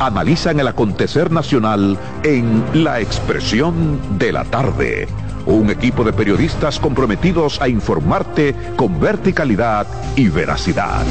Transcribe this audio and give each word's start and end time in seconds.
analizan 0.00 0.58
el 0.58 0.66
acontecer 0.66 1.30
nacional 1.30 1.96
en 2.24 2.64
La 2.82 2.98
Expresión 2.98 4.18
de 4.18 4.32
la 4.32 4.42
Tarde. 4.42 5.06
Un 5.46 5.70
equipo 5.70 6.02
de 6.02 6.12
periodistas 6.12 6.80
comprometidos 6.80 7.60
a 7.60 7.68
informarte 7.68 8.56
con 8.74 8.98
verticalidad 8.98 9.86
y 10.16 10.28
veracidad. 10.28 11.04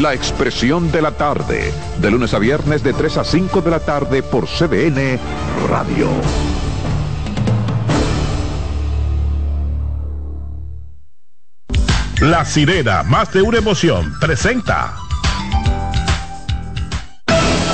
La 0.00 0.14
Expresión 0.14 0.90
de 0.90 1.02
la 1.02 1.10
Tarde, 1.10 1.70
de 2.00 2.10
lunes 2.10 2.32
a 2.32 2.38
viernes 2.38 2.82
de 2.82 2.94
3 2.94 3.18
a 3.18 3.24
5 3.24 3.60
de 3.60 3.70
la 3.70 3.80
tarde 3.80 4.22
por 4.22 4.46
CBN 4.46 5.18
Radio. 5.68 6.08
La 12.22 12.46
sirena, 12.46 13.02
más 13.02 13.34
de 13.34 13.42
una 13.42 13.58
emoción, 13.58 14.14
presenta. 14.18 15.05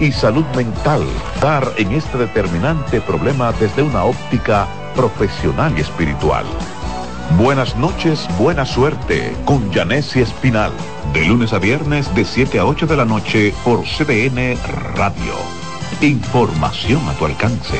y 0.00 0.12
salud 0.12 0.44
mental, 0.54 1.02
dar 1.40 1.72
en 1.76 1.92
este 1.92 2.18
determinante 2.18 3.00
problema 3.00 3.52
desde 3.52 3.82
una 3.82 4.04
óptica 4.04 4.66
profesional 4.94 5.72
y 5.76 5.80
espiritual. 5.80 6.44
Buenas 7.38 7.76
noches, 7.76 8.26
buena 8.38 8.64
suerte 8.64 9.36
con 9.44 9.72
Janessi 9.72 10.20
Espinal, 10.20 10.72
de 11.12 11.24
lunes 11.24 11.52
a 11.52 11.58
viernes 11.58 12.14
de 12.14 12.24
7 12.24 12.58
a 12.58 12.64
8 12.64 12.86
de 12.86 12.96
la 12.96 13.04
noche 13.04 13.52
por 13.64 13.82
CBN 13.84 14.56
Radio. 14.94 15.34
Información 16.00 17.00
a 17.08 17.12
tu 17.14 17.26
alcance. 17.26 17.78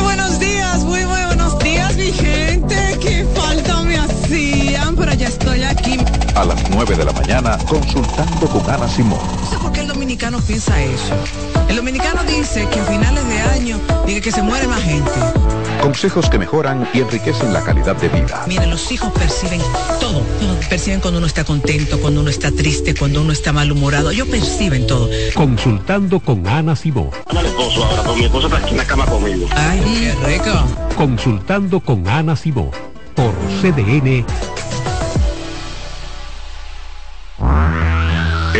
Buenos 0.00 0.38
días, 0.38 0.78
muy, 0.84 1.04
muy 1.04 1.24
buenos 1.26 1.58
días, 1.58 1.96
mi 1.96 2.12
gente. 2.12 2.98
Qué 3.00 3.26
falta 3.34 3.82
me 3.82 3.98
hacían, 3.98 4.94
pero 4.94 5.12
ya 5.12 5.28
estoy 5.28 5.62
aquí. 5.64 5.98
A 6.34 6.44
las 6.44 6.70
9 6.70 6.96
de 6.96 7.04
la 7.04 7.12
mañana, 7.12 7.58
consultando 7.68 8.46
con 8.46 8.70
Ana 8.70 8.88
Simón. 8.88 9.20
No 9.40 9.50
sé 9.50 9.56
por 9.58 9.72
qué 9.72 9.80
el 9.80 9.91
dominicano 10.12 10.42
piensa 10.46 10.82
eso. 10.82 11.14
El 11.70 11.76
dominicano 11.76 12.22
dice 12.24 12.68
que 12.70 12.80
a 12.80 12.84
finales 12.84 13.26
de 13.28 13.40
año 13.40 13.80
dice 14.04 14.20
que 14.20 14.30
se 14.30 14.42
muere 14.42 14.68
más 14.68 14.82
gente. 14.82 15.10
Consejos 15.80 16.28
que 16.28 16.38
mejoran 16.38 16.86
y 16.92 17.00
enriquecen 17.00 17.50
la 17.54 17.64
calidad 17.64 17.96
de 17.96 18.10
vida. 18.10 18.44
Miren, 18.46 18.68
los 18.68 18.92
hijos 18.92 19.10
perciben 19.12 19.62
todo. 20.00 20.22
Perciben 20.68 21.00
cuando 21.00 21.16
uno 21.16 21.26
está 21.26 21.44
contento, 21.44 21.98
cuando 21.98 22.20
uno 22.20 22.28
está 22.28 22.52
triste, 22.52 22.94
cuando 22.94 23.22
uno 23.22 23.32
está 23.32 23.54
malhumorado. 23.54 24.10
Ellos 24.10 24.28
perciben 24.28 24.86
todo. 24.86 25.08
Consultando 25.32 26.20
con 26.20 26.46
Ana 26.46 26.76
Simón. 26.76 27.08
al 27.28 27.46
esposo 27.46 27.82
ahora, 27.82 28.02
pero 28.02 28.16
mi 28.16 28.24
esposo 28.24 28.48
está 28.48 28.58
aquí 28.58 28.70
en 28.72 28.76
la 28.76 28.84
cama 28.84 29.06
conmigo. 29.06 29.46
Ay, 29.56 29.80
qué 29.80 30.26
rico. 30.26 30.66
Consultando 30.94 31.80
con 31.80 32.06
Ana 32.06 32.36
Simón. 32.36 32.70
Por 33.14 33.32
CDN. 33.62 34.26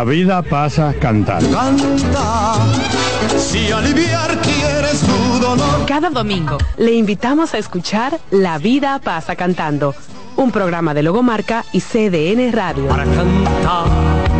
La 0.00 0.06
vida 0.06 0.40
pasa 0.40 0.94
cantando. 0.98 1.50
Canta, 1.50 2.54
si 3.36 3.70
aliviar 3.70 4.34
quieres 4.40 5.02
tu 5.02 5.38
dolor. 5.38 5.84
Cada 5.86 6.08
domingo 6.08 6.56
le 6.78 6.94
invitamos 6.94 7.52
a 7.52 7.58
escuchar 7.58 8.18
La 8.30 8.56
Vida 8.56 8.98
pasa 9.04 9.36
cantando, 9.36 9.94
un 10.36 10.52
programa 10.52 10.94
de 10.94 11.02
Logomarca 11.02 11.66
y 11.74 11.80
CDN 11.80 12.50
Radio. 12.50 12.86
Para 12.86 13.04
cantar 13.04 14.39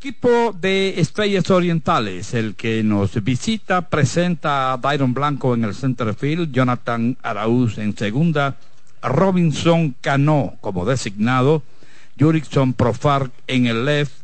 Equipo 0.00 0.56
de 0.58 0.98
Estrellas 0.98 1.50
Orientales, 1.50 2.32
el 2.32 2.54
que 2.54 2.82
nos 2.82 3.22
visita, 3.22 3.82
presenta 3.90 4.72
a 4.72 4.78
Byron 4.78 5.12
Blanco 5.12 5.52
en 5.52 5.62
el 5.62 5.74
center 5.74 6.14
field, 6.14 6.52
Jonathan 6.52 7.18
Araúz 7.22 7.76
en 7.76 7.94
segunda, 7.94 8.56
Robinson 9.02 9.94
Cano 10.00 10.54
como 10.62 10.86
designado, 10.86 11.62
Jurickson 12.18 12.72
Profar 12.72 13.30
en 13.46 13.66
el 13.66 13.84
left, 13.84 14.14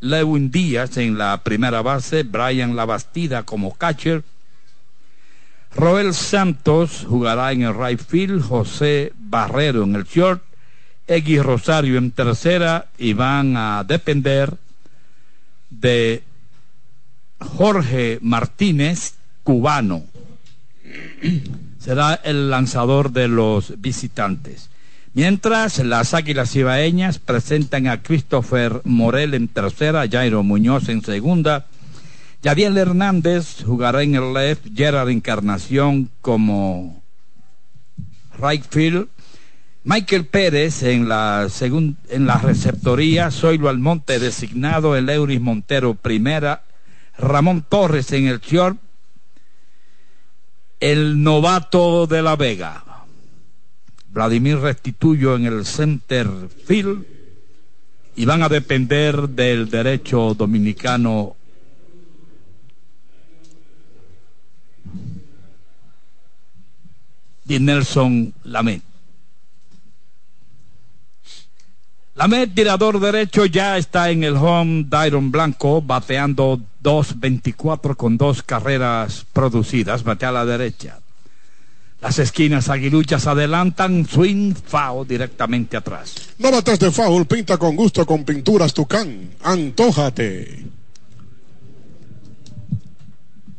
Lewin 0.00 0.50
Díaz 0.50 0.96
en 0.96 1.18
la 1.18 1.42
primera 1.44 1.82
base, 1.82 2.22
Brian 2.22 2.74
Labastida 2.74 3.42
como 3.42 3.74
catcher, 3.74 4.24
Roel 5.74 6.14
Santos 6.14 7.04
jugará 7.06 7.52
en 7.52 7.60
el 7.60 7.74
right 7.78 8.00
field, 8.00 8.42
José 8.42 9.12
Barrero 9.18 9.82
en 9.82 9.96
el 9.96 10.04
short, 10.04 10.42
X 11.06 11.42
Rosario 11.42 11.98
en 11.98 12.10
tercera 12.10 12.86
y 12.96 13.12
van 13.12 13.54
a 13.58 13.84
depender 13.84 14.56
de 15.80 16.22
Jorge 17.38 18.18
Martínez, 18.22 19.14
cubano. 19.42 20.04
Será 21.78 22.14
el 22.14 22.50
lanzador 22.50 23.12
de 23.12 23.28
los 23.28 23.80
visitantes. 23.80 24.70
Mientras 25.14 25.78
las 25.78 26.12
Águilas 26.12 26.54
Ibaeñas 26.54 27.18
presentan 27.18 27.86
a 27.86 28.02
Christopher 28.02 28.82
Morel 28.84 29.34
en 29.34 29.48
tercera, 29.48 30.06
Jairo 30.10 30.42
Muñoz 30.42 30.88
en 30.90 31.02
segunda, 31.02 31.66
Yadiel 32.42 32.76
Hernández 32.76 33.64
jugará 33.64 34.02
en 34.02 34.14
el 34.14 34.34
left, 34.34 34.66
Gerard 34.74 35.08
Encarnación 35.08 36.10
como 36.20 37.02
right 38.38 38.64
field, 38.68 39.08
Michael 39.86 40.26
Pérez 40.26 40.82
en 40.82 41.08
la, 41.08 41.46
en 42.08 42.26
la 42.26 42.38
receptoría, 42.38 43.30
Zoilo 43.30 43.68
Almonte 43.68 44.18
designado, 44.18 44.96
el 44.96 45.08
Euris 45.08 45.40
Montero 45.40 45.94
primera, 45.94 46.64
Ramón 47.16 47.64
Torres 47.68 48.10
en 48.10 48.26
el 48.26 48.40
short, 48.40 48.78
el 50.80 51.22
novato 51.22 52.08
de 52.08 52.20
La 52.20 52.34
Vega, 52.34 52.82
Vladimir 54.10 54.58
Restituyo 54.58 55.36
en 55.36 55.46
el 55.46 55.64
center 55.64 56.26
field 56.64 57.06
y 58.16 58.24
van 58.24 58.42
a 58.42 58.48
depender 58.48 59.28
del 59.28 59.70
derecho 59.70 60.34
dominicano 60.34 61.36
de 67.44 67.60
Nelson 67.60 68.34
Lamet. 68.42 68.95
Lamet, 72.16 72.54
tirador 72.54 72.98
derecho, 72.98 73.44
ya 73.44 73.76
está 73.76 74.10
en 74.10 74.24
el 74.24 74.36
home 74.36 74.86
Dairon 74.88 75.30
Blanco, 75.30 75.82
bateando 75.82 76.58
2.24 76.82 77.94
con 77.94 78.16
dos 78.16 78.42
carreras 78.42 79.26
producidas, 79.34 80.02
batea 80.02 80.30
a 80.30 80.32
la 80.32 80.46
derecha. 80.46 80.98
Las 82.00 82.18
esquinas 82.18 82.70
aguiluchas 82.70 83.26
adelantan, 83.26 84.06
swing, 84.06 84.54
foul 84.54 85.06
directamente 85.06 85.76
atrás. 85.76 86.14
No 86.38 86.50
bates 86.50 86.78
de 86.78 86.90
foul, 86.90 87.26
pinta 87.26 87.58
con 87.58 87.76
gusto 87.76 88.06
con 88.06 88.24
pinturas 88.24 88.72
Tucán. 88.72 89.32
Antójate. 89.42 90.64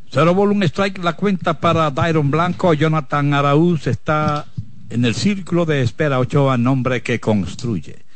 Cero 0.10 0.32
un 0.32 0.64
strike, 0.64 1.04
la 1.04 1.14
cuenta 1.14 1.60
para 1.60 1.92
Dairon 1.92 2.32
Blanco. 2.32 2.74
Jonathan 2.74 3.36
Araúz 3.36 3.86
está 3.86 4.48
en 4.90 5.06
el 5.06 5.14
círculo 5.14 5.66
de 5.68 5.84
espera 5.84 6.18
Ochoa, 6.18 6.58
nombre 6.58 7.04
que 7.04 7.20
construye. 7.20 8.07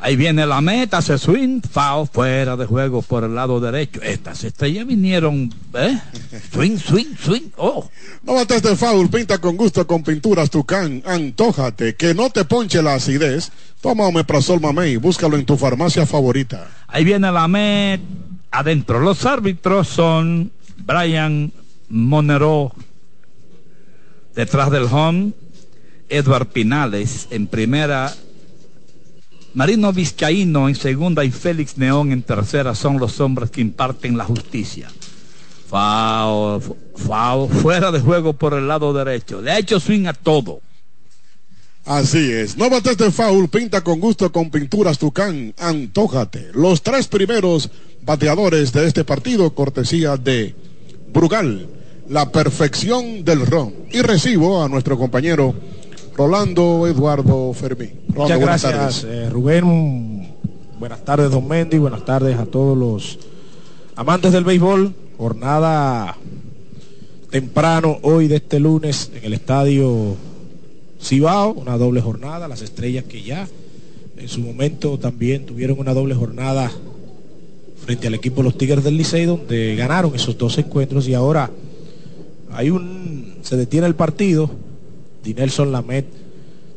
Ahí 0.00 0.14
viene 0.14 0.46
la 0.46 0.60
meta, 0.60 1.02
se 1.02 1.18
swing, 1.18 1.60
foul, 1.60 2.06
fuera 2.06 2.56
de 2.56 2.66
juego 2.66 3.02
por 3.02 3.24
el 3.24 3.34
lado 3.34 3.58
derecho. 3.58 4.00
Estas 4.00 4.44
estrellas 4.44 4.86
vinieron, 4.86 5.52
¿eh? 5.74 5.98
Swing, 6.52 6.78
swing, 6.78 7.16
swing, 7.20 7.50
oh. 7.56 7.90
No 8.22 8.34
bates 8.34 8.62
de 8.62 8.76
foul, 8.76 9.10
pinta 9.10 9.38
con 9.38 9.56
gusto 9.56 9.84
con 9.88 10.04
pinturas 10.04 10.50
Tucán, 10.50 11.02
antójate, 11.04 11.96
que 11.96 12.14
no 12.14 12.30
te 12.30 12.44
ponche 12.44 12.80
la 12.80 12.94
acidez. 12.94 13.50
Toma 13.80 14.06
Omeprazol 14.06 14.60
Mamey, 14.60 14.98
búscalo 14.98 15.36
en 15.36 15.44
tu 15.44 15.56
farmacia 15.56 16.06
favorita. 16.06 16.68
Ahí 16.86 17.02
viene 17.02 17.32
la 17.32 17.48
met, 17.48 18.00
adentro. 18.52 19.00
Los 19.00 19.26
árbitros 19.26 19.88
son 19.88 20.52
Brian 20.76 21.52
Monero, 21.88 22.72
detrás 24.36 24.70
del 24.70 24.84
home, 24.84 25.32
Edward 26.08 26.46
Pinales 26.46 27.26
en 27.32 27.48
primera 27.48 28.14
Marino 29.58 29.92
Vizcaíno 29.92 30.68
en 30.68 30.76
segunda 30.76 31.24
y 31.24 31.32
Félix 31.32 31.78
Neón 31.78 32.12
en 32.12 32.22
tercera 32.22 32.76
son 32.76 33.00
los 33.00 33.18
hombres 33.18 33.50
que 33.50 33.60
imparten 33.60 34.16
la 34.16 34.24
justicia. 34.24 34.88
Fao, 35.68 36.62
Fao, 36.94 37.48
fuera 37.48 37.90
de 37.90 37.98
juego 37.98 38.34
por 38.34 38.54
el 38.54 38.68
lado 38.68 38.92
derecho. 38.92 39.42
Le 39.42 39.50
ha 39.50 39.58
hecho 39.58 39.80
swing 39.80 40.06
a 40.06 40.12
todo. 40.12 40.60
Así 41.84 42.30
es. 42.30 42.56
No 42.56 42.70
bates 42.70 42.98
de 42.98 43.10
foul, 43.10 43.48
pinta 43.48 43.82
con 43.82 43.98
gusto 43.98 44.30
con 44.30 44.48
pinturas 44.48 44.96
Tucán. 44.96 45.52
Antójate. 45.58 46.50
Los 46.54 46.82
tres 46.82 47.08
primeros 47.08 47.68
bateadores 48.02 48.72
de 48.72 48.86
este 48.86 49.02
partido, 49.02 49.52
cortesía 49.56 50.16
de 50.16 50.54
Brugal, 51.12 51.68
la 52.08 52.30
perfección 52.30 53.24
del 53.24 53.44
ron. 53.44 53.74
Y 53.90 54.02
recibo 54.02 54.62
a 54.62 54.68
nuestro 54.68 54.96
compañero 54.96 55.52
Rolando 56.18 56.88
Eduardo 56.88 57.52
Fermín. 57.52 57.92
Muchas 58.08 58.40
gracias, 58.40 59.04
eh, 59.04 59.30
Rubén. 59.30 60.28
Buenas 60.80 61.04
tardes, 61.04 61.30
don 61.30 61.46
Mendy. 61.46 61.78
Buenas 61.78 62.04
tardes 62.04 62.36
a 62.36 62.44
todos 62.44 62.76
los 62.76 63.20
amantes 63.94 64.32
del 64.32 64.42
béisbol. 64.42 64.92
Jornada 65.16 66.16
temprano 67.30 67.98
hoy 68.02 68.26
de 68.26 68.36
este 68.36 68.58
lunes 68.58 69.12
en 69.14 69.26
el 69.26 69.32
estadio 69.32 70.16
Cibao, 71.00 71.52
una 71.52 71.78
doble 71.78 72.00
jornada. 72.00 72.48
Las 72.48 72.62
estrellas 72.62 73.04
que 73.04 73.22
ya 73.22 73.46
en 74.16 74.28
su 74.28 74.40
momento 74.40 74.98
también 74.98 75.46
tuvieron 75.46 75.78
una 75.78 75.94
doble 75.94 76.16
jornada 76.16 76.68
frente 77.86 78.08
al 78.08 78.14
equipo 78.14 78.38
de 78.38 78.42
los 78.42 78.58
Tigres 78.58 78.82
del 78.82 78.96
Licey, 78.96 79.24
donde 79.24 79.76
ganaron 79.76 80.16
esos 80.16 80.36
dos 80.36 80.58
encuentros 80.58 81.06
y 81.06 81.14
ahora 81.14 81.48
hay 82.50 82.70
un 82.70 83.36
se 83.42 83.56
detiene 83.56 83.86
el 83.86 83.94
partido 83.94 84.50
Nelson 85.24 85.72
Lamet 85.72 86.06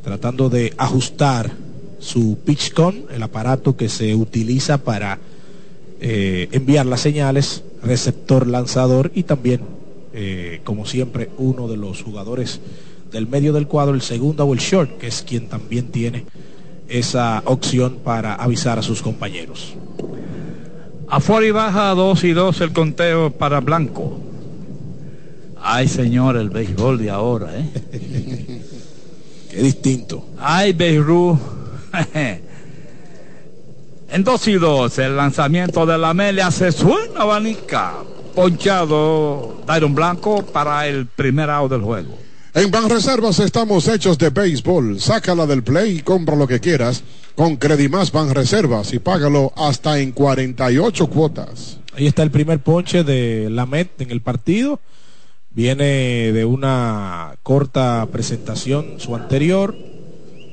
tratando 0.03 0.49
de 0.49 0.73
ajustar 0.77 1.51
su 1.99 2.39
PitchCon, 2.43 3.05
el 3.13 3.21
aparato 3.23 3.77
que 3.77 3.87
se 3.87 4.15
utiliza 4.15 4.79
para 4.79 5.19
eh, 5.99 6.49
enviar 6.51 6.85
las 6.85 7.01
señales, 7.01 7.63
receptor, 7.83 8.47
lanzador 8.47 9.11
y 9.13 9.23
también, 9.23 9.61
eh, 10.13 10.61
como 10.63 10.85
siempre, 10.85 11.29
uno 11.37 11.67
de 11.67 11.77
los 11.77 12.01
jugadores 12.01 12.59
del 13.11 13.27
medio 13.27 13.53
del 13.53 13.67
cuadro, 13.67 13.93
el 13.93 14.01
segundo 14.01 14.45
o 14.45 14.53
el 14.53 14.59
short, 14.59 14.97
que 14.97 15.07
es 15.07 15.21
quien 15.21 15.47
también 15.47 15.89
tiene 15.89 16.25
esa 16.87 17.43
opción 17.45 17.99
para 18.03 18.35
avisar 18.35 18.79
a 18.79 18.81
sus 18.81 19.01
compañeros. 19.01 19.73
Afuera 21.07 21.45
y 21.45 21.51
baja 21.51 21.93
2 21.93 22.23
y 22.23 22.31
2 22.31 22.61
el 22.61 22.73
conteo 22.73 23.31
para 23.31 23.59
Blanco. 23.59 24.30
Ay, 25.73 25.87
señor, 25.87 26.35
el 26.35 26.49
béisbol 26.49 26.97
de 26.97 27.09
ahora, 27.09 27.57
¿eh? 27.57 28.61
Qué 29.49 29.63
distinto. 29.63 30.25
Ay, 30.37 30.73
Beirut. 30.73 31.39
en 34.11 34.21
2 34.21 34.47
y 34.49 34.53
2, 34.55 34.99
el 34.99 35.15
lanzamiento 35.15 35.85
de 35.85 35.97
la 35.97 36.13
Melia 36.13 36.51
se 36.51 36.73
suena 36.73 37.21
abanica. 37.21 37.93
Ponchado 38.35 39.61
Dairon 39.65 39.95
Blanco 39.95 40.43
para 40.43 40.85
el 40.87 41.05
primer 41.05 41.49
out 41.49 41.71
del 41.71 41.83
juego. 41.83 42.17
En 42.53 42.69
Banreservas 42.69 43.39
estamos 43.39 43.87
hechos 43.87 44.17
de 44.17 44.29
béisbol. 44.29 44.99
Sácala 44.99 45.45
del 45.45 45.63
play 45.63 45.99
y 45.99 46.01
compra 46.01 46.35
lo 46.35 46.47
que 46.47 46.59
quieras 46.59 47.01
con 47.33 47.55
Credimás 47.55 48.11
Banreservas 48.11 48.91
y 48.91 48.99
págalo 48.99 49.53
hasta 49.55 49.99
en 49.99 50.11
48 50.11 51.07
cuotas. 51.07 51.77
Ahí 51.95 52.07
está 52.07 52.23
el 52.23 52.31
primer 52.31 52.59
ponche 52.59 53.05
de 53.05 53.49
la 53.49 53.65
Met 53.65 54.01
en 54.01 54.11
el 54.11 54.19
partido. 54.19 54.81
Viene 55.53 56.31
de 56.31 56.45
una 56.45 57.35
corta 57.43 58.07
presentación 58.09 58.99
su 58.99 59.15
anterior, 59.17 59.75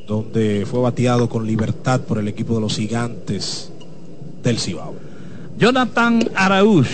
donde 0.08 0.66
fue 0.68 0.80
bateado 0.80 1.28
con 1.28 1.46
libertad 1.46 2.00
por 2.00 2.18
el 2.18 2.26
equipo 2.26 2.56
de 2.56 2.62
los 2.62 2.74
gigantes 2.74 3.70
del 4.42 4.58
Cibao. 4.58 4.96
Jonathan 5.56 6.28
Araúz 6.34 6.88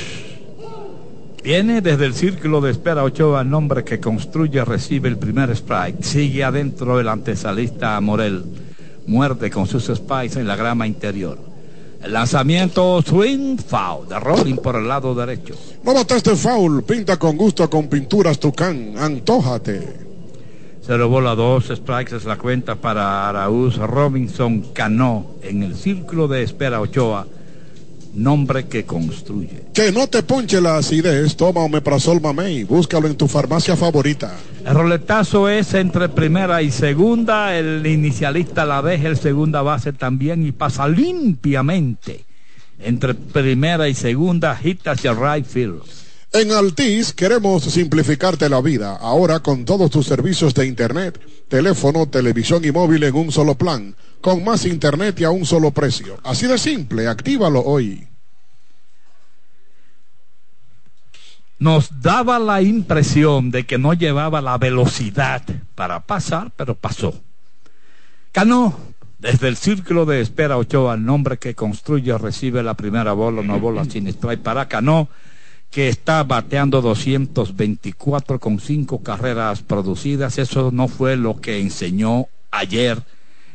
viene 1.42 1.80
desde 1.80 2.04
el 2.04 2.12
círculo 2.12 2.60
de 2.60 2.72
espera 2.72 3.04
Ochoa, 3.04 3.42
nombre 3.42 3.84
que 3.84 4.00
construye, 4.00 4.62
recibe 4.66 5.08
el 5.08 5.16
primer 5.16 5.48
strike. 5.50 6.02
Sigue 6.02 6.44
adentro 6.44 7.00
el 7.00 7.08
antesalista 7.08 7.98
Morel. 8.02 8.44
Muerde 9.06 9.50
con 9.50 9.66
sus 9.66 9.84
spikes 9.86 10.38
en 10.38 10.46
la 10.46 10.56
grama 10.56 10.86
interior. 10.86 11.53
Lanzamiento 12.06 13.02
swing 13.02 13.56
foul 13.56 14.06
de 14.08 14.20
Rolling 14.20 14.56
por 14.56 14.76
el 14.76 14.86
lado 14.86 15.14
derecho. 15.14 15.54
No 15.82 15.94
mataste 15.94 16.36
foul, 16.36 16.82
pinta 16.82 17.16
con 17.18 17.36
gusto 17.36 17.68
con 17.70 17.88
pinturas 17.88 18.38
Tucán, 18.38 18.94
antójate. 18.98 20.04
Cero 20.86 21.08
bola 21.08 21.34
dos 21.34 21.68
strikes 21.68 22.14
es 22.14 22.26
la 22.26 22.36
cuenta 22.36 22.74
para 22.74 23.28
Araúz 23.28 23.76
Robinson 23.76 24.60
Cano 24.74 25.26
en 25.42 25.62
el 25.62 25.76
círculo 25.76 26.28
de 26.28 26.42
espera 26.42 26.80
Ochoa 26.80 27.26
nombre 28.14 28.66
que 28.66 28.84
construye. 28.84 29.64
Que 29.72 29.92
no 29.92 30.06
te 30.06 30.22
ponche 30.22 30.60
la 30.60 30.76
acidez, 30.76 31.36
toma 31.36 31.62
Omeprazol 31.62 32.20
Mamey, 32.20 32.64
búscalo 32.64 33.08
en 33.08 33.16
tu 33.16 33.28
farmacia 33.28 33.76
favorita. 33.76 34.34
El 34.64 34.74
roletazo 34.74 35.48
es 35.48 35.74
entre 35.74 36.08
primera 36.08 36.62
y 36.62 36.70
segunda, 36.70 37.56
el 37.56 37.86
inicialista 37.86 38.64
la 38.64 38.82
deja, 38.82 39.08
el 39.08 39.16
segunda 39.16 39.62
base 39.62 39.92
también 39.92 40.46
y 40.46 40.52
pasa 40.52 40.88
limpiamente 40.88 42.24
entre 42.78 43.14
primera 43.14 43.88
y 43.88 43.94
segunda, 43.94 44.56
hit 44.56 44.86
hacia 44.86 45.14
right 45.14 45.46
field. 45.46 45.82
En 46.32 46.50
Altis 46.50 47.12
queremos 47.12 47.62
simplificarte 47.62 48.48
la 48.48 48.60
vida, 48.60 48.96
ahora 48.96 49.40
con 49.40 49.64
todos 49.64 49.90
tus 49.90 50.06
servicios 50.06 50.52
de 50.52 50.66
Internet, 50.66 51.20
teléfono, 51.48 52.08
televisión 52.08 52.64
y 52.64 52.72
móvil 52.72 53.04
en 53.04 53.14
un 53.14 53.30
solo 53.30 53.54
plan, 53.54 53.94
con 54.24 54.42
más 54.42 54.64
Internet 54.64 55.20
y 55.20 55.24
a 55.24 55.30
un 55.30 55.44
solo 55.44 55.70
precio. 55.70 56.18
Así 56.24 56.46
de 56.46 56.56
simple, 56.56 57.08
actívalo 57.08 57.60
hoy. 57.60 58.08
Nos 61.58 62.00
daba 62.00 62.38
la 62.38 62.62
impresión 62.62 63.50
de 63.50 63.66
que 63.66 63.76
no 63.76 63.92
llevaba 63.92 64.40
la 64.40 64.56
velocidad 64.56 65.42
para 65.74 66.00
pasar, 66.00 66.52
pero 66.56 66.74
pasó. 66.74 67.20
Cano, 68.32 68.74
desde 69.18 69.48
el 69.48 69.58
círculo 69.58 70.06
de 70.06 70.22
espera 70.22 70.56
Ochoa, 70.56 70.94
el 70.94 71.04
nombre 71.04 71.36
que 71.36 71.54
construye, 71.54 72.16
recibe 72.16 72.62
la 72.62 72.72
primera 72.72 73.12
bola, 73.12 73.42
una 73.42 73.56
bola 73.56 73.84
sin 73.90 74.06
strike 74.06 74.40
para 74.40 74.68
Cano 74.68 75.10
que 75.70 75.90
está 75.90 76.22
bateando 76.22 76.80
224 76.80 78.40
con 78.40 78.58
cinco 78.58 79.02
carreras 79.02 79.60
producidas. 79.60 80.38
Eso 80.38 80.70
no 80.72 80.88
fue 80.88 81.18
lo 81.18 81.42
que 81.42 81.60
enseñó 81.60 82.28
ayer 82.50 83.02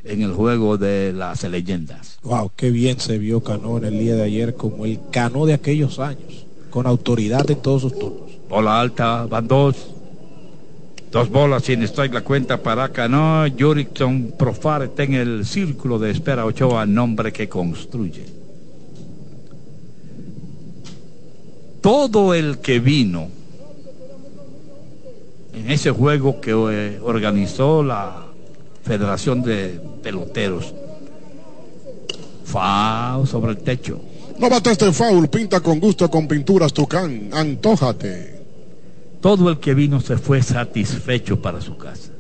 en 0.04 0.22
el 0.22 0.34
juego 0.34 0.78
de 0.78 1.14
las 1.14 1.44
leyendas. 1.44 2.20
Wow, 2.24 2.52
qué 2.56 2.72
bien 2.72 3.00
se 3.00 3.18
vio 3.18 3.44
Cano 3.44 3.78
en 3.78 3.86
el 3.86 4.00
día 4.00 4.16
de 4.16 4.24
ayer 4.24 4.56
como 4.56 4.86
el 4.86 5.00
Cano 5.12 5.46
de 5.46 5.54
aquellos 5.54 6.00
años, 6.00 6.46
con 6.70 6.88
autoridad 6.88 7.50
en 7.50 7.62
todos 7.62 7.84
sus 7.84 7.98
turnos. 7.98 8.30
Bola 8.50 8.80
alta, 8.80 9.26
van 9.26 9.48
dos. 9.48 9.76
Dos 11.12 11.30
bolas 11.30 11.64
sin 11.64 11.82
strike 11.84 12.14
la 12.14 12.22
cuenta 12.22 12.62
para 12.62 12.90
Cano. 12.90 13.46
Jurickson 13.58 14.34
Profar 14.38 14.84
está 14.84 15.04
en 15.04 15.16
el 15.16 15.46
círculo 15.46 15.98
de 15.98 16.12
espera 16.12 16.46
Ochoa, 16.46 16.86
nombre 16.86 17.34
que 17.34 17.50
construye. 17.50 18.26
Todo 21.82 22.34
el 22.34 22.60
que 22.60 22.80
vino 22.80 23.30
en 25.54 25.72
ese 25.72 25.92
juego 25.92 26.40
que 26.40 26.52
eh, 26.52 27.00
organizó 27.02 27.82
la 27.84 28.29
Federación 28.84 29.42
de 29.42 29.80
Peloteros. 30.02 30.74
Foul 32.46 33.28
sobre 33.28 33.52
el 33.52 33.58
techo. 33.60 34.02
No 34.40 34.48
este 34.48 34.92
foul, 34.94 35.28
pinta 35.28 35.60
con 35.60 35.80
gusto 35.80 36.10
con 36.10 36.28
pinturas 36.28 36.74
Tucán, 36.74 37.30
antójate. 37.34 38.40
Todo 39.20 39.50
el 39.50 39.60
que 39.60 39.74
vino 39.74 40.00
se 40.00 40.18
fue 40.18 40.42
satisfecho 40.42 41.42
para 41.42 41.60
su 41.60 41.78
casa. 41.78 42.12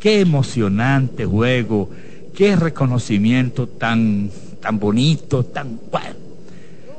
Qué 0.00 0.20
emocionante 0.20 1.26
juego, 1.26 1.90
qué 2.34 2.56
reconocimiento 2.56 3.68
tan, 3.68 4.30
tan 4.62 4.78
bonito, 4.78 5.44
tan 5.44 5.78
bueno. 5.90 6.16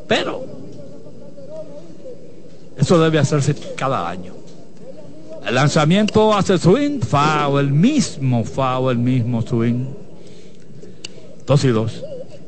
Pero 0.08 0.46
eso 2.78 3.00
debe 3.02 3.18
hacerse 3.18 3.56
cada 3.76 4.08
año. 4.08 4.37
El 5.48 5.56
lanzamiento 5.56 6.34
hace 6.34 6.58
swing, 6.58 7.00
foul, 7.00 7.62
el 7.62 7.72
mismo 7.72 8.44
foul, 8.44 8.92
el 8.92 8.98
mismo 8.98 9.42
swing. 9.42 9.86
Dos 11.46 11.64
y 11.64 11.70
dos. 11.70 12.04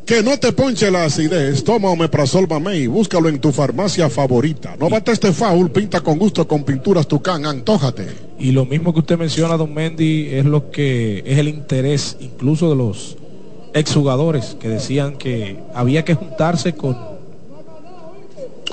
Que 0.05 0.21
no 0.21 0.37
te 0.37 0.51
ponche 0.51 0.91
la 0.91 1.05
acidez, 1.05 1.63
toma 1.63 1.91
Omeprazol 1.91 2.49
Mamey, 2.49 2.87
búscalo 2.87 3.29
en 3.29 3.39
tu 3.39 3.53
farmacia 3.53 4.09
favorita. 4.09 4.75
No 4.77 4.89
bate 4.89 5.13
este 5.13 5.31
foul, 5.31 5.71
pinta 5.71 6.01
con 6.01 6.19
gusto 6.19 6.45
con 6.45 6.65
pinturas 6.65 7.07
Tucán, 7.07 7.45
antójate. 7.45 8.07
Y 8.37 8.51
lo 8.51 8.65
mismo 8.65 8.93
que 8.93 8.99
usted 8.99 9.17
menciona, 9.17 9.55
don 9.55 9.73
Mendy, 9.73 10.27
es 10.33 10.43
lo 10.43 10.69
que 10.69 11.23
es 11.25 11.37
el 11.37 11.47
interés 11.47 12.17
incluso 12.19 12.69
de 12.69 12.75
los 12.75 13.15
exjugadores 13.73 14.57
que 14.59 14.67
decían 14.67 15.15
que 15.17 15.57
había 15.73 16.03
que 16.03 16.15
juntarse 16.15 16.73
con, 16.73 16.97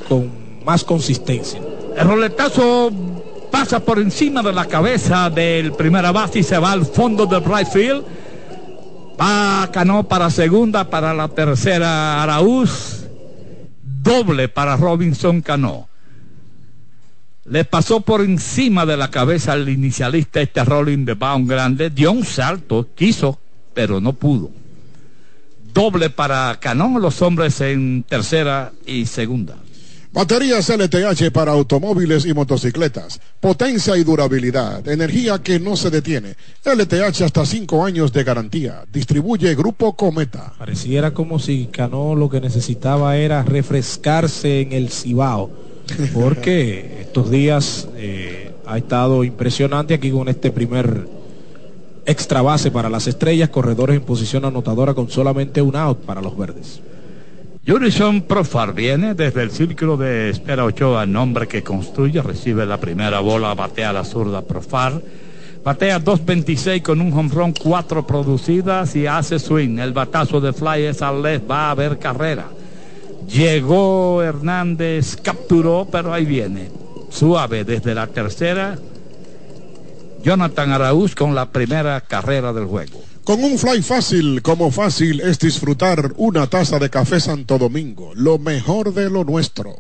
con 0.08 0.32
más 0.64 0.82
consistencia. 0.82 1.60
El 1.96 2.08
roletazo 2.08 2.90
pasa 3.50 3.80
por 3.80 3.98
encima 3.98 4.42
de 4.42 4.52
la 4.52 4.66
cabeza 4.66 5.30
del 5.30 5.72
primera 5.72 6.12
base 6.12 6.40
y 6.40 6.42
se 6.42 6.58
va 6.58 6.72
al 6.72 6.86
fondo 6.86 7.26
del 7.26 7.44
right 7.44 7.68
field. 7.68 8.04
Va 9.20 9.68
Cano 9.72 10.04
para 10.04 10.30
segunda, 10.30 10.88
para 10.88 11.14
la 11.14 11.28
tercera 11.28 12.22
Araúz. 12.22 13.06
Doble 13.82 14.48
para 14.48 14.76
Robinson 14.76 15.40
Cano. 15.40 15.88
Le 17.44 17.64
pasó 17.64 18.00
por 18.00 18.20
encima 18.22 18.84
de 18.86 18.96
la 18.96 19.10
cabeza 19.10 19.52
al 19.52 19.68
inicialista 19.68 20.40
este 20.40 20.64
rolling 20.64 21.04
de 21.04 21.14
Baum 21.14 21.46
grande. 21.46 21.90
Dio 21.90 22.12
un 22.12 22.24
salto, 22.24 22.88
quiso, 22.94 23.38
pero 23.72 24.00
no 24.00 24.12
pudo. 24.12 24.50
Doble 25.72 26.10
para 26.10 26.58
Cano, 26.60 26.98
los 26.98 27.22
hombres 27.22 27.60
en 27.60 28.02
tercera 28.02 28.72
y 28.86 29.06
segunda. 29.06 29.56
Baterías 30.16 30.70
LTH 30.70 31.30
para 31.30 31.52
automóviles 31.52 32.24
y 32.24 32.32
motocicletas. 32.32 33.20
Potencia 33.38 33.98
y 33.98 34.02
durabilidad. 34.02 34.88
Energía 34.88 35.42
que 35.42 35.60
no 35.60 35.76
se 35.76 35.90
detiene. 35.90 36.36
LTH 36.64 37.20
hasta 37.20 37.44
5 37.44 37.84
años 37.84 38.14
de 38.14 38.24
garantía. 38.24 38.82
Distribuye 38.90 39.54
Grupo 39.54 39.94
Cometa. 39.94 40.54
Pareciera 40.56 41.12
como 41.12 41.38
si 41.38 41.66
Cano 41.66 42.14
lo 42.14 42.30
que 42.30 42.40
necesitaba 42.40 43.18
era 43.18 43.42
refrescarse 43.42 44.62
en 44.62 44.72
el 44.72 44.88
Cibao. 44.88 45.50
Porque 46.14 46.96
estos 47.02 47.30
días 47.30 47.86
eh, 47.96 48.52
ha 48.64 48.78
estado 48.78 49.22
impresionante 49.22 49.92
aquí 49.92 50.10
con 50.10 50.30
este 50.30 50.50
primer 50.50 51.06
extra 52.06 52.40
base 52.40 52.70
para 52.70 52.88
las 52.88 53.06
estrellas. 53.06 53.50
Corredores 53.50 53.96
en 53.98 54.02
posición 54.02 54.46
anotadora 54.46 54.94
con 54.94 55.10
solamente 55.10 55.60
un 55.60 55.76
out 55.76 55.98
para 56.06 56.22
los 56.22 56.38
verdes. 56.38 56.80
Jurison 57.68 58.22
Profar 58.22 58.72
viene 58.74 59.14
desde 59.14 59.42
el 59.42 59.50
círculo 59.50 59.96
de 59.96 60.30
espera 60.30 60.64
Ochoa, 60.64 61.04
nombre 61.04 61.48
que 61.48 61.64
construye, 61.64 62.22
recibe 62.22 62.64
la 62.64 62.78
primera 62.78 63.18
bola, 63.18 63.54
batea 63.54 63.92
la 63.92 64.04
zurda 64.04 64.42
Profar. 64.42 65.02
Batea 65.64 66.00
2.26 66.00 66.80
con 66.80 67.00
un 67.00 67.28
run, 67.28 67.52
cuatro 67.52 68.06
producidas 68.06 68.94
y 68.94 69.08
hace 69.08 69.40
swing. 69.40 69.80
El 69.80 69.92
batazo 69.92 70.40
de 70.40 70.52
fly 70.52 70.84
es 70.84 71.02
al 71.02 71.20
left, 71.20 71.50
va 71.50 71.66
a 71.66 71.70
haber 71.72 71.98
carrera. 71.98 72.46
Llegó 73.26 74.22
Hernández, 74.22 75.16
capturó, 75.16 75.88
pero 75.90 76.14
ahí 76.14 76.24
viene. 76.24 76.70
Suave 77.10 77.64
desde 77.64 77.96
la 77.96 78.06
tercera. 78.06 78.78
Jonathan 80.22 80.70
Araúz 80.70 81.16
con 81.16 81.34
la 81.34 81.50
primera 81.50 82.00
carrera 82.00 82.52
del 82.52 82.66
juego. 82.66 83.05
Con 83.26 83.42
un 83.42 83.58
fly 83.58 83.82
fácil, 83.82 84.40
como 84.40 84.70
fácil 84.70 85.20
es 85.20 85.40
disfrutar 85.40 86.12
una 86.16 86.46
taza 86.46 86.78
de 86.78 86.88
café 86.88 87.18
Santo 87.18 87.58
Domingo, 87.58 88.12
lo 88.14 88.38
mejor 88.38 88.94
de 88.94 89.10
lo 89.10 89.24
nuestro. 89.24 89.74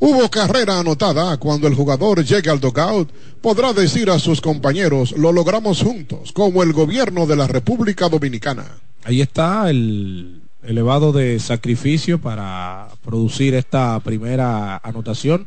Hubo 0.00 0.28
carrera 0.28 0.78
anotada 0.78 1.38
cuando 1.38 1.66
el 1.66 1.74
jugador 1.74 2.22
llegue 2.22 2.50
al 2.50 2.60
dugout, 2.60 3.10
podrá 3.40 3.72
decir 3.72 4.10
a 4.10 4.18
sus 4.18 4.42
compañeros, 4.42 5.12
lo 5.12 5.32
logramos 5.32 5.80
juntos, 5.80 6.32
como 6.32 6.62
el 6.62 6.74
gobierno 6.74 7.24
de 7.24 7.36
la 7.36 7.46
República 7.46 8.10
Dominicana. 8.10 8.66
Ahí 9.04 9.22
está 9.22 9.70
el 9.70 10.42
elevado 10.62 11.12
de 11.12 11.40
sacrificio 11.40 12.20
para 12.20 12.88
producir 13.02 13.54
esta 13.54 13.98
primera 14.00 14.76
anotación. 14.84 15.46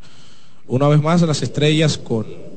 Una 0.66 0.88
vez 0.88 1.04
más 1.04 1.22
las 1.22 1.44
estrellas 1.44 2.00
con 2.00 2.49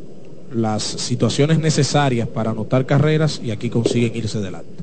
las 0.55 0.83
situaciones 0.83 1.59
necesarias 1.59 2.29
para 2.29 2.51
anotar 2.51 2.87
carreras 2.87 3.41
y 3.43 3.51
aquí 3.51 3.71
consiguen 3.71 4.15
irse 4.17 4.41
delante. 4.41 4.83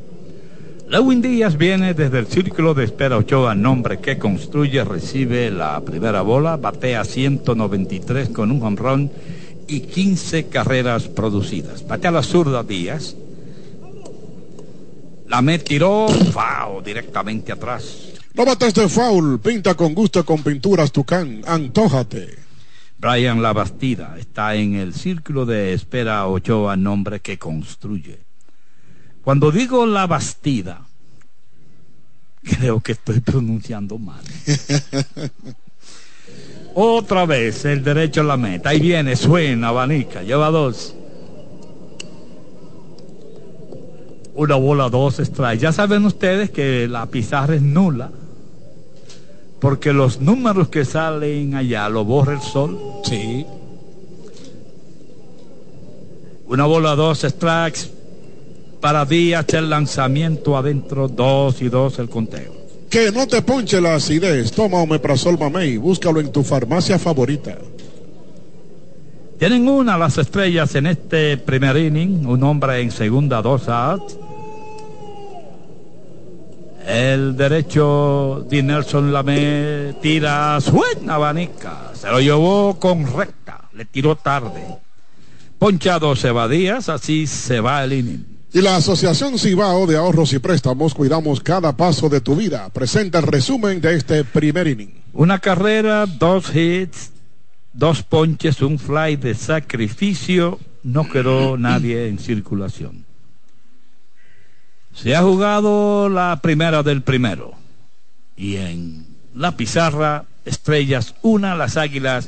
Lewin 0.90 1.22
Díaz 1.22 1.56
viene 1.56 1.94
desde 1.94 2.18
el 2.18 2.26
círculo 2.26 2.74
de 2.74 2.84
espera 2.84 3.18
Ochoa, 3.18 3.54
nombre 3.54 4.00
que 4.00 4.18
construye, 4.18 4.84
recibe 4.84 5.52
la 5.52 5.80
primera 5.82 6.24
bola, 6.24 6.58
batea 6.58 7.04
193 7.04 8.30
con 8.30 8.50
un 8.50 8.64
home 8.64 9.10
y 9.68 9.82
15 9.82 10.48
carreras 10.48 11.08
producidas. 11.08 11.88
Batea 11.88 12.10
la 12.10 12.24
zurda 12.24 12.64
Díaz. 12.64 13.16
La 15.28 15.44
me 15.44 15.60
tiró, 15.60 16.08
foul, 16.08 16.84
directamente 16.84 17.52
atrás. 17.52 18.10
No 18.34 18.46
bates 18.46 18.74
de 18.74 18.90
foul, 18.90 19.40
pinta 19.40 19.76
con 19.76 19.94
gusto 19.94 20.26
con 20.26 20.42
pinturas 20.42 20.92
Tucán, 20.92 21.44
antójate. 21.46 22.49
Brian 23.00 23.42
Labastida 23.42 24.18
está 24.20 24.56
en 24.56 24.76
el 24.76 24.94
círculo 24.94 25.46
de 25.46 25.74
espera 25.74 26.28
Ochoa, 26.28 26.76
nombre 26.76 27.22
que 27.22 27.40
construye. 27.40 28.20
Cuando 29.24 29.52
digo 29.52 29.86
Labastida, 29.86 30.82
creo 32.44 32.82
que 32.82 32.92
estoy 32.92 33.22
pronunciando 33.22 33.98
mal. 33.98 34.22
Otra 36.76 37.26
vez 37.26 37.64
el 37.64 37.86
derecho 37.86 38.20
a 38.20 38.26
la 38.26 38.38
meta. 38.38 38.70
Ahí 38.70 38.82
viene, 38.82 39.16
suena, 39.16 39.70
abanica, 39.70 40.22
lleva 40.22 40.52
dos. 40.52 40.94
Una 44.36 44.56
bola, 44.56 44.90
dos 44.90 45.16
strikes. 45.18 45.60
Ya 45.60 45.72
saben 45.72 46.04
ustedes 46.04 46.50
que 46.50 46.88
la 46.90 47.06
pizarra 47.06 47.56
es 47.56 47.62
nula 47.62 48.12
porque 49.60 49.92
los 49.94 50.22
números 50.22 50.70
que 50.70 50.86
salen 50.86 51.56
allá 51.56 51.90
lo 51.90 52.06
borra 52.06 52.34
el 52.34 52.42
sol. 52.42 52.80
Sí. 53.04 53.46
Una 56.48 56.66
bola, 56.66 56.96
dos 56.96 57.20
strikes. 57.22 57.92
Para 58.80 59.04
Díaz 59.04 59.46
el 59.54 59.70
lanzamiento 59.70 60.56
adentro, 60.56 61.10
dos 61.10 61.62
y 61.62 61.68
dos 61.68 62.00
el 62.00 62.10
conteo. 62.10 62.54
Que 62.90 63.12
no 63.12 63.28
te 63.28 63.42
ponche 63.42 63.82
la 63.82 63.96
acidez. 63.96 64.52
Toma 64.54 64.82
Omeprazol 64.82 65.38
Mamey. 65.38 65.78
Búscalo 65.78 66.22
en 66.22 66.32
tu 66.32 66.44
farmacia 66.44 66.98
favorita. 66.98 67.58
Tienen 69.38 69.68
una 69.68 69.98
las 69.98 70.18
estrellas 70.18 70.74
en 70.76 70.88
este 70.88 71.38
primer 71.38 71.76
inning. 71.78 72.26
Un 72.26 72.42
hombre 72.44 72.80
en 72.80 72.92
segunda, 72.92 73.42
dos 73.42 73.68
outs. 73.68 74.18
El 76.86 77.36
derecho 77.36 78.46
de 78.50 78.64
Nelson 78.64 79.12
Lamé 79.12 79.96
tira 80.02 80.60
suena 80.62 81.16
abanica. 81.16 81.92
Se 81.94 82.08
lo 82.10 82.20
llevó 82.20 82.80
con 82.80 83.06
recta. 83.14 83.70
Le 83.74 83.86
tiró 83.86 84.16
tarde. 84.16 84.64
Ponchado 85.58 86.14
Díaz, 86.48 86.90
así 86.90 87.28
se 87.28 87.60
va 87.60 87.84
el 87.84 87.94
inning. 87.94 88.26
Y 88.52 88.62
la 88.62 88.78
Asociación 88.78 89.38
Cibao 89.38 89.86
de 89.86 89.98
Ahorros 89.98 90.34
y 90.34 90.40
Préstamos 90.40 90.96
Cuidamos 90.96 91.42
Cada 91.42 91.78
Paso 91.78 92.10
de 92.10 92.22
tu 92.22 92.36
Vida 92.36 92.70
presenta 92.70 93.20
el 93.20 93.28
resumen 93.28 93.80
de 93.80 93.96
este 93.96 94.24
primer 94.24 94.68
inning. 94.68 95.04
Una 95.14 95.38
carrera, 95.40 96.06
dos 96.06 96.56
hits, 96.56 97.12
dos 97.74 98.02
ponches, 98.02 98.62
un 98.62 98.80
fly 98.80 99.18
de 99.18 99.36
sacrificio. 99.36 100.60
No 100.82 101.08
quedó 101.10 101.58
nadie 101.58 102.08
en 102.08 102.18
circulación. 102.18 103.09
Se 104.94 105.16
ha 105.16 105.22
jugado 105.22 106.10
la 106.10 106.40
primera 106.42 106.84
del 106.84 107.02
primero. 107.02 107.54
Y 108.36 108.56
en 108.58 109.06
la 109.36 109.56
pizarra, 109.56 110.26
estrellas 110.46 111.16
una, 111.22 111.56
las 111.56 111.78
águilas 111.78 112.28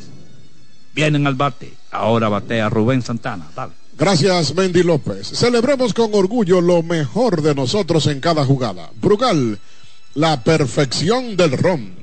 vienen 0.94 1.28
al 1.28 1.36
bate. 1.36 1.74
Ahora 1.92 2.30
batea 2.30 2.70
Rubén 2.70 3.02
Santana. 3.02 3.48
Gracias, 3.98 4.56
Mendy 4.56 4.84
López. 4.84 5.28
Celebremos 5.28 5.94
con 5.94 6.14
orgullo 6.14 6.62
lo 6.62 6.82
mejor 6.82 7.42
de 7.42 7.54
nosotros 7.54 8.08
en 8.08 8.20
cada 8.20 8.46
jugada. 8.46 8.90
Brugal, 9.00 9.60
la 10.16 10.44
perfección 10.44 11.36
del 11.38 11.58
ron. 11.58 12.02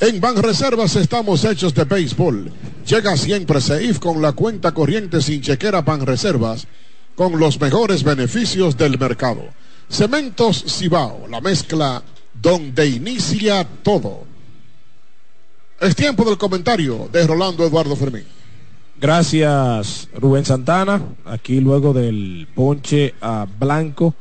En 0.00 0.20
Banreservas 0.20 0.96
estamos 0.96 1.44
hechos 1.44 1.74
de 1.74 1.84
béisbol. 1.84 2.52
Llega 2.86 3.16
siempre 3.16 3.60
Seif 3.60 3.98
con 3.98 4.22
la 4.22 4.32
cuenta 4.32 4.72
corriente 4.72 5.20
sin 5.20 5.40
chequera 5.40 5.82
Banreservas 5.82 6.66
con 7.14 7.38
los 7.38 7.60
mejores 7.60 8.04
beneficios 8.04 8.76
del 8.76 8.98
mercado. 8.98 9.42
Cementos 9.88 10.64
Cibao, 10.66 11.26
la 11.28 11.40
mezcla 11.40 12.02
donde 12.34 12.86
inicia 12.86 13.64
todo. 13.82 14.24
Es 15.80 15.96
tiempo 15.96 16.24
del 16.24 16.36
comentario 16.36 17.08
de 17.12 17.26
Rolando 17.26 17.64
Eduardo 17.64 17.96
Fermín. 17.96 18.24
Gracias 19.00 20.08
Rubén 20.14 20.44
Santana. 20.44 21.00
Aquí 21.24 21.60
luego 21.60 21.92
del 21.92 22.48
ponche 22.54 23.14
a 23.20 23.46
Blanco, 23.58 24.14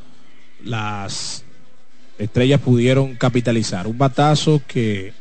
las 0.63 1.43
estrellas 2.17 2.61
pudieron 2.61 3.15
capitalizar. 3.15 3.87
Un 3.87 3.97
batazo 3.97 4.61
que 4.67 5.13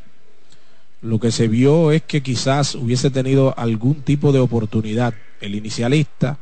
lo 1.03 1.19
que 1.19 1.31
se 1.31 1.49
vio 1.49 1.91
es 1.91 2.03
que 2.03 2.23
quizás 2.23 2.75
hubiese 2.75 3.11
tenido 3.11 3.55
algún 3.57 4.03
tipo 4.03 4.33
de 4.33 4.41
oportunidad 4.41 5.15
el 5.41 5.55
inicialista, 5.55 6.38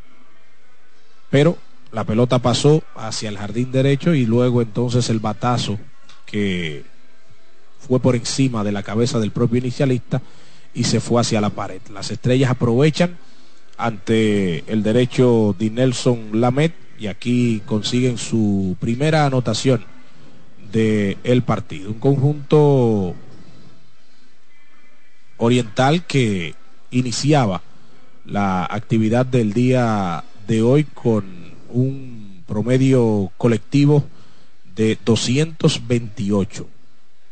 pero 1.30 1.58
la 1.94 2.02
pelota 2.02 2.40
pasó 2.40 2.82
hacia 2.96 3.28
el 3.28 3.38
jardín 3.38 3.70
derecho 3.70 4.14
y 4.14 4.26
luego 4.26 4.60
entonces 4.60 5.08
el 5.10 5.20
batazo 5.20 5.78
que 6.26 6.84
fue 7.78 8.00
por 8.00 8.16
encima 8.16 8.64
de 8.64 8.72
la 8.72 8.82
cabeza 8.82 9.20
del 9.20 9.30
propio 9.30 9.58
inicialista 9.58 10.20
y 10.74 10.84
se 10.84 10.98
fue 10.98 11.20
hacia 11.20 11.40
la 11.40 11.50
pared. 11.50 11.80
Las 11.92 12.10
estrellas 12.10 12.50
aprovechan 12.50 13.16
ante 13.76 14.64
el 14.72 14.82
derecho 14.82 15.54
de 15.56 15.70
Nelson 15.70 16.40
Lamet 16.40 16.74
y 16.98 17.06
aquí 17.06 17.62
consiguen 17.64 18.18
su 18.18 18.76
primera 18.80 19.26
anotación 19.26 19.84
del 20.72 21.16
el 21.22 21.42
partido. 21.42 21.90
Un 21.90 22.00
conjunto 22.00 23.14
oriental 25.36 26.04
que 26.06 26.56
iniciaba 26.90 27.62
la 28.26 28.64
actividad 28.64 29.26
del 29.26 29.52
día 29.52 30.24
de 30.48 30.62
hoy 30.62 30.82
con 30.82 31.43
un 31.74 32.44
promedio 32.46 33.32
colectivo 33.36 34.04
de 34.76 34.96
228, 35.04 36.66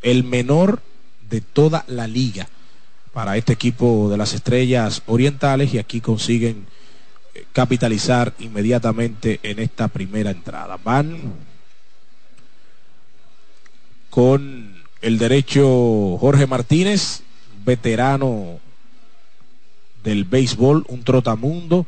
el 0.02 0.24
menor 0.24 0.82
de 1.30 1.40
toda 1.40 1.84
la 1.86 2.06
liga 2.06 2.48
para 3.12 3.36
este 3.36 3.52
equipo 3.52 4.08
de 4.10 4.16
las 4.16 4.34
estrellas 4.34 5.02
orientales 5.06 5.72
y 5.74 5.78
aquí 5.78 6.00
consiguen 6.00 6.66
eh, 7.34 7.44
capitalizar 7.52 8.34
inmediatamente 8.38 9.38
en 9.42 9.58
esta 9.60 9.88
primera 9.88 10.30
entrada. 10.30 10.78
Van 10.82 11.34
con 14.10 14.82
el 15.02 15.18
derecho 15.18 16.16
Jorge 16.18 16.46
Martínez, 16.46 17.22
veterano 17.64 18.60
del 20.02 20.24
béisbol, 20.24 20.84
un 20.88 21.04
trotamundo 21.04 21.86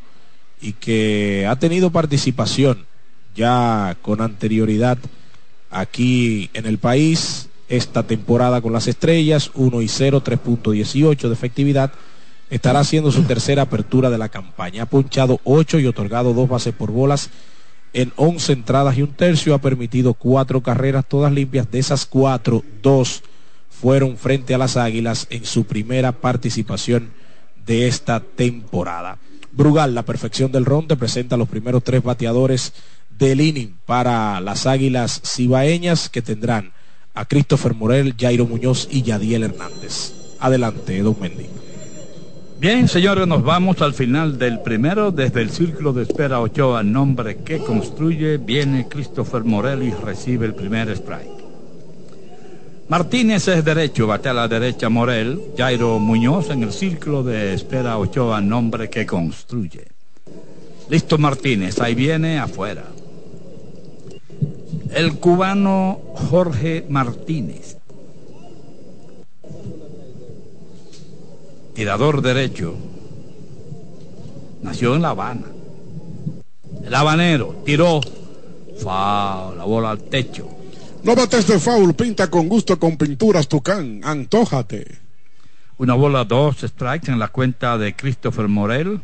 y 0.64 0.73
que 0.73 1.47
ha 1.47 1.56
tenido 1.56 1.90
participación 1.90 2.87
ya 3.37 3.99
con 4.00 4.23
anterioridad 4.23 4.97
aquí 5.71 6.49
en 6.54 6.64
el 6.64 6.78
país 6.78 7.50
esta 7.68 8.04
temporada 8.04 8.62
con 8.62 8.73
las 8.73 8.88
estrellas, 8.88 9.50
1 9.54 9.83
y 9.83 9.88
0, 9.88 10.23
3.18 10.25 11.28
de 11.28 11.35
efectividad. 11.35 11.92
Estará 12.48 12.81
haciendo 12.81 13.12
su 13.12 13.24
tercera 13.24 13.62
apertura 13.62 14.09
de 14.09 14.16
la 14.16 14.31
campaña. 14.31 14.85
Ha 14.85 14.87
punchado 14.87 15.38
8 15.44 15.81
y 15.81 15.87
otorgado 15.87 16.33
dos 16.33 16.48
bases 16.48 16.72
por 16.72 16.90
bolas 16.90 17.29
en 17.92 18.12
11 18.16 18.53
entradas 18.55 18.96
y 18.96 19.03
un 19.03 19.12
tercio. 19.12 19.55
Ha 19.55 19.61
permitido 19.61 20.14
cuatro 20.14 20.62
carreras, 20.62 21.07
todas 21.07 21.33
limpias. 21.33 21.70
De 21.70 21.79
esas 21.79 22.07
cuatro, 22.07 22.62
dos 22.83 23.22
fueron 23.68 24.16
frente 24.16 24.55
a 24.55 24.59
las 24.59 24.79
Águilas 24.79 25.27
en 25.29 25.44
su 25.44 25.64
primera 25.64 26.12
participación 26.12 27.11
de 27.66 27.87
esta 27.87 28.20
temporada. 28.20 29.18
Brugal, 29.57 29.95
la 29.95 30.03
perfección 30.03 30.51
del 30.51 30.64
ronde, 30.64 30.97
presenta 30.97 31.37
los 31.37 31.49
primeros 31.49 31.85
tres 31.85 32.03
bateadores 32.03 32.73
del 33.19 33.40
inning 33.40 33.77
para 33.87 34.40
las 34.40 34.67
Águilas 34.67 35.21
Cibaeñas 35.25 36.09
que 36.09 36.23
tendrán 36.23 36.73
a 37.14 37.25
Christopher 37.27 37.75
Morel, 37.75 38.14
Jairo 38.19 38.47
Muñoz 38.47 38.88
y 38.90 39.03
Yadiel 39.03 39.45
Hernández. 39.45 40.12
Adelante, 40.40 41.01
Don 41.03 41.17
Mendy. 41.21 41.47
Bien, 42.59 42.88
señores, 42.88 43.27
nos 43.29 43.45
vamos 43.45 43.81
al 43.83 43.95
final 43.95 44.38
del 44.38 44.61
primero. 44.61 45.12
Desde 45.12 45.43
el 45.43 45.51
círculo 45.51 45.93
de 45.93 46.03
espera 46.03 46.40
Ochoa, 46.40 46.83
nombre 46.83 47.37
que 47.45 47.59
construye, 47.59 48.38
viene 48.38 48.88
Christopher 48.88 49.45
Morel 49.45 49.83
y 49.83 49.90
recibe 49.93 50.47
el 50.47 50.55
primer 50.55 50.88
strike. 50.90 51.43
Martínez 52.88 53.49
es 53.49 53.64
derecho, 53.64 54.07
bate 54.07 54.29
a 54.29 54.35
la 54.35 54.47
derecha 54.47 54.90
Morel, 54.90 55.40
Jairo 55.57 55.99
Muñoz 55.99 56.51
en 56.51 56.62
el 56.64 56.73
círculo 56.73 57.23
de 57.23 57.55
espera 57.55 57.97
Ochoa, 57.97 58.42
nombre 58.42 58.90
que 58.90 59.07
construye. 59.07 59.87
Listo 60.90 61.16
Martínez, 61.16 61.81
ahí 61.81 61.94
viene 61.94 62.38
afuera. 62.38 62.85
El 64.92 65.18
cubano 65.18 65.99
Jorge 66.31 66.85
Martínez. 66.88 67.79
Tirador 71.73 72.20
derecho. 72.20 72.75
Nació 74.62 74.94
en 74.94 75.03
La 75.03 75.11
Habana. 75.11 75.47
El 76.85 76.94
habanero 76.94 77.62
tiró. 77.64 78.01
Fa, 78.79 79.55
la 79.57 79.64
bola 79.64 79.90
al 79.90 80.03
techo. 80.03 80.49
No 81.05 81.14
bates 81.14 81.47
de 81.47 81.59
foul, 81.59 81.93
pinta 81.93 82.31
con 82.31 82.49
gusto 82.49 82.79
con 82.79 82.97
pinturas 82.97 83.47
Tucán. 83.47 84.01
Antójate. 84.05 85.01
Una 85.77 85.93
bola, 85.93 86.25
dos 86.25 86.62
strikes 86.62 87.12
en 87.12 87.19
la 87.19 87.29
cuenta 87.29 87.77
de 87.77 87.95
Christopher 87.95 88.49
Morel. 88.49 89.03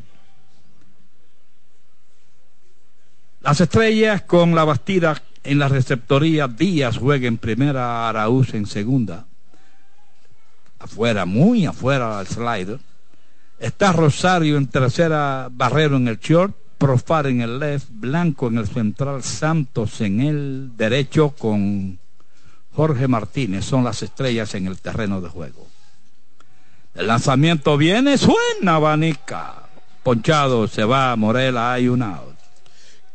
Las 3.43 3.61
estrellas 3.61 4.23
con 4.23 4.55
la 4.55 4.65
bastida 4.65 5.23
en 5.45 5.59
la 5.59 5.69
receptoría. 5.69 6.49
Díaz 6.49 6.97
juega 6.97 7.29
en 7.29 7.37
primera, 7.37 8.09
Araúz 8.09 8.55
en 8.55 8.65
segunda. 8.65 9.27
Afuera, 10.79 11.27
muy 11.27 11.67
afuera 11.67 12.19
al 12.19 12.27
slider. 12.27 12.79
Está 13.59 13.93
Rosario 13.93 14.57
en 14.57 14.69
tercera, 14.69 15.49
Barrero 15.53 15.99
en 15.99 16.09
el 16.09 16.19
short, 16.19 16.57
Profar 16.81 17.27
en 17.27 17.43
el 17.43 17.59
left, 17.59 17.89
Blanco 17.91 18.49
en 18.49 18.57
el 18.57 18.67
central, 18.67 19.23
Santos 19.23 20.01
en 20.01 20.23
el 20.23 20.71
derecho 20.79 21.35
con 21.39 21.99
Jorge 22.73 23.07
Martínez. 23.07 23.67
Son 23.67 23.85
las 23.85 24.03
estrellas 24.03 24.55
en 24.55 24.67
el 24.67 24.79
terreno 24.79 25.21
de 25.21 25.29
juego. 25.29 25.69
El 26.95 27.09
lanzamiento 27.09 27.77
viene, 27.77 28.17
suena 28.17 28.77
abanica. 28.77 29.57
Ponchado, 30.03 30.67
se 30.69 30.83
va, 30.85 31.15
Morela, 31.17 31.75
hay 31.75 31.87
un 31.89 32.03
out. 32.03 32.35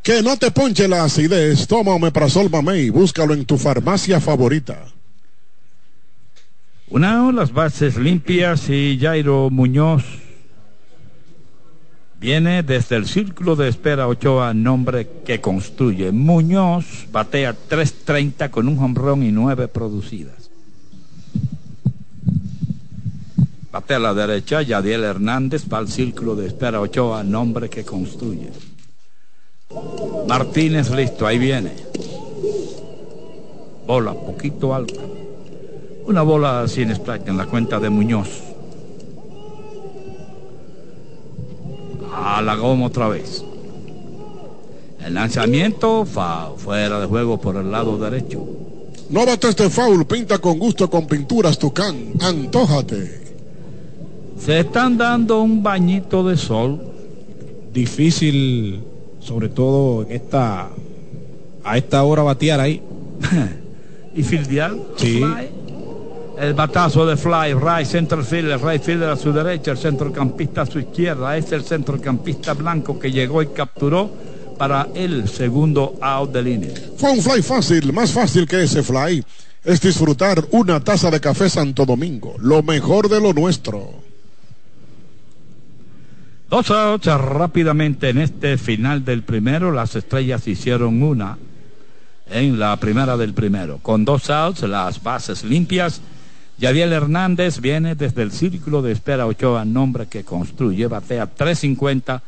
Que 0.03 0.21
no 0.21 0.37
te 0.37 0.51
ponche 0.51 0.87
la 0.87 1.03
acidez, 1.03 1.65
toma 1.65 1.95
Omeprazol 1.95 2.51
Mamey, 2.51 2.91
búscalo 2.91 3.33
en 3.33 3.45
tu 3.45 3.57
farmacia 3.57 4.21
favorita. 4.21 4.85
Una 6.87 7.31
las 7.31 7.51
bases 7.51 7.97
limpias 7.97 8.69
y 8.69 8.99
Jairo 9.01 9.49
Muñoz 9.49 10.24
viene 12.25 12.63
desde 12.63 12.95
el 12.95 13.05
círculo 13.05 13.55
de 13.55 13.67
espera 13.67 14.07
Ochoa, 14.07 14.51
nombre 14.51 15.07
que 15.23 15.39
construye. 15.39 16.11
Muñoz 16.11 17.05
batea 17.11 17.55
3.30 17.69 18.49
con 18.49 18.67
un 18.67 18.79
hombrón 18.79 19.21
y 19.21 19.31
nueve 19.31 19.67
producidas. 19.67 20.49
Batea 23.71 23.97
a 23.97 23.99
la 23.99 24.13
derecha, 24.15 24.63
Yadiel 24.63 25.03
Hernández 25.03 25.65
para 25.65 25.83
el 25.83 25.87
círculo 25.87 26.35
de 26.35 26.47
espera 26.47 26.81
Ochoa, 26.81 27.23
nombre 27.23 27.69
que 27.69 27.85
construye. 27.85 28.49
Martínez 30.27 30.89
listo, 30.89 31.27
ahí 31.27 31.37
viene. 31.37 31.73
Bola, 33.85 34.15
poquito 34.15 34.73
alta. 34.73 35.01
Una 36.07 36.23
bola 36.23 36.67
sin 36.67 36.89
strike 36.89 37.27
en 37.27 37.37
la 37.37 37.45
cuenta 37.45 37.79
de 37.79 37.91
Muñoz. 37.91 38.54
A 42.15 42.41
la 42.41 42.55
goma 42.55 42.87
otra 42.87 43.07
vez. 43.09 43.43
El 45.05 45.13
lanzamiento 45.13 46.05
fa, 46.05 46.51
fuera 46.57 46.99
de 46.99 47.05
juego 47.05 47.39
por 47.39 47.57
el 47.57 47.71
lado 47.71 47.97
derecho. 47.97 48.43
No 49.09 49.25
bates 49.25 49.55
de 49.55 49.69
foul, 49.69 50.05
pinta 50.05 50.39
con 50.39 50.57
gusto 50.57 50.89
con 50.89 51.05
pinturas 51.05 51.59
Tucán. 51.59 52.13
Antójate. 52.19 53.21
Se 54.39 54.61
están 54.61 54.97
dando 54.97 55.41
un 55.41 55.61
bañito 55.61 56.27
de 56.27 56.37
sol. 56.37 56.81
Difícil 57.71 58.81
sobre 59.19 59.49
todo 59.49 60.03
en 60.03 60.11
esta 60.11 60.69
a 61.63 61.77
esta 61.77 62.03
hora 62.03 62.23
batear 62.23 62.59
ahí. 62.59 62.81
y 64.15 64.23
fildear. 64.23 64.75
Sí. 64.95 65.19
Fly. 65.19 65.64
El 66.37 66.53
batazo 66.53 67.05
de 67.05 67.15
Fly, 67.15 67.53
right 67.53 67.87
center 67.87 68.23
field, 68.23 68.51
el 68.51 68.59
right 68.59 68.81
fielder 68.81 69.09
a 69.09 69.15
su 69.15 69.31
derecha, 69.31 69.71
el 69.71 69.77
centrocampista 69.77 70.63
a 70.63 70.65
su 70.65 70.79
izquierda. 70.79 71.37
Es 71.37 71.51
el 71.51 71.63
centrocampista 71.63 72.53
blanco 72.53 72.99
que 72.99 73.11
llegó 73.11 73.41
y 73.41 73.47
capturó 73.47 74.11
para 74.57 74.89
el 74.93 75.29
segundo 75.29 75.95
out 76.01 76.31
del 76.31 76.47
inning. 76.47 76.73
Fue 76.97 77.11
un 77.11 77.21
fly 77.21 77.41
fácil, 77.41 77.93
más 77.93 78.11
fácil 78.11 78.47
que 78.47 78.63
ese 78.63 78.83
fly. 78.83 79.23
Es 79.63 79.81
disfrutar 79.81 80.45
una 80.51 80.79
taza 80.79 81.09
de 81.09 81.19
café 81.19 81.49
Santo 81.49 81.85
Domingo, 81.85 82.35
lo 82.39 82.61
mejor 82.61 83.09
de 83.09 83.19
lo 83.19 83.33
nuestro. 83.33 84.05
Dos 86.49 86.69
outs 86.69 87.07
rápidamente 87.07 88.09
en 88.09 88.19
este 88.19 88.57
final 88.57 89.03
del 89.03 89.23
primero. 89.23 89.71
Las 89.71 89.95
estrellas 89.95 90.47
hicieron 90.47 91.01
una 91.01 91.37
en 92.29 92.59
la 92.59 92.77
primera 92.77 93.17
del 93.17 93.33
primero. 93.33 93.79
Con 93.81 94.05
dos 94.05 94.29
outs, 94.29 94.61
las 94.63 95.01
bases 95.01 95.43
limpias. 95.43 96.01
Yadiel 96.57 96.93
Hernández 96.93 97.59
viene 97.59 97.95
desde 97.95 98.21
el 98.21 98.31
círculo 98.31 98.81
de 98.81 98.93
espera 98.93 99.25
Ochoa, 99.25 99.65
nombre 99.65 100.07
que 100.07 100.23
construye, 100.23 100.87
batea 100.87 101.27
350. 101.27 102.21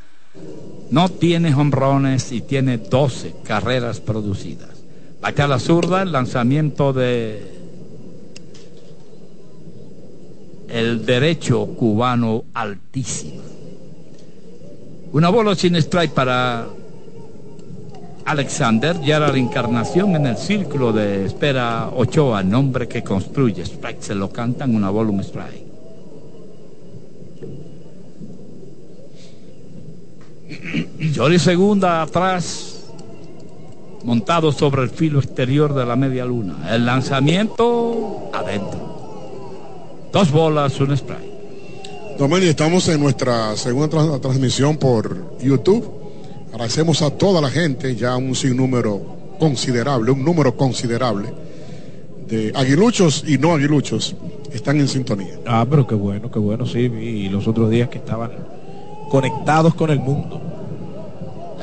No 0.91 1.09
tiene 1.09 1.53
honrones 1.53 2.31
y 2.31 2.41
tiene 2.41 2.77
12 2.77 3.35
carreras 3.43 4.01
producidas. 4.01 4.69
Batea 5.21 5.47
la 5.47 5.59
zurda, 5.59 6.01
el 6.01 6.11
lanzamiento 6.11 6.93
de 6.93 7.57
el 10.69 11.05
derecho 11.05 11.65
cubano 11.65 12.43
altísimo. 12.53 13.41
Una 15.13 15.29
bola 15.29 15.55
sin 15.55 15.75
strike 15.77 16.13
para 16.13 16.67
Alexander, 18.27 18.99
ya 19.01 19.19
la 19.19 19.27
reencarnación 19.27 20.15
en 20.17 20.27
el 20.27 20.35
círculo 20.37 20.91
de 20.91 21.25
espera 21.25 21.89
Ochoa, 21.95 22.43
nombre 22.43 22.85
que 22.87 23.01
construye. 23.01 23.63
Strike 23.63 24.01
se 24.01 24.15
lo 24.15 24.29
cantan, 24.29 24.75
una 24.75 24.89
bola, 24.89 25.11
un 25.11 25.21
strike. 25.21 25.65
Jory 31.15 31.39
segunda 31.39 32.01
atrás, 32.01 32.85
montado 34.03 34.51
sobre 34.51 34.83
el 34.83 34.89
filo 34.89 35.19
exterior 35.19 35.73
de 35.73 35.85
la 35.85 35.95
media 35.95 36.25
luna. 36.25 36.67
El 36.69 36.85
lanzamiento 36.85 38.29
adentro. 38.33 38.79
Dos 40.11 40.31
bolas, 40.31 40.79
un 40.79 40.91
strike. 40.91 42.17
Domeni, 42.17 42.47
estamos 42.47 42.87
en 42.89 42.99
nuestra 42.99 43.55
segunda 43.55 43.87
tra- 43.97 44.19
transmisión 44.19 44.77
por 44.77 45.37
YouTube. 45.39 45.96
Agradecemos 46.58 47.04
a 47.04 47.12
toda 47.12 47.39
la 47.39 47.52
gente, 47.52 47.96
ya 47.96 48.17
un 48.17 48.34
sinnúmero 48.34 49.36
considerable, 49.39 50.10
un 50.10 50.26
número 50.26 50.58
considerable 50.58 51.32
de 52.28 52.52
aguiluchos 52.56 53.24
y 53.28 53.38
no 53.38 53.54
aguiluchos 53.54 54.15
están 54.52 54.80
en 54.80 54.88
sintonía. 54.88 55.36
Ah, 55.46 55.67
pero 55.70 55.86
qué 55.86 55.93
bueno, 55.93 56.32
qué 56.32 56.39
bueno, 56.39 56.65
sí. 56.65 56.80
Y 56.80 57.30
los 57.30 57.48
otros 57.48 57.70
días 57.70 57.89
que 57.89 58.00
estaban 58.00 58.32
conectados 59.12 59.76
con 59.76 59.91
el 59.91 60.00
mundo. 60.00 60.41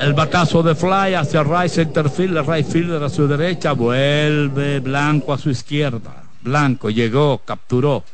El 0.01 0.15
batazo 0.15 0.63
de 0.63 0.77
Fly 0.77 1.15
hacia 1.15 1.43
right 1.43 1.73
center 1.73 2.09
field, 2.09 2.37
el 2.37 2.47
right 2.47 2.65
fielder 2.65 3.03
a 3.03 3.09
su 3.09 3.27
derecha, 3.27 3.73
vuelve 3.73 4.79
Blanco 4.79 5.33
a 5.33 5.39
su 5.39 5.51
izquierda. 5.51 6.23
Blanco 6.41 6.89
llegó, 6.89 7.41
capturó. 7.45 8.05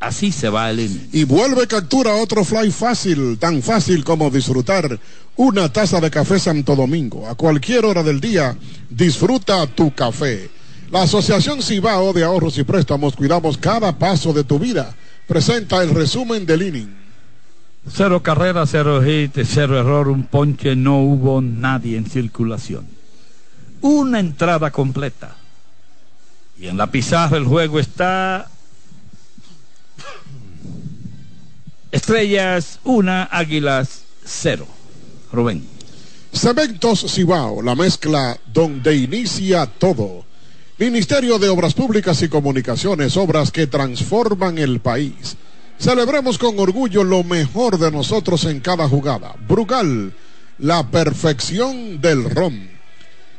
Así 0.00 0.32
se 0.32 0.48
va 0.48 0.70
el 0.70 0.80
inning. 0.80 1.08
Y 1.12 1.24
vuelve 1.24 1.66
captura 1.66 2.14
otro 2.14 2.42
fly 2.42 2.70
fácil, 2.70 3.38
tan 3.38 3.60
fácil 3.60 4.02
como 4.02 4.30
disfrutar 4.30 4.98
una 5.36 5.72
taza 5.72 6.00
de 6.00 6.10
café 6.10 6.38
Santo 6.38 6.76
Domingo. 6.76 7.28
A 7.28 7.34
cualquier 7.34 7.84
hora 7.84 8.02
del 8.02 8.20
día, 8.20 8.56
disfruta 8.88 9.66
tu 9.66 9.94
café. 9.94 10.50
La 10.90 11.02
Asociación 11.02 11.62
Cibao 11.62 12.12
de 12.12 12.24
Ahorros 12.24 12.58
y 12.58 12.64
Préstamos, 12.64 13.14
cuidamos 13.14 13.56
cada 13.56 13.96
paso 13.96 14.32
de 14.32 14.44
tu 14.44 14.58
vida. 14.58 14.94
Presenta 15.26 15.82
el 15.82 15.90
resumen 15.90 16.44
del 16.44 16.62
inning. 16.62 16.96
Cero 17.88 18.22
carrera, 18.22 18.66
cero 18.66 19.00
hit, 19.02 19.38
cero 19.44 19.78
error, 19.78 20.08
un 20.08 20.24
ponche, 20.24 20.76
no 20.76 20.98
hubo 20.98 21.40
nadie 21.40 21.96
en 21.96 22.06
circulación. 22.06 22.86
Una 23.80 24.20
entrada 24.20 24.70
completa. 24.70 25.36
Y 26.58 26.66
en 26.66 26.76
la 26.76 26.88
pizarra 26.88 27.36
el 27.36 27.44
juego 27.44 27.78
está... 27.78 28.50
Estrellas, 31.90 32.78
una, 32.84 33.24
águilas, 33.24 34.02
cero. 34.24 34.66
Rubén. 35.32 35.66
Cementos 36.32 37.04
Cibao, 37.12 37.60
la 37.62 37.74
mezcla 37.74 38.38
donde 38.52 38.96
inicia 38.96 39.66
todo. 39.66 40.24
Ministerio 40.78 41.38
de 41.38 41.48
Obras 41.48 41.74
Públicas 41.74 42.22
y 42.22 42.28
Comunicaciones, 42.28 43.16
obras 43.16 43.50
que 43.50 43.66
transforman 43.66 44.56
el 44.58 44.80
país. 44.80 45.36
Celebremos 45.78 46.38
con 46.38 46.58
orgullo 46.58 47.04
lo 47.04 47.24
mejor 47.24 47.78
de 47.78 47.90
nosotros 47.90 48.44
en 48.44 48.60
cada 48.60 48.88
jugada. 48.88 49.34
Brugal, 49.48 50.14
la 50.58 50.90
perfección 50.90 52.00
del 52.00 52.30
ron. 52.30 52.70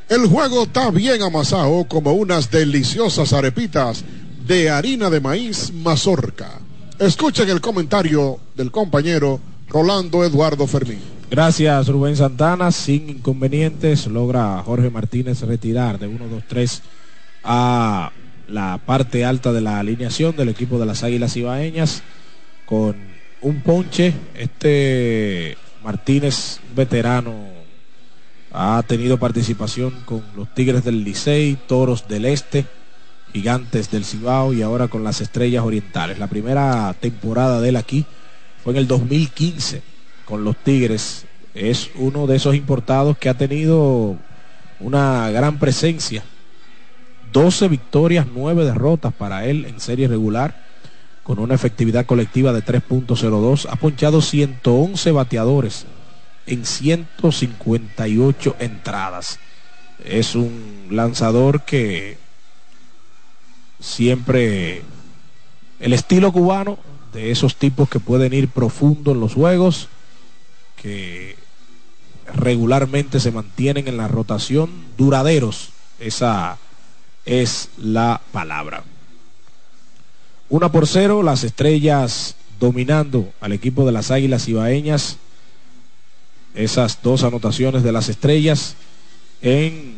El 0.09 0.27
juego 0.27 0.63
está 0.63 0.91
bien 0.91 1.21
amasado 1.21 1.85
como 1.87 2.13
unas 2.13 2.51
deliciosas 2.51 3.31
arepitas 3.31 4.03
de 4.45 4.69
harina 4.69 5.09
de 5.09 5.21
maíz 5.21 5.71
mazorca. 5.71 6.59
Escuchen 6.99 7.49
el 7.49 7.61
comentario 7.61 8.39
del 8.55 8.69
compañero 8.71 9.39
Rolando 9.69 10.23
Eduardo 10.25 10.67
Fermín. 10.67 11.20
Gracias 11.31 11.87
Rubén 11.87 12.17
Santana, 12.17 12.73
sin 12.73 13.09
inconvenientes 13.09 14.05
logra 14.07 14.61
Jorge 14.65 14.89
Martínez 14.89 15.39
retirar 15.43 15.97
de 15.97 16.07
1, 16.07 16.27
2, 16.27 16.43
3 16.45 16.81
a 17.45 18.11
la 18.49 18.81
parte 18.85 19.23
alta 19.23 19.53
de 19.53 19.61
la 19.61 19.79
alineación 19.79 20.35
del 20.35 20.49
equipo 20.49 20.77
de 20.77 20.85
las 20.85 21.03
Águilas 21.03 21.37
Ibaeñas 21.37 22.03
con 22.65 22.97
un 23.39 23.61
ponche. 23.61 24.13
Este 24.35 25.57
Martínez, 25.81 26.59
veterano, 26.75 27.33
ha 28.51 28.83
tenido 28.85 29.17
participación 29.17 29.93
con 30.03 30.21
los 30.35 30.53
Tigres 30.53 30.83
del 30.83 31.05
Licey, 31.05 31.57
Toros 31.65 32.09
del 32.09 32.25
Este, 32.25 32.65
Gigantes 33.31 33.89
del 33.89 34.03
Cibao 34.03 34.51
y 34.51 34.63
ahora 34.63 34.89
con 34.89 35.05
las 35.05 35.21
Estrellas 35.21 35.63
Orientales. 35.63 36.19
La 36.19 36.27
primera 36.27 36.93
temporada 36.99 37.61
de 37.61 37.69
él 37.69 37.77
aquí 37.77 38.05
fue 38.65 38.73
en 38.73 38.79
el 38.79 38.87
2015 38.89 39.90
con 40.31 40.43
los 40.45 40.55
Tigres. 40.55 41.25
Es 41.53 41.91
uno 41.95 42.25
de 42.25 42.37
esos 42.37 42.55
importados 42.55 43.17
que 43.17 43.27
ha 43.27 43.33
tenido 43.33 44.15
una 44.79 45.29
gran 45.29 45.59
presencia. 45.59 46.23
12 47.33 47.67
victorias, 47.67 48.25
9 48.33 48.63
derrotas 48.63 49.13
para 49.13 49.45
él 49.45 49.65
en 49.65 49.81
serie 49.81 50.07
regular, 50.07 50.63
con 51.23 51.37
una 51.37 51.53
efectividad 51.53 52.05
colectiva 52.05 52.53
de 52.53 52.63
3.02. 52.63 53.67
Ha 53.69 53.75
ponchado 53.75 54.21
111 54.21 55.11
bateadores 55.11 55.85
en 56.45 56.65
158 56.65 58.55
entradas. 58.59 59.37
Es 60.05 60.35
un 60.35 60.87
lanzador 60.91 61.65
que 61.65 62.15
siempre 63.81 64.83
el 65.81 65.91
estilo 65.91 66.31
cubano 66.31 66.79
de 67.11 67.31
esos 67.31 67.57
tipos 67.57 67.89
que 67.89 67.99
pueden 67.99 68.33
ir 68.33 68.47
profundo 68.47 69.11
en 69.11 69.19
los 69.19 69.33
juegos, 69.33 69.89
que 70.81 71.35
regularmente 72.33 73.19
se 73.19 73.31
mantienen 73.31 73.87
en 73.87 73.97
la 73.97 74.07
rotación, 74.07 74.69
duraderos, 74.97 75.69
esa 75.99 76.57
es 77.25 77.69
la 77.77 78.21
palabra. 78.31 78.83
Una 80.49 80.71
por 80.71 80.87
cero, 80.87 81.23
las 81.23 81.43
estrellas 81.43 82.35
dominando 82.59 83.31
al 83.41 83.53
equipo 83.53 83.85
de 83.85 83.91
las 83.91 84.11
Águilas 84.11 84.47
Ibaeñas. 84.47 85.17
Esas 86.53 87.01
dos 87.01 87.23
anotaciones 87.23 87.83
de 87.83 87.91
las 87.91 88.09
estrellas 88.09 88.75
en 89.41 89.95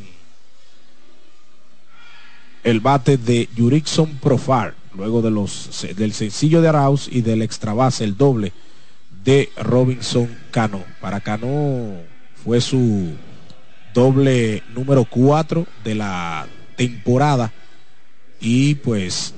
el 2.63 2.79
bate 2.79 3.17
de 3.17 3.49
Yurickson 3.55 4.17
Profar, 4.17 4.75
luego 4.95 5.21
de 5.21 5.31
los, 5.31 5.85
del 5.95 6.13
sencillo 6.13 6.61
de 6.61 6.69
Arauz 6.69 7.09
y 7.11 7.21
del 7.21 7.41
extra 7.41 7.73
base, 7.73 8.03
el 8.03 8.15
doble 8.15 8.53
de 9.23 9.49
Robinson 9.57 10.29
Cano. 10.51 10.83
Para 11.01 11.21
Cano 11.21 11.97
fue 12.43 12.61
su 12.61 13.11
doble 13.93 14.63
número 14.73 15.05
4 15.05 15.65
de 15.83 15.95
la 15.95 16.47
temporada 16.75 17.51
y 18.39 18.75
pues 18.75 19.33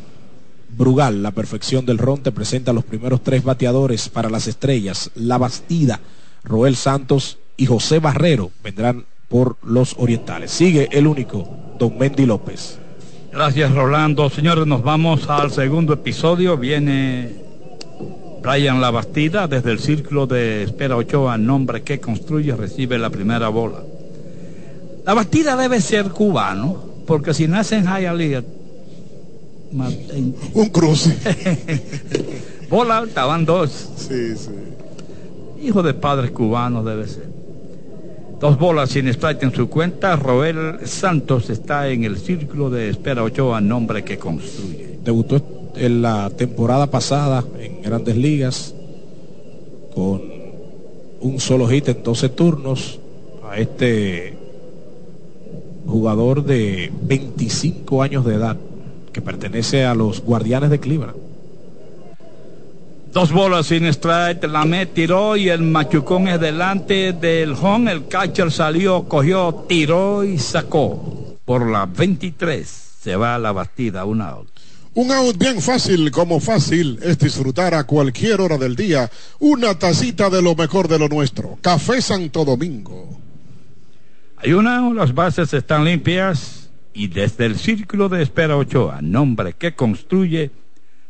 Brugal, 0.69 1.23
la 1.23 1.31
perfección 1.31 1.85
del 1.85 1.97
ron, 1.97 2.21
te 2.21 2.31
presenta 2.31 2.73
los 2.73 2.83
primeros 2.83 3.23
tres 3.23 3.43
bateadores 3.43 4.09
para 4.09 4.29
las 4.29 4.47
estrellas. 4.47 5.09
La 5.15 5.37
Bastida, 5.37 6.01
Roel 6.43 6.75
Santos 6.75 7.37
y 7.55 7.65
José 7.65 7.99
Barrero 7.99 8.51
vendrán 8.61 9.05
por 9.29 9.57
los 9.63 9.95
orientales. 9.97 10.51
Sigue 10.51 10.89
el 10.91 11.07
único, 11.07 11.75
Don 11.79 11.97
Mendy 11.97 12.25
López. 12.25 12.77
Gracias 13.31 13.73
Rolando. 13.73 14.29
Señores, 14.29 14.65
nos 14.65 14.83
vamos 14.83 15.29
al 15.29 15.51
segundo 15.51 15.93
episodio. 15.93 16.57
Viene 16.57 17.44
Brian 18.45 18.79
Labastida 18.79 19.47
desde 19.47 19.71
el 19.71 19.79
círculo 19.79 20.27
de 20.27 20.63
espera 20.63 20.95
Ochoa, 20.97 21.36
nombre 21.38 21.81
que 21.81 21.99
construye, 21.99 22.55
recibe 22.55 22.97
la 22.99 23.10
primera 23.10 23.49
bola. 23.49 23.79
La 25.05 25.13
batida 25.15 25.55
debe 25.55 25.81
ser 25.81 26.10
cubano, 26.10 26.77
porque 27.08 27.34
si 27.34 27.47
nace 27.47 27.77
en 27.77 27.86
Hialeah, 27.86 28.43
en- 30.13 30.36
Un 30.53 30.69
cruce. 30.69 31.17
bola 32.69 33.03
estaban 33.08 33.45
dos. 33.45 33.89
Sí, 33.97 34.36
sí. 34.36 34.51
Hijo 35.63 35.81
de 35.81 35.93
padres 35.95 36.29
cubanos 36.31 36.86
debe 36.86 37.08
ser. 37.08 37.25
Dos 38.39 38.60
bolas 38.60 38.91
sin 38.91 39.08
strike 39.08 39.41
en 39.43 39.53
su 39.55 39.69
cuenta. 39.69 40.15
Roel 40.17 40.79
Santos 40.86 41.49
está 41.49 41.89
en 41.89 42.03
el 42.03 42.17
círculo 42.17 42.69
de 42.69 42.89
espera 42.89 43.23
Ochoa, 43.23 43.60
nombre 43.60 44.03
que 44.03 44.17
construye. 44.19 44.99
Debutó 45.03 45.41
en 45.77 46.01
la 46.01 46.29
temporada 46.29 46.88
pasada 46.88 47.43
en 47.59 47.81
Grandes 47.81 48.15
Ligas 48.15 48.73
con 49.93 50.21
un 51.21 51.39
solo 51.39 51.67
hit 51.67 51.89
en 51.89 52.03
12 52.03 52.29
turnos 52.29 52.99
a 53.49 53.57
este 53.57 54.38
jugador 55.88 56.43
de 56.43 56.91
25 57.03 58.01
años 58.01 58.25
de 58.25 58.35
edad 58.35 58.57
que 59.13 59.21
pertenece 59.21 59.85
a 59.85 59.95
los 59.95 60.21
Guardianes 60.21 60.69
de 60.69 60.79
Cleveland. 60.79 61.15
Dos 63.13 63.31
bolas 63.31 63.67
sin 63.67 63.85
strike, 63.85 64.43
la 64.43 64.65
me 64.65 64.88
tiró 64.88 65.38
y 65.38 65.47
el 65.47 65.61
machucón 65.61 66.27
es 66.27 66.38
delante 66.38 67.13
del 67.13 67.53
home. 67.53 67.89
El 67.89 68.07
catcher 68.09 68.51
salió, 68.51 69.03
cogió, 69.03 69.63
tiró 69.69 70.25
y 70.25 70.38
sacó. 70.38 71.38
Por 71.45 71.65
la 71.69 71.85
23 71.85 72.67
se 72.67 73.15
va 73.15 73.35
a 73.35 73.39
la 73.39 73.53
batida, 73.53 74.03
un 74.03 74.21
out. 74.21 74.54
Un 74.95 75.12
out 75.12 75.38
bien 75.38 75.62
fácil, 75.62 76.10
como 76.10 76.39
fácil 76.39 76.99
es 77.03 77.19
disfrutar 77.19 77.73
a 77.73 77.84
cualquier 77.84 78.39
hora 78.39 78.58
del 78.58 78.77
día 78.77 79.12
una 79.39 79.77
tacita 79.77 80.29
de 80.29 80.41
lo 80.41 80.55
mejor 80.55 80.88
de 80.88 80.97
lo 80.97 81.10
nuestro. 81.10 81.58
Café 81.62 82.01
Santo 82.01 82.45
Domingo. 82.45 83.10
Hay 84.38 84.53
una, 84.53 84.89
las 84.93 85.13
bases 85.13 85.53
están 85.53 85.84
limpias 85.84 86.69
y 86.93 87.08
desde 87.08 87.45
el 87.45 87.58
círculo 87.58 88.08
de 88.08 88.23
espera 88.23 88.55
Ochoa, 88.55 89.01
nombre 89.01 89.51
que 89.51 89.75
construye 89.75 90.51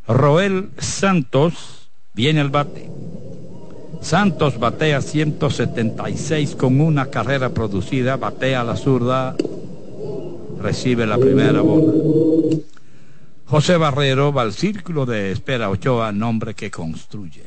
Roel 0.07 0.71
Santos, 0.79 1.91
viene 2.15 2.41
el 2.41 2.49
bate. 2.49 2.89
Santos 4.01 4.57
batea 4.57 4.99
176 4.99 6.55
con 6.55 6.81
una 6.81 7.11
carrera 7.11 7.49
producida, 7.49 8.15
batea 8.17 8.61
a 8.61 8.63
la 8.63 8.77
zurda, 8.77 9.35
recibe 10.59 11.05
la 11.05 11.19
primera 11.19 11.61
bola. 11.61 11.93
José 13.47 13.77
Barrero 13.77 14.33
va 14.33 14.41
al 14.41 14.53
círculo 14.53 15.05
de 15.05 15.31
espera 15.31 15.69
Ochoa, 15.69 16.11
nombre 16.11 16.55
que 16.55 16.71
construye. 16.71 17.43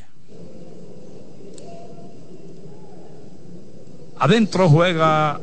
Adentro 4.19 4.69
juega 4.69 5.39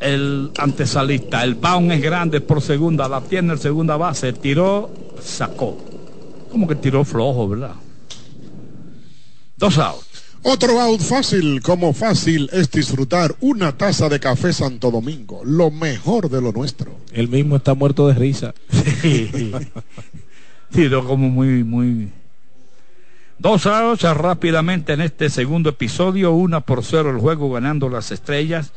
el 0.00 0.50
antesalista. 0.58 1.42
El 1.42 1.54
bound 1.54 1.92
es 1.92 2.02
grande 2.02 2.40
por 2.40 2.60
segunda, 2.62 3.08
la 3.08 3.20
tiene 3.20 3.52
el 3.52 3.58
segunda 3.58 3.96
base, 3.96 4.32
tiró, 4.32 4.90
sacó. 5.20 5.76
Como 6.50 6.66
que 6.66 6.74
tiró 6.74 7.04
flojo, 7.04 7.48
¿verdad? 7.48 7.74
Dos 9.56 9.78
outs. 9.78 10.07
Otro 10.42 10.80
out 10.80 11.00
fácil, 11.00 11.60
como 11.62 11.92
fácil 11.92 12.48
es 12.52 12.70
disfrutar 12.70 13.34
una 13.40 13.76
taza 13.76 14.08
de 14.08 14.20
café 14.20 14.52
Santo 14.52 14.90
Domingo, 14.90 15.42
lo 15.44 15.70
mejor 15.70 16.30
de 16.30 16.40
lo 16.40 16.52
nuestro. 16.52 16.92
Él 17.12 17.28
mismo 17.28 17.56
está 17.56 17.74
muerto 17.74 18.06
de 18.06 18.14
risa. 18.14 18.54
Tiró 20.70 21.04
como 21.06 21.28
muy, 21.28 21.64
muy. 21.64 22.08
Dos 23.38 23.66
outs 23.66 24.02
rápidamente 24.02 24.92
en 24.92 25.00
este 25.00 25.28
segundo 25.28 25.70
episodio, 25.70 26.32
una 26.32 26.60
por 26.60 26.84
cero 26.84 27.10
el 27.10 27.18
juego 27.18 27.50
ganando 27.50 27.88
las 27.88 28.10
estrellas. 28.12 28.72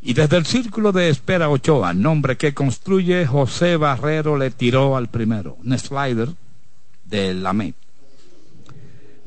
Y 0.00 0.14
desde 0.14 0.36
el 0.36 0.46
círculo 0.46 0.92
de 0.92 1.10
espera 1.10 1.50
Ochoa, 1.50 1.92
nombre 1.92 2.36
que 2.36 2.54
construye 2.54 3.26
José 3.26 3.76
Barrero, 3.76 4.38
le 4.38 4.50
tiró 4.50 4.96
al 4.96 5.08
primero. 5.08 5.56
Un 5.64 5.78
slider 5.78 6.28
de 7.04 7.34
la 7.34 7.52
MET. 7.52 7.74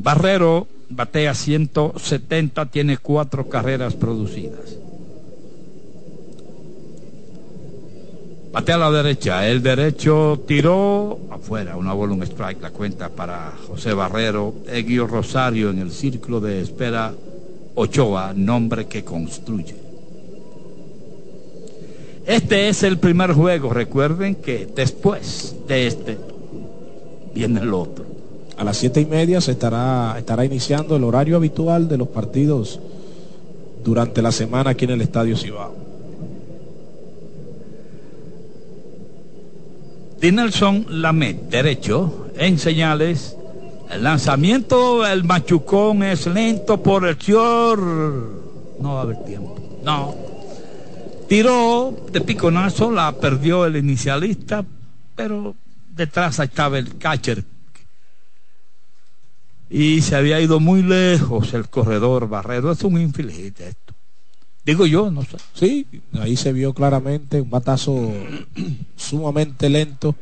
Barrero 0.04 0.68
batea 0.90 1.36
170, 1.36 2.66
tiene 2.66 2.98
cuatro 2.98 3.48
carreras 3.48 3.94
producidas. 3.94 4.78
Batea 8.52 8.76
a 8.76 8.80
la 8.80 8.92
derecha, 8.92 9.48
el 9.48 9.62
derecho 9.62 10.44
tiró 10.48 11.20
afuera, 11.30 11.78
una 11.78 11.94
bola, 11.94 12.14
un 12.14 12.24
strike, 12.24 12.62
la 12.62 12.72
cuenta 12.72 13.10
para 13.10 13.54
José 13.68 13.94
Barrero, 13.94 14.56
Eguio 14.68 15.06
Rosario 15.06 15.70
en 15.70 15.78
el 15.78 15.92
círculo 15.92 16.42
de 16.42 16.62
espera 16.62 17.14
Ochoa, 17.76 18.34
nombre 18.36 18.88
que 18.88 19.04
construye. 19.04 19.76
Este 22.26 22.70
es 22.70 22.82
el 22.82 22.98
primer 22.98 23.34
juego, 23.34 23.72
recuerden 23.72 24.36
que 24.36 24.68
después 24.76 25.56
de 25.68 25.88
este 25.88 26.18
viene 27.36 27.62
el 27.62 27.74
otro. 27.74 28.21
A 28.62 28.64
las 28.64 28.78
siete 28.78 29.02
y 29.02 29.08
media 29.08 29.42
se 29.42 29.54
estará, 29.54 30.46
iniciando 30.46 30.96
el 30.96 31.04
horario 31.04 31.36
habitual 31.36 31.90
de 31.90 31.98
los 31.98 32.10
partidos 32.10 32.80
durante 33.84 34.22
la 34.22 34.32
semana 34.32 34.70
aquí 34.70 34.86
en 34.86 34.92
el 34.92 35.02
Estadio 35.02 35.36
Cibao. 35.36 35.74
Dinelson 40.20 40.86
Lamet, 40.90 41.50
derecho, 41.50 42.28
en 42.38 42.60
señales. 42.60 43.36
El 43.90 44.04
lanzamiento, 44.04 45.08
el 45.08 45.24
machucón 45.24 46.04
es 46.04 46.28
lento 46.28 46.84
por 46.84 47.08
el 47.08 47.18
short. 47.18 47.82
No 48.80 48.94
va 48.94 49.00
a 49.00 49.02
haber 49.02 49.24
tiempo. 49.24 49.58
No. 49.84 50.14
Tiró 51.28 51.96
de 52.12 52.22
piconazo, 52.22 52.92
la 52.92 53.12
perdió 53.14 53.66
el 53.66 53.78
inicialista, 53.78 54.64
pero 55.16 55.56
detrás 55.96 56.38
estaba 56.38 56.78
el 56.78 57.00
catcher. 57.00 57.44
Y 59.74 60.02
se 60.02 60.18
había 60.18 60.42
ido 60.42 60.60
muy 60.60 60.84
lejos 60.84 61.54
el 61.54 61.70
corredor 61.70 62.28
Barrero. 62.28 62.74
Es 62.74 62.84
un 62.84 63.00
infeliz 63.00 63.58
esto. 63.58 63.94
Digo 64.66 64.86
yo, 64.86 65.10
no 65.10 65.22
sé. 65.22 65.38
Sí, 65.54 65.88
ahí 66.20 66.36
se 66.36 66.52
vio 66.52 66.74
claramente 66.74 67.40
un 67.40 67.50
batazo 67.50 68.14
sumamente 68.98 69.70
lento 69.70 70.14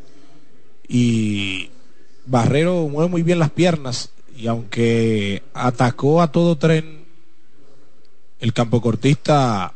y 0.88 1.70
Barrero 2.28 2.88
mueve 2.88 3.10
muy 3.10 3.24
bien 3.24 3.40
las 3.40 3.50
piernas 3.50 4.12
y 4.38 4.46
aunque 4.46 5.42
atacó 5.54 6.22
a 6.22 6.32
todo 6.32 6.56
tren, 6.58 7.06
el 8.40 8.54
campocortista 8.54 9.74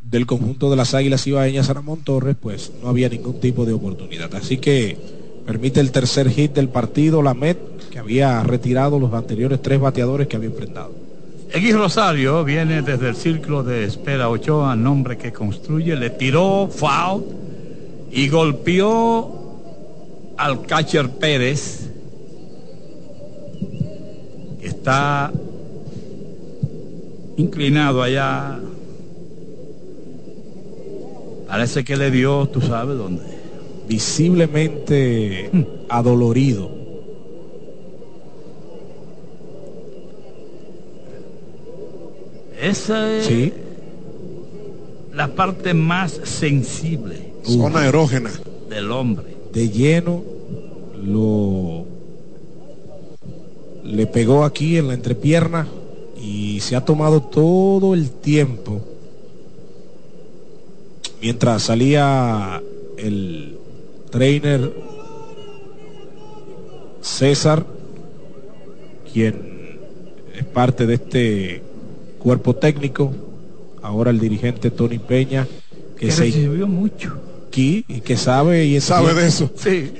del 0.00 0.24
conjunto 0.24 0.70
de 0.70 0.76
las 0.76 0.94
Águilas 0.94 1.26
Ibaeñas 1.26 1.68
Ramón 1.68 2.02
Torres, 2.02 2.36
pues 2.40 2.72
no 2.82 2.88
había 2.88 3.10
ningún 3.10 3.38
tipo 3.38 3.66
de 3.66 3.74
oportunidad. 3.74 4.34
Así 4.34 4.56
que 4.56 5.23
permite 5.46 5.80
el 5.80 5.92
tercer 5.92 6.30
hit 6.30 6.52
del 6.52 6.68
partido, 6.68 7.22
la 7.22 7.34
Met, 7.34 7.58
que 7.90 7.98
había 7.98 8.42
retirado 8.42 8.98
los 8.98 9.12
anteriores 9.12 9.60
tres 9.62 9.80
bateadores 9.80 10.26
que 10.26 10.36
había 10.36 10.48
enfrentado. 10.48 10.92
X 11.52 11.74
Rosario 11.76 12.42
viene 12.42 12.82
desde 12.82 13.08
el 13.08 13.16
círculo 13.16 13.62
de 13.62 13.84
espera 13.84 14.28
Ochoa, 14.28 14.74
nombre 14.74 15.16
que 15.16 15.32
construye, 15.32 15.94
le 15.94 16.10
tiró 16.10 16.68
foul 16.68 17.24
y 18.10 18.28
golpeó 18.28 19.44
al 20.36 20.66
catcher 20.66 21.10
Pérez, 21.10 21.90
que 24.60 24.66
está 24.66 25.32
inclinado 27.36 28.02
allá. 28.02 28.58
Parece 31.46 31.84
que 31.84 31.96
le 31.96 32.10
dio, 32.10 32.48
tú 32.48 32.60
sabes 32.60 32.96
dónde. 32.96 33.33
Visiblemente 33.88 35.50
adolorido. 35.88 36.70
Esa 42.60 43.12
es 43.18 43.26
Sí. 43.26 43.52
la 45.12 45.28
parte 45.34 45.74
más 45.74 46.20
sensible 46.24 47.32
Zona 47.44 47.86
erógena. 47.86 48.30
del 48.68 48.90
hombre. 48.90 49.34
de 49.52 49.68
lleno 49.68 50.24
lo 51.04 51.84
le 53.84 54.06
pegó 54.08 54.44
aquí 54.44 54.78
en 54.78 54.88
la 54.88 54.94
entrepierna 54.94 55.68
y 56.20 56.58
se 56.60 56.74
ha 56.74 56.84
tomado 56.84 57.20
todo 57.22 57.94
el 57.94 58.10
tiempo 58.10 58.80
mientras 61.20 61.62
salía 61.64 62.60
el 62.96 63.56
trainer 64.14 64.72
César 67.00 67.66
quien 69.12 69.80
es 70.38 70.44
parte 70.44 70.86
de 70.86 70.94
este 70.94 71.62
cuerpo 72.20 72.54
técnico 72.54 73.12
ahora 73.82 74.12
el 74.12 74.20
dirigente 74.20 74.70
Tony 74.70 75.00
Peña 75.00 75.48
que 75.98 76.06
Que 76.06 76.12
se 76.12 76.26
recibió 76.26 76.68
mucho. 76.68 77.12
aquí 77.48 77.84
y 77.88 78.02
que 78.02 78.16
sabe 78.16 78.64
y 78.66 78.80
Sabe 78.80 79.14
de 79.14 79.26
eso. 79.26 79.50
Sí. 79.56 79.92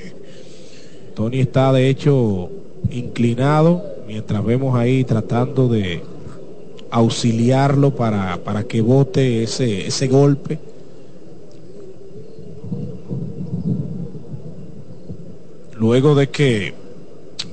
Tony 1.17 1.41
está 1.41 1.73
de 1.73 1.89
hecho 1.89 2.51
inclinado 2.91 3.83
mientras 4.07 4.45
vemos 4.45 4.77
ahí 4.79 5.03
tratando 5.03 5.67
de 5.67 6.03
auxiliarlo 6.93 7.97
para, 7.97 8.37
para 8.45 8.63
que 8.63 8.81
bote 8.81 9.43
ese, 9.43 9.89
ese 9.89 10.07
golpe 10.07 10.61
luego 15.77 16.15
de 16.15 16.29
que 16.29 16.75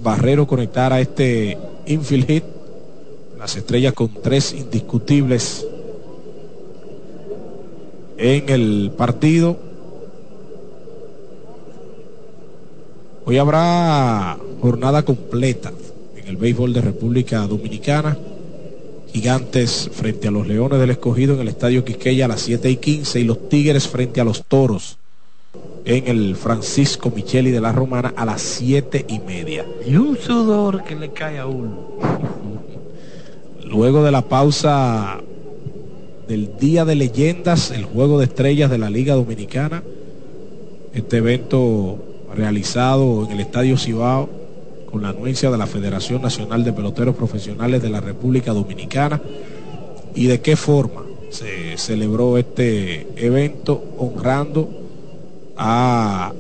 Barrero 0.01 0.47
conectara 0.47 0.99
este 0.99 1.57
infield 1.85 2.27
hit, 2.27 2.43
las 3.37 3.55
estrellas 3.55 3.93
con 3.93 4.09
tres 4.21 4.53
indiscutibles 4.53 5.65
en 8.17 8.49
el 8.49 8.91
partido. 8.95 9.57
Hoy 13.25 13.37
habrá 13.37 14.37
jornada 14.61 15.03
completa 15.03 15.71
en 16.15 16.27
el 16.27 16.37
béisbol 16.37 16.73
de 16.73 16.81
República 16.81 17.45
Dominicana. 17.47 18.17
Gigantes 19.11 19.89
frente 19.91 20.29
a 20.29 20.31
los 20.31 20.47
Leones 20.47 20.79
del 20.79 20.91
Escogido 20.91 21.33
en 21.33 21.41
el 21.41 21.49
Estadio 21.49 21.83
Quisqueya 21.83 22.25
a 22.25 22.27
las 22.29 22.41
7 22.41 22.69
y 22.69 22.77
15 22.77 23.19
y 23.19 23.23
los 23.25 23.49
Tigres 23.49 23.87
frente 23.87 24.21
a 24.21 24.23
los 24.23 24.45
Toros 24.45 24.97
en 25.85 26.07
el 26.07 26.35
Francisco 26.35 27.11
Micheli 27.13 27.51
de 27.51 27.61
la 27.61 27.71
Romana 27.71 28.13
a 28.15 28.25
las 28.25 28.41
7 28.41 29.05
y 29.07 29.19
media. 29.19 29.65
Y 29.85 29.95
un 29.95 30.17
sudor 30.17 30.83
que 30.83 30.95
le 30.95 31.09
cae 31.11 31.39
a 31.39 31.47
uno. 31.47 31.91
Luego 33.65 34.03
de 34.03 34.11
la 34.11 34.21
pausa 34.21 35.21
del 36.27 36.57
Día 36.57 36.85
de 36.85 36.95
Leyendas, 36.95 37.71
el 37.71 37.85
Juego 37.85 38.19
de 38.19 38.25
Estrellas 38.25 38.69
de 38.69 38.77
la 38.77 38.89
Liga 38.89 39.15
Dominicana, 39.15 39.83
este 40.93 41.17
evento 41.17 41.97
realizado 42.35 43.25
en 43.25 43.31
el 43.31 43.39
Estadio 43.39 43.77
Cibao 43.77 44.29
con 44.89 45.01
la 45.01 45.09
anuencia 45.09 45.49
de 45.49 45.57
la 45.57 45.67
Federación 45.67 46.21
Nacional 46.21 46.63
de 46.63 46.73
Peloteros 46.73 47.15
Profesionales 47.15 47.81
de 47.81 47.89
la 47.89 48.01
República 48.01 48.51
Dominicana 48.53 49.21
y 50.13 50.27
de 50.27 50.41
qué 50.41 50.57
forma 50.57 51.03
se 51.29 51.77
celebró 51.77 52.37
este 52.37 53.07
evento 53.15 53.81
honrando 53.97 54.80
a 55.63 56.33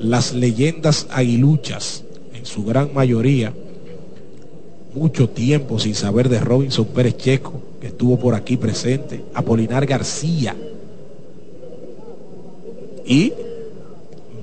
las 0.00 0.34
leyendas 0.34 1.06
aguiluchas 1.10 2.02
en 2.34 2.44
su 2.44 2.64
gran 2.64 2.92
mayoría 2.92 3.52
mucho 4.94 5.28
tiempo 5.28 5.78
sin 5.78 5.94
saber 5.94 6.28
de 6.28 6.40
Robinson 6.40 6.86
Pérez 6.86 7.16
Checo 7.16 7.62
que 7.80 7.86
estuvo 7.86 8.18
por 8.18 8.34
aquí 8.34 8.56
presente 8.56 9.24
Apolinar 9.32 9.86
García 9.86 10.56
y 13.06 13.32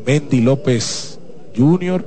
Mendy 0.06 0.39
López 0.39 1.20
Jr 1.58 2.06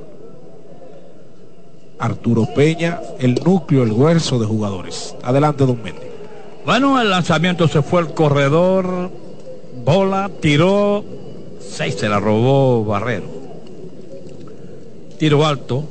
Arturo 1.99 2.47
Peña, 2.53 2.99
el 3.19 3.35
núcleo, 3.35 3.83
el 3.83 3.93
hueso 3.93 4.37
de 4.37 4.45
jugadores. 4.45 5.15
Adelante, 5.23 5.65
don 5.65 5.81
Mendy. 5.81 6.01
Bueno, 6.65 6.99
el 6.99 7.09
lanzamiento 7.09 7.69
se 7.69 7.81
fue 7.81 8.01
el 8.01 8.13
corredor, 8.13 9.09
bola, 9.85 10.29
tiró, 10.41 11.05
seis 11.69 11.95
se 11.95 12.09
la 12.09 12.19
robó 12.19 12.83
Barrero. 12.85 13.27
Tiro 15.17 15.45
alto. 15.45 15.83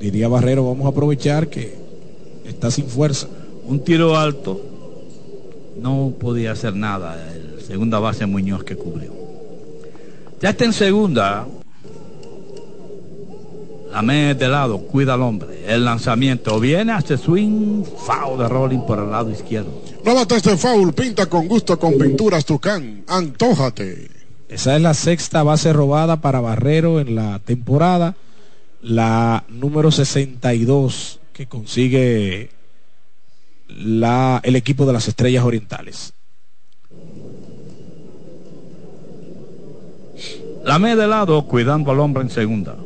Diría 0.00 0.28
Barrero, 0.28 0.66
vamos 0.66 0.84
a 0.86 0.90
aprovechar 0.90 1.48
que 1.48 1.74
está 2.46 2.70
sin 2.70 2.86
fuerza. 2.86 3.26
Un 3.66 3.80
tiro 3.80 4.16
alto, 4.16 4.60
no 5.80 6.12
podía 6.18 6.52
hacer 6.52 6.74
nada. 6.74 7.16
El 7.32 7.62
segunda 7.62 7.98
base 7.98 8.26
Muñoz 8.26 8.64
que 8.64 8.76
cubrió. 8.76 9.12
Ya 10.42 10.50
está 10.50 10.66
en 10.66 10.74
segunda, 10.74 11.46
la 13.90 14.34
de 14.34 14.48
lado, 14.48 14.78
cuida 14.78 15.14
al 15.14 15.22
hombre. 15.22 15.64
El 15.66 15.84
lanzamiento 15.84 16.58
viene, 16.58 16.92
hace 16.92 17.16
swing, 17.16 17.84
foul 17.84 18.38
de 18.38 18.48
rolling 18.48 18.80
por 18.80 18.98
el 18.98 19.10
lado 19.10 19.30
izquierdo. 19.30 19.70
No 20.04 20.20
este 20.20 20.56
foul, 20.56 20.92
pinta 20.92 21.26
con 21.26 21.46
gusto 21.46 21.78
con 21.78 21.96
pinturas 21.96 22.44
Tucán, 22.44 23.04
antójate. 23.06 24.13
Esa 24.48 24.76
es 24.76 24.82
la 24.82 24.94
sexta 24.94 25.42
base 25.42 25.72
robada 25.72 26.20
para 26.20 26.40
Barrero 26.40 27.00
en 27.00 27.14
la 27.14 27.38
temporada. 27.38 28.14
La 28.82 29.44
número 29.48 29.90
62 29.90 31.20
que 31.32 31.46
consigue 31.46 32.50
la, 33.68 34.40
el 34.44 34.56
equipo 34.56 34.86
de 34.86 34.92
las 34.92 35.08
Estrellas 35.08 35.44
Orientales. 35.44 36.12
La 40.64 40.78
de 40.78 41.06
lado, 41.06 41.46
cuidando 41.46 41.90
al 41.90 42.00
hombre 42.00 42.22
en 42.22 42.30
segunda. 42.30 42.76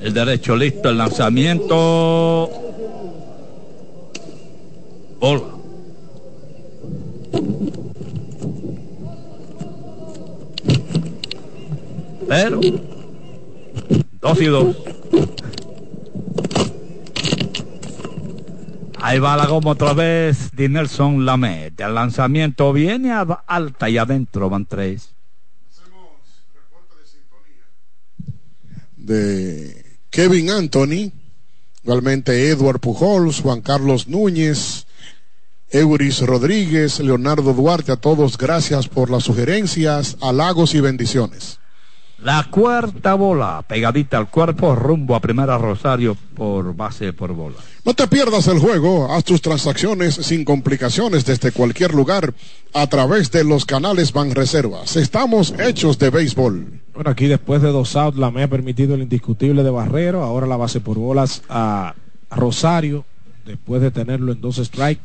El 0.00 0.14
derecho 0.14 0.56
listo, 0.56 0.88
el 0.88 0.98
lanzamiento. 0.98 2.50
Hola. 5.20 5.42
Pero. 12.32 12.60
Dos 14.22 14.40
y 14.40 14.46
dos. 14.46 14.76
Ahí 19.02 19.18
va 19.18 19.36
la 19.36 19.46
goma 19.46 19.72
otra 19.72 19.92
vez 19.92 20.50
de 20.52 20.70
Nelson. 20.70 21.28
El 21.28 21.94
lanzamiento 21.94 22.72
viene 22.72 23.12
a 23.12 23.20
alta 23.46 23.90
y 23.90 23.98
adentro 23.98 24.48
van 24.48 24.64
tres. 24.64 25.10
de 28.96 29.98
Kevin 30.10 30.50
Anthony, 30.50 31.12
igualmente 31.82 32.48
Edward 32.48 32.78
Pujols, 32.78 33.40
Juan 33.40 33.60
Carlos 33.60 34.06
Núñez, 34.06 34.86
Euris 35.70 36.20
Rodríguez, 36.20 37.00
Leonardo 37.00 37.52
Duarte, 37.52 37.90
a 37.90 37.96
todos 37.96 38.38
gracias 38.38 38.86
por 38.86 39.10
las 39.10 39.24
sugerencias, 39.24 40.16
halagos 40.20 40.74
y 40.76 40.80
bendiciones. 40.80 41.58
La 42.24 42.46
cuarta 42.48 43.14
bola, 43.14 43.64
pegadita 43.66 44.16
al 44.16 44.30
cuerpo, 44.30 44.76
rumbo 44.76 45.16
a 45.16 45.20
Primera 45.20 45.58
Rosario 45.58 46.16
por 46.36 46.76
base 46.76 47.12
por 47.12 47.32
bola. 47.32 47.56
No 47.84 47.94
te 47.94 48.06
pierdas 48.06 48.46
el 48.46 48.60
juego, 48.60 49.12
haz 49.12 49.24
tus 49.24 49.42
transacciones 49.42 50.14
sin 50.14 50.44
complicaciones 50.44 51.24
desde 51.24 51.50
cualquier 51.50 51.92
lugar 51.94 52.32
a 52.74 52.86
través 52.86 53.32
de 53.32 53.42
los 53.42 53.64
canales 53.64 54.12
Banreservas. 54.12 54.94
Estamos 54.94 55.52
hechos 55.58 55.98
de 55.98 56.10
béisbol. 56.10 56.80
Bueno, 56.94 57.10
aquí 57.10 57.26
después 57.26 57.60
de 57.60 57.72
dos 57.72 57.96
outs 57.96 58.16
la 58.16 58.30
me 58.30 58.44
ha 58.44 58.48
permitido 58.48 58.94
el 58.94 59.02
indiscutible 59.02 59.64
de 59.64 59.70
Barrero, 59.70 60.22
ahora 60.22 60.46
la 60.46 60.56
base 60.56 60.78
por 60.78 60.98
bolas 60.98 61.42
a 61.48 61.96
Rosario, 62.30 63.04
después 63.44 63.82
de 63.82 63.90
tenerlo 63.90 64.30
en 64.30 64.40
dos 64.40 64.58
strikes. 64.58 65.02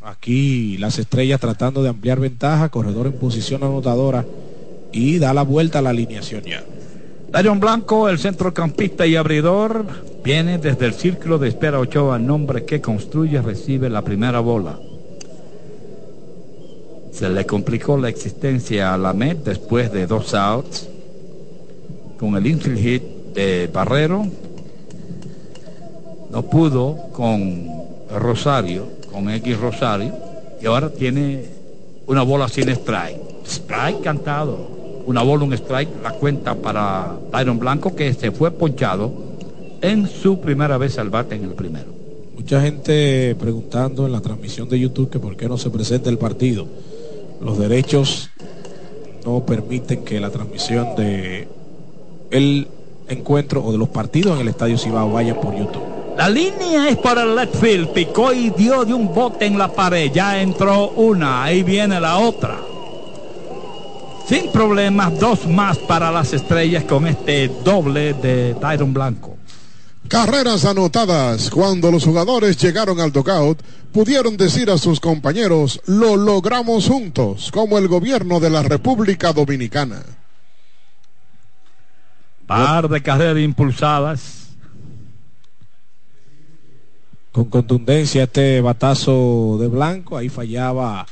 Aquí 0.00 0.78
las 0.78 0.98
estrellas 0.98 1.38
tratando 1.38 1.82
de 1.82 1.90
ampliar 1.90 2.18
ventaja, 2.18 2.70
corredor 2.70 3.08
en 3.08 3.18
posición 3.18 3.62
anotadora 3.62 4.24
y 4.92 5.18
da 5.18 5.34
la 5.34 5.42
vuelta 5.42 5.78
a 5.78 5.82
la 5.82 5.90
alineación 5.90 6.42
ya. 6.42 6.62
Darion 7.30 7.60
Blanco, 7.60 8.08
el 8.08 8.18
centrocampista 8.18 9.06
y 9.06 9.14
abridor, 9.14 9.84
viene 10.24 10.56
desde 10.56 10.86
el 10.86 10.94
círculo 10.94 11.38
de 11.38 11.48
espera 11.48 11.78
Ochoa, 11.78 12.18
nombre 12.18 12.64
que 12.64 12.80
construye, 12.80 13.42
recibe 13.42 13.90
la 13.90 14.02
primera 14.02 14.40
bola. 14.40 14.78
Se 17.12 17.28
le 17.28 17.44
complicó 17.44 17.98
la 17.98 18.08
existencia 18.08 18.94
a 18.94 18.98
la 18.98 19.12
Met 19.12 19.44
después 19.44 19.92
de 19.92 20.06
dos 20.06 20.32
outs 20.34 20.88
con 22.18 22.36
el 22.36 22.46
infield 22.46 22.78
hit 22.78 23.02
de 23.34 23.68
Barrero. 23.72 24.26
No 26.30 26.42
pudo 26.42 27.10
con 27.12 27.66
Rosario, 28.14 28.86
con 29.12 29.28
X 29.30 29.58
Rosario, 29.58 30.14
y 30.62 30.66
ahora 30.66 30.90
tiene 30.90 31.44
una 32.06 32.22
bola 32.22 32.48
sin 32.48 32.68
strike. 32.70 33.20
Strike 33.44 34.00
cantado 34.00 34.77
una 35.08 35.22
bola, 35.22 35.44
un 35.44 35.54
strike, 35.54 36.02
la 36.02 36.12
cuenta 36.12 36.54
para 36.54 37.16
Tyron 37.32 37.58
Blanco 37.58 37.96
que 37.96 38.12
se 38.12 38.30
fue 38.30 38.50
ponchado 38.50 39.10
en 39.80 40.06
su 40.06 40.38
primera 40.38 40.76
vez 40.76 40.98
al 40.98 41.08
bate 41.08 41.34
en 41.34 41.44
el 41.44 41.54
primero. 41.54 41.86
Mucha 42.36 42.60
gente 42.60 43.34
preguntando 43.40 44.04
en 44.04 44.12
la 44.12 44.20
transmisión 44.20 44.68
de 44.68 44.78
YouTube 44.78 45.08
que 45.08 45.18
por 45.18 45.34
qué 45.34 45.48
no 45.48 45.56
se 45.56 45.70
presenta 45.70 46.10
el 46.10 46.18
partido. 46.18 46.66
Los 47.40 47.58
derechos 47.58 48.28
no 49.24 49.46
permiten 49.46 50.04
que 50.04 50.20
la 50.20 50.28
transmisión 50.28 50.94
de 50.94 51.48
el 52.30 52.68
encuentro 53.08 53.64
o 53.64 53.72
de 53.72 53.78
los 53.78 53.88
partidos 53.88 54.34
en 54.34 54.42
el 54.42 54.48
Estadio 54.48 54.76
Cibao 54.76 55.10
vaya 55.10 55.40
por 55.40 55.56
YouTube. 55.56 55.84
La 56.18 56.28
línea 56.28 56.90
es 56.90 56.98
para 56.98 57.22
el 57.22 57.34
left 57.34 57.54
field, 57.54 57.88
picó 57.94 58.34
y 58.34 58.50
dio 58.50 58.84
de 58.84 58.92
un 58.92 59.14
bote 59.14 59.46
en 59.46 59.56
la 59.56 59.68
pared, 59.68 60.12
ya 60.12 60.42
entró 60.42 60.90
una, 60.90 61.44
ahí 61.44 61.62
viene 61.62 61.98
la 61.98 62.18
otra. 62.18 62.67
Sin 64.28 64.52
problemas, 64.52 65.18
dos 65.18 65.46
más 65.46 65.78
para 65.78 66.12
las 66.12 66.34
estrellas 66.34 66.84
con 66.84 67.06
este 67.06 67.48
doble 67.48 68.12
de 68.12 68.54
Tyron 68.60 68.92
Blanco. 68.92 69.38
Carreras 70.06 70.66
anotadas. 70.66 71.48
Cuando 71.48 71.90
los 71.90 72.04
jugadores 72.04 72.58
llegaron 72.58 73.00
al 73.00 73.10
dugout, 73.10 73.62
pudieron 73.90 74.36
decir 74.36 74.70
a 74.70 74.76
sus 74.76 75.00
compañeros, 75.00 75.80
lo 75.86 76.16
logramos 76.16 76.88
juntos, 76.88 77.50
como 77.50 77.78
el 77.78 77.88
gobierno 77.88 78.38
de 78.38 78.50
la 78.50 78.62
República 78.62 79.32
Dominicana. 79.32 80.02
Par 82.46 82.86
de 82.90 83.02
carreras 83.02 83.38
impulsadas. 83.38 84.48
Con 87.32 87.46
contundencia 87.46 88.24
este 88.24 88.60
batazo 88.60 89.56
de 89.58 89.68
Blanco, 89.68 90.18
ahí 90.18 90.28
fallaba 90.28 91.06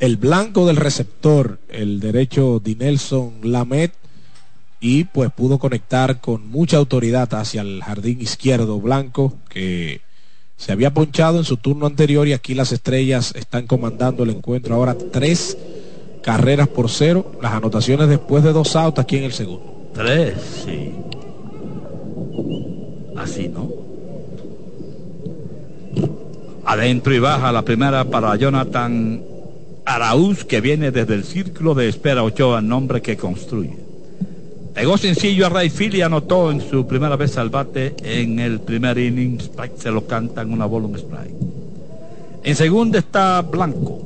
el 0.00 0.16
blanco 0.16 0.66
del 0.66 0.76
receptor, 0.76 1.58
el 1.68 2.00
derecho 2.00 2.60
de 2.62 2.76
Nelson 2.76 3.40
Lamet, 3.42 3.92
y 4.80 5.04
pues 5.04 5.30
pudo 5.32 5.58
conectar 5.58 6.20
con 6.20 6.48
mucha 6.48 6.76
autoridad 6.76 7.32
hacia 7.34 7.62
el 7.62 7.82
jardín 7.82 8.20
izquierdo 8.20 8.80
blanco 8.80 9.34
que 9.48 10.00
se 10.56 10.72
había 10.72 10.94
ponchado 10.94 11.38
en 11.38 11.44
su 11.44 11.56
turno 11.56 11.86
anterior 11.86 12.28
y 12.28 12.32
aquí 12.32 12.54
las 12.54 12.72
estrellas 12.72 13.32
están 13.36 13.66
comandando 13.66 14.22
el 14.22 14.30
encuentro 14.30 14.74
ahora 14.74 14.96
tres 15.12 15.56
carreras 16.22 16.68
por 16.68 16.90
cero, 16.90 17.32
las 17.42 17.52
anotaciones 17.52 18.08
después 18.08 18.44
de 18.44 18.52
dos 18.52 18.76
outs 18.76 18.98
aquí 18.98 19.16
en 19.16 19.24
el 19.24 19.32
segundo. 19.32 19.90
Tres, 19.94 20.34
sí. 20.64 20.92
Así, 23.16 23.48
¿no? 23.48 23.68
Adentro 26.64 27.14
y 27.14 27.18
baja 27.18 27.50
la 27.50 27.62
primera 27.62 28.04
para 28.04 28.36
Jonathan 28.36 29.22
Araúz, 29.88 30.44
que 30.44 30.60
viene 30.60 30.90
desde 30.90 31.14
el 31.14 31.24
círculo 31.24 31.74
de 31.74 31.88
espera 31.88 32.22
Ochoa, 32.22 32.60
nombre 32.60 33.00
que 33.00 33.16
construye. 33.16 33.74
Pegó 34.74 34.98
sencillo 34.98 35.46
a 35.46 35.48
Rayfield 35.48 35.94
y 35.94 36.02
anotó 36.02 36.50
en 36.50 36.60
su 36.60 36.86
primera 36.86 37.16
vez 37.16 37.38
al 37.38 37.48
bate 37.48 37.94
en 38.02 38.38
el 38.38 38.60
primer 38.60 38.98
inning. 38.98 39.40
Strike 39.40 39.78
se 39.78 39.90
lo 39.90 40.06
canta 40.06 40.42
en 40.42 40.52
una 40.52 40.66
bola 40.66 40.88
un 40.88 40.94
strike. 40.94 41.34
En 42.44 42.54
segunda 42.54 42.98
está 42.98 43.40
Blanco. 43.40 44.02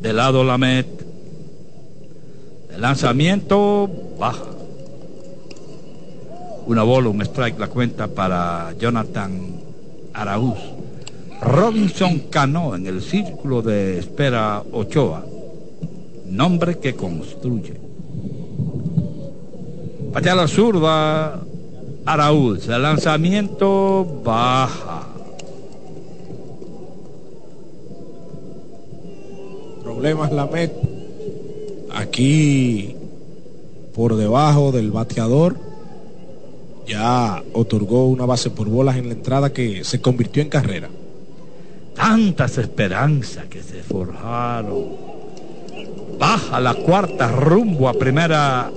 De 0.00 0.12
lado 0.12 0.42
Lamet. 0.42 0.88
El 2.74 2.80
lanzamiento 2.80 3.88
baja. 4.18 4.44
Una 6.66 6.82
bola, 6.82 7.10
un 7.10 7.22
strike, 7.22 7.60
la 7.60 7.68
cuenta 7.68 8.08
para 8.08 8.74
Jonathan 8.76 9.54
Araúz. 10.12 10.75
Robinson 11.40 12.18
Cano 12.30 12.74
en 12.74 12.86
el 12.86 13.02
círculo 13.02 13.62
de 13.62 13.98
espera 13.98 14.62
Ochoa. 14.72 15.24
Nombre 16.26 16.78
que 16.78 16.94
construye. 16.94 17.74
Patea 20.12 20.34
la 20.34 20.48
zurda 20.48 21.40
Araúz. 22.04 22.68
El 22.68 22.82
lanzamiento 22.82 24.22
baja. 24.24 25.08
Problemas 29.82 30.32
la 30.32 30.46
Met. 30.46 30.72
Aquí 31.94 32.96
por 33.94 34.16
debajo 34.16 34.72
del 34.72 34.90
bateador 34.90 35.56
ya 36.86 37.42
otorgó 37.52 38.06
una 38.06 38.26
base 38.26 38.50
por 38.50 38.68
bolas 38.68 38.96
en 38.96 39.08
la 39.08 39.14
entrada 39.14 39.52
que 39.52 39.84
se 39.84 40.00
convirtió 40.00 40.42
en 40.42 40.48
carrera. 40.48 40.88
Tantas 41.96 42.58
esperanzas 42.58 43.46
que 43.46 43.62
se 43.62 43.82
forjaron. 43.82 44.84
Baja 46.18 46.60
la 46.60 46.74
cuarta 46.74 47.28
rumbo 47.28 47.88
a 47.88 47.94
primera 47.94 48.70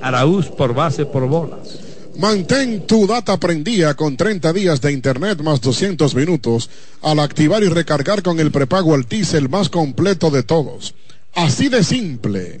Araúz 0.00 0.46
por 0.46 0.74
base 0.74 1.04
por 1.06 1.26
bolas. 1.26 1.80
Mantén 2.16 2.86
tu 2.86 3.06
data 3.06 3.38
prendida 3.38 3.94
con 3.94 4.16
30 4.16 4.52
días 4.52 4.80
de 4.80 4.92
internet 4.92 5.40
más 5.42 5.60
200 5.60 6.14
minutos 6.14 6.68
al 7.02 7.18
activar 7.18 7.62
y 7.62 7.68
recargar 7.68 8.22
con 8.22 8.40
el 8.40 8.50
prepago 8.50 8.94
Altis 8.94 9.34
el 9.34 9.48
más 9.48 9.68
completo 9.68 10.30
de 10.30 10.42
todos. 10.42 10.94
Así 11.34 11.68
de 11.68 11.84
simple. 11.84 12.60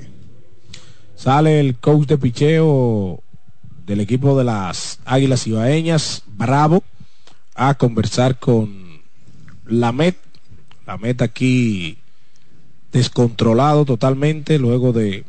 Sale 1.16 1.60
el 1.60 1.76
coach 1.76 2.08
de 2.08 2.18
picheo 2.18 3.22
del 3.84 4.00
equipo 4.00 4.38
de 4.38 4.44
las 4.44 5.00
Águilas 5.04 5.46
Ibaeñas, 5.46 6.22
Bravo, 6.26 6.82
a 7.54 7.74
conversar 7.74 8.38
con 8.38 8.89
la 9.70 9.92
Met. 9.92 10.16
La 10.86 10.98
Met 10.98 11.22
aquí 11.22 11.98
descontrolado 12.92 13.84
totalmente 13.84 14.58
luego 14.58 14.92
de 14.92 15.24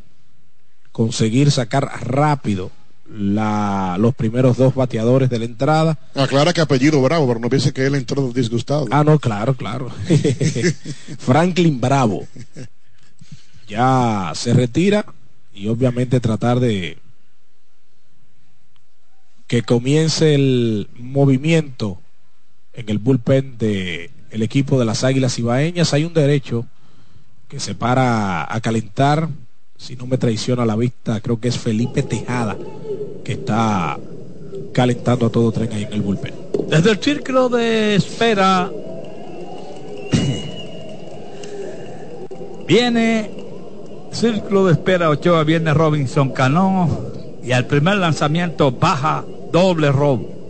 conseguir 0.92 1.52
sacar 1.52 1.84
rápido 2.02 2.72
la, 3.08 3.98
los 4.00 4.16
primeros 4.16 4.58
dos 4.58 4.74
bateadores 4.74 5.30
de 5.30 5.40
la 5.40 5.46
entrada. 5.46 6.00
Aclara 6.16 6.54
que 6.54 6.62
apellido 6.62 7.02
Bravo, 7.02 7.28
pero 7.28 7.40
no 7.40 7.50
piense 7.50 7.74
que 7.74 7.86
él 7.86 7.96
entró 7.96 8.32
disgustado. 8.32 8.88
Ah, 8.92 9.04
no, 9.04 9.20
claro, 9.20 9.56
claro. 9.56 9.92
Franklin 11.20 11.80
Bravo. 11.80 12.28
Ya 13.68 14.32
se 14.36 14.54
retira 14.54 15.06
y 15.54 15.68
obviamente 15.68 16.20
tratar 16.20 16.60
de 16.60 16.98
que 19.48 19.64
comience 19.64 20.34
el 20.34 20.90
movimiento 20.98 22.00
en 22.74 22.90
el 22.90 23.00
bullpen 23.00 23.58
de 23.58 24.10
el 24.32 24.42
equipo 24.42 24.80
de 24.80 24.86
las 24.86 25.04
Águilas 25.04 25.38
Ibaeñas. 25.38 25.94
Hay 25.94 26.06
un 26.06 26.14
derecho 26.14 26.66
que 27.48 27.60
se 27.60 27.76
para 27.76 28.54
a 28.54 28.62
calentar, 28.62 29.30
si 29.78 29.96
no 29.96 30.08
me 30.08 30.18
traiciona 30.18 30.66
la 30.66 30.76
vista, 30.76 31.20
creo 31.20 31.40
que 31.40 31.50
es 31.50 31.58
Felipe 31.58 32.02
Tejada, 32.02 32.58
que 33.24 33.34
está 33.34 34.00
calentando 34.74 35.26
a 35.26 35.30
todo 35.30 35.52
tren 35.52 35.72
ahí 35.74 35.84
en 35.84 35.94
el 35.94 36.02
bullpen. 36.02 36.34
Desde 36.70 36.92
el 36.92 37.00
círculo 37.00 37.50
de 37.50 37.96
espera 37.96 38.72
viene 42.68 43.32
círculo 44.12 44.66
de 44.66 44.74
espera 44.74 45.10
Ochoa, 45.10 45.44
viene 45.44 45.74
Robinson 45.74 46.32
Cano 46.32 47.12
y 47.44 47.52
al 47.52 47.66
primer 47.66 47.98
lanzamiento 47.98 48.72
baja 48.72 49.26
doble 49.52 49.92
robo. 49.92 50.41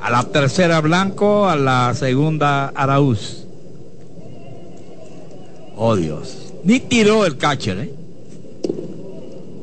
A 0.00 0.10
la 0.10 0.22
tercera 0.24 0.80
Blanco, 0.80 1.48
a 1.48 1.56
la 1.56 1.92
segunda 1.94 2.68
Araúz. 2.68 3.46
Oh 5.76 5.96
Dios. 5.96 6.52
Ni 6.64 6.80
tiró 6.80 7.24
el 7.24 7.36
catcher, 7.36 7.78
¿eh? 7.78 7.94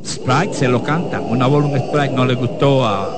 Strike 0.03 0.53
se 0.53 0.67
lo 0.67 0.83
canta. 0.83 1.19
Una 1.19 1.47
bola, 1.47 1.67
un 1.67 1.77
strike 1.77 2.13
no 2.13 2.25
le 2.25 2.35
gustó 2.35 2.85
a 2.85 3.09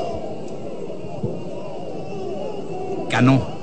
Cano. 3.10 3.58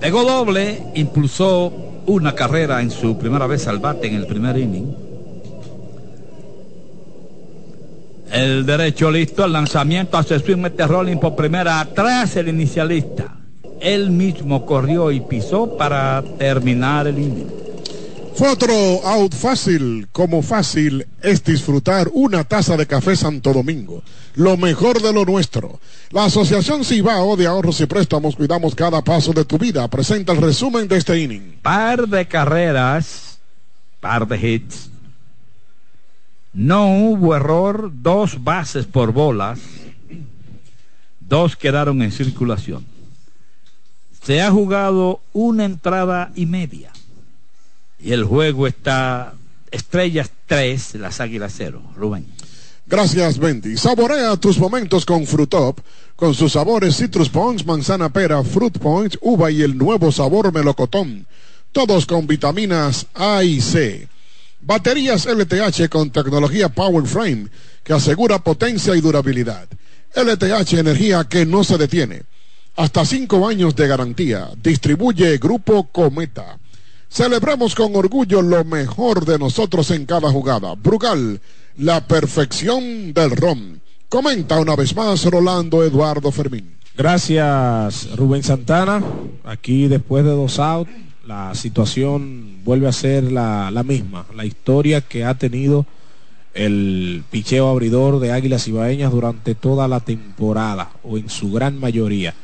Pegó 0.00 0.24
doble, 0.24 0.82
impulsó 0.94 1.72
una 2.06 2.34
carrera 2.34 2.80
en 2.80 2.90
su 2.90 3.18
primera 3.18 3.46
vez 3.46 3.68
al 3.68 3.78
bate 3.78 4.06
en 4.08 4.14
el 4.14 4.26
primer 4.26 4.56
inning. 4.56 5.09
El 8.30 8.64
derecho 8.64 9.10
listo, 9.10 9.44
el 9.44 9.52
lanzamiento 9.52 10.16
hace 10.16 10.38
swing, 10.38 10.58
mete 10.58 10.86
rolling 10.86 11.16
por 11.16 11.34
primera, 11.34 11.80
atrás 11.80 12.36
el 12.36 12.48
inicialista. 12.48 13.36
Él 13.80 14.10
mismo 14.10 14.64
corrió 14.64 15.10
y 15.10 15.20
pisó 15.20 15.76
para 15.76 16.22
terminar 16.38 17.06
el 17.08 17.18
inning. 17.18 17.60
Fue 18.34 18.48
otro 18.48 18.72
out 19.04 19.34
fácil, 19.34 20.08
como 20.12 20.42
fácil 20.42 21.06
es 21.22 21.42
disfrutar 21.42 22.08
una 22.12 22.44
taza 22.44 22.76
de 22.76 22.86
café 22.86 23.16
Santo 23.16 23.52
Domingo, 23.52 24.02
lo 24.34 24.56
mejor 24.56 25.02
de 25.02 25.12
lo 25.12 25.24
nuestro. 25.24 25.80
La 26.10 26.26
Asociación 26.26 26.84
Cibao 26.84 27.36
de 27.36 27.46
Ahorros 27.46 27.80
y 27.80 27.86
Préstamos 27.86 28.36
Cuidamos 28.36 28.74
Cada 28.74 29.02
Paso 29.02 29.32
de 29.32 29.44
tu 29.44 29.58
Vida 29.58 29.88
presenta 29.88 30.32
el 30.32 30.40
resumen 30.40 30.86
de 30.86 30.98
este 30.98 31.18
inning. 31.20 31.58
Par 31.60 32.06
de 32.06 32.26
carreras, 32.28 33.40
par 34.00 34.26
de 34.26 34.36
hits. 34.36 34.89
No 36.52 36.96
hubo 36.96 37.36
error, 37.36 37.90
dos 37.92 38.42
bases 38.42 38.86
por 38.86 39.12
bolas, 39.12 39.60
dos 41.20 41.56
quedaron 41.56 42.02
en 42.02 42.10
circulación. 42.10 42.84
Se 44.22 44.42
ha 44.42 44.50
jugado 44.50 45.20
una 45.32 45.64
entrada 45.64 46.32
y 46.34 46.46
media. 46.46 46.90
Y 47.98 48.12
el 48.12 48.24
juego 48.24 48.66
está 48.66 49.34
Estrellas 49.70 50.30
3, 50.46 50.96
las 50.96 51.20
Águilas 51.20 51.54
0. 51.56 51.82
Rubén. 51.96 52.26
Gracias, 52.86 53.38
Bendy. 53.38 53.76
Saborea 53.76 54.36
tus 54.36 54.58
momentos 54.58 55.06
con 55.06 55.24
Frutop, 55.26 55.78
con 56.16 56.34
sus 56.34 56.52
sabores 56.52 56.96
Citrus 56.96 57.28
Punch, 57.28 57.64
manzana 57.64 58.12
pera, 58.12 58.42
Fruit 58.42 58.76
Punch, 58.78 59.16
uva 59.20 59.50
y 59.50 59.62
el 59.62 59.78
nuevo 59.78 60.10
sabor 60.10 60.52
melocotón. 60.52 61.26
Todos 61.70 62.04
con 62.04 62.26
vitaminas 62.26 63.06
A 63.14 63.44
y 63.44 63.60
C. 63.60 64.08
Baterías 64.62 65.26
LTH 65.26 65.88
con 65.88 66.10
tecnología 66.10 66.68
Power 66.68 67.06
Frame 67.06 67.48
que 67.82 67.92
asegura 67.92 68.38
potencia 68.38 68.94
y 68.94 69.00
durabilidad. 69.00 69.68
LTH 70.14 70.74
energía 70.74 71.24
que 71.24 71.46
no 71.46 71.64
se 71.64 71.78
detiene. 71.78 72.22
Hasta 72.76 73.04
cinco 73.04 73.46
años 73.48 73.74
de 73.74 73.88
garantía. 73.88 74.50
Distribuye 74.62 75.38
Grupo 75.38 75.88
Cometa. 75.90 76.58
Celebremos 77.08 77.74
con 77.74 77.94
orgullo 77.96 78.42
lo 78.42 78.64
mejor 78.64 79.24
de 79.24 79.38
nosotros 79.38 79.90
en 79.90 80.06
cada 80.06 80.30
jugada. 80.30 80.74
Brugal, 80.74 81.40
la 81.76 82.06
perfección 82.06 83.12
del 83.12 83.32
ron. 83.32 83.80
Comenta 84.08 84.58
una 84.58 84.76
vez 84.76 84.94
más 84.94 85.24
Rolando 85.24 85.82
Eduardo 85.84 86.30
Fermín. 86.30 86.76
Gracias 86.96 88.14
Rubén 88.16 88.42
Santana. 88.42 89.02
Aquí 89.44 89.88
después 89.88 90.24
de 90.24 90.30
dos 90.30 90.58
outs, 90.58 90.90
la 91.26 91.54
situación 91.54 92.64
vuelve 92.64 92.88
a 92.88 92.92
ser 92.92 93.30
la, 93.30 93.70
la 93.70 93.82
misma. 93.82 94.26
La 94.34 94.44
historia 94.44 95.00
que 95.00 95.24
ha 95.24 95.34
tenido 95.34 95.86
el 96.54 97.22
picheo 97.30 97.68
abridor 97.68 98.18
de 98.20 98.32
Águilas 98.32 98.66
Ibaeñas 98.66 99.12
durante 99.12 99.54
toda 99.54 99.86
la 99.88 100.00
temporada 100.00 100.90
o 101.04 101.18
en 101.18 101.28
su 101.28 101.52
gran 101.52 101.78
mayoría. 101.78 102.34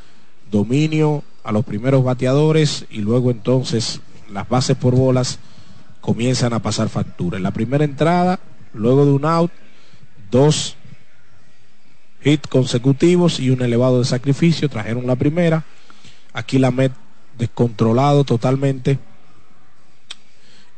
Dominio 0.51 1.24
a 1.43 1.53
los 1.53 1.64
primeros 1.64 2.05
bateadores 2.05 2.87
y 2.91 2.99
luego 2.99 3.31
entonces 3.31 4.01
las 4.31 4.49
bases 4.49 4.77
por 4.77 4.95
bolas 4.95 5.39
comienzan 6.01 6.53
a 6.53 6.61
pasar 6.61 6.89
factura. 6.89 7.37
En 7.37 7.43
la 7.43 7.51
primera 7.51 7.85
entrada, 7.85 8.39
luego 8.72 9.05
de 9.07 9.12
un 9.12 9.24
out, 9.24 9.51
dos 10.31 10.77
hits 12.22 12.49
consecutivos 12.49 13.41
y 13.41 13.51
un 13.51 13.62
elevado 13.62 13.99
de 13.99 14.05
sacrificio, 14.05 14.68
trajeron 14.68 15.07
la 15.07 15.16
primera. 15.16 15.64
Aquí 16.33 16.59
la 16.59 16.70
Met 16.70 16.93
descontrolado 17.39 18.24
totalmente 18.24 18.99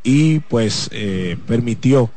y 0.03 0.41
pues 0.41 0.89
eh, 0.93 1.37
permitió 1.47 2.11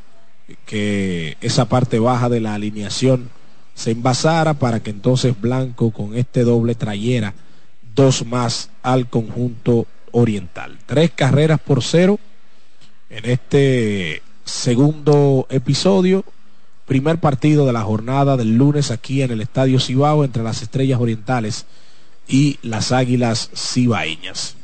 que 0.66 1.38
esa 1.42 1.66
parte 1.66 2.00
baja 2.00 2.30
de 2.30 2.40
la 2.40 2.54
alineación 2.54 3.30
se 3.74 3.92
envasara 3.92 4.54
para 4.54 4.82
que 4.82 4.90
entonces 4.90 5.40
Blanco 5.40 5.92
con 5.92 6.16
este 6.16 6.44
doble 6.44 6.76
trayera 6.76 7.34
dos 7.96 8.26
más 8.26 8.70
al 8.84 9.10
conjunto 9.10 9.88
oriental. 10.12 10.78
Tres 10.86 11.12
carreras 11.12 11.60
por 11.60 11.84
cero 11.84 12.20
en 13.10 13.30
este 13.30 14.22
segundo 14.46 15.48
episodio, 15.50 16.24
primer 16.86 17.20
partido 17.20 17.66
de 17.66 17.74
la 17.74 17.82
jornada 17.82 18.38
del 18.38 18.56
lunes 18.56 18.92
aquí 18.92 19.22
en 19.22 19.32
el 19.32 19.42
Estadio 19.42 19.80
Cibao 19.80 20.24
entre 20.24 20.44
las 20.44 20.62
Estrellas 20.62 21.00
Orientales 21.00 21.66
y 22.32 22.58
las 22.64 22.92
Águilas 22.92 23.52
Cibaeñas. 23.54 24.56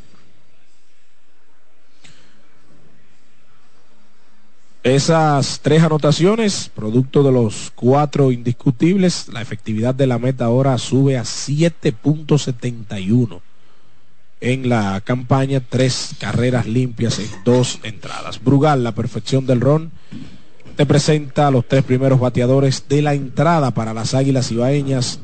Esas 4.84 5.60
tres 5.62 5.84
anotaciones, 5.84 6.72
producto 6.74 7.22
de 7.22 7.32
los 7.34 7.72
cuatro 7.76 8.32
indiscutibles, 8.32 9.28
la 9.28 9.42
efectividad 9.42 9.94
de 9.94 10.08
la 10.08 10.18
meta 10.18 10.46
ahora 10.46 10.78
sube 10.78 11.18
a 11.18 11.24
7.71 11.24 13.42
en 14.40 14.70
la 14.70 15.02
campaña, 15.04 15.60
tres 15.60 16.12
carreras 16.20 16.68
limpias 16.68 17.20
en 17.20 17.28
dos 17.44 17.80
entradas. 17.84 18.42
Brugal, 18.42 18.82
la 18.84 18.94
perfección 18.94 19.46
del 19.46 19.60
ron, 19.60 19.92
te 20.78 20.86
presenta 20.86 21.48
a 21.48 21.52
los 21.52 21.68
tres 21.68 21.84
primeros 21.84 22.22
bateadores 22.22 22.86
de 22.88 23.02
la 23.02 23.14
entrada 23.14 23.72
para 23.72 23.94
las 23.94 24.14
Águilas 24.14 24.54
Ibaeñas. 24.54 25.20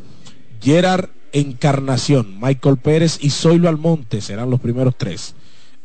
Gerard 0.61 1.09
Encarnación, 1.33 2.39
Michael 2.39 2.77
Pérez 2.77 3.17
y 3.21 3.31
Zoilo 3.31 3.67
Almonte 3.67 4.21
serán 4.21 4.49
los 4.49 4.59
primeros 4.59 4.95
tres 4.97 5.35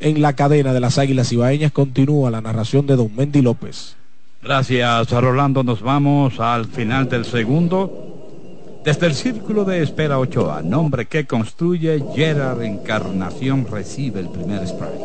en 0.01 0.23
la 0.23 0.35
cadena 0.35 0.73
de 0.73 0.81
las 0.81 0.99
Águilas 0.99 1.33
Ibaeñas 1.33 1.73
continúa 1.73 2.31
la 2.31 2.41
narración 2.41 2.87
de 2.87 2.97
Don 2.97 3.15
Mendy 3.15 3.43
López. 3.43 3.97
Gracias, 4.43 5.11
Rolando. 5.11 5.65
Nos 5.65 5.83
vamos 5.83 6.39
al 6.39 6.67
final 6.67 7.09
del 7.09 7.25
segundo. 7.25 8.81
Desde 8.85 9.07
el 9.07 9.15
círculo 9.15 9.65
de 9.65 9.83
espera 9.83 10.19
Ochoa, 10.19 10.63
nombre 10.63 11.07
que 11.07 11.27
construye 11.27 12.03
Gerard 12.15 12.63
Encarnación 12.63 13.67
recibe 13.69 14.21
el 14.21 14.29
primer 14.29 14.67
spray. 14.67 14.99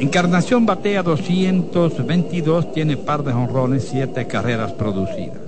Encarnación 0.00 0.66
batea 0.66 1.02
222, 1.02 2.72
tiene 2.72 2.96
par 2.96 3.22
de 3.22 3.32
jonrones, 3.32 3.88
siete 3.88 4.26
carreras 4.26 4.72
producidas. 4.72 5.47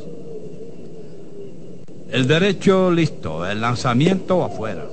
El 2.10 2.26
derecho 2.26 2.90
listo, 2.90 3.46
el 3.46 3.60
lanzamiento 3.60 4.42
afuera. 4.42 4.84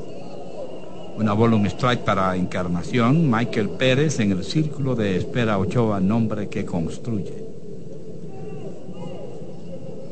Una 1.18 1.34
bola, 1.34 1.58
strike 1.68 2.04
para 2.04 2.36
Encarnación. 2.36 3.28
Michael 3.32 3.70
Pérez 3.70 4.20
en 4.20 4.34
el 4.34 4.44
círculo 4.44 4.94
de 4.94 5.18
espera 5.18 5.58
Ochoa, 5.58 6.00
nombre 6.00 6.48
que 6.48 6.64
construye. 6.64 7.34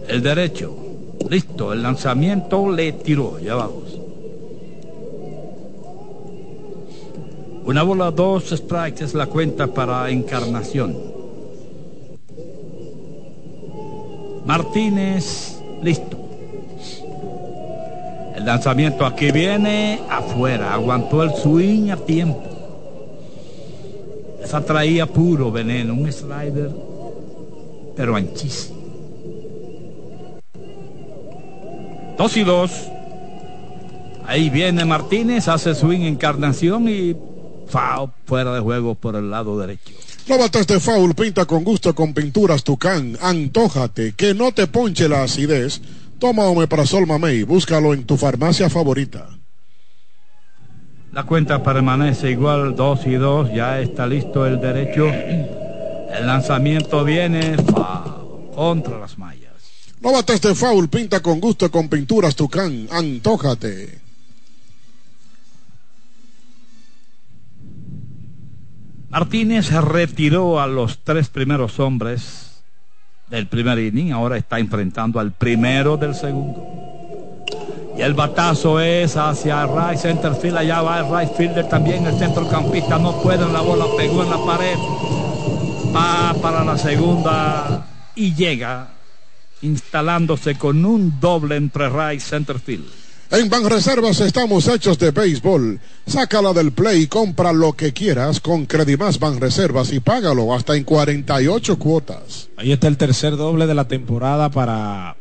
El 0.07 0.23
derecho. 0.23 0.75
Listo, 1.29 1.73
el 1.73 1.83
lanzamiento 1.83 2.71
le 2.71 2.91
tiró. 2.93 3.37
Ya 3.37 3.53
vamos. 3.53 3.99
Una 7.65 7.83
bola, 7.83 8.09
dos 8.09 8.49
strikes 8.49 9.03
es 9.03 9.13
la 9.13 9.27
cuenta 9.27 9.67
para 9.67 10.09
Encarnación. 10.09 10.95
Martínez, 14.43 15.59
listo. 15.83 16.24
El 18.35 18.45
lanzamiento 18.45 19.05
aquí 19.05 19.31
viene 19.31 20.01
afuera. 20.09 20.73
Aguantó 20.73 21.23
el 21.23 21.33
swing 21.33 21.89
a 21.89 21.97
tiempo. 21.97 22.43
Esa 24.43 24.63
traía 24.63 25.05
puro 25.05 25.51
veneno. 25.51 25.93
Un 25.93 26.11
slider, 26.11 26.69
pero 27.95 28.15
anchísimo. 28.15 28.75
Dos 32.17 32.37
y 32.37 32.43
dos. 32.43 32.71
Ahí 34.27 34.49
viene 34.49 34.85
Martínez, 34.85 35.47
hace 35.47 35.75
swing 35.75 36.01
encarnación 36.01 36.89
y 36.89 37.15
foul 37.67 38.09
fuera 38.25 38.53
de 38.53 38.59
juego 38.59 38.95
por 38.95 39.15
el 39.15 39.29
lado 39.29 39.59
derecho. 39.59 39.93
No 40.27 40.39
batas 40.39 40.65
de 40.65 40.79
foul, 40.79 41.13
pinta 41.13 41.45
con 41.45 41.63
gusto 41.63 41.93
con 41.93 42.13
pinturas 42.13 42.63
Tucán. 42.63 43.17
Antójate, 43.21 44.13
que 44.13 44.33
no 44.33 44.51
te 44.51 44.65
ponche 44.65 45.07
la 45.07 45.23
acidez 45.23 45.81
Toma 46.19 46.45
Omeprazol 46.45 47.05
Mamey, 47.05 47.43
búscalo 47.43 47.93
en 47.93 48.05
tu 48.05 48.17
farmacia 48.17 48.69
favorita. 48.69 49.27
La 51.11 51.23
cuenta 51.23 51.61
permanece 51.63 52.31
igual, 52.31 52.75
2 52.75 53.07
y 53.07 53.13
2, 53.13 53.53
ya 53.53 53.79
está 53.79 54.07
listo 54.07 54.45
el 54.45 54.59
derecho. 54.59 55.07
El 55.07 56.25
lanzamiento 56.25 57.03
viene 57.03 57.55
contra 58.53 58.99
las 58.99 59.17
mallas. 59.17 59.53
No 60.01 60.11
bates 60.11 60.41
de 60.41 60.55
foul, 60.55 60.89
pinta 60.89 61.21
con 61.21 61.39
gusto 61.39 61.69
con 61.71 61.89
pinturas 61.89 62.35
Tucán, 62.35 62.87
antójate. 62.91 63.99
Martínez 69.09 69.71
retiró 69.71 70.59
a 70.59 70.67
los 70.67 70.99
tres 70.99 71.29
primeros 71.29 71.79
hombres 71.79 72.54
del 73.29 73.47
primer 73.47 73.79
inning, 73.79 74.11
ahora 74.11 74.37
está 74.37 74.59
enfrentando 74.59 75.19
al 75.19 75.31
primero 75.31 75.97
del 75.97 76.15
segundo. 76.15 76.63
Y 77.97 78.01
el 78.01 78.13
batazo 78.13 78.79
es 78.79 79.15
hacia 79.15 79.65
right 79.65 79.97
center 79.97 80.35
field, 80.35 80.57
allá 80.57 80.81
va 80.81 80.99
el 80.99 81.05
right 81.05 81.33
fielder 81.35 81.67
también, 81.69 82.05
el 82.05 82.17
centrocampista 82.17 82.99
no 82.99 83.21
puede, 83.21 83.47
la 83.51 83.61
bola 83.61 83.85
pegó 83.97 84.23
en 84.23 84.29
la 84.29 84.45
pared, 84.45 84.77
va 85.95 86.33
para 86.41 86.63
la 86.63 86.77
segunda 86.77 87.87
y 88.15 88.33
llega 88.33 88.89
instalándose 89.61 90.55
con 90.55 90.85
un 90.85 91.19
doble 91.19 91.55
entre 91.55 91.89
right 91.89 92.19
center 92.19 92.59
field. 92.59 93.04
En 93.31 93.49
Banreservas 93.49 94.19
estamos 94.21 94.67
hechos 94.67 94.99
de 94.99 95.09
béisbol. 95.09 95.79
Sácala 96.05 96.53
del 96.53 96.71
play 96.71 97.03
y 97.03 97.07
compra 97.07 97.53
lo 97.53 97.73
que 97.73 97.91
quieras 97.91 98.39
con 98.39 98.67
Credimás 98.67 99.19
Banreservas 99.19 99.91
y 99.91 99.99
págalo 99.99 100.53
hasta 100.53 100.75
en 100.75 100.83
48 100.83 101.79
cuotas. 101.79 102.49
Ahí 102.55 102.71
está 102.71 102.87
el 102.87 102.97
tercer 102.97 103.35
doble 103.35 103.65
de 103.65 103.73
la 103.73 103.87
temporada 103.87 104.51
para 104.51 105.15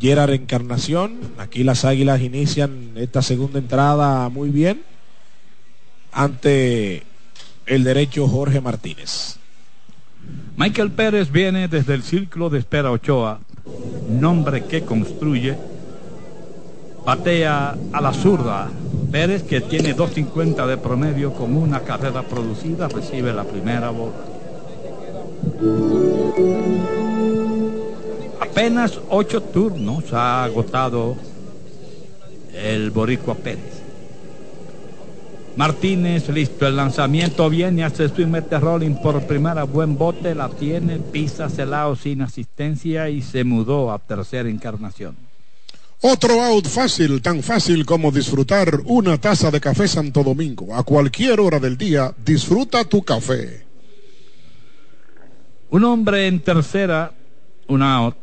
Gerard 0.00 0.32
Encarnación. 0.32 1.18
Aquí 1.36 1.64
las 1.64 1.84
Águilas 1.84 2.22
inician 2.22 2.92
esta 2.96 3.20
segunda 3.20 3.58
entrada 3.58 4.30
muy 4.30 4.48
bien 4.48 4.82
ante 6.12 7.02
el 7.66 7.84
derecho 7.84 8.26
Jorge 8.26 8.62
Martínez. 8.62 9.36
Michael 10.56 10.92
Pérez 10.92 11.30
viene 11.30 11.68
desde 11.68 11.92
el 11.92 12.02
círculo 12.02 12.48
de 12.48 12.58
espera 12.58 12.90
Ochoa, 12.90 13.40
nombre 14.08 14.64
que 14.64 14.82
construye 14.82 15.56
Batea 17.04 17.76
a 17.92 18.00
la 18.00 18.12
zurda. 18.12 18.68
Pérez, 19.10 19.42
que 19.42 19.60
tiene 19.60 19.94
2.50 19.94 20.66
de 20.66 20.78
promedio 20.78 21.34
con 21.34 21.54
una 21.54 21.80
carrera 21.80 22.22
producida, 22.22 22.88
recibe 22.88 23.32
la 23.32 23.44
primera 23.44 23.90
bola. 23.90 24.12
Apenas 28.40 28.98
ocho 29.10 29.42
turnos 29.42 30.12
ha 30.12 30.44
agotado 30.44 31.16
el 32.54 32.90
Boricua 32.90 33.34
Pérez. 33.34 33.82
Martínez, 35.56 36.30
listo, 36.30 36.66
el 36.66 36.76
lanzamiento 36.76 37.50
viene, 37.50 37.84
hace 37.84 38.08
su 38.08 38.26
mete 38.26 38.58
rolling 38.58 38.94
por 39.02 39.22
primera, 39.26 39.64
buen 39.64 39.98
bote, 39.98 40.34
la 40.34 40.48
tiene, 40.48 40.96
pisa 40.98 41.50
celado 41.50 41.94
sin 41.94 42.22
asistencia 42.22 43.10
y 43.10 43.20
se 43.20 43.44
mudó 43.44 43.92
a 43.92 43.98
tercera 43.98 44.48
encarnación. 44.48 45.31
Otro 46.04 46.42
out 46.42 46.66
fácil, 46.66 47.22
tan 47.22 47.44
fácil 47.44 47.86
como 47.86 48.10
disfrutar 48.10 48.80
una 48.86 49.18
taza 49.18 49.52
de 49.52 49.60
café 49.60 49.86
Santo 49.86 50.24
Domingo. 50.24 50.74
A 50.74 50.82
cualquier 50.82 51.38
hora 51.38 51.60
del 51.60 51.78
día, 51.78 52.12
disfruta 52.24 52.84
tu 52.84 53.04
café. 53.04 53.64
Un 55.70 55.84
hombre 55.84 56.26
en 56.26 56.40
tercera, 56.40 57.12
un 57.68 57.82
out. 57.82 58.16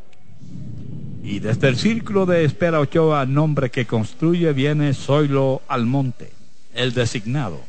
Y 1.23 1.39
desde 1.39 1.69
el 1.69 1.77
círculo 1.77 2.25
de 2.25 2.43
espera 2.43 2.81
Ochoa, 2.81 3.25
nombre 3.25 3.71
que 3.71 3.87
construye, 3.87 4.51
viene 4.51 4.93
Zoilo 4.93 5.61
Almonte, 5.69 6.31
el 6.73 6.93
designado. 6.93 7.61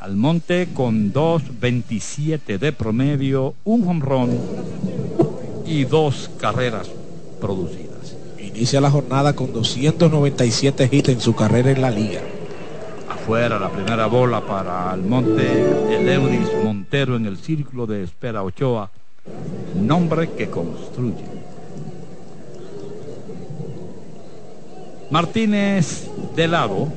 Almonte 0.00 0.70
con 0.74 1.12
2.27 1.12 2.58
de 2.58 2.72
promedio, 2.72 3.54
un 3.62 4.02
home 4.02 4.38
y 5.66 5.84
dos 5.84 6.28
carreras 6.40 6.90
producidas. 7.40 7.91
Inicia 8.54 8.80
la 8.80 8.90
jornada 8.90 9.34
con 9.34 9.52
297 9.52 10.88
hits 10.90 11.08
en 11.08 11.20
su 11.20 11.34
carrera 11.34 11.70
en 11.70 11.80
la 11.80 11.90
liga. 11.90 12.20
Fuera 13.26 13.56
la 13.58 13.70
primera 13.70 14.06
bola 14.06 14.40
para 14.40 14.92
el 14.94 15.02
monte 15.02 15.46
el 15.94 16.08
Euris 16.08 16.48
Montero 16.64 17.14
en 17.14 17.26
el 17.26 17.36
círculo 17.38 17.86
de 17.86 18.02
espera 18.02 18.42
Ochoa, 18.42 18.90
nombre 19.76 20.30
que 20.30 20.50
construye. 20.50 21.24
Martínez 25.10 26.08
de 26.34 26.48
lado. 26.48 26.88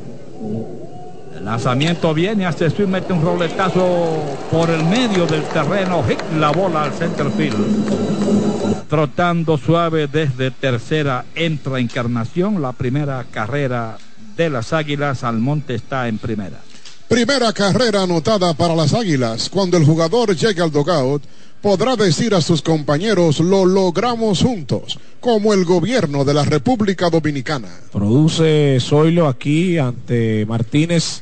El 1.46 1.52
lanzamiento 1.52 2.12
viene, 2.12 2.48
hace 2.48 2.72
swing, 2.72 2.88
mete 2.88 3.14
un 3.14 3.22
roletazo 3.22 4.20
por 4.50 4.68
el 4.72 4.84
medio 4.84 5.28
del 5.28 5.44
terreno, 5.44 6.04
hit 6.04 6.20
la 6.40 6.50
bola 6.50 6.82
al 6.82 6.92
center 6.92 7.30
field. 7.30 8.88
Trotando 8.90 9.56
suave 9.56 10.08
desde 10.08 10.50
tercera, 10.50 11.24
entra 11.36 11.80
Encarnación, 11.80 12.64
la 12.64 12.72
primera 12.72 13.24
carrera 13.30 14.00
de 14.36 14.50
las 14.50 14.74
Águilas, 14.74 15.24
Almonte 15.24 15.76
está 15.76 16.08
en 16.08 16.18
primera. 16.18 16.60
Primera 17.08 17.54
carrera 17.54 18.02
anotada 18.02 18.56
para 18.56 18.76
las 18.76 18.96
Águilas. 18.96 19.48
Cuando 19.48 19.78
el 19.78 19.86
jugador 19.86 20.36
llegue 20.36 20.64
al 20.64 20.72
dogout, 20.72 21.22
podrá 21.62 21.96
decir 21.96 22.34
a 22.34 22.42
sus 22.42 22.64
compañeros, 22.64 23.40
lo 23.40 23.66
logramos 23.66 24.42
juntos, 24.42 24.98
como 25.20 25.54
el 25.54 25.64
gobierno 25.64 26.26
de 26.26 26.34
la 26.34 26.44
República 26.44 27.12
Dominicana. 27.12 27.70
Produce 27.92 28.80
Zoilo 28.82 29.28
aquí 29.28 29.78
ante 29.78 30.44
Martínez, 30.48 31.22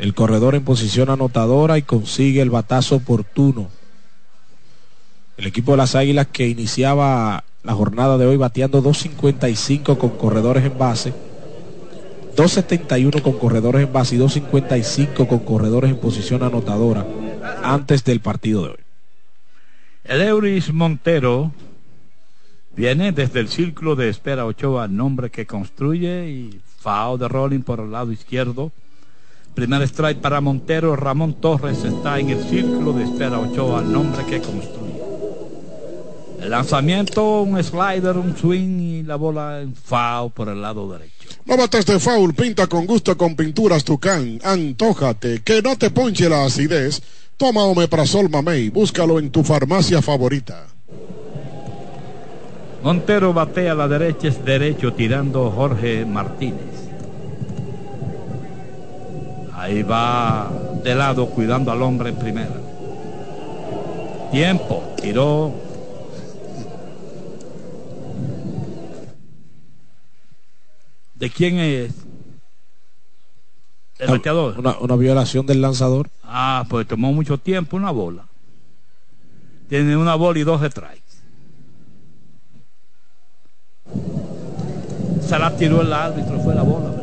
el 0.00 0.14
corredor 0.14 0.54
en 0.54 0.64
posición 0.64 1.10
anotadora 1.10 1.76
y 1.76 1.82
consigue 1.82 2.40
el 2.40 2.48
batazo 2.48 2.96
oportuno. 2.96 3.68
El 5.36 5.46
equipo 5.46 5.72
de 5.72 5.76
las 5.76 5.94
Águilas 5.94 6.28
que 6.32 6.48
iniciaba 6.48 7.44
la 7.62 7.74
jornada 7.74 8.16
de 8.16 8.24
hoy 8.24 8.38
bateando 8.38 8.82
2.55 8.82 9.98
con 9.98 10.10
corredores 10.16 10.64
en 10.64 10.78
base, 10.78 11.12
2.71 12.34 13.20
con 13.20 13.34
corredores 13.34 13.86
en 13.86 13.92
base 13.92 14.16
y 14.16 14.18
2.55 14.18 15.28
con 15.28 15.40
corredores 15.40 15.90
en 15.90 15.98
posición 15.98 16.42
anotadora 16.42 17.06
antes 17.62 18.02
del 18.02 18.20
partido 18.20 18.62
de 18.62 18.68
hoy. 18.70 18.80
El 20.04 20.22
Euris 20.22 20.72
Montero 20.72 21.52
viene 22.74 23.12
desde 23.12 23.40
el 23.40 23.48
círculo 23.48 23.96
de 23.96 24.08
espera 24.08 24.46
Ochoa, 24.46 24.88
nombre 24.88 25.28
que 25.28 25.46
construye 25.46 26.30
y 26.30 26.60
FAO 26.78 27.18
de 27.18 27.28
rolling 27.28 27.60
por 27.60 27.80
el 27.80 27.92
lado 27.92 28.12
izquierdo. 28.12 28.72
Primer 29.54 29.82
strike 29.82 30.20
para 30.20 30.40
Montero, 30.40 30.96
Ramón 30.96 31.34
Torres 31.34 31.84
está 31.84 32.18
en 32.18 32.30
el 32.30 32.42
círculo 32.44 32.92
de 32.92 33.04
espera 33.04 33.38
Ochoa, 33.38 33.82
nombre 33.82 34.24
que 34.24 34.40
construye. 34.40 35.00
El 36.40 36.50
lanzamiento, 36.50 37.42
un 37.42 37.62
slider, 37.62 38.16
un 38.16 38.36
swing 38.36 38.80
y 38.80 39.02
la 39.02 39.16
bola 39.16 39.60
en 39.60 39.74
FAO 39.74 40.30
por 40.30 40.48
el 40.48 40.62
lado 40.62 40.90
derecho. 40.90 41.28
No 41.44 41.56
bates 41.56 41.84
de 41.84 41.98
foul, 41.98 42.32
pinta 42.32 42.66
con 42.66 42.86
gusto 42.86 43.16
con 43.16 43.36
pinturas 43.36 43.84
Tucán. 43.84 44.40
Antójate, 44.42 45.42
que 45.42 45.60
no 45.60 45.76
te 45.76 45.90
ponche 45.90 46.28
la 46.28 46.44
acidez. 46.46 47.02
Toma 47.36 47.64
Omeprazol 47.64 48.30
Mamey, 48.30 48.70
búscalo 48.70 49.18
en 49.18 49.30
tu 49.30 49.42
farmacia 49.42 50.00
favorita. 50.00 50.66
Montero 52.82 53.34
batea 53.34 53.72
a 53.72 53.74
la 53.74 53.88
derecha, 53.88 54.28
es 54.28 54.42
derecho 54.42 54.94
tirando 54.94 55.50
Jorge 55.50 56.06
Martínez. 56.06 56.89
Ahí 59.60 59.82
va 59.82 60.50
de 60.82 60.94
lado 60.94 61.26
cuidando 61.26 61.70
al 61.70 61.82
hombre 61.82 62.08
en 62.08 62.16
primera. 62.16 62.56
Tiempo, 64.32 64.82
tiró. 65.02 65.52
¿De 71.14 71.28
quién 71.28 71.58
es? 71.58 71.92
El 73.98 74.08
bateador. 74.08 74.58
Una, 74.58 74.78
una 74.78 74.96
violación 74.96 75.44
del 75.44 75.60
lanzador. 75.60 76.08
Ah, 76.24 76.64
pues 76.70 76.88
tomó 76.88 77.12
mucho 77.12 77.36
tiempo 77.36 77.76
una 77.76 77.90
bola. 77.90 78.24
Tiene 79.68 79.94
una 79.94 80.14
bola 80.14 80.38
y 80.38 80.42
dos 80.42 80.62
strikes. 80.62 81.02
Se 85.20 85.38
la 85.38 85.54
tiró 85.54 85.82
el 85.82 85.92
árbitro, 85.92 86.40
fue 86.40 86.54
la 86.54 86.62
bola, 86.62 86.99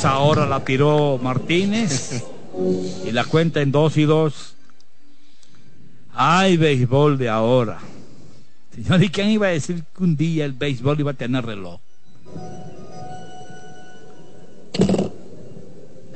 Esa 0.00 0.18
hora 0.20 0.46
la 0.46 0.64
tiró 0.64 1.20
Martínez 1.22 2.24
y 3.06 3.12
la 3.12 3.22
cuenta 3.26 3.60
en 3.60 3.70
dos 3.70 3.98
y 3.98 4.04
dos. 4.04 4.54
Ay, 6.14 6.56
béisbol 6.56 7.18
de 7.18 7.28
ahora. 7.28 7.80
Señor, 8.74 9.02
¿y 9.02 9.10
quién 9.10 9.28
iba 9.28 9.48
a 9.48 9.50
decir 9.50 9.84
que 9.94 10.02
un 10.02 10.16
día 10.16 10.46
el 10.46 10.54
béisbol 10.54 11.00
iba 11.00 11.10
a 11.10 11.14
tener 11.14 11.44
reloj? 11.44 11.80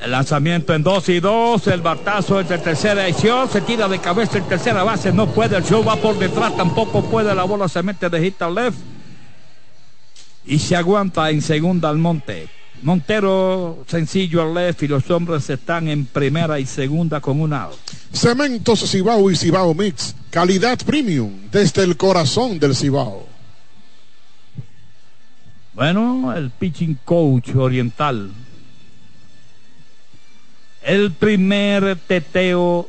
El 0.00 0.10
lanzamiento 0.10 0.72
en 0.72 0.82
2 0.82 1.08
y 1.10 1.20
2, 1.20 1.66
el 1.66 1.82
batazo 1.82 2.40
es 2.40 2.48
de 2.48 2.56
tercera 2.56 3.06
edición, 3.06 3.50
se 3.50 3.60
tira 3.60 3.86
de 3.86 3.98
cabeza 3.98 4.38
en 4.38 4.44
tercera 4.44 4.82
base, 4.82 5.12
no 5.12 5.26
puede, 5.26 5.58
el 5.58 5.64
show 5.64 5.84
va 5.84 5.96
por 5.96 6.18
detrás, 6.18 6.56
tampoco 6.56 7.04
puede, 7.04 7.34
la 7.34 7.44
bola 7.44 7.68
se 7.68 7.82
mete 7.82 8.08
de 8.08 8.22
hit 8.22 8.40
al 8.40 8.54
left 8.54 8.78
y 10.46 10.58
se 10.58 10.74
aguanta 10.74 11.28
en 11.28 11.42
segunda 11.42 11.90
al 11.90 11.98
monte. 11.98 12.48
Montero 12.82 13.84
sencillo 13.88 14.42
al 14.42 14.54
left 14.54 14.82
y 14.82 14.88
los 14.88 15.10
hombres 15.10 15.48
están 15.48 15.88
en 15.88 16.04
primera 16.04 16.60
y 16.60 16.66
segunda 16.66 17.20
con 17.20 17.40
un 17.40 17.52
out. 17.52 17.76
Cementos 18.12 18.90
Cibao 18.90 19.30
y 19.30 19.36
Cibao 19.36 19.74
Mix, 19.74 20.14
calidad 20.30 20.78
premium 20.78 21.32
desde 21.50 21.82
el 21.82 21.96
corazón 21.96 22.58
del 22.58 22.74
Cibao. 22.74 23.26
Bueno, 25.72 26.32
el 26.36 26.50
pitching 26.50 26.98
coach 27.04 27.54
oriental 27.56 28.30
el 30.84 31.12
primer 31.12 31.96
teteo 32.06 32.88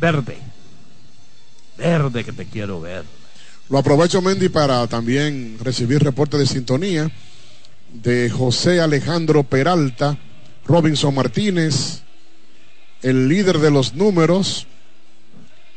verde. 0.00 0.38
Verde 1.76 2.24
que 2.24 2.32
te 2.32 2.46
quiero 2.46 2.80
ver. 2.80 3.04
Lo 3.68 3.78
aprovecho, 3.78 4.22
Mendy, 4.22 4.48
para 4.48 4.86
también 4.86 5.58
recibir 5.60 6.02
reporte 6.02 6.38
de 6.38 6.46
sintonía 6.46 7.10
de 7.92 8.30
José 8.30 8.80
Alejandro 8.80 9.44
Peralta, 9.44 10.18
Robinson 10.66 11.14
Martínez, 11.14 12.02
el 13.02 13.28
líder 13.28 13.58
de 13.58 13.70
los 13.70 13.94
números, 13.94 14.66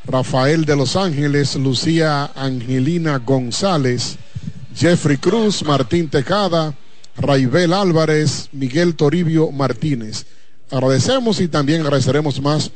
Rafael 0.06 0.66
de 0.66 0.76
Los 0.76 0.96
Ángeles, 0.96 1.56
Lucía 1.56 2.32
Angelina 2.36 3.20
González, 3.20 4.18
Jeffrey 4.76 5.18
Cruz, 5.18 5.64
Martín 5.64 6.10
Tejada, 6.10 6.76
Raibel 7.18 7.74
Álvarez, 7.74 8.50
Miguel 8.52 8.96
Toribio 8.96 9.52
Martínez. 9.52 10.26
Agradecemos 10.72 11.40
y 11.40 11.48
también 11.48 11.82
agradeceremos 11.82 12.42
más 12.42 12.72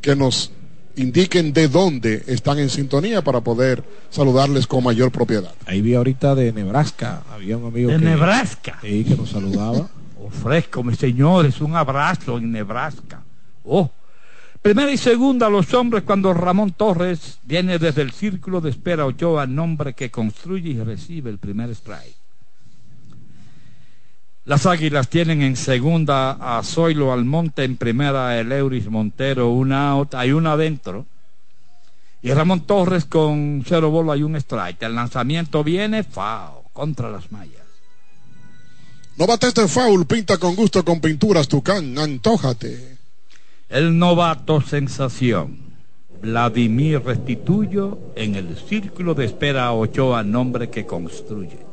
que 0.00 0.14
nos 0.14 0.50
indiquen 0.96 1.52
de 1.52 1.68
dónde 1.68 2.24
están 2.26 2.58
en 2.58 2.70
sintonía 2.70 3.22
para 3.22 3.40
poder 3.40 3.84
saludarles 4.10 4.66
con 4.66 4.82
mayor 4.82 5.10
propiedad. 5.12 5.54
Ahí 5.66 5.80
vi 5.80 5.94
ahorita 5.94 6.34
de 6.34 6.52
Nebraska, 6.52 7.22
había 7.32 7.56
un 7.56 7.66
amigo 7.66 7.90
de 7.90 7.98
que, 7.98 8.04
Nebraska. 8.04 8.78
Sí, 8.82 9.04
que 9.04 9.16
nos 9.16 9.30
saludaba. 9.30 9.88
Ofrezco, 10.20 10.82
mis 10.82 10.98
señores, 10.98 11.60
un 11.60 11.76
abrazo 11.76 12.38
en 12.38 12.50
Nebraska. 12.50 13.22
Oh, 13.64 13.90
primera 14.62 14.90
y 14.90 14.96
segunda 14.96 15.48
los 15.48 15.72
hombres 15.74 16.02
cuando 16.02 16.34
Ramón 16.34 16.72
Torres 16.72 17.38
viene 17.44 17.78
desde 17.78 18.02
el 18.02 18.12
círculo 18.12 18.60
de 18.60 18.70
espera 18.70 19.06
Ochoa, 19.06 19.46
nombre 19.46 19.94
que 19.94 20.10
construye 20.10 20.70
y 20.70 20.82
recibe 20.82 21.30
el 21.30 21.38
primer 21.38 21.70
strike. 21.70 22.25
Las 24.46 24.64
Águilas 24.64 25.08
tienen 25.08 25.42
en 25.42 25.56
segunda 25.56 26.30
a 26.30 26.62
Zoilo 26.62 27.12
Almonte, 27.12 27.64
en 27.64 27.76
primera 27.76 28.38
el 28.38 28.52
Euris 28.52 28.88
Montero, 28.88 29.50
una 29.50 29.90
out, 29.90 30.14
hay 30.14 30.30
una 30.30 30.52
adentro. 30.52 31.04
Y 32.22 32.32
Ramón 32.32 32.60
Torres 32.60 33.06
con 33.06 33.64
cero 33.66 33.90
bolo 33.90 34.12
hay 34.12 34.22
un 34.22 34.36
strike. 34.36 34.84
El 34.84 34.94
lanzamiento 34.94 35.64
viene, 35.64 36.04
FAO, 36.04 36.62
contra 36.72 37.10
las 37.10 37.32
mallas. 37.32 37.66
No 39.16 39.26
bates 39.26 39.52
de 39.52 39.66
foul, 39.66 40.06
pinta 40.06 40.38
con 40.38 40.54
gusto 40.54 40.84
con 40.84 41.00
pinturas 41.00 41.48
Tucán, 41.48 41.98
antójate. 41.98 42.98
El 43.68 43.98
novato 43.98 44.60
sensación. 44.60 45.58
Vladimir 46.22 47.02
Restituyo 47.02 47.98
en 48.14 48.36
el 48.36 48.56
círculo 48.56 49.14
de 49.14 49.24
espera 49.24 49.72
Ochoa, 49.72 50.22
nombre 50.22 50.70
que 50.70 50.86
construye. 50.86 51.65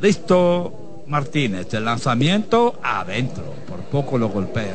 Listo 0.00 1.04
Martínez, 1.06 1.72
el 1.74 1.84
lanzamiento 1.84 2.78
adentro, 2.82 3.54
por 3.68 3.80
poco 3.80 4.18
lo 4.18 4.28
golpea. 4.28 4.74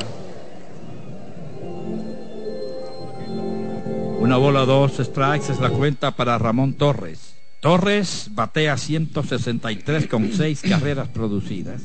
Una 4.20 4.38
bola, 4.38 4.66
dos 4.66 4.94
strikes 4.98 5.52
es 5.52 5.60
la 5.60 5.70
cuenta 5.70 6.12
para 6.12 6.38
Ramón 6.38 6.74
Torres. 6.76 7.36
Torres 7.60 8.30
batea 8.32 8.78
163 8.78 10.08
con 10.08 10.32
seis 10.32 10.62
carreras 10.62 11.08
producidas. 11.10 11.82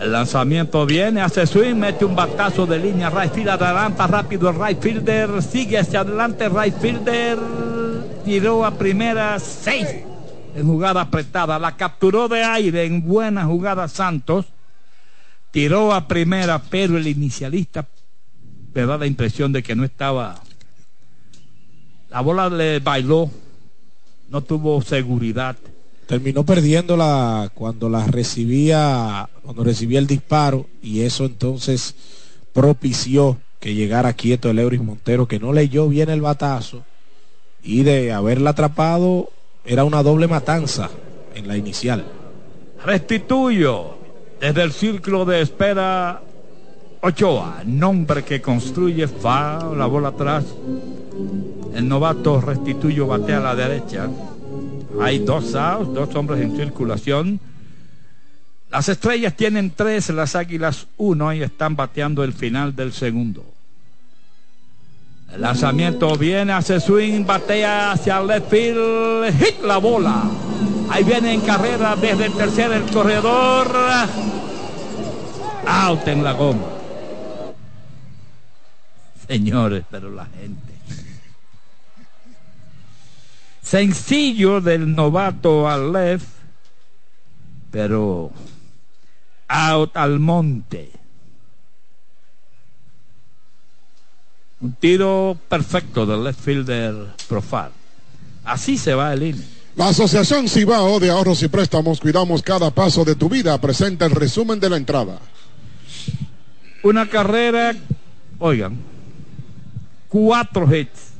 El 0.00 0.12
lanzamiento 0.12 0.84
viene, 0.86 1.20
hace 1.20 1.46
swing, 1.46 1.76
mete 1.76 2.04
un 2.04 2.16
batazo 2.16 2.66
de 2.66 2.78
línea 2.78 3.10
right 3.10 3.32
field, 3.32 3.48
adelanta 3.48 4.06
rápido 4.06 4.50
el 4.50 4.56
right 4.56 4.80
fielder, 4.80 5.42
sigue 5.42 5.78
hacia 5.78 6.00
adelante 6.00 6.48
right 6.48 6.76
fielder, 6.76 7.38
tiró 8.24 8.64
a 8.64 8.72
primera 8.72 9.38
seis 9.38 9.86
en 10.54 10.66
jugada 10.66 11.02
apretada. 11.02 11.58
La 11.58 11.76
capturó 11.76 12.28
de 12.28 12.42
aire 12.42 12.84
en 12.84 13.06
buena 13.06 13.44
jugada 13.44 13.88
Santos. 13.88 14.46
Tiró 15.50 15.92
a 15.92 16.08
primera, 16.08 16.60
pero 16.60 16.96
el 16.96 17.06
inicialista 17.06 17.86
me 18.74 18.86
da 18.86 18.98
la 18.98 19.06
impresión 19.06 19.52
de 19.52 19.62
que 19.62 19.76
no 19.76 19.84
estaba. 19.84 20.42
La 22.10 22.20
bola 22.20 22.48
le 22.48 22.80
bailó, 22.80 23.30
no 24.30 24.40
tuvo 24.42 24.82
seguridad. 24.82 25.56
Terminó 26.06 26.44
perdiéndola 26.44 27.50
cuando 27.54 27.88
la 27.88 28.06
recibía, 28.06 29.28
cuando 29.42 29.64
recibía 29.64 30.00
el 30.00 30.06
disparo, 30.06 30.66
y 30.82 31.02
eso 31.02 31.24
entonces 31.24 31.94
propició 32.52 33.38
que 33.60 33.74
llegara 33.74 34.12
quieto 34.12 34.50
el 34.50 34.58
Euris 34.58 34.82
Montero, 34.82 35.26
que 35.26 35.38
no 35.38 35.52
leyó 35.52 35.88
bien 35.88 36.10
el 36.10 36.20
batazo, 36.20 36.84
y 37.64 37.82
de 37.82 38.12
haberla 38.12 38.50
atrapado 38.50 39.30
era 39.64 39.84
una 39.84 40.02
doble 40.02 40.28
matanza 40.28 40.90
en 41.34 41.48
la 41.48 41.56
inicial. 41.56 42.04
Restituyo 42.84 43.96
desde 44.40 44.62
el 44.62 44.72
círculo 44.72 45.24
de 45.24 45.40
espera 45.40 46.20
Ochoa, 47.00 47.62
nombre 47.64 48.22
que 48.24 48.40
construye 48.40 49.08
fa, 49.08 49.58
la 49.74 49.86
bola 49.86 50.08
atrás. 50.08 50.44
El 51.74 51.88
novato 51.88 52.40
Restituyo 52.40 53.06
batea 53.06 53.38
a 53.38 53.40
la 53.40 53.54
derecha. 53.54 54.08
Hay 55.00 55.18
dos 55.18 55.54
outs, 55.54 55.92
dos 55.92 56.14
hombres 56.14 56.40
en 56.40 56.56
circulación. 56.56 57.40
Las 58.70 58.88
estrellas 58.88 59.34
tienen 59.34 59.72
tres, 59.74 60.10
las 60.10 60.34
águilas 60.34 60.86
uno 60.96 61.32
y 61.32 61.42
están 61.42 61.76
bateando 61.76 62.24
el 62.24 62.32
final 62.32 62.76
del 62.76 62.92
segundo. 62.92 63.53
El 65.34 65.40
lanzamiento 65.40 66.16
viene, 66.16 66.52
hace 66.52 66.78
swing, 66.78 67.26
batea 67.26 67.90
hacia 67.92 68.18
el 68.18 68.28
left 68.28 68.50
field, 68.50 69.36
hit 69.36 69.60
la 69.64 69.78
bola. 69.78 70.30
Ahí 70.88 71.02
viene 71.02 71.34
en 71.34 71.40
carrera 71.40 71.96
desde 71.96 72.26
el 72.26 72.32
tercer 72.34 72.70
el 72.70 72.84
corredor. 72.92 73.66
Out 75.66 76.06
en 76.06 76.22
la 76.22 76.32
goma. 76.32 76.68
Señores, 79.26 79.84
pero 79.90 80.08
la 80.10 80.26
gente. 80.26 80.72
Sencillo 83.60 84.60
del 84.60 84.94
novato 84.94 85.68
al 85.68 85.92
left, 85.92 86.28
pero 87.72 88.30
out 89.48 89.96
al 89.96 90.20
monte. 90.20 90.92
Un 94.64 94.72
tiro 94.72 95.36
perfecto 95.46 96.06
del 96.06 96.24
left 96.24 96.40
fielder 96.40 96.94
Profar. 97.28 97.70
Así 98.44 98.78
se 98.78 98.94
va 98.94 99.12
el 99.12 99.22
inning. 99.22 99.44
La 99.76 99.88
Asociación 99.88 100.48
Cibao 100.48 100.98
de 100.98 101.10
Ahorros 101.10 101.42
y 101.42 101.48
Préstamos 101.48 102.00
Cuidamos 102.00 102.40
Cada 102.40 102.70
Paso 102.70 103.04
de 103.04 103.14
tu 103.14 103.28
Vida 103.28 103.60
presenta 103.60 104.06
el 104.06 104.12
resumen 104.12 104.58
de 104.58 104.70
la 104.70 104.78
entrada. 104.78 105.18
Una 106.82 107.06
carrera, 107.06 107.76
oigan, 108.38 108.78
cuatro 110.08 110.74
hits. 110.74 111.10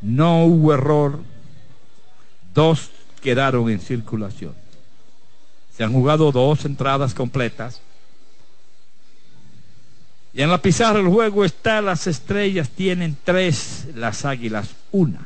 No 0.00 0.44
hubo 0.44 0.74
error. 0.74 1.18
Dos 2.54 2.90
quedaron 3.20 3.68
en 3.68 3.80
circulación. 3.80 4.54
Se 5.76 5.82
han 5.82 5.92
jugado 5.92 6.30
dos 6.30 6.66
entradas 6.66 7.14
completas. 7.14 7.80
Y 10.34 10.42
en 10.42 10.50
la 10.50 10.60
pizarra 10.60 10.98
del 10.98 11.08
juego 11.08 11.44
está 11.44 11.80
las 11.80 12.08
estrellas, 12.08 12.68
tienen 12.68 13.16
tres, 13.22 13.84
las 13.94 14.24
águilas 14.24 14.68
una. 14.90 15.20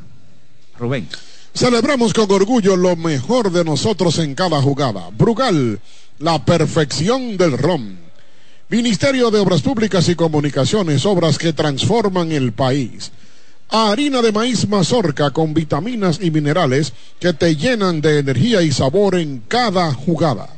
Rubén. 0.78 1.09
Celebramos 1.54 2.12
con 2.12 2.30
orgullo 2.30 2.76
lo 2.76 2.94
mejor 2.94 3.50
de 3.50 3.64
nosotros 3.64 4.18
en 4.18 4.34
cada 4.34 4.61
jugada. 4.61 5.09
Brugal, 5.16 5.80
la 6.18 6.44
perfección 6.44 7.38
del 7.38 7.56
rom. 7.56 7.96
Ministerio 8.68 9.30
de 9.30 9.40
Obras 9.40 9.62
Públicas 9.62 10.09
y 10.11 10.14
Comunicaciones, 10.14 11.06
obras 11.06 11.38
que 11.38 11.54
transforman 11.54 12.30
el 12.30 12.52
país. 12.52 13.11
Harina 13.70 14.20
de 14.20 14.30
maíz 14.30 14.68
mazorca 14.68 15.30
con 15.30 15.54
vitaminas 15.54 16.20
y 16.22 16.30
minerales 16.30 16.92
que 17.18 17.32
te 17.32 17.56
llenan 17.56 18.02
de 18.02 18.18
energía 18.18 18.61
y 18.61 18.72
sabor 18.72 19.14
en 19.14 19.42
cada 19.48 19.92
jugada. 19.94 20.57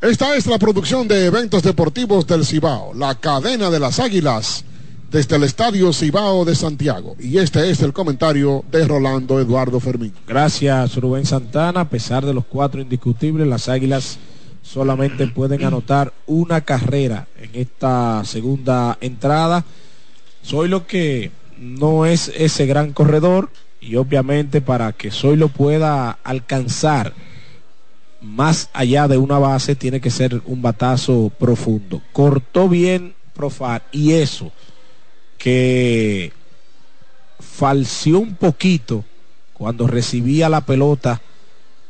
Esta 0.00 0.36
es 0.36 0.46
la 0.46 0.60
producción 0.60 1.08
de 1.08 1.26
eventos 1.26 1.64
deportivos 1.64 2.24
del 2.24 2.46
Cibao, 2.46 2.94
la 2.94 3.16
cadena 3.16 3.68
de 3.68 3.80
las 3.80 3.98
águilas, 3.98 4.64
desde 5.10 5.34
el 5.34 5.42
Estadio 5.42 5.92
Cibao 5.92 6.44
de 6.44 6.54
Santiago. 6.54 7.16
Y 7.18 7.38
este 7.38 7.68
es 7.68 7.82
el 7.82 7.92
comentario 7.92 8.64
de 8.70 8.86
Rolando 8.86 9.40
Eduardo 9.40 9.80
Fermín. 9.80 10.12
Gracias, 10.24 10.94
Rubén 10.94 11.26
Santana. 11.26 11.80
A 11.80 11.88
pesar 11.88 12.24
de 12.24 12.32
los 12.32 12.44
cuatro 12.44 12.80
indiscutibles, 12.80 13.48
las 13.48 13.68
águilas 13.68 14.20
solamente 14.62 15.26
pueden 15.26 15.64
anotar 15.64 16.12
una 16.28 16.60
carrera 16.60 17.26
en 17.36 17.50
esta 17.60 18.22
segunda 18.24 18.98
entrada. 19.00 19.64
Soy 20.42 20.68
lo 20.68 20.86
que 20.86 21.32
no 21.58 22.06
es 22.06 22.30
ese 22.36 22.66
gran 22.66 22.92
corredor 22.92 23.50
y 23.80 23.96
obviamente 23.96 24.60
para 24.60 24.92
que 24.92 25.10
Soy 25.10 25.34
lo 25.34 25.48
pueda 25.48 26.18
alcanzar 26.22 27.14
más 28.20 28.70
allá 28.72 29.08
de 29.08 29.18
una 29.18 29.38
base 29.38 29.74
tiene 29.74 30.00
que 30.00 30.10
ser 30.10 30.42
un 30.46 30.62
batazo 30.62 31.30
profundo. 31.38 32.02
Cortó 32.12 32.68
bien 32.68 33.14
Profar 33.34 33.84
y 33.92 34.14
eso 34.14 34.50
que 35.38 36.32
falseó 37.38 38.18
un 38.18 38.34
poquito 38.34 39.04
cuando 39.52 39.86
recibía 39.86 40.48
la 40.48 40.62
pelota, 40.62 41.22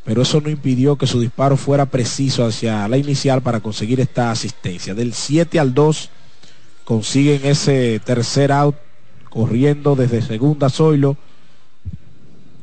pero 0.05 0.23
eso 0.23 0.43
no 0.43 0.51
impidió 0.51 0.97
que 0.97 1.07
su 1.07 1.21
disparo 1.21 1.57
fuera 1.57 1.87
preciso 1.87 2.45
hacia 2.45 2.87
la 2.89 2.99
inicial 2.99 3.41
para 3.41 3.61
conseguir 3.61 4.01
esta 4.01 4.31
asistencia. 4.31 4.95
Del 4.95 5.15
7 5.15 5.59
al 5.59 5.73
2 5.73 6.11
consiguen 6.85 7.41
ese 7.45 8.01
tercer 8.05 8.53
out 8.53 8.77
corriendo 9.31 9.97
desde 9.97 10.23
segunda 10.23 10.69
Zoilo 10.69 11.17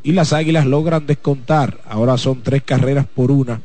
y 0.05 0.11
las 0.11 0.33
Águilas 0.33 0.67
logran 0.67 1.07
descontar. 1.07 1.81
Ahora 1.83 2.19
son 2.19 2.43
tres 2.43 2.61
carreras 2.61 3.07
por 3.07 3.31
una 3.31 3.63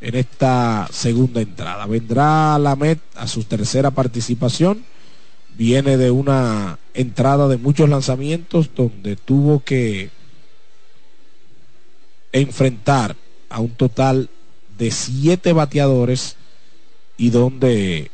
en 0.00 0.14
esta 0.14 0.88
segunda 0.92 1.40
entrada. 1.40 1.84
Vendrá 1.86 2.56
la 2.60 2.76
Met 2.76 3.00
a 3.16 3.26
su 3.26 3.42
tercera 3.42 3.90
participación. 3.90 4.84
Viene 5.58 5.96
de 5.96 6.12
una 6.12 6.78
entrada 6.94 7.48
de 7.48 7.56
muchos 7.56 7.88
lanzamientos 7.88 8.70
donde 8.72 9.16
tuvo 9.16 9.64
que 9.64 10.10
enfrentar 12.30 13.16
a 13.48 13.58
un 13.58 13.70
total 13.70 14.30
de 14.78 14.92
siete 14.92 15.52
bateadores 15.52 16.36
y 17.16 17.30
donde 17.30 18.12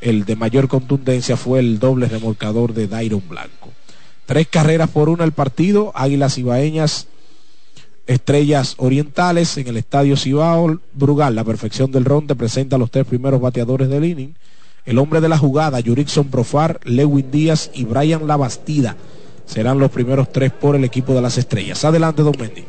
el 0.00 0.24
de 0.24 0.36
mayor 0.36 0.68
contundencia 0.68 1.36
fue 1.36 1.58
el 1.58 1.80
doble 1.80 2.06
remolcador 2.06 2.72
de 2.72 2.88
Dairon 2.88 3.28
Blanco. 3.28 3.72
Tres 4.28 4.46
carreras 4.46 4.90
por 4.90 5.08
una 5.08 5.24
el 5.24 5.32
partido, 5.32 5.90
Águilas 5.94 6.36
Ibaeñas, 6.36 7.06
Estrellas 8.06 8.74
Orientales 8.76 9.56
en 9.56 9.68
el 9.68 9.78
Estadio 9.78 10.18
Cibao, 10.18 10.80
Brugal, 10.92 11.34
la 11.34 11.44
perfección 11.44 11.90
del 11.92 12.04
ronde, 12.04 12.34
presenta 12.34 12.76
a 12.76 12.78
los 12.78 12.90
tres 12.90 13.06
primeros 13.06 13.40
bateadores 13.40 13.88
del 13.88 14.04
inning. 14.04 14.34
El 14.84 14.98
hombre 14.98 15.22
de 15.22 15.30
la 15.30 15.38
jugada, 15.38 15.80
Yurikson 15.80 16.26
Profar, 16.28 16.78
Lewin 16.84 17.30
Díaz 17.30 17.70
y 17.72 17.86
Brian 17.86 18.26
Labastida 18.26 18.96
serán 19.46 19.78
los 19.78 19.90
primeros 19.90 20.30
tres 20.30 20.52
por 20.52 20.76
el 20.76 20.84
equipo 20.84 21.14
de 21.14 21.22
las 21.22 21.38
estrellas. 21.38 21.82
Adelante, 21.86 22.20
Don 22.20 22.34
Mendy. 22.38 22.66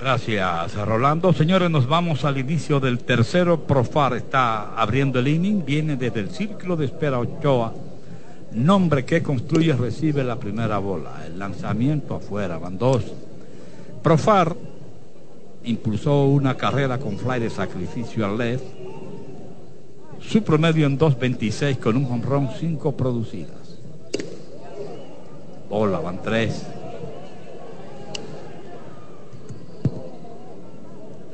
Gracias, 0.00 0.74
Rolando. 0.84 1.32
Señores, 1.32 1.70
nos 1.70 1.86
vamos 1.86 2.24
al 2.24 2.38
inicio 2.38 2.80
del 2.80 2.98
tercero. 2.98 3.68
Profar 3.68 4.16
está 4.16 4.74
abriendo 4.74 5.20
el 5.20 5.28
inning, 5.28 5.64
viene 5.64 5.94
desde 5.94 6.18
el 6.18 6.30
círculo 6.30 6.74
de 6.74 6.86
espera 6.86 7.20
Ochoa 7.20 7.72
Nombre 8.54 9.04
que 9.04 9.22
construye 9.22 9.72
recibe 9.72 10.22
la 10.22 10.36
primera 10.36 10.78
bola. 10.78 11.24
El 11.26 11.38
lanzamiento 11.38 12.16
afuera, 12.16 12.58
van 12.58 12.76
dos. 12.76 13.02
Profar 14.02 14.54
impulsó 15.64 16.26
una 16.26 16.56
carrera 16.56 16.98
con 16.98 17.18
fly 17.18 17.40
de 17.40 17.50
sacrificio 17.50 18.26
al 18.26 18.36
left. 18.36 18.64
Su 20.20 20.42
promedio 20.42 20.86
en 20.86 20.98
2.26 20.98 21.78
con 21.78 21.96
un 21.96 22.04
home 22.04 22.22
run, 22.24 22.48
5 22.58 22.92
producidas. 22.92 23.78
Bola, 25.68 26.00
van 26.00 26.20
tres. 26.22 26.66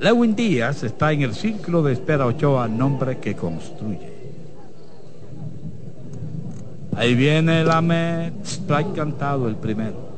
Lewin 0.00 0.36
Díaz 0.36 0.84
está 0.84 1.12
en 1.12 1.22
el 1.22 1.34
círculo 1.34 1.82
de 1.82 1.92
espera 1.92 2.26
Ochoa, 2.26 2.68
nombre 2.68 3.18
que 3.18 3.34
construye. 3.34 4.17
Ahí 6.96 7.14
viene 7.14 7.64
la 7.64 7.80
Met, 7.80 8.44
strike 8.44 8.94
cantado 8.94 9.48
el 9.48 9.56
primero. 9.56 10.08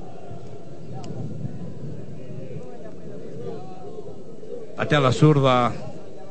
Hacia 4.78 5.00
la 5.00 5.12
zurda, 5.12 5.72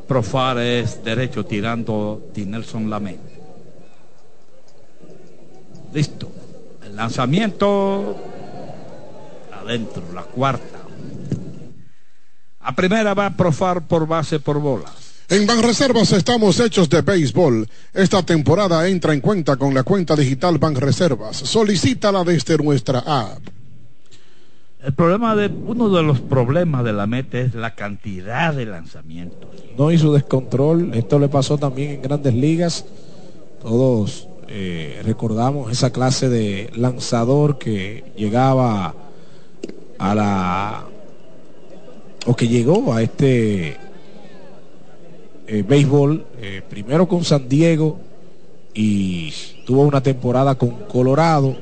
Profar 0.07 0.57
es 0.57 1.03
derecho 1.03 1.45
tirando 1.45 2.31
Nelson 2.35 2.89
Lamet. 2.89 3.19
Listo. 5.93 6.31
El 6.83 6.95
Lanzamiento 6.95 8.15
adentro, 9.53 10.01
la 10.13 10.23
cuarta. 10.23 10.79
A 12.61 12.75
primera 12.75 13.13
va 13.13 13.29
Profar 13.29 13.87
por 13.87 14.07
base 14.07 14.39
por 14.39 14.59
bola. 14.59 14.89
En 15.31 15.45
Banreservas 15.45 16.11
estamos 16.13 16.59
hechos 16.59 16.89
de 16.89 17.03
béisbol. 17.03 17.67
Esta 17.93 18.23
temporada 18.23 18.87
entra 18.87 19.13
en 19.13 19.21
cuenta 19.21 19.57
con 19.57 19.75
la 19.75 19.83
cuenta 19.83 20.15
digital 20.15 20.57
Banreservas. 20.57 21.37
Solicítala 21.37 22.23
desde 22.23 22.57
nuestra 22.57 23.03
app. 23.05 23.37
El 24.83 24.93
problema 24.93 25.35
de 25.35 25.45
uno 25.47 25.89
de 25.89 26.01
los 26.01 26.19
problemas 26.19 26.83
de 26.83 26.93
la 26.93 27.05
meta 27.05 27.37
es 27.37 27.53
la 27.53 27.75
cantidad 27.75 28.55
de 28.55 28.65
lanzamientos. 28.65 29.51
No 29.77 29.91
hizo 29.91 30.11
descontrol. 30.13 30.95
Esto 30.95 31.19
le 31.19 31.29
pasó 31.29 31.59
también 31.59 31.91
en 31.91 32.01
Grandes 32.01 32.33
Ligas. 32.33 32.85
Todos 33.61 34.27
eh, 34.47 34.99
recordamos 35.05 35.71
esa 35.71 35.91
clase 35.91 36.27
de 36.27 36.71
lanzador 36.75 37.59
que 37.59 38.03
llegaba 38.17 38.95
a 39.99 40.15
la 40.15 40.85
o 42.25 42.35
que 42.35 42.47
llegó 42.47 42.93
a 42.93 43.03
este 43.03 43.77
eh, 45.51 45.63
béisbol 45.67 46.25
eh, 46.39 46.61
primero 46.69 47.07
con 47.07 47.23
San 47.23 47.49
Diego 47.49 47.99
y 48.73 49.33
tuvo 49.65 49.81
una 49.81 50.01
temporada 50.01 50.55
con 50.55 50.69
Colorado 50.87 51.55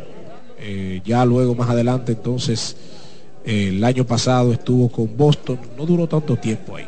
ya 1.06 1.24
luego 1.24 1.56
más 1.56 1.70
adelante 1.70 2.12
entonces 2.12 2.76
el 3.46 3.82
año 3.86 4.04
pasado 4.04 4.52
estuvo 4.52 4.90
con 4.90 5.16
Boston, 5.16 5.58
no 5.78 5.86
duró 5.86 6.06
tanto 6.06 6.36
tiempo 6.36 6.76
ahí. 6.76 6.86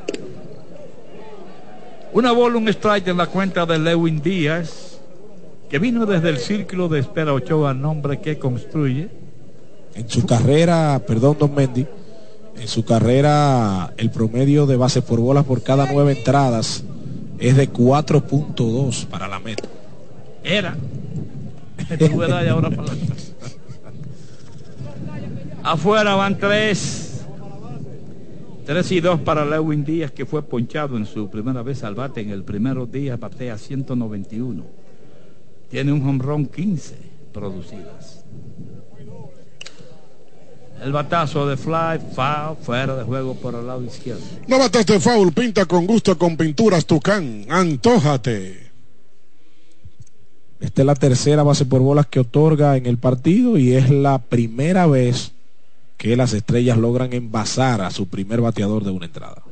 Una 2.12 2.34
bola, 2.34 2.58
un 2.58 2.68
strike 2.68 3.08
en 3.08 3.18
la 3.18 3.28
cuenta 3.28 3.66
de 3.66 3.80
Lewin 3.80 4.22
Díaz, 4.22 5.00
que 5.70 5.80
vino 5.80 6.06
desde 6.06 6.28
el 6.28 6.38
círculo 6.38 6.90
de 6.90 7.00
espera 7.00 7.34
Ochoa, 7.34 7.74
nombre 7.74 8.20
que 8.20 8.38
construye. 8.38 9.08
En 9.96 10.10
su 10.10 10.26
carrera, 10.26 11.02
perdón, 11.08 11.38
Don 11.40 11.56
Mendy, 11.56 11.88
en 12.60 12.68
su 12.68 12.84
carrera 12.84 13.94
el 13.96 14.12
promedio 14.12 14.66
de 14.66 14.76
base 14.76 15.02
por 15.02 15.22
bolas 15.22 15.46
por 15.46 15.64
cada 15.64 15.88
nueve 15.90 16.18
entradas 16.18 16.84
es 17.40 17.56
de 17.56 17.72
4.2 17.72 19.06
para 19.06 19.28
la 19.28 19.40
meta. 19.40 19.68
Era. 20.44 20.76
ahora 22.50 22.70
para 22.70 22.94
Afuera 25.64 26.16
van 26.16 26.38
tres. 26.38 27.26
Tres 28.66 28.92
y 28.92 29.02
dos 29.02 29.20
para 29.22 29.46
Lewin 29.46 29.84
Díaz, 29.84 30.12
que 30.12 30.26
fue 30.26 30.44
ponchado 30.44 30.96
en 30.96 31.06
su 31.06 31.30
primera 31.30 31.64
vez 31.64 31.84
al 31.84 31.96
bate. 31.96 32.22
En 32.22 32.30
el 32.30 32.44
primero 32.44 32.86
día 32.86 33.18
batea 33.18 33.58
191. 33.58 34.64
Tiene 35.70 35.92
un 35.92 36.08
home 36.08 36.24
run 36.24 36.46
15 36.46 36.96
producidas. 37.34 38.26
El 40.82 40.94
batazo 40.94 41.46
de 41.46 41.58
fly, 41.58 42.00
foul, 42.16 42.58
fuera 42.62 42.96
de 42.96 43.04
juego 43.04 43.36
por 43.36 43.54
el 43.54 43.68
lado 43.68 43.84
izquierdo. 43.84 44.22
No 44.48 44.60
bataste 44.60 45.00
foul, 45.00 45.34
pinta 45.34 45.66
con 45.66 45.86
gusto 45.86 46.18
con 46.18 46.38
pinturas 46.38 46.86
Tucán. 46.86 47.46
Antójate. 47.50 48.70
Esta 50.60 50.82
es 50.82 50.86
la 50.86 50.96
tercera 50.96 51.44
base 51.44 51.66
por 51.66 51.82
bolas 51.82 52.08
que 52.08 52.20
otorga 52.20 52.76
en 52.78 52.86
el 52.86 52.98
partido 52.98 53.58
y 53.58 53.74
es 53.74 53.90
la 53.90 54.20
primera 54.20 54.88
vez 54.88 55.34
que 55.98 56.16
las 56.16 56.34
estrellas 56.34 56.78
logran 56.78 57.12
envasar 57.14 57.82
a 57.82 57.92
su 57.92 58.08
primer 58.08 58.42
bateador 58.42 58.84
de 58.84 58.92
una 58.92 59.06
entrada. 59.06 59.44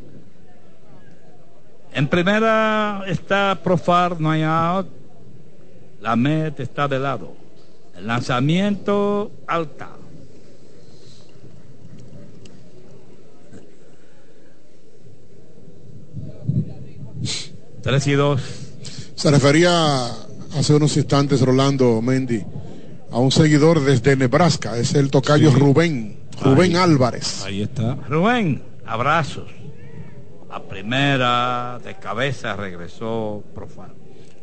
En 1.93 2.07
primera 2.07 3.03
está 3.07 3.59
Profar, 3.63 4.19
no 4.21 4.31
hay 4.31 4.43
out. 4.43 4.87
La 5.99 6.15
meta 6.15 6.61
está 6.61 6.87
de 6.87 6.99
lado. 6.99 7.33
El 7.97 8.07
lanzamiento 8.07 9.31
alta. 9.47 9.96
Tres 17.87 18.05
y 18.07 18.15
dos. 18.15 18.41
Se 19.15 19.31
refería 19.31 20.07
hace 20.57 20.73
unos 20.73 20.97
instantes 20.97 21.39
Rolando 21.39 22.01
Mendy 22.01 22.43
a 23.09 23.17
un 23.17 23.31
seguidor 23.31 23.79
desde 23.79 24.17
Nebraska, 24.17 24.77
es 24.77 24.93
el 24.93 25.09
tocayo 25.09 25.51
Rubén. 25.51 26.17
Rubén 26.41 26.75
Álvarez. 26.75 27.43
Ahí 27.45 27.61
está. 27.61 27.95
Rubén, 28.09 28.61
abrazos. 28.85 29.49
La 30.49 30.61
primera 30.63 31.79
de 31.81 31.95
cabeza 31.95 32.57
regresó 32.57 33.41
profano. 33.55 33.93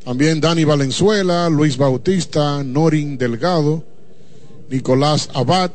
También 0.03 0.40
Dani 0.40 0.64
Valenzuela, 0.64 1.51
Luis 1.51 1.76
Bautista, 1.76 2.64
Norin 2.64 3.18
Delgado, 3.18 3.84
Nicolás 4.70 5.28
Abad. 5.34 5.70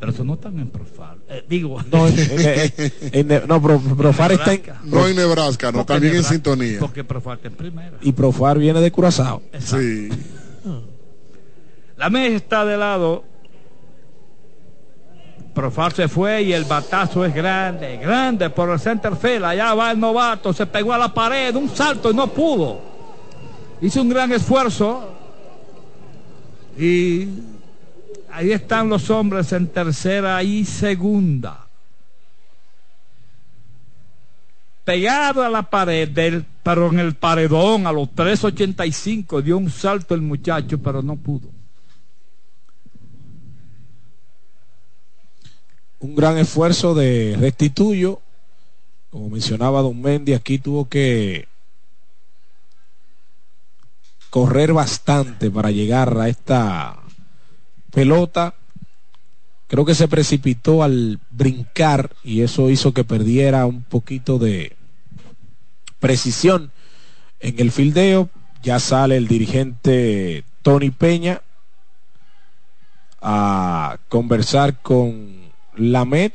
Pero 0.00 0.10
eso 0.10 0.24
no 0.24 0.34
están 0.34 0.58
en 0.58 0.70
Profar. 0.70 1.18
Eh, 1.32 1.44
digo, 1.48 1.80
no, 1.90 2.06
en, 2.08 3.48
no 3.48 3.62
Profar 3.96 4.32
está 4.32 4.52
en. 4.52 4.62
No 4.84 5.06
en 5.06 5.16
Nebraska, 5.16 5.72
no, 5.72 5.86
también 5.86 6.16
en 6.16 6.24
sintonía. 6.24 6.78
Porque 6.78 7.04
Profar 7.04 7.36
está 7.36 7.48
en 7.48 7.54
primera. 7.54 7.96
Y 8.02 8.12
Profar 8.12 8.58
viene 8.58 8.80
de 8.80 8.90
Curazao. 8.92 9.42
Sí. 9.58 10.10
La 11.96 12.10
mesa 12.10 12.36
está 12.36 12.64
de 12.64 12.76
lado 12.76 13.24
Profar 15.54 15.92
se 15.92 16.08
fue 16.08 16.42
y 16.42 16.52
el 16.52 16.64
batazo 16.64 17.24
es 17.26 17.34
grande, 17.34 17.98
grande 17.98 18.48
por 18.48 18.70
el 18.70 18.80
center 18.80 19.16
field. 19.16 19.44
Allá 19.44 19.74
va 19.74 19.90
el 19.90 20.00
novato, 20.00 20.52
se 20.52 20.66
pegó 20.66 20.94
a 20.94 20.98
la 20.98 21.12
pared, 21.12 21.54
un 21.56 21.68
salto 21.68 22.10
y 22.10 22.14
no 22.14 22.28
pudo. 22.28 22.80
Hizo 23.80 24.00
un 24.00 24.08
gran 24.08 24.32
esfuerzo. 24.32 25.10
Y 26.78 27.28
ahí 28.32 28.52
están 28.52 28.88
los 28.88 29.10
hombres 29.10 29.52
en 29.52 29.68
tercera 29.68 30.42
y 30.42 30.64
segunda. 30.64 31.66
Pegado 34.84 35.44
a 35.44 35.48
la 35.48 35.62
pared, 35.62 36.08
del, 36.08 36.44
pero 36.62 36.88
en 36.90 36.98
el 36.98 37.14
paredón 37.14 37.86
a 37.86 37.92
los 37.92 38.08
3.85 38.08 39.42
dio 39.42 39.56
un 39.56 39.70
salto 39.70 40.14
el 40.14 40.22
muchacho, 40.22 40.78
pero 40.78 41.02
no 41.02 41.16
pudo. 41.16 41.48
un 46.02 46.16
gran 46.16 46.36
esfuerzo 46.36 46.94
de 46.94 47.36
restituyo. 47.38 48.20
Como 49.10 49.30
mencionaba 49.30 49.82
Don 49.82 50.00
Mendy, 50.00 50.34
aquí 50.34 50.58
tuvo 50.58 50.88
que 50.88 51.48
correr 54.30 54.72
bastante 54.72 55.50
para 55.50 55.70
llegar 55.70 56.16
a 56.18 56.28
esta 56.28 57.01
pelota. 57.92 58.54
Creo 59.68 59.84
que 59.84 59.94
se 59.94 60.08
precipitó 60.08 60.82
al 60.82 61.20
brincar 61.30 62.10
y 62.24 62.42
eso 62.42 62.68
hizo 62.68 62.92
que 62.92 63.04
perdiera 63.04 63.64
un 63.66 63.82
poquito 63.82 64.38
de 64.38 64.76
precisión 66.00 66.72
en 67.40 67.60
el 67.60 67.70
fildeo. 67.70 68.28
Ya 68.62 68.80
sale 68.80 69.16
el 69.16 69.28
dirigente 69.28 70.44
Tony 70.62 70.90
Peña 70.90 71.42
a 73.20 73.98
conversar 74.08 74.82
con 74.82 75.52
Lamet 75.76 76.34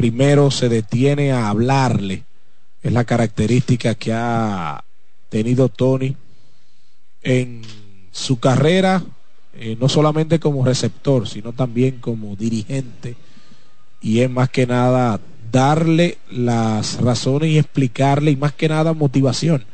primero 0.00 0.50
se 0.50 0.70
detiene 0.70 1.30
a 1.30 1.50
hablarle. 1.50 2.24
Es 2.82 2.90
la 2.90 3.04
característica 3.04 3.94
que 3.94 4.14
ha 4.14 4.82
tenido 5.28 5.68
Tony 5.68 6.16
en 7.22 7.60
su 8.10 8.40
carrera, 8.40 9.02
eh, 9.54 9.76
no 9.80 9.88
solamente 9.88 10.38
como 10.38 10.64
receptor, 10.64 11.28
sino 11.28 11.52
también 11.52 11.98
como 11.98 12.36
dirigente. 12.36 13.16
Y 14.00 14.20
es 14.20 14.30
más 14.30 14.48
que 14.48 14.66
nada 14.66 15.20
darle 15.50 16.18
las 16.30 17.00
razones 17.00 17.50
y 17.50 17.58
explicarle, 17.58 18.30
y 18.30 18.36
más 18.36 18.52
que 18.52 18.68
nada 18.68 18.92
motivación. 18.92 19.64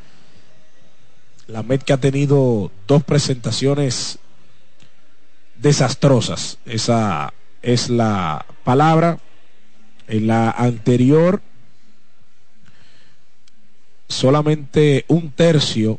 La 1.47 1.63
Met 1.63 1.83
que 1.83 1.93
ha 1.93 2.01
tenido 2.01 2.73
dos 2.89 3.05
presentaciones 3.05 4.19
desastrosas. 5.61 6.59
Esa 6.65 7.33
es 7.63 7.89
la 7.89 8.45
palabra. 8.65 9.19
En 10.09 10.29
la 10.29 10.51
anterior, 10.51 11.43
solamente 14.09 15.05
un 15.09 15.31
tercio 15.33 15.99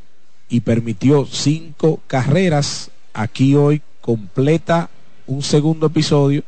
y 0.49 0.61
permitió 0.61 1.25
cinco 1.25 2.01
carreras. 2.07 2.89
Aquí 3.17 3.55
hoy 3.55 3.81
completa 3.99 4.91
un 5.25 5.41
segundo 5.41 5.87
episodio, 5.87 6.43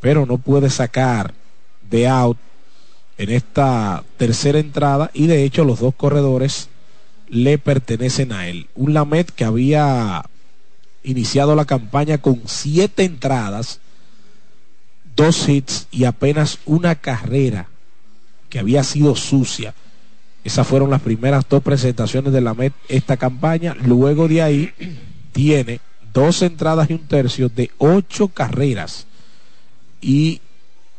pero 0.00 0.24
no 0.24 0.38
puede 0.38 0.70
sacar 0.70 1.34
de 1.90 2.06
out 2.06 2.38
en 3.18 3.30
esta 3.30 4.04
tercera 4.16 4.60
entrada 4.60 5.10
y 5.14 5.26
de 5.26 5.42
hecho 5.42 5.64
los 5.64 5.80
dos 5.80 5.92
corredores 5.96 6.68
le 7.28 7.58
pertenecen 7.58 8.30
a 8.30 8.46
él. 8.46 8.68
Un 8.76 8.94
Lamet 8.94 9.32
que 9.32 9.44
había 9.44 10.24
iniciado 11.02 11.56
la 11.56 11.64
campaña 11.64 12.18
con 12.18 12.42
siete 12.46 13.02
entradas 13.02 13.80
dos 15.16 15.48
hits 15.48 15.88
y 15.90 16.04
apenas 16.04 16.60
una 16.66 16.94
carrera 16.94 17.66
que 18.48 18.60
había 18.60 18.84
sido 18.84 19.16
sucia. 19.16 19.74
Esas 20.44 20.68
fueron 20.68 20.88
las 20.88 21.02
primeras 21.02 21.48
dos 21.48 21.64
presentaciones 21.64 22.32
de 22.32 22.42
la 22.42 22.54
MET 22.54 22.74
esta 22.88 23.16
campaña. 23.16 23.74
Luego 23.74 24.28
de 24.28 24.40
ahí 24.40 24.72
tiene 25.32 25.80
dos 26.12 26.42
entradas 26.42 26.90
y 26.90 26.94
un 26.94 27.06
tercio 27.06 27.48
de 27.48 27.70
ocho 27.78 28.28
carreras. 28.28 29.06
Y 30.00 30.40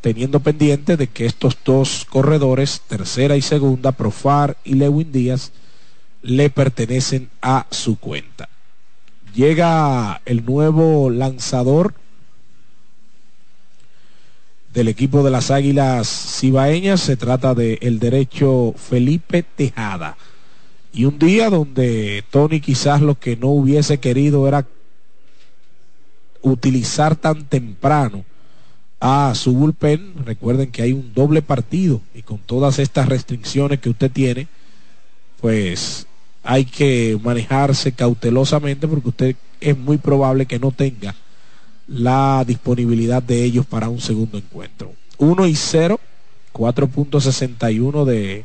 teniendo 0.00 0.40
pendiente 0.40 0.96
de 0.96 1.06
que 1.06 1.26
estos 1.26 1.56
dos 1.64 2.06
corredores, 2.08 2.82
tercera 2.88 3.36
y 3.36 3.42
segunda, 3.42 3.92
Profar 3.92 4.56
y 4.64 4.74
Lewin 4.74 5.12
Díaz, 5.12 5.52
le 6.22 6.50
pertenecen 6.50 7.30
a 7.40 7.66
su 7.70 7.98
cuenta. 7.98 8.48
Llega 9.34 10.20
el 10.24 10.44
nuevo 10.44 11.08
lanzador 11.10 11.94
del 14.74 14.88
equipo 14.88 15.22
de 15.22 15.30
las 15.30 15.50
Águilas 15.50 16.08
Cibaeñas. 16.08 17.00
Se 17.00 17.16
trata 17.16 17.54
de 17.54 17.78
el 17.82 17.98
derecho 17.98 18.74
Felipe 18.76 19.42
Tejada. 19.42 20.16
Y 20.92 21.06
un 21.06 21.18
día 21.18 21.48
donde 21.48 22.22
Tony 22.30 22.60
quizás 22.60 23.00
lo 23.00 23.18
que 23.18 23.36
no 23.36 23.48
hubiese 23.48 23.98
querido 23.98 24.46
era 24.46 24.66
utilizar 26.42 27.16
tan 27.16 27.44
temprano 27.46 28.24
a 29.00 29.34
su 29.34 29.54
bullpen. 29.54 30.24
Recuerden 30.24 30.70
que 30.70 30.82
hay 30.82 30.92
un 30.92 31.14
doble 31.14 31.40
partido 31.40 32.02
y 32.14 32.22
con 32.22 32.38
todas 32.38 32.78
estas 32.78 33.08
restricciones 33.08 33.80
que 33.80 33.88
usted 33.88 34.10
tiene, 34.10 34.48
pues 35.40 36.06
hay 36.42 36.64
que 36.66 37.18
manejarse 37.22 37.92
cautelosamente 37.92 38.86
porque 38.86 39.08
usted 39.08 39.36
es 39.60 39.78
muy 39.78 39.96
probable 39.96 40.46
que 40.46 40.58
no 40.58 40.72
tenga 40.72 41.14
la 41.86 42.44
disponibilidad 42.46 43.22
de 43.22 43.44
ellos 43.44 43.64
para 43.64 43.88
un 43.88 44.00
segundo 44.00 44.36
encuentro. 44.36 44.92
1 45.18 45.46
y 45.46 45.54
0, 45.54 46.00
4.61 46.52 48.04
de 48.04 48.44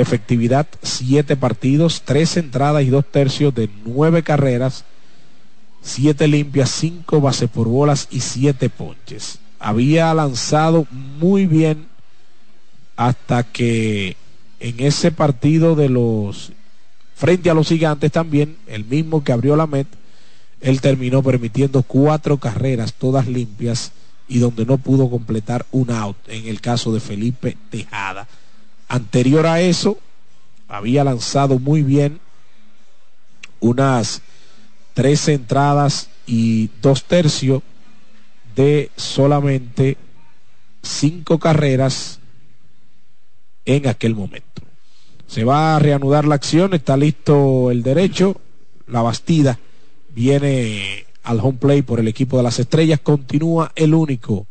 efectividad, 0.00 0.66
7 0.82 1.36
partidos, 1.36 2.02
3 2.04 2.38
entradas 2.38 2.82
y 2.82 2.88
2 2.90 3.04
tercios 3.10 3.54
de 3.54 3.68
9 3.84 4.22
carreras, 4.22 4.84
7 5.82 6.28
limpias, 6.28 6.70
5 6.70 7.20
bases 7.20 7.48
por 7.48 7.68
bolas 7.68 8.08
y 8.10 8.20
7 8.20 8.68
ponches. 8.70 9.38
Había 9.58 10.12
lanzado 10.14 10.86
muy 10.90 11.46
bien 11.46 11.86
hasta 12.96 13.42
que 13.42 14.16
en 14.58 14.80
ese 14.80 15.10
partido 15.10 15.74
de 15.74 15.88
los 15.88 16.52
frente 17.14 17.50
a 17.50 17.54
los 17.54 17.68
gigantes 17.68 18.12
también, 18.12 18.56
el 18.66 18.84
mismo 18.84 19.22
que 19.22 19.32
abrió 19.32 19.54
la 19.54 19.66
Met, 19.66 19.86
él 20.60 20.80
terminó 20.80 21.22
permitiendo 21.22 21.82
cuatro 21.82 22.38
carreras, 22.38 22.94
todas 22.94 23.26
limpias, 23.26 23.92
y 24.30 24.38
donde 24.38 24.64
no 24.64 24.78
pudo 24.78 25.10
completar 25.10 25.66
un 25.72 25.90
out, 25.90 26.16
en 26.28 26.46
el 26.46 26.60
caso 26.60 26.92
de 26.92 27.00
Felipe 27.00 27.58
Tejada. 27.68 28.28
Anterior 28.90 29.46
a 29.46 29.60
eso, 29.60 29.98
había 30.66 31.04
lanzado 31.04 31.60
muy 31.60 31.84
bien 31.84 32.18
unas 33.60 34.20
tres 34.94 35.28
entradas 35.28 36.10
y 36.26 36.70
dos 36.82 37.04
tercios 37.04 37.62
de 38.56 38.90
solamente 38.96 39.96
cinco 40.82 41.38
carreras 41.38 42.18
en 43.64 43.86
aquel 43.86 44.16
momento. 44.16 44.62
Se 45.28 45.44
va 45.44 45.76
a 45.76 45.78
reanudar 45.78 46.26
la 46.26 46.34
acción, 46.34 46.74
está 46.74 46.96
listo 46.96 47.70
el 47.70 47.84
derecho, 47.84 48.40
la 48.88 49.02
bastida 49.02 49.60
viene 50.08 51.06
al 51.22 51.38
home 51.38 51.58
play 51.58 51.82
por 51.82 52.00
el 52.00 52.08
equipo 52.08 52.38
de 52.38 52.42
las 52.42 52.58
estrellas, 52.58 52.98
continúa 52.98 53.70
el 53.76 53.94
único, 53.94 54.48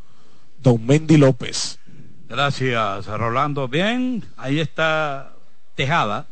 Don 0.64 0.86
Mendy 0.86 1.18
López. 1.18 1.79
Gracias, 2.30 3.08
Rolando. 3.08 3.68
Bien, 3.68 4.24
ahí 4.38 4.60
está 4.60 5.34
Tejada. 5.74 6.28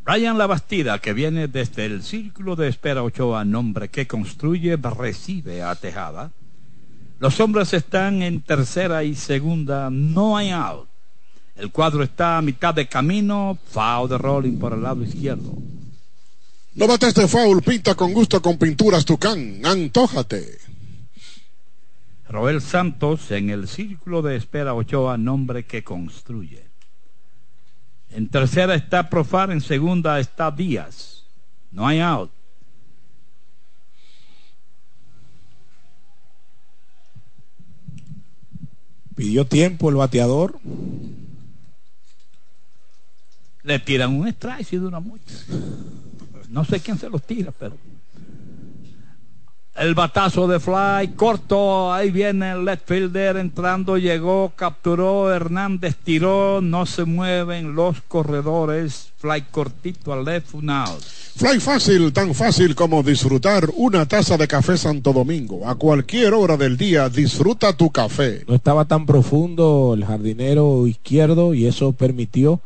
Brian 0.00 0.38
Bastida, 0.38 0.98
que 0.98 1.12
viene 1.12 1.46
desde 1.46 1.84
el 1.84 2.02
Círculo 2.02 2.56
de 2.56 2.68
Espera 2.68 3.02
Ochoa, 3.02 3.44
nombre 3.44 3.90
que 3.90 4.06
construye, 4.06 4.76
recibe 4.76 5.62
a 5.62 5.74
Tejada. 5.74 6.30
Los 7.18 7.38
hombres 7.38 7.74
están 7.74 8.22
en 8.22 8.40
tercera 8.40 9.04
y 9.04 9.14
segunda, 9.14 9.90
no 9.90 10.38
hay 10.38 10.50
out. 10.50 10.88
El 11.54 11.70
cuadro 11.70 12.02
está 12.02 12.38
a 12.38 12.42
mitad 12.42 12.72
de 12.72 12.88
camino, 12.88 13.58
foul 13.66 14.08
de 14.08 14.16
rolling 14.16 14.58
por 14.58 14.72
el 14.72 14.82
lado 14.82 15.04
izquierdo. 15.04 15.52
No 16.76 16.86
bates 16.86 17.12
de 17.12 17.28
foul, 17.28 17.60
pinta 17.60 17.94
con 17.94 18.14
gusto 18.14 18.40
con 18.40 18.56
pinturas 18.56 19.04
Tucán, 19.04 19.60
antójate. 19.64 20.69
Roel 22.30 22.62
Santos 22.62 23.32
en 23.32 23.50
el 23.50 23.66
círculo 23.66 24.22
de 24.22 24.36
espera 24.36 24.72
Ochoa, 24.74 25.18
nombre 25.18 25.64
que 25.64 25.82
construye. 25.82 26.64
En 28.08 28.28
tercera 28.28 28.76
está 28.76 29.10
Profar, 29.10 29.50
en 29.50 29.60
segunda 29.60 30.20
está 30.20 30.52
Díaz. 30.52 31.24
No 31.72 31.86
hay 31.88 31.98
out. 31.98 32.30
Pidió 39.16 39.44
tiempo 39.44 39.90
el 39.90 39.96
bateador 39.96 40.60
le 43.62 43.78
tiran 43.78 44.14
un 44.14 44.26
strike 44.28 44.72
y 44.72 44.76
dura 44.76 45.00
mucho. 45.00 45.34
No 46.48 46.64
sé 46.64 46.80
quién 46.80 46.96
se 46.96 47.10
los 47.10 47.22
tira, 47.22 47.52
pero. 47.52 47.76
El 49.80 49.94
batazo 49.94 50.46
de 50.46 50.60
fly, 50.60 51.14
corto, 51.16 51.90
ahí 51.90 52.10
viene 52.10 52.52
el 52.52 52.66
left 52.66 52.86
fielder 52.86 53.38
entrando, 53.38 53.96
llegó, 53.96 54.52
capturó, 54.54 55.32
Hernández 55.32 55.96
tiró, 56.04 56.60
no 56.60 56.84
se 56.84 57.06
mueven 57.06 57.74
los 57.74 58.02
corredores, 58.02 59.08
fly 59.16 59.40
cortito 59.50 60.12
al 60.12 60.26
left, 60.26 60.52
un 60.52 60.68
out. 60.68 61.00
Fly 61.00 61.60
fácil, 61.60 62.12
tan 62.12 62.34
fácil 62.34 62.74
como 62.74 63.02
disfrutar 63.02 63.70
una 63.74 64.04
taza 64.04 64.36
de 64.36 64.46
café 64.46 64.76
Santo 64.76 65.14
Domingo. 65.14 65.66
A 65.66 65.74
cualquier 65.76 66.34
hora 66.34 66.58
del 66.58 66.76
día, 66.76 67.08
disfruta 67.08 67.72
tu 67.72 67.90
café. 67.90 68.44
No 68.46 68.54
estaba 68.54 68.84
tan 68.84 69.06
profundo 69.06 69.94
el 69.96 70.04
jardinero 70.04 70.86
izquierdo 70.86 71.54
y 71.54 71.64
eso 71.64 71.92
permitió 71.92 72.60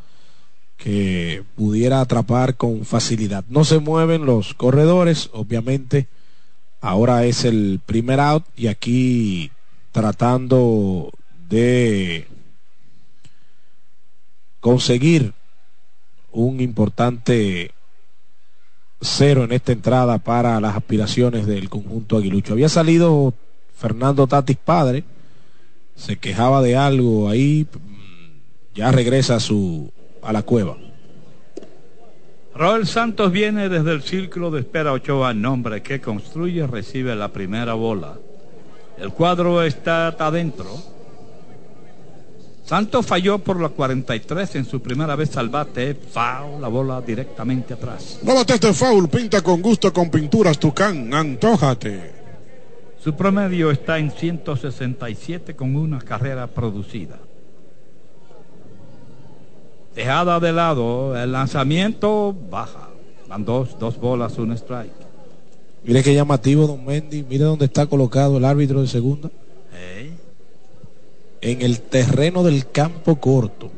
que 0.77 1.45
pudiera 1.55 2.01
atrapar 2.01 2.57
con 2.57 2.85
facilidad. 2.85 3.45
No 3.49 3.65
se 3.65 3.79
mueven 3.79 4.27
los 4.27 4.55
corredores, 4.55 5.31
obviamente. 5.33 6.09
Ahora 6.85 7.25
es 7.25 7.47
el 7.47 7.81
primer 7.87 8.21
out 8.21 8.45
y 8.55 8.67
aquí 8.67 9.51
tratando 9.91 11.11
de 11.49 12.27
conseguir 14.61 15.33
un 16.31 16.61
importante 16.61 17.71
cero 19.01 19.45
en 19.45 19.53
esta 19.53 19.73
entrada 19.73 20.19
para 20.19 20.61
las 20.61 20.77
aspiraciones 20.77 21.47
del 21.47 21.71
conjunto 21.71 22.19
aguilucho. 22.19 22.53
Había 22.53 22.69
salido 22.69 23.33
Fernando 23.75 24.27
Tatis 24.27 24.59
padre, 24.59 25.05
se 25.97 26.19
quejaba 26.19 26.61
de 26.61 26.77
algo 26.77 27.31
ahí, 27.31 27.67
ya 28.75 28.93
regresa 28.93 29.37
a 29.37 29.41
su 29.41 29.91
a 30.23 30.35
la 30.35 30.43
cueva. 30.43 30.77
Roel 32.55 32.87
Santos 32.87 33.33
viene 33.33 33.69
desde 33.69 33.91
el 33.91 34.03
círculo 34.03 34.49
de 34.53 34.61
espera 34.61 34.93
Ochoa, 34.93 35.35
nombre 35.35 35.83
que 35.83 36.01
construye, 36.01 36.65
recibe 36.69 37.17
la 37.17 37.29
primera 37.29 37.75
bola. 37.75 38.15
El 38.97 39.11
cuadro 39.11 39.61
está 39.63 40.09
adentro. 40.09 40.71
Santos 42.65 43.05
falló 43.05 43.41
por 43.41 43.61
la 43.61 43.71
43 43.71 44.55
en 44.55 44.65
su 44.67 44.81
primera 44.81 45.17
vez 45.17 45.37
al 45.37 45.49
bate. 45.49 45.95
Foul, 45.95 46.63
la 46.63 46.69
bola 46.69 47.01
directamente 47.01 47.75
atrás. 47.75 48.21
No 48.23 48.37
bates 48.37 48.61
de 48.61 48.73
foul, 48.73 49.09
pinta 49.09 49.43
con 49.43 49.61
gusto 49.61 49.93
con 49.93 50.09
pinturas 50.09 50.57
Tucán, 50.57 51.13
antójate. 51.13 52.13
Su 53.03 53.15
promedio 53.17 53.73
está 53.73 53.99
en 53.99 54.13
167 54.13 55.57
con 55.57 55.75
una 55.75 55.99
carrera 55.99 56.47
producida. 56.47 57.19
Dejada 59.95 60.41
de 60.41 60.53
lado, 60.53 61.17
el 61.17 61.33
lanzamiento 61.33 62.35
baja. 62.51 62.89
Van 63.29 63.45
dos, 63.45 63.79
dos 63.79 63.99
bolas, 63.99 64.37
un 64.39 64.53
strike. 64.53 64.93
Mire 65.85 66.03
qué 66.03 66.15
llamativo, 66.15 66.67
don 66.67 66.85
Mendy. 66.85 67.23
Mire 67.23 67.45
dónde 67.45 67.67
está 67.67 67.87
colocado 67.87 68.39
el 68.39 68.45
árbitro 68.45 68.81
de 68.81 68.89
segunda. 68.89 69.31
En 71.41 71.61
el 71.61 71.81
terreno 71.81 72.43
del 72.43 72.71
campo 72.71 73.17
corto. 73.17 73.71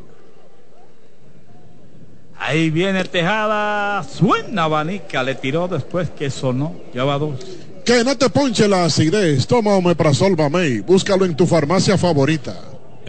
Ahí 2.39 2.71
viene 2.71 3.03
Tejada. 3.05 4.05
Suena 4.05 4.65
abanica. 4.65 5.23
Le 5.25 5.35
tiró 5.35 5.67
después 5.67 6.11
que 6.11 6.31
sonó. 6.31 6.77
Lleva 6.95 7.19
dos. 7.19 7.41
Que 7.85 8.05
no 8.05 8.17
te 8.17 8.31
ponche 8.31 8.69
la 8.69 8.85
acidez. 8.85 9.49
Toma 9.49 9.75
Omeprazol 9.75 10.37
Bamey. 10.37 10.81
Búscalo 10.81 11.25
en 11.25 11.35
tu 11.35 11.45
farmacia 11.45 11.99
favorita. 11.99 12.57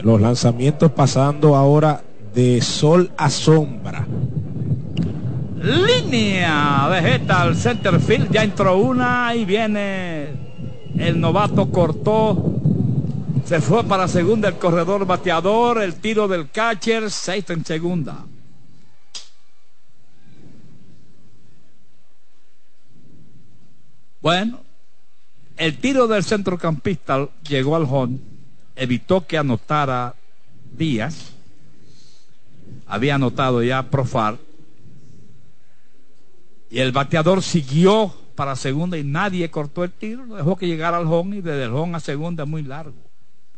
Los 0.01 0.19
lanzamientos 0.19 0.91
pasando 0.91 1.55
ahora 1.55 2.01
de 2.37 2.61
sol 2.61 3.11
a 3.17 3.31
sombra. 3.31 4.05
Línea 5.59 6.87
vegeta 6.87 7.41
al 7.41 7.55
center 7.55 7.99
field, 7.99 8.31
ya 8.31 8.43
entró 8.43 8.77
una 8.77 9.33
y 9.33 9.43
viene 9.43 10.27
el 10.99 11.19
novato 11.19 11.71
cortó. 11.71 12.61
Se 13.43 13.59
fue 13.59 13.83
para 13.85 14.07
segunda 14.07 14.49
el 14.49 14.57
corredor 14.57 15.07
bateador, 15.07 15.81
el 15.81 15.95
tiro 15.95 16.27
del 16.27 16.51
catcher, 16.51 17.09
seis 17.09 17.49
en 17.49 17.65
segunda. 17.65 18.23
Bueno, 24.21 24.59
el 25.55 25.79
tiro 25.79 26.07
del 26.07 26.23
centrocampista 26.23 27.29
llegó 27.49 27.75
al 27.75 27.87
home, 27.89 28.19
evitó 28.75 29.25
que 29.25 29.39
anotara 29.39 30.13
Díaz, 30.77 31.36
había 32.87 33.15
anotado 33.15 33.61
ya 33.63 33.89
Profar, 33.89 34.37
y 36.69 36.79
el 36.79 36.91
bateador 36.91 37.43
siguió 37.43 38.13
para 38.35 38.55
segunda 38.55 38.97
y 38.97 39.03
nadie 39.03 39.49
cortó 39.49 39.83
el 39.83 39.91
tiro, 39.91 40.25
dejó 40.27 40.57
que 40.57 40.67
llegara 40.67 40.97
al 40.97 41.07
home 41.07 41.37
y 41.37 41.41
desde 41.41 41.63
el 41.63 41.73
home 41.73 41.97
a 41.97 41.99
segunda 41.99 42.45
muy 42.45 42.63
largo. 42.63 42.95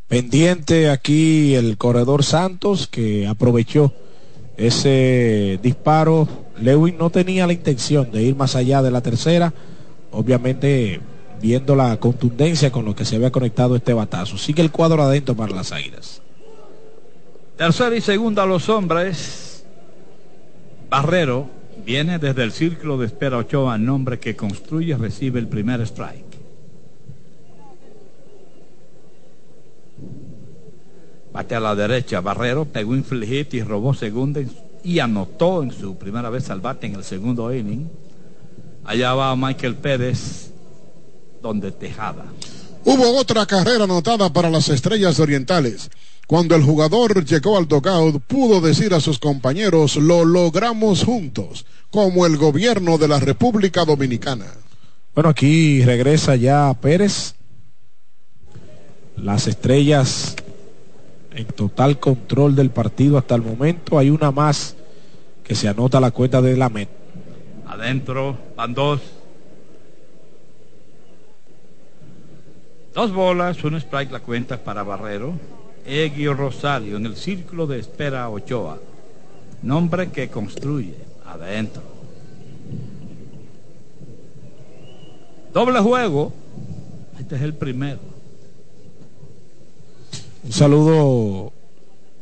Pendiente 0.08 0.90
aquí 0.90 1.54
el 1.56 1.78
corredor 1.78 2.24
Santos 2.24 2.88
que 2.88 3.28
aprovechó 3.28 3.94
ese 4.58 5.60
disparo. 5.62 6.28
Lewin 6.60 6.98
no 6.98 7.10
tenía 7.10 7.46
la 7.46 7.54
intención 7.54 8.12
de 8.12 8.24
ir 8.24 8.36
más 8.36 8.56
allá 8.56 8.82
de 8.82 8.92
la 8.92 9.02
tercera, 9.02 9.54
obviamente 10.12 11.00
viendo 11.42 11.76
la 11.76 11.98
contundencia 11.98 12.72
con 12.72 12.86
lo 12.86 12.96
que 12.96 13.06
se 13.06 13.16
había 13.16 13.32
conectado 13.32 13.76
este 13.76 13.94
batazo. 13.94 14.38
Sigue 14.38 14.62
el 14.62 14.72
cuadro 14.72 15.04
adentro 15.04 15.36
para 15.36 15.56
las 15.56 15.72
águilas. 15.72 16.22
Tercera 17.60 17.94
y 17.94 18.00
segunda 18.00 18.46
los 18.46 18.70
hombres. 18.70 19.66
Barrero 20.90 21.50
viene 21.86 22.18
desde 22.18 22.44
el 22.44 22.54
círculo 22.54 22.98
de 22.98 23.08
espera 23.08 23.36
Ochoa, 23.36 23.78
nombre 23.78 24.18
que 24.18 24.34
construye, 24.34 24.96
recibe 24.96 25.42
el 25.42 25.50
primer 25.50 25.82
strike. 25.82 26.38
Bate 31.34 31.56
a 31.56 31.60
la 31.60 31.76
derecha, 31.76 32.22
Barrero 32.22 32.64
pegó 32.64 32.92
un 32.92 33.04
hit 33.04 33.54
y 33.54 33.62
robó 33.62 33.94
segunda 33.94 34.40
y 34.82 35.00
anotó 35.00 35.62
en 35.62 35.74
su 35.74 35.98
primera 35.98 36.30
vez 36.30 36.50
al 36.50 36.62
bate 36.62 36.88
en 36.88 36.96
el 36.96 37.04
segundo 37.04 37.54
inning. 37.54 37.90
Allá 38.86 39.14
va 39.16 39.36
Michael 39.36 39.76
Pérez, 39.76 40.54
donde 41.42 41.74
Tejada. 41.74 42.24
Hubo 42.86 43.18
otra 43.18 43.46
carrera 43.46 43.84
anotada 43.84 44.32
para 44.32 44.50
las 44.50 44.70
estrellas 44.70 45.20
orientales. 45.20 45.90
Cuando 46.30 46.56
el 46.56 46.62
jugador 46.62 47.26
llegó 47.26 47.58
al 47.58 47.68
dogout, 47.68 48.22
pudo 48.22 48.62
decir 48.62 48.94
a 48.94 49.00
sus 49.00 49.18
compañeros, 49.18 49.96
lo 49.96 50.26
logramos 50.26 51.04
juntos, 51.04 51.66
como 51.90 52.28
el 52.28 52.38
gobierno 52.38 53.00
de 53.00 53.08
la 53.08 53.20
República 53.20 53.84
Dominicana. 53.84 54.46
Bueno, 55.16 55.32
aquí 55.32 55.84
regresa 55.84 56.36
ya 56.36 56.72
Pérez. 56.80 57.34
Las 59.18 59.48
estrellas 59.48 60.36
en 61.34 61.48
total 61.48 61.98
control 62.00 62.56
del 62.56 62.70
partido 62.70 63.18
hasta 63.18 63.34
el 63.34 63.42
momento. 63.42 63.98
Hay 63.98 64.12
una 64.12 64.30
más 64.30 64.76
que 65.44 65.56
se 65.56 65.68
anota 65.68 65.98
a 65.98 66.02
la 66.02 66.12
cuenta 66.12 66.44
de 66.44 66.56
la 66.56 66.70
MET. 66.70 66.90
Adentro, 67.66 68.38
van 68.56 68.76
dos. 68.76 69.02
Dos 72.94 73.12
bolas, 73.12 73.64
un 73.64 73.74
strike 73.78 74.12
la 74.12 74.20
cuenta 74.20 74.64
para 74.64 74.84
Barrero. 74.84 75.34
Eguio 75.90 76.36
Rosario 76.36 76.98
en 76.98 77.08
el 77.08 77.16
círculo 77.16 77.66
de 77.66 77.80
espera 77.80 78.30
Ochoa. 78.30 78.78
Nombre 79.64 80.10
que 80.10 80.30
construye. 80.30 80.96
Adentro. 81.26 81.82
Doble 85.52 85.80
juego. 85.80 86.32
Este 87.20 87.36
es 87.36 87.42
el 87.42 87.54
primero. 87.56 88.00
Un 90.44 90.52
saludo 90.52 91.52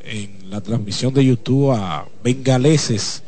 en 0.04 0.50
la 0.50 0.62
transmisión 0.62 1.14
de 1.14 1.26
YouTube 1.26 1.72
a 1.72 2.06
Bengaleses, 2.24 3.22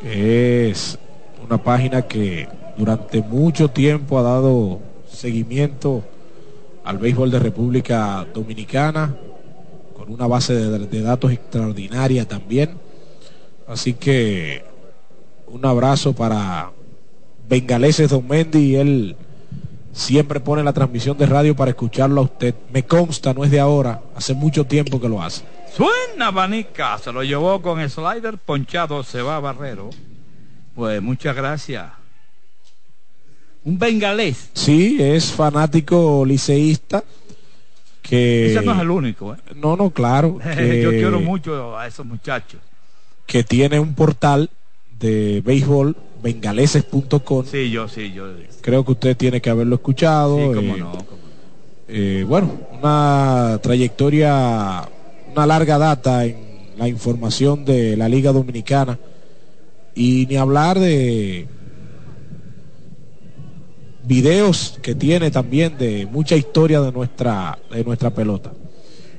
que 0.00 0.68
es 0.70 0.98
una 1.44 1.62
página 1.62 2.02
que 2.02 2.48
durante 2.76 3.22
mucho 3.22 3.68
tiempo 3.68 4.18
ha 4.18 4.22
dado 4.22 4.80
seguimiento 5.08 6.02
al 6.84 6.98
béisbol 6.98 7.30
de 7.30 7.38
República 7.38 8.26
Dominicana, 8.34 9.16
con 9.94 10.12
una 10.12 10.26
base 10.26 10.54
de, 10.54 10.78
de 10.86 11.02
datos 11.02 11.32
extraordinaria 11.32 12.26
también. 12.26 12.78
Así 13.66 13.94
que 13.94 14.64
un 15.46 15.64
abrazo 15.64 16.12
para 16.12 16.72
Bengaleses 17.48 18.10
Don 18.10 18.26
Mendy, 18.26 18.76
él 18.76 19.16
siempre 19.92 20.40
pone 20.40 20.62
la 20.62 20.72
transmisión 20.72 21.16
de 21.16 21.26
radio 21.26 21.54
para 21.56 21.70
escucharlo 21.70 22.20
a 22.20 22.24
usted. 22.24 22.54
Me 22.72 22.84
consta, 22.84 23.32
no 23.32 23.44
es 23.44 23.50
de 23.50 23.60
ahora, 23.60 24.02
hace 24.14 24.34
mucho 24.34 24.64
tiempo 24.64 25.00
que 25.00 25.08
lo 25.08 25.22
hace. 25.22 25.44
Suena 25.74 26.30
Banica, 26.30 26.98
se 26.98 27.12
lo 27.12 27.22
llevó 27.22 27.62
con 27.62 27.80
el 27.80 27.90
slider 27.90 28.38
ponchado, 28.38 29.02
se 29.02 29.22
va 29.22 29.40
Barrero. 29.40 29.90
Pues 30.74 31.00
muchas 31.00 31.34
gracias. 31.34 31.86
Un 33.64 33.78
bengalés. 33.78 34.50
Sí, 34.52 34.98
es 35.00 35.32
fanático 35.32 36.24
liceísta. 36.26 37.02
Que... 38.04 38.52
Ese 38.52 38.62
no 38.62 38.74
es 38.74 38.80
el 38.80 38.90
único. 38.90 39.34
¿eh? 39.34 39.38
No, 39.56 39.76
no, 39.76 39.90
claro. 39.90 40.38
Que... 40.56 40.82
Yo 40.82 40.90
quiero 40.90 41.20
mucho 41.20 41.76
a 41.76 41.86
esos 41.86 42.04
muchachos. 42.04 42.60
Que 43.26 43.42
tiene 43.42 43.80
un 43.80 43.94
portal 43.94 44.50
de 45.00 45.42
béisbol 45.44 45.96
bengaleses.com. 46.22 47.44
Sí, 47.46 47.70
yo, 47.70 47.88
sí, 47.88 48.12
yo. 48.12 48.26
Creo 48.60 48.84
que 48.84 48.92
usted 48.92 49.16
tiene 49.16 49.40
que 49.40 49.50
haberlo 49.50 49.76
escuchado. 49.76 50.36
Sí, 50.36 50.54
cómo 50.54 50.76
eh, 50.76 50.78
no. 50.78 50.92
Cómo 50.92 51.24
eh, 51.88 52.24
bueno, 52.26 52.58
una 52.72 53.58
trayectoria, 53.62 54.88
una 55.32 55.46
larga 55.46 55.78
data 55.78 56.24
en 56.24 56.36
la 56.76 56.88
información 56.88 57.64
de 57.64 57.96
la 57.96 58.08
Liga 58.08 58.32
Dominicana 58.32 58.98
y 59.94 60.26
ni 60.26 60.36
hablar 60.36 60.78
de 60.78 61.46
videos 64.04 64.78
que 64.82 64.94
tiene 64.94 65.30
también 65.30 65.76
de 65.78 66.06
mucha 66.06 66.36
historia 66.36 66.80
de 66.80 66.92
nuestra 66.92 67.58
de 67.70 67.84
nuestra 67.84 68.10
pelota. 68.10 68.52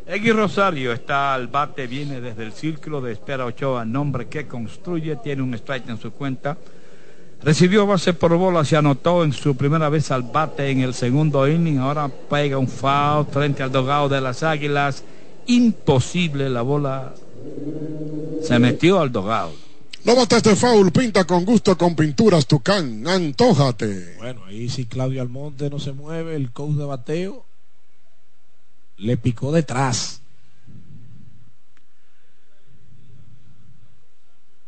Egui 0.07 0.31
Rosario 0.31 0.93
está 0.93 1.33
al 1.33 1.47
bate, 1.47 1.87
viene 1.87 2.21
desde 2.21 2.43
el 2.43 2.53
círculo 2.53 3.01
de 3.01 3.11
espera 3.11 3.45
Ochoa, 3.45 3.85
nombre 3.85 4.27
que 4.27 4.45
construye, 4.45 5.15
tiene 5.15 5.41
un 5.41 5.55
strike 5.55 5.89
en 5.89 5.97
su 5.97 6.11
cuenta. 6.11 6.57
Recibió 7.41 7.87
base 7.87 8.13
por 8.13 8.35
bola, 8.37 8.63
se 8.63 8.77
anotó 8.77 9.23
en 9.23 9.33
su 9.33 9.55
primera 9.55 9.89
vez 9.89 10.11
al 10.11 10.23
bate 10.23 10.69
en 10.69 10.81
el 10.81 10.93
segundo 10.93 11.47
inning, 11.47 11.79
ahora 11.79 12.07
pega 12.29 12.57
un 12.57 12.67
foul 12.67 13.25
frente 13.25 13.63
al 13.63 13.71
dogado 13.71 14.07
de 14.07 14.21
las 14.21 14.43
águilas. 14.43 15.03
Imposible, 15.47 16.49
la 16.49 16.61
bola 16.61 17.13
se 18.41 18.59
metió 18.59 18.99
al 18.99 19.11
dogado. 19.11 19.64
No 20.05 20.15
bate 20.15 20.37
este 20.37 20.55
foul, 20.55 20.91
pinta 20.91 21.25
con 21.25 21.43
gusto 21.45 21.75
con 21.75 21.95
pinturas 21.95 22.45
Tucán, 22.45 23.07
antójate. 23.07 24.17
Bueno, 24.19 24.45
ahí 24.45 24.69
si 24.69 24.85
Claudio 24.85 25.19
Almonte 25.19 25.67
no 25.71 25.79
se 25.79 25.93
mueve, 25.93 26.35
el 26.35 26.51
coach 26.51 26.75
de 26.75 26.85
bateo 26.85 27.43
le 28.97 29.17
picó 29.17 29.51
detrás. 29.51 30.21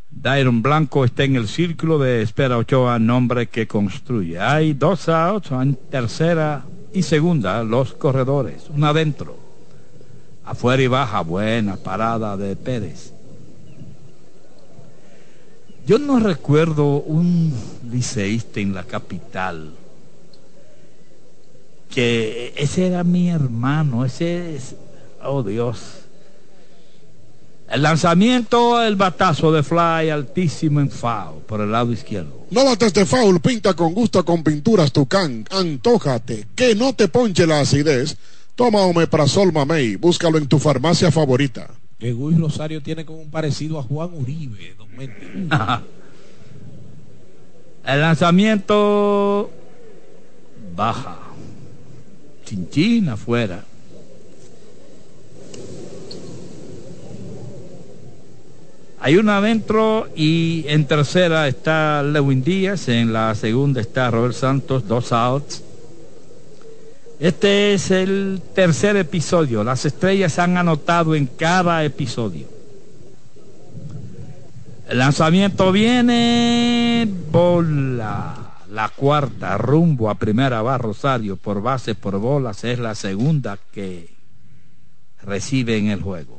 Dairon 0.10 0.64
Blanco 0.64 1.06
está 1.06 1.24
en 1.26 1.36
el 1.36 1.48
círculo 1.48 2.00
de 2.00 2.24
espera 2.24 2.58
Ochoa, 2.58 2.98
nombre 2.98 3.46
que 3.46 3.68
construye. 3.68 4.40
Hay 4.40 4.74
dos 4.74 5.08
outs 5.08 5.52
en 5.52 5.76
tercera 5.76 6.66
y 6.92 7.04
segunda, 7.04 7.64
los 7.64 7.94
corredores, 7.94 8.72
una 8.72 8.90
adentro. 8.90 9.38
Afuera 10.44 10.82
y 10.82 10.88
baja, 10.88 11.22
buena 11.22 11.76
parada 11.76 12.36
de 12.38 12.56
Pérez. 12.56 13.14
Yo 15.88 15.98
no 16.00 16.20
recuerdo 16.20 16.98
un 16.98 17.54
liceísta 17.90 18.60
en 18.60 18.74
la 18.74 18.84
capital 18.84 19.72
que 21.90 22.54
ese 22.58 22.88
era 22.88 23.06
mi 23.06 23.30
hermano, 23.30 24.04
ese 24.04 24.54
es, 24.54 24.76
oh 25.24 25.44
Dios. 25.44 25.80
El 27.70 27.84
lanzamiento, 27.84 28.84
el 28.84 28.98
batazo 28.98 29.54
de 29.54 29.64
fly 29.64 30.10
altísimo 30.10 30.82
en 30.82 30.92
foul 30.92 31.40
por 31.48 31.62
el 31.62 31.72
lado 31.72 31.94
izquierdo. 31.94 32.48
No 32.52 32.66
bates 32.66 32.94
de 32.94 33.06
foul, 33.06 33.40
pinta 33.40 33.74
con 33.74 33.94
gusto 33.94 34.26
con 34.26 34.44
pinturas 34.44 34.92
Tucán. 34.92 35.46
Antójate, 35.50 36.48
que 36.54 36.76
no 36.76 36.96
te 36.96 37.08
ponche 37.08 37.48
la 37.48 37.62
acidez. 37.62 38.18
Toma 38.56 38.82
Omeprazol 38.82 39.54
Mamey, 39.54 39.96
búscalo 39.96 40.38
en 40.38 40.48
tu 40.48 40.60
farmacia 40.60 41.12
favorita. 41.12 41.70
Que 42.00 42.12
Luis 42.12 42.38
Rosario 42.40 42.82
tiene 42.82 43.06
como 43.06 43.22
un 43.22 43.32
parecido 43.32 43.80
a 43.80 43.84
Juan 43.84 44.14
Uribe, 44.14 44.76
don 44.78 44.88
Mendy. 44.96 45.50
el 47.86 48.02
lanzamiento 48.02 49.50
baja. 50.76 51.20
Chinchín 52.46 53.10
afuera. 53.10 53.66
Hay 59.00 59.18
una 59.18 59.38
adentro 59.38 60.08
y 60.16 60.66
en 60.68 60.86
tercera 60.86 61.48
está 61.48 62.04
Lewin 62.04 62.44
Díaz, 62.44 62.88
en 62.90 63.14
la 63.14 63.36
segunda 63.36 63.80
está 63.80 64.10
Robert 64.12 64.34
Santos, 64.34 64.88
dos 64.88 65.12
outs. 65.12 65.64
Este 67.20 67.74
es 67.74 67.90
el 67.90 68.42
tercer 68.54 68.96
episodio. 68.96 69.64
Las 69.64 69.86
estrellas 69.86 70.38
han 70.38 70.58
anotado 70.58 71.16
en 71.16 71.26
cada 71.26 71.84
episodio. 71.84 72.48
El 74.88 75.00
lanzamiento 75.00 75.72
viene. 75.72 77.08
Bola. 77.32 78.44
la 78.72 78.90
cuarta 78.90 79.58
rumbo 79.58 80.10
a 80.10 80.16
primera 80.16 80.62
va 80.62 80.78
Rosario 80.78 81.38
por 81.38 81.62
base 81.62 81.96
por 81.96 82.20
bolas, 82.20 82.64
es 82.64 82.80
la 82.80 82.94
segunda 82.96 83.58
que 83.72 84.14
recibe 85.24 85.78
en 85.78 85.88
el 85.88 86.02
juego. 86.02 86.38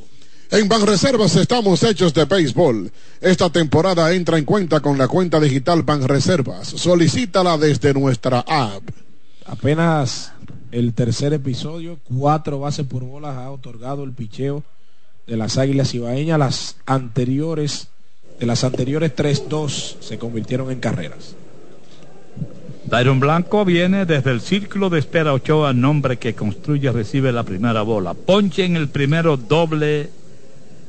En 0.50 0.68
Banreservas 0.68 1.36
estamos 1.36 1.82
hechos 1.82 2.14
de 2.14 2.24
béisbol. 2.24 2.90
Esta 3.20 3.50
temporada 3.50 4.14
entra 4.14 4.38
en 4.38 4.44
cuenta 4.44 4.80
con 4.80 4.96
la 4.96 5.08
cuenta 5.08 5.40
digital 5.40 5.82
Banreservas. 5.82 6.68
Solicítala 6.68 7.58
desde 7.58 7.92
nuestra 7.92 8.40
app. 8.46 8.82
Apenas 9.44 10.32
el 10.70 10.92
tercer 10.94 11.32
episodio, 11.32 11.98
cuatro 12.04 12.60
bases 12.60 12.86
por 12.86 13.02
bolas 13.04 13.36
ha 13.36 13.50
otorgado 13.50 14.04
el 14.04 14.12
picheo 14.12 14.62
de 15.26 15.36
las 15.36 15.58
Águilas 15.58 15.94
Ibaeñas. 15.94 16.38
Las 16.38 16.76
anteriores, 16.86 17.88
de 18.38 18.46
las 18.46 18.64
anteriores 18.64 19.14
3-2 19.14 20.00
se 20.00 20.18
convirtieron 20.18 20.70
en 20.70 20.80
carreras. 20.80 21.34
Dairon 22.86 23.20
Blanco 23.20 23.64
viene 23.66 24.06
desde 24.06 24.30
el 24.30 24.40
círculo 24.40 24.88
de 24.88 24.98
espera 24.98 25.34
Ochoa, 25.34 25.74
nombre 25.74 26.16
que 26.18 26.34
construye, 26.34 26.90
recibe 26.90 27.32
la 27.32 27.42
primera 27.42 27.82
bola. 27.82 28.14
Ponche 28.14 28.64
en 28.64 28.76
el 28.76 28.88
primero, 28.88 29.36
doble 29.36 30.10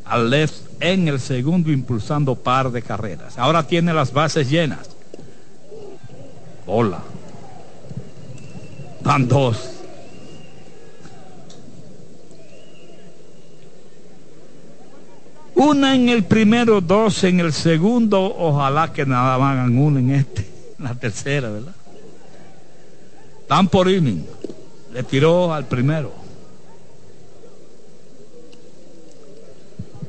al 0.05 0.29
left 0.29 0.55
en 0.79 1.09
el 1.09 1.19
segundo, 1.19 1.71
impulsando 1.71 2.35
par 2.35 2.71
de 2.71 2.81
carreras. 2.81 3.37
Ahora 3.37 3.67
tiene 3.67 3.93
las 3.93 4.13
bases 4.13 4.49
llenas. 4.49 4.89
Bola. 6.65 7.01
Van 9.09 9.27
dos. 9.27 9.57
Una 15.55 15.95
en 15.95 16.09
el 16.09 16.25
primero, 16.25 16.79
dos 16.79 17.23
en 17.23 17.39
el 17.39 17.51
segundo. 17.51 18.21
Ojalá 18.37 18.93
que 18.93 19.07
nada 19.07 19.39
más 19.39 19.53
hagan 19.53 19.79
uno 19.79 19.97
en 19.97 20.11
este, 20.11 20.47
en 20.77 20.85
la 20.85 20.93
tercera, 20.93 21.49
¿verdad? 21.49 21.73
Dan 23.47 23.67
por 23.67 23.89
inning. 23.89 24.23
Le 24.93 25.01
tiró 25.01 25.55
al 25.55 25.65
primero. 25.65 26.11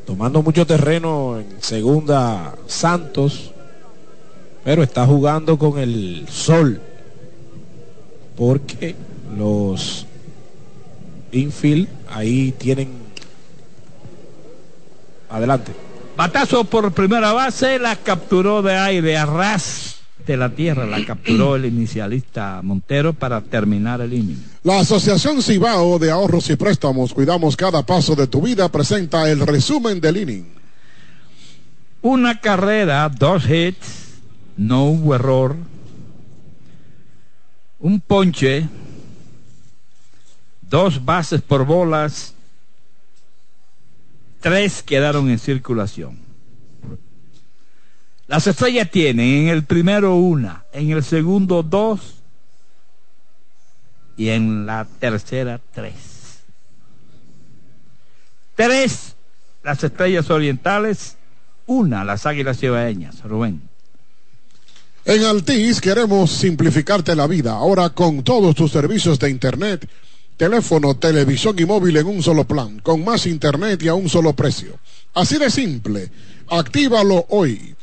Tomando 0.04 0.42
mucho 0.42 0.66
terreno 0.66 1.38
en 1.38 1.62
segunda 1.62 2.54
Santos, 2.66 3.52
pero 4.62 4.82
está 4.82 5.06
jugando 5.06 5.58
con 5.58 5.78
el 5.78 6.26
sol. 6.28 6.82
Porque 8.40 8.96
los 9.36 10.06
infield 11.30 11.88
ahí 12.08 12.52
tienen... 12.52 12.88
Adelante. 15.28 15.72
Batazo 16.16 16.64
por 16.64 16.90
primera 16.92 17.34
base, 17.34 17.78
la 17.78 17.96
capturó 17.96 18.62
de 18.62 18.78
aire 18.78 19.18
a 19.18 19.26
ras 19.26 19.96
de 20.26 20.38
la 20.38 20.48
tierra, 20.48 20.86
la 20.86 21.04
capturó 21.04 21.56
el 21.56 21.66
inicialista 21.66 22.62
Montero 22.62 23.12
para 23.12 23.42
terminar 23.42 24.00
el 24.00 24.14
inning. 24.14 24.42
La 24.64 24.80
Asociación 24.80 25.42
Cibao 25.42 25.98
de 25.98 26.10
Ahorros 26.10 26.48
y 26.48 26.56
Préstamos, 26.56 27.12
cuidamos 27.12 27.54
cada 27.56 27.84
paso 27.84 28.14
de 28.14 28.26
tu 28.26 28.40
vida, 28.40 28.70
presenta 28.70 29.30
el 29.30 29.40
resumen 29.40 30.00
del 30.00 30.16
inning. 30.16 30.46
Una 32.00 32.40
carrera, 32.40 33.06
dos 33.10 33.44
hits, 33.50 34.14
no 34.56 34.84
hubo 34.84 35.14
error, 35.14 35.56
un 37.80 38.00
ponche, 38.00 38.68
dos 40.60 41.04
bases 41.04 41.40
por 41.40 41.64
bolas, 41.64 42.34
tres 44.40 44.82
quedaron 44.82 45.30
en 45.30 45.38
circulación. 45.38 46.18
Las 48.26 48.46
estrellas 48.46 48.90
tienen 48.90 49.26
en 49.26 49.48
el 49.48 49.64
primero 49.64 50.14
una, 50.14 50.64
en 50.72 50.90
el 50.90 51.02
segundo 51.02 51.62
dos 51.62 52.22
y 54.16 54.28
en 54.28 54.66
la 54.66 54.86
tercera 55.00 55.60
tres. 55.72 56.42
Tres 58.54 59.16
las 59.62 59.82
estrellas 59.82 60.30
orientales, 60.30 61.16
una 61.66 62.04
las 62.04 62.26
águilas 62.26 62.60
cibaeñas. 62.60 63.22
Rubén. 63.22 63.69
En 65.04 65.24
Altis 65.24 65.80
queremos 65.80 66.30
simplificarte 66.30 67.16
la 67.16 67.26
vida. 67.26 67.52
Ahora 67.52 67.88
con 67.90 68.22
todos 68.22 68.54
tus 68.54 68.70
servicios 68.70 69.18
de 69.18 69.30
Internet, 69.30 69.88
teléfono, 70.36 70.96
televisión 70.96 71.56
y 71.58 71.64
móvil 71.64 71.96
en 71.96 72.06
un 72.06 72.22
solo 72.22 72.44
plan, 72.44 72.80
con 72.80 73.02
más 73.02 73.26
Internet 73.26 73.82
y 73.82 73.88
a 73.88 73.94
un 73.94 74.10
solo 74.10 74.34
precio. 74.34 74.78
Así 75.14 75.38
de 75.38 75.50
simple. 75.50 76.10
Actívalo 76.48 77.26
hoy. 77.30 77.74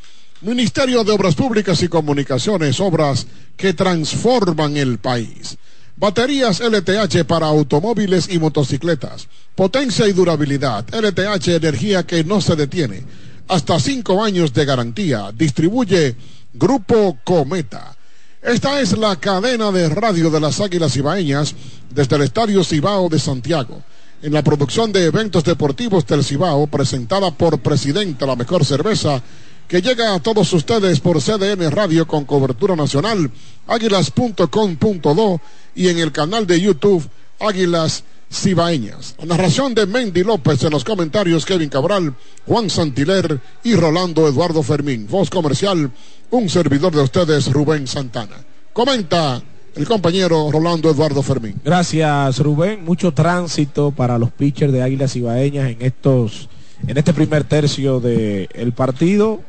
Ministerio 0.42 1.04
de 1.04 1.12
Obras 1.12 1.34
Públicas 1.34 1.82
y 1.82 1.88
Comunicaciones, 1.88 2.80
obras 2.80 3.26
que 3.56 3.74
transforman 3.74 4.78
el 4.78 5.00
país. 5.00 5.58
Baterías 5.96 6.60
LTH 6.60 7.26
para 7.26 7.48
automóviles 7.48 8.28
y 8.30 8.38
motocicletas. 8.38 9.28
Potencia 9.56 10.08
y 10.08 10.14
durabilidad. 10.14 10.86
LTH, 10.94 11.48
energía 11.48 12.06
que 12.06 12.24
no 12.24 12.40
se 12.40 12.56
detiene. 12.56 13.04
Hasta 13.48 13.80
cinco 13.80 14.24
años 14.24 14.54
de 14.54 14.66
garantía. 14.66 15.32
Distribuye 15.36 16.16
Grupo 16.58 17.20
Cometa. 17.24 17.96
Esta 18.42 18.82
es 18.82 18.98
la 18.98 19.16
cadena 19.18 19.72
de 19.72 19.90
radio 19.90 20.32
de 20.32 20.40
las 20.40 20.60
Águilas 20.60 20.94
Cibaeñas 20.94 21.54
desde 21.94 22.16
el 22.16 22.24
Estadio 22.24 22.64
Cibao 22.64 23.10
de 23.10 23.20
Santiago. 23.20 23.84
En 24.24 24.34
la 24.34 24.42
producción 24.42 24.92
de 24.92 25.06
eventos 25.06 25.44
deportivos 25.44 26.08
del 26.08 26.24
Cibao, 26.24 26.66
presentada 26.66 27.30
por 27.30 27.60
Presidente 27.60 28.26
La 28.26 28.36
Mejor 28.36 28.66
Cerveza, 28.66 29.22
que 29.68 29.82
llega 29.82 30.16
a 30.16 30.20
todos 30.20 30.52
ustedes 30.54 31.00
por 31.00 31.22
CDN 31.22 31.70
Radio 31.70 32.08
con 32.08 32.26
cobertura 32.26 32.76
nacional, 32.76 33.30
águilas.com.do 33.68 35.42
y 35.76 35.90
en 35.90 36.00
el 36.00 36.12
canal 36.12 36.48
de 36.48 36.60
YouTube 36.60 37.08
Águilas 37.40 38.04
Cibaeñas. 38.32 39.16
Narración 39.26 39.74
de 39.74 39.86
Mendy 39.86 40.24
López 40.24 40.64
en 40.64 40.72
los 40.72 40.84
comentarios 40.84 41.46
Kevin 41.46 41.70
Cabral, 41.70 42.14
Juan 42.46 42.70
Santiler 42.70 43.40
y 43.64 43.76
Rolando 43.76 44.28
Eduardo 44.28 44.64
Fermín. 44.64 45.08
Voz 45.10 45.30
comercial, 45.30 45.92
un 46.30 46.50
servidor 46.50 46.94
de 46.94 47.02
ustedes, 47.02 47.52
Rubén 47.52 47.88
Santana. 47.88 48.38
Comenta 48.74 49.42
el 49.76 49.88
compañero 49.88 50.50
Rolando 50.52 50.90
Eduardo 50.90 51.22
Fermín. 51.22 51.56
Gracias, 51.64 52.40
Rubén. 52.40 52.84
Mucho 52.84 53.14
tránsito 53.14 53.92
para 53.92 54.18
los 54.18 54.32
pitchers 54.32 54.74
de 54.74 54.82
Águilas 54.82 55.14
Cibaeñas 55.14 55.70
en 55.70 55.82
estos, 55.82 56.50
en 56.86 56.98
este 56.98 57.14
primer 57.14 57.44
tercio 57.44 58.00
del 58.00 58.74
partido. 58.74 59.40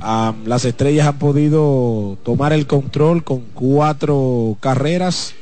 Um, 0.00 0.46
las 0.46 0.64
estrellas 0.64 1.08
han 1.08 1.18
podido 1.18 2.18
tomar 2.22 2.52
el 2.52 2.66
control 2.68 3.24
con 3.24 3.40
cuatro 3.52 4.56
carreras, 4.60 5.34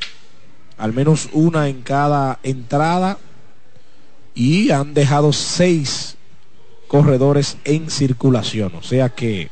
al 0.78 0.92
menos 0.92 1.28
una 1.32 1.68
en 1.68 1.82
cada 1.82 2.38
entrada, 2.42 3.18
y 4.34 4.70
han 4.70 4.94
dejado 4.94 5.32
seis 5.32 6.16
corredores 6.88 7.56
en 7.64 7.90
circulación. 7.90 8.74
O 8.76 8.82
sea 8.82 9.08
que 9.08 9.50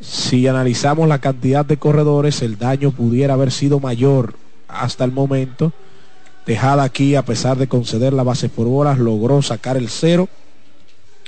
si 0.00 0.46
analizamos 0.46 1.08
la 1.08 1.18
cantidad 1.18 1.64
de 1.64 1.78
corredores, 1.78 2.42
el 2.42 2.58
daño 2.58 2.90
pudiera 2.90 3.34
haber 3.34 3.50
sido 3.50 3.80
mayor 3.80 4.34
hasta 4.68 5.04
el 5.04 5.12
momento. 5.12 5.72
Dejada 6.46 6.82
aquí, 6.82 7.14
a 7.14 7.24
pesar 7.24 7.56
de 7.56 7.68
conceder 7.68 8.12
la 8.12 8.22
base 8.22 8.50
por 8.50 8.66
horas, 8.68 8.98
logró 8.98 9.40
sacar 9.40 9.78
el 9.78 9.88
cero. 9.88 10.28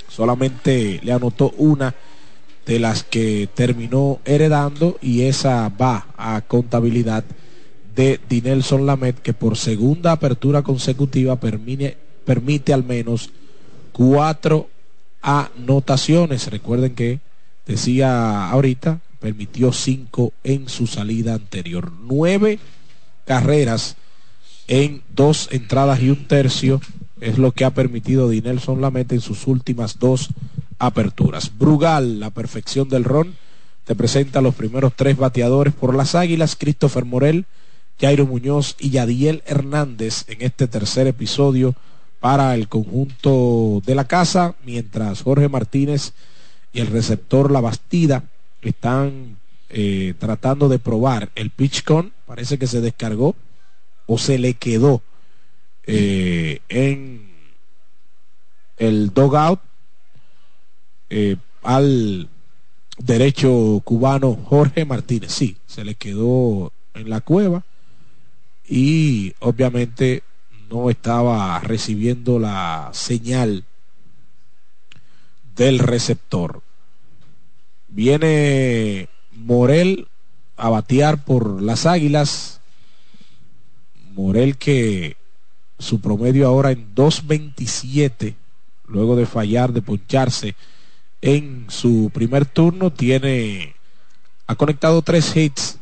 Solamente 0.07 0.99
le 1.03 1.11
anotó 1.11 1.53
una 1.57 1.95
de 2.67 2.79
las 2.79 3.03
que 3.03 3.49
terminó 3.53 4.19
heredando 4.25 4.97
y 5.01 5.23
esa 5.23 5.69
va 5.69 6.07
a 6.17 6.41
contabilidad 6.41 7.23
de 7.97 8.19
Dinelson 8.29 8.85
Lamet 8.85 9.19
que 9.19 9.33
por 9.33 9.57
segunda 9.57 10.11
apertura 10.11 10.61
consecutiva 10.61 11.37
permite, 11.37 11.97
permite 12.25 12.71
al 12.71 12.83
menos 12.83 13.31
cuatro 13.91 14.69
anotaciones. 15.23 16.47
Recuerden 16.51 16.93
que 16.93 17.19
decía 17.65 18.49
ahorita, 18.49 19.01
permitió 19.19 19.73
cinco 19.73 20.31
en 20.43 20.69
su 20.69 20.85
salida 20.85 21.33
anterior. 21.33 21.91
Nueve 21.91 22.59
carreras 23.25 23.95
en 24.67 25.01
dos 25.15 25.49
entradas 25.51 25.99
y 25.99 26.11
un 26.11 26.27
tercio 26.27 26.79
es 27.19 27.39
lo 27.39 27.51
que 27.51 27.65
ha 27.65 27.71
permitido 27.71 28.29
Dinelson 28.29 28.79
Lamet 28.79 29.11
en 29.11 29.21
sus 29.21 29.47
últimas 29.47 29.97
dos 29.97 30.29
aperturas. 30.77 31.51
Brugal, 31.57 32.19
la 32.19 32.29
perfección 32.29 32.89
del 32.89 33.05
ron, 33.05 33.33
te 33.85 33.95
presenta 33.95 34.41
los 34.41 34.53
primeros 34.53 34.93
tres 34.95 35.17
bateadores 35.17 35.73
por 35.73 35.95
las 35.95 36.13
Águilas, 36.13 36.55
Christopher 36.55 37.05
Morel, 37.05 37.47
Jairo 37.99 38.27
Muñoz 38.27 38.75
y 38.79 38.91
Yadiel 38.91 39.43
Hernández 39.45 40.25
en 40.27 40.41
este 40.41 40.67
tercer 40.67 41.07
episodio 41.07 41.75
para 42.19 42.53
el 42.53 42.67
conjunto 42.67 43.81
de 43.85 43.95
la 43.95 44.05
casa, 44.05 44.55
mientras 44.63 45.23
Jorge 45.23 45.49
Martínez 45.49 46.13
y 46.73 46.79
el 46.79 46.87
receptor 46.87 47.51
La 47.51 47.61
Bastida 47.61 48.23
están 48.61 49.37
eh, 49.69 50.13
tratando 50.19 50.69
de 50.69 50.79
probar 50.79 51.31
el 51.35 51.49
pitch 51.49 51.83
con, 51.83 52.13
parece 52.25 52.59
que 52.59 52.67
se 52.67 52.81
descargó 52.81 53.35
o 54.05 54.17
se 54.17 54.37
le 54.37 54.53
quedó 54.53 55.01
eh, 55.85 56.59
en 56.69 57.31
el 58.77 59.13
dogout 59.13 59.59
eh, 61.09 61.37
al 61.63 62.29
derecho 62.97 63.81
cubano 63.83 64.37
Jorge 64.45 64.85
Martínez. 64.85 65.31
Sí, 65.31 65.57
se 65.65 65.83
le 65.83 65.95
quedó 65.95 66.71
en 66.93 67.09
la 67.09 67.21
cueva 67.21 67.63
y 68.67 69.33
obviamente 69.39 70.23
no 70.69 70.89
estaba 70.89 71.59
recibiendo 71.59 72.39
la 72.39 72.89
señal 72.93 73.63
del 75.55 75.79
receptor. 75.79 76.61
Viene 77.87 79.07
Morel 79.31 80.07
a 80.57 80.69
batear 80.69 81.23
por 81.23 81.61
las 81.61 81.85
Águilas. 81.85 82.59
Morel 84.13 84.57
que 84.57 85.15
su 85.79 86.01
promedio 86.01 86.47
ahora 86.47 86.71
en 86.71 86.93
2.27, 86.93 88.35
luego 88.87 89.15
de 89.15 89.25
fallar, 89.25 89.71
de 89.71 89.81
poncharse 89.81 90.55
en 91.21 91.67
su 91.69 92.11
primer 92.13 92.45
turno, 92.45 92.91
tiene, 92.91 93.75
ha 94.47 94.55
conectado 94.55 95.01
tres 95.01 95.35
hits 95.35 95.79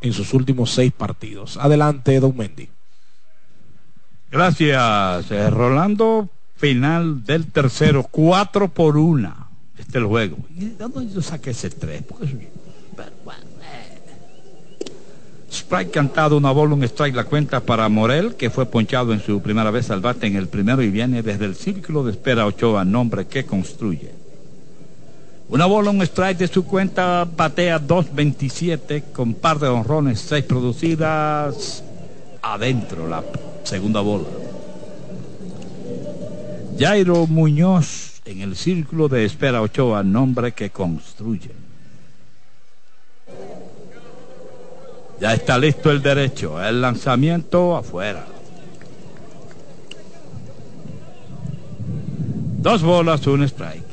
en 0.00 0.12
sus 0.12 0.32
últimos 0.34 0.70
seis 0.70 0.92
partidos. 0.92 1.56
Adelante, 1.56 2.18
Don 2.20 2.36
Mendy. 2.36 2.68
Gracias, 4.30 5.30
eh, 5.30 5.50
Rolando. 5.50 6.28
Final 6.56 7.24
del 7.24 7.46
tercero, 7.46 8.02
cuatro 8.10 8.68
por 8.68 8.96
una. 8.98 9.48
Este 9.78 9.92
es 9.92 9.96
el 9.96 10.04
juego. 10.04 10.36
¿Y 10.54 10.66
de 10.66 10.76
dónde 10.88 11.12
yo 11.12 11.22
saqué 11.22 11.50
ese 11.50 11.70
tres? 11.70 12.02
Porque 12.02 12.26
eso- 12.26 12.36
pero 12.94 13.10
bueno, 13.24 13.40
eh. 13.62 14.84
Strike 15.50 15.90
cantado, 15.90 16.36
una 16.36 16.50
bola, 16.50 16.74
un 16.74 16.84
strike, 16.84 17.14
la 17.16 17.24
cuenta 17.24 17.60
para 17.60 17.88
Morel, 17.88 18.34
que 18.36 18.50
fue 18.50 18.66
ponchado 18.66 19.14
en 19.14 19.20
su 19.20 19.40
primera 19.40 19.70
vez 19.70 19.90
al 19.90 20.00
bate 20.00 20.26
en 20.26 20.36
el 20.36 20.48
primero 20.48 20.82
y 20.82 20.90
viene 20.90 21.22
desde 21.22 21.46
el 21.46 21.56
círculo 21.56 22.04
de 22.04 22.10
espera 22.12 22.44
Ochoa, 22.46 22.84
nombre 22.84 23.26
que 23.26 23.46
construye. 23.46 24.12
Una 25.50 25.66
bola, 25.66 25.90
un 25.90 26.00
strike 26.02 26.38
de 26.38 26.46
su 26.46 26.64
cuenta, 26.64 27.24
batea 27.24 27.80
2.27 27.80 29.10
con 29.12 29.34
par 29.34 29.58
de 29.58 29.66
honrones, 29.66 30.20
seis 30.20 30.44
producidas 30.44 31.82
adentro 32.40 33.08
la 33.08 33.24
segunda 33.64 34.00
bola. 34.00 34.28
Jairo 36.78 37.26
Muñoz 37.26 38.22
en 38.26 38.42
el 38.42 38.54
círculo 38.54 39.08
de 39.08 39.24
espera 39.24 39.60
Ochoa, 39.60 40.04
nombre 40.04 40.52
que 40.52 40.70
construye. 40.70 41.50
Ya 45.20 45.34
está 45.34 45.58
listo 45.58 45.90
el 45.90 46.00
derecho, 46.00 46.62
el 46.62 46.80
lanzamiento 46.80 47.76
afuera. 47.76 48.24
Dos 52.58 52.82
bolas, 52.84 53.26
un 53.26 53.42
strike. 53.42 53.89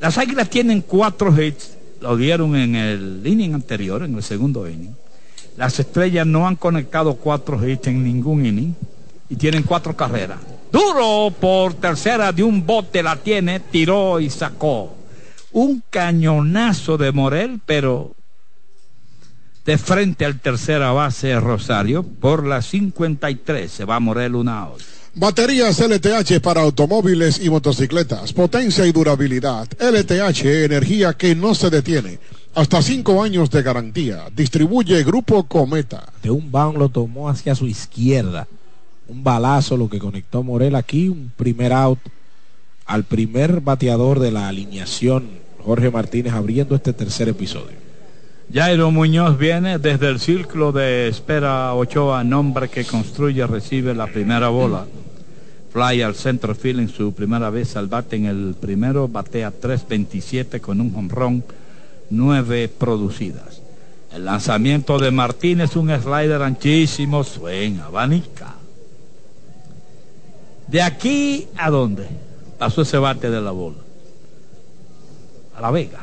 Las 0.00 0.18
águilas 0.18 0.50
tienen 0.50 0.82
cuatro 0.82 1.34
hits, 1.40 1.76
lo 2.00 2.16
dieron 2.16 2.54
en 2.56 2.76
el 2.76 3.22
inning 3.24 3.54
anterior, 3.54 4.02
en 4.02 4.14
el 4.14 4.22
segundo 4.22 4.68
inning. 4.68 4.94
Las 5.56 5.78
estrellas 5.80 6.26
no 6.26 6.46
han 6.46 6.56
conectado 6.56 7.14
cuatro 7.14 7.66
hits 7.66 7.86
en 7.86 8.04
ningún 8.04 8.44
inning 8.44 8.74
y 9.28 9.36
tienen 9.36 9.62
cuatro 9.62 9.96
carreras. 9.96 10.38
Duro 10.70 11.32
por 11.40 11.74
tercera 11.74 12.32
de 12.32 12.42
un 12.42 12.66
bote 12.66 13.02
la 13.02 13.16
tiene, 13.16 13.60
tiró 13.60 14.20
y 14.20 14.28
sacó. 14.28 14.94
Un 15.52 15.82
cañonazo 15.88 16.98
de 16.98 17.12
Morel, 17.12 17.60
pero 17.64 18.14
de 19.64 19.78
frente 19.78 20.24
al 20.24 20.38
tercera 20.38 20.92
base 20.92 21.40
Rosario 21.40 22.02
por 22.02 22.46
la 22.46 22.60
53 22.62 23.70
se 23.70 23.84
va 23.84 23.98
Morel 23.98 24.34
una 24.34 24.60
out. 24.60 24.95
Baterías 25.18 25.80
LTH 25.80 26.42
para 26.42 26.60
automóviles 26.60 27.42
y 27.42 27.48
motocicletas. 27.48 28.34
Potencia 28.34 28.84
y 28.84 28.92
durabilidad. 28.92 29.66
LTH, 29.80 30.44
energía 30.66 31.14
que 31.14 31.34
no 31.34 31.54
se 31.54 31.70
detiene. 31.70 32.18
Hasta 32.54 32.82
cinco 32.82 33.22
años 33.22 33.48
de 33.48 33.62
garantía. 33.62 34.24
Distribuye 34.36 35.02
Grupo 35.04 35.44
Cometa. 35.44 36.04
De 36.22 36.30
un 36.30 36.52
bound 36.52 36.76
lo 36.76 36.90
tomó 36.90 37.30
hacia 37.30 37.54
su 37.54 37.66
izquierda. 37.66 38.46
Un 39.08 39.24
balazo 39.24 39.78
lo 39.78 39.88
que 39.88 39.98
conectó 39.98 40.42
Morel 40.42 40.74
aquí. 40.74 41.08
Un 41.08 41.32
primer 41.34 41.72
out 41.72 41.98
al 42.84 43.04
primer 43.04 43.62
bateador 43.62 44.20
de 44.20 44.32
la 44.32 44.48
alineación. 44.48 45.30
Jorge 45.64 45.90
Martínez 45.90 46.34
abriendo 46.34 46.74
este 46.74 46.92
tercer 46.92 47.30
episodio. 47.30 47.78
Jairo 48.52 48.90
Muñoz 48.90 49.38
viene 49.38 49.78
desde 49.78 50.10
el 50.10 50.20
círculo 50.20 50.72
de 50.72 51.08
espera 51.08 51.72
Ochoa, 51.72 52.22
nombre 52.22 52.68
que 52.68 52.84
construye, 52.84 53.46
recibe 53.46 53.94
la 53.94 54.08
primera 54.08 54.50
bola. 54.50 54.84
Fly 55.76 56.00
al 56.00 56.14
field 56.14 56.80
en 56.80 56.88
su 56.88 57.12
primera 57.12 57.50
vez 57.50 57.76
al 57.76 57.86
bate 57.86 58.16
en 58.16 58.24
el 58.24 58.54
primero, 58.58 59.08
batea 59.08 59.52
3.27 59.52 60.58
con 60.58 60.80
un 60.80 60.90
jonrón, 60.90 61.44
nueve 62.08 62.66
producidas. 62.68 63.60
El 64.10 64.24
lanzamiento 64.24 64.98
de 64.98 65.10
Martínez, 65.10 65.76
un 65.76 65.90
slider 65.90 66.40
anchísimo, 66.40 67.22
swing, 67.22 67.80
abanica. 67.80 68.54
De 70.66 70.80
aquí 70.80 71.46
a 71.58 71.68
dónde 71.68 72.08
pasó 72.58 72.80
ese 72.80 72.96
bate 72.96 73.28
de 73.28 73.42
la 73.42 73.50
bola. 73.50 73.76
A 75.58 75.60
La 75.60 75.70
Vega. 75.70 76.00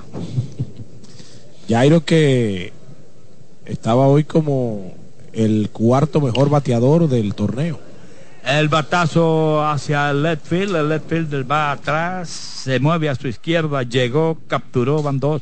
Jairo 1.68 2.06
que 2.06 2.74
estaba 3.66 4.06
hoy 4.06 4.24
como 4.24 4.94
el 5.32 5.72
cuarto 5.72 6.22
mejor 6.22 6.52
bateador 6.52 7.10
del 7.10 7.34
torneo. 7.34 7.93
El 8.46 8.68
batazo 8.68 9.66
hacia 9.66 10.10
el 10.10 10.22
left 10.22 10.46
field, 10.46 10.76
el 10.76 10.90
left 10.90 11.10
field 11.10 11.50
va 11.50 11.72
atrás, 11.72 12.30
se 12.30 12.78
mueve 12.80 13.08
a 13.08 13.16
su 13.16 13.30
izquierda, 13.30 13.84
llegó, 13.84 14.38
capturó, 14.48 15.02
van 15.02 15.20
dos. 15.20 15.42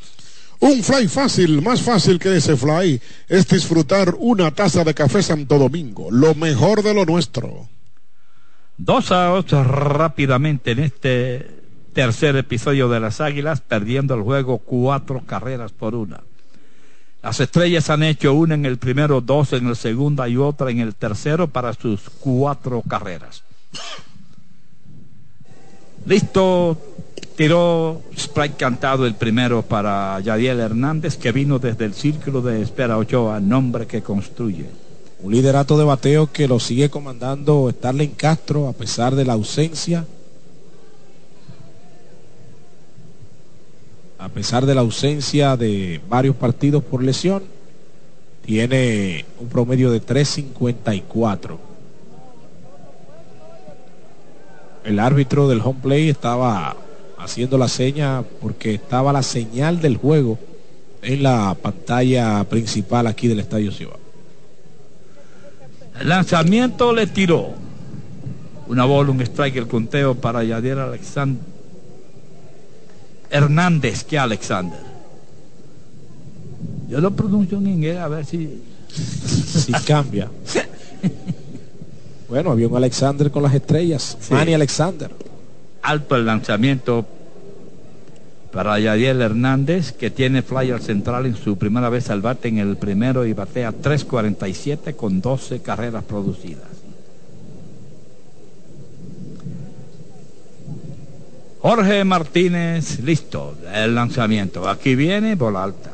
Un 0.60 0.84
fly 0.84 1.08
fácil, 1.08 1.64
más 1.64 1.82
fácil 1.82 2.20
que 2.20 2.36
ese 2.36 2.56
fly, 2.56 3.02
es 3.28 3.48
disfrutar 3.48 4.14
una 4.20 4.52
taza 4.52 4.84
de 4.84 4.94
café 4.94 5.24
Santo 5.24 5.58
Domingo, 5.58 6.12
lo 6.12 6.36
mejor 6.36 6.84
de 6.84 6.94
lo 6.94 7.04
nuestro. 7.04 7.68
Dos 8.78 9.12
outs 9.12 9.52
rápidamente 9.52 10.72
en 10.72 10.80
este 10.80 11.50
tercer 11.94 12.36
episodio 12.36 12.88
de 12.88 13.00
las 13.00 13.20
Águilas, 13.20 13.62
perdiendo 13.62 14.14
el 14.14 14.22
juego 14.22 14.60
cuatro 14.60 15.24
carreras 15.26 15.72
por 15.72 15.96
una. 15.96 16.22
Las 17.24 17.40
estrellas 17.40 17.90
han 17.92 18.02
hecho 18.02 18.34
una 18.34 18.56
en 18.56 18.66
el 18.66 18.78
primero, 18.78 19.22
dos 19.22 19.54
en 19.54 19.68
el 19.68 19.76
segundo 19.76 20.26
y 20.26 20.38
otra 20.38 20.72
en 20.72 20.80
el 20.80 20.96
tercero 20.96 21.48
para 21.48 21.74
sus 21.74 22.10
cuatro 22.20 22.82
carreras. 22.82 23.44
Listo, 26.06 26.78
tiró 27.36 28.02
strike 28.16 28.58
cantado 28.58 29.06
el 29.06 29.14
primero 29.14 29.62
para 29.62 30.20
Yadiel 30.20 30.60
Hernández, 30.60 31.18
que 31.18 31.32
vino 31.32 31.60
desde 31.60 31.86
el 31.86 31.94
círculo 31.94 32.42
de 32.42 32.64
espera 32.64 32.98
Ochoa, 32.98 33.40
nombre 33.40 33.86
que 33.86 34.02
construye. 34.02 34.66
Un 35.22 35.32
liderato 35.32 35.78
de 35.78 35.84
bateo 35.84 36.32
que 36.32 36.48
lo 36.48 36.60
sigue 36.60 36.90
comandando 36.90 37.70
Starling 37.72 38.16
Castro 38.16 38.68
a 38.68 38.74
pesar 38.74 39.14
de 39.14 39.26
la 39.26 39.34
ausencia. 39.34 40.06
A 44.22 44.30
pesar 44.30 44.68
de 44.68 44.76
la 44.76 44.82
ausencia 44.82 45.58
de 45.58 46.00
varios 46.08 46.36
partidos 46.36 46.84
por 46.84 47.02
lesión, 47.02 47.42
tiene 48.46 49.26
un 49.40 49.48
promedio 49.48 49.90
de 49.90 50.00
3.54. 50.00 51.58
El 54.84 55.00
árbitro 55.00 55.50
del 55.50 55.60
home 55.62 55.80
play 55.82 56.10
estaba 56.10 56.76
haciendo 57.18 57.58
la 57.58 57.68
seña 57.68 58.24
porque 58.40 58.76
estaba 58.76 59.12
la 59.12 59.24
señal 59.24 59.82
del 59.82 59.98
juego 59.98 60.38
en 61.02 61.24
la 61.24 61.58
pantalla 61.60 62.44
principal 62.44 63.08
aquí 63.08 63.28
del 63.28 63.40
Estadio 63.40 63.72
Ciudad. 63.72 63.98
El 66.00 66.10
lanzamiento 66.10 66.94
le 66.94 67.08
tiró. 67.08 67.50
Una 68.68 68.86
bola, 68.86 69.10
un 69.10 69.22
strike, 69.22 69.58
el 69.58 69.68
conteo 69.68 70.14
para 70.14 70.44
Yadier 70.44 70.78
Alexander. 70.78 71.51
Hernández 73.32 74.04
que 74.04 74.20
Alexander. 74.20 74.80
Yo 76.90 77.00
lo 77.00 77.12
pronuncio 77.12 77.58
en 77.58 77.68
inglés 77.68 77.98
a 77.98 78.08
ver 78.08 78.26
si. 78.26 78.62
Si 78.90 79.72
cambia. 79.88 80.30
bueno, 82.28 82.52
había 82.52 82.68
un 82.68 82.76
Alexander 82.76 83.32
con 83.32 83.44
las 83.44 83.54
estrellas. 83.54 84.18
Sí. 84.20 84.34
Manny 84.34 84.54
Alexander. 84.54 85.10
Alto 85.82 86.16
el 86.16 86.26
lanzamiento 86.26 87.06
para 88.52 88.78
Yadiel 88.80 89.22
Hernández, 89.22 89.94
que 89.94 90.12
tiene 90.12 90.42
flyer 90.42 90.82
central 90.82 91.26
en 91.26 91.36
su 91.36 91.58
primera 91.58 91.90
vez 91.90 92.10
al 92.10 92.22
bate 92.22 92.50
en 92.50 92.58
el 92.58 92.76
primero 92.76 93.26
y 93.26 93.34
batea 93.34 93.72
3.47 93.72 94.96
con 94.96 95.22
12 95.22 95.62
carreras 95.62 96.04
producidas. 96.04 96.71
Jorge 101.62 102.04
Martínez, 102.04 103.00
listo, 103.02 103.56
el 103.72 103.94
lanzamiento. 103.94 104.68
Aquí 104.68 104.96
viene, 104.96 105.36
bola 105.36 105.64
alta. 105.64 105.92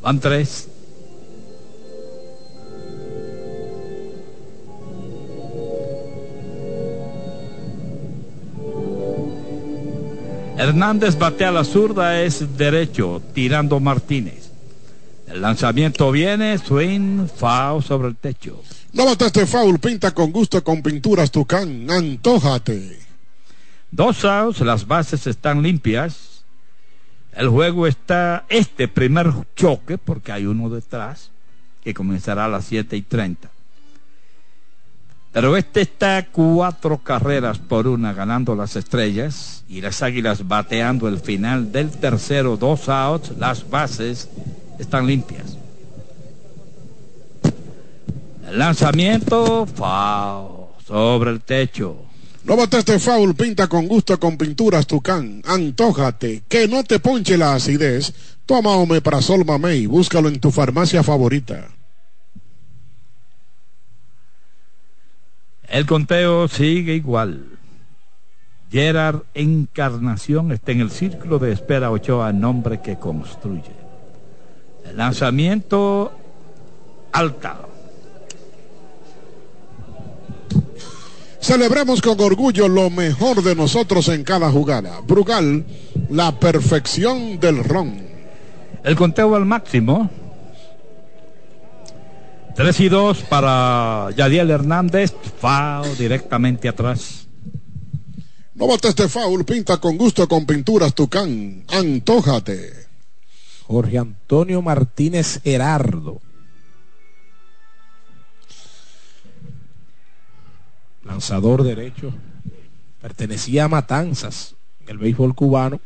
Van 0.00 0.18
tres. 0.18 0.68
Hernández 10.56 11.18
batea 11.18 11.50
la 11.50 11.64
zurda, 11.64 12.22
es 12.22 12.56
derecho, 12.56 13.20
tirando 13.34 13.80
Martínez. 13.80 14.50
El 15.26 15.42
lanzamiento 15.42 16.10
viene, 16.10 16.56
swing, 16.56 17.28
foul 17.28 17.82
sobre 17.82 18.08
el 18.08 18.16
techo. 18.16 18.62
No 18.92 19.04
mataste 19.04 19.46
foul, 19.46 19.78
pinta 19.78 20.10
con 20.10 20.32
gusto 20.32 20.64
con 20.64 20.82
pinturas 20.82 21.30
Tucán, 21.30 21.88
antójate. 21.88 22.98
Dos 23.90 24.24
outs, 24.24 24.60
las 24.60 24.86
bases 24.86 25.26
están 25.26 25.62
limpias. 25.62 26.44
El 27.32 27.48
juego 27.48 27.86
está 27.86 28.44
este 28.48 28.88
primer 28.88 29.32
choque, 29.54 29.96
porque 29.96 30.32
hay 30.32 30.46
uno 30.46 30.68
detrás, 30.68 31.30
que 31.84 31.94
comenzará 31.94 32.46
a 32.46 32.48
las 32.48 32.64
7 32.64 32.96
y 32.96 33.02
30. 33.02 33.48
Pero 35.32 35.56
este 35.56 35.82
está 35.82 36.26
cuatro 36.26 36.98
carreras 36.98 37.58
por 37.60 37.86
una 37.86 38.12
ganando 38.12 38.56
las 38.56 38.74
estrellas 38.74 39.62
y 39.68 39.80
las 39.80 40.02
águilas 40.02 40.48
bateando 40.48 41.06
el 41.06 41.20
final 41.20 41.70
del 41.70 41.90
tercero, 41.90 42.56
dos 42.56 42.88
outs, 42.88 43.38
las 43.38 43.70
bases 43.70 44.28
están 44.80 45.06
limpias. 45.06 45.59
El 48.50 48.58
lanzamiento, 48.58 49.64
foul, 49.64 50.70
sobre 50.84 51.30
el 51.30 51.40
techo. 51.40 51.98
No 52.42 52.56
mataste 52.56 52.98
foul, 52.98 53.36
pinta 53.36 53.68
con 53.68 53.86
gusto 53.86 54.18
con 54.18 54.36
pinturas 54.36 54.88
Tucán. 54.88 55.40
Antójate, 55.46 56.42
que 56.48 56.66
no 56.66 56.82
te 56.82 56.98
ponche 56.98 57.38
la 57.38 57.54
acidez. 57.54 58.12
Toma 58.46 58.70
Omeprazol 58.70 59.44
Mamey, 59.44 59.86
búscalo 59.86 60.28
en 60.28 60.40
tu 60.40 60.50
farmacia 60.50 61.04
favorita. 61.04 61.68
El 65.68 65.86
conteo 65.86 66.48
sigue 66.48 66.94
igual. 66.94 67.56
Gerard 68.68 69.22
Encarnación 69.32 70.50
está 70.50 70.72
en 70.72 70.80
el 70.80 70.90
círculo 70.90 71.38
de 71.38 71.52
espera 71.52 71.92
Ochoa, 71.92 72.32
nombre 72.32 72.80
que 72.80 72.96
construye. 72.96 73.70
El 74.84 74.96
lanzamiento 74.96 76.10
alta. 77.12 77.69
Celebremos 81.40 82.02
con 82.02 82.20
orgullo 82.20 82.68
lo 82.68 82.90
mejor 82.90 83.42
de 83.42 83.54
nosotros 83.54 84.08
en 84.08 84.24
cada 84.24 84.50
jugada. 84.50 85.00
Brugal, 85.00 85.64
la 86.10 86.38
perfección 86.38 87.40
del 87.40 87.64
ron. 87.64 87.96
El 88.84 88.94
conteo 88.94 89.34
al 89.34 89.46
máximo. 89.46 90.10
3 92.54 92.80
y 92.80 92.88
2 92.90 93.22
para 93.22 94.08
Yadiel 94.16 94.50
Hernández. 94.50 95.14
Foul 95.40 95.96
directamente 95.96 96.68
atrás. 96.68 97.26
No 98.54 98.66
mataste 98.66 99.08
foul, 99.08 99.46
pinta 99.46 99.78
con 99.78 99.96
gusto 99.96 100.28
con 100.28 100.44
pinturas 100.44 100.94
Tucán. 100.94 101.64
Antójate. 101.68 102.70
Jorge 103.66 103.96
Antonio 103.96 104.60
Martínez 104.60 105.40
Gerardo. 105.42 106.20
Lanzador 111.10 111.64
derecho. 111.64 112.14
Pertenecía 113.02 113.64
a 113.64 113.68
Matanzas 113.68 114.54
en 114.80 114.90
el 114.90 114.98
béisbol 114.98 115.34
cubano. 115.34 115.80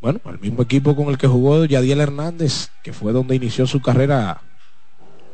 Bueno, 0.00 0.20
al 0.24 0.40
mismo 0.40 0.62
equipo 0.62 0.96
con 0.96 1.08
el 1.08 1.16
que 1.16 1.28
jugó 1.28 1.64
Yadiel 1.64 2.00
Hernández, 2.00 2.70
que 2.82 2.92
fue 2.92 3.12
donde 3.12 3.36
inició 3.36 3.68
su 3.68 3.80
carrera 3.80 4.40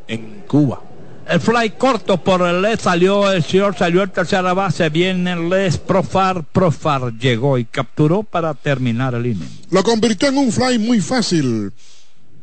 en 0.06 0.42
Cuba. 0.46 0.82
El 1.26 1.40
fly 1.40 1.70
corto 1.70 2.22
por 2.22 2.42
el 2.42 2.60
left 2.60 2.82
salió 2.82 3.32
el 3.32 3.42
señor, 3.42 3.74
salió 3.76 4.02
el 4.02 4.10
tercera 4.10 4.52
base, 4.52 4.90
viene 4.90 5.32
el 5.32 5.48
left, 5.48 5.80
Profar, 5.84 6.44
Profar 6.44 7.14
llegó 7.18 7.56
y 7.56 7.64
capturó 7.64 8.24
para 8.24 8.52
terminar 8.52 9.14
el 9.14 9.26
inning. 9.26 9.60
Lo 9.70 9.82
convirtió 9.82 10.28
en 10.28 10.36
un 10.36 10.52
fly 10.52 10.78
muy 10.78 11.00
fácil. 11.00 11.72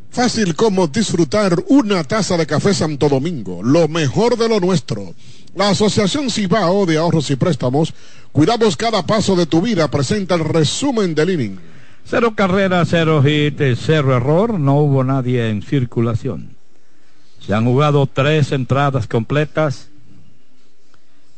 Fácil 0.09 0.55
como 0.55 0.87
disfrutar 0.87 1.55
una 1.67 2.03
taza 2.03 2.37
de 2.37 2.47
café 2.47 2.73
Santo 2.73 3.07
Domingo, 3.07 3.61
lo 3.61 3.87
mejor 3.87 4.37
de 4.37 4.49
lo 4.49 4.59
nuestro. 4.59 5.13
La 5.55 5.69
Asociación 5.69 6.29
Cibao 6.29 6.85
de 6.85 6.97
Ahorros 6.97 7.31
y 7.31 7.37
Préstamos, 7.37 7.93
cuidamos 8.33 8.75
cada 8.75 9.05
paso 9.05 9.37
de 9.37 9.45
tu 9.45 9.61
vida, 9.61 9.89
presenta 9.89 10.35
el 10.35 10.43
resumen 10.43 11.15
del 11.15 11.29
inning. 11.29 11.59
Cero 12.03 12.33
carreras, 12.35 12.89
cero 12.91 13.23
hit, 13.23 13.61
cero 13.77 14.15
error, 14.15 14.59
no 14.59 14.75
hubo 14.79 15.05
nadie 15.05 15.49
en 15.49 15.63
circulación. 15.63 16.49
Se 17.39 17.53
han 17.53 17.63
jugado 17.63 18.05
tres 18.05 18.51
entradas 18.51 19.07
completas. 19.07 19.87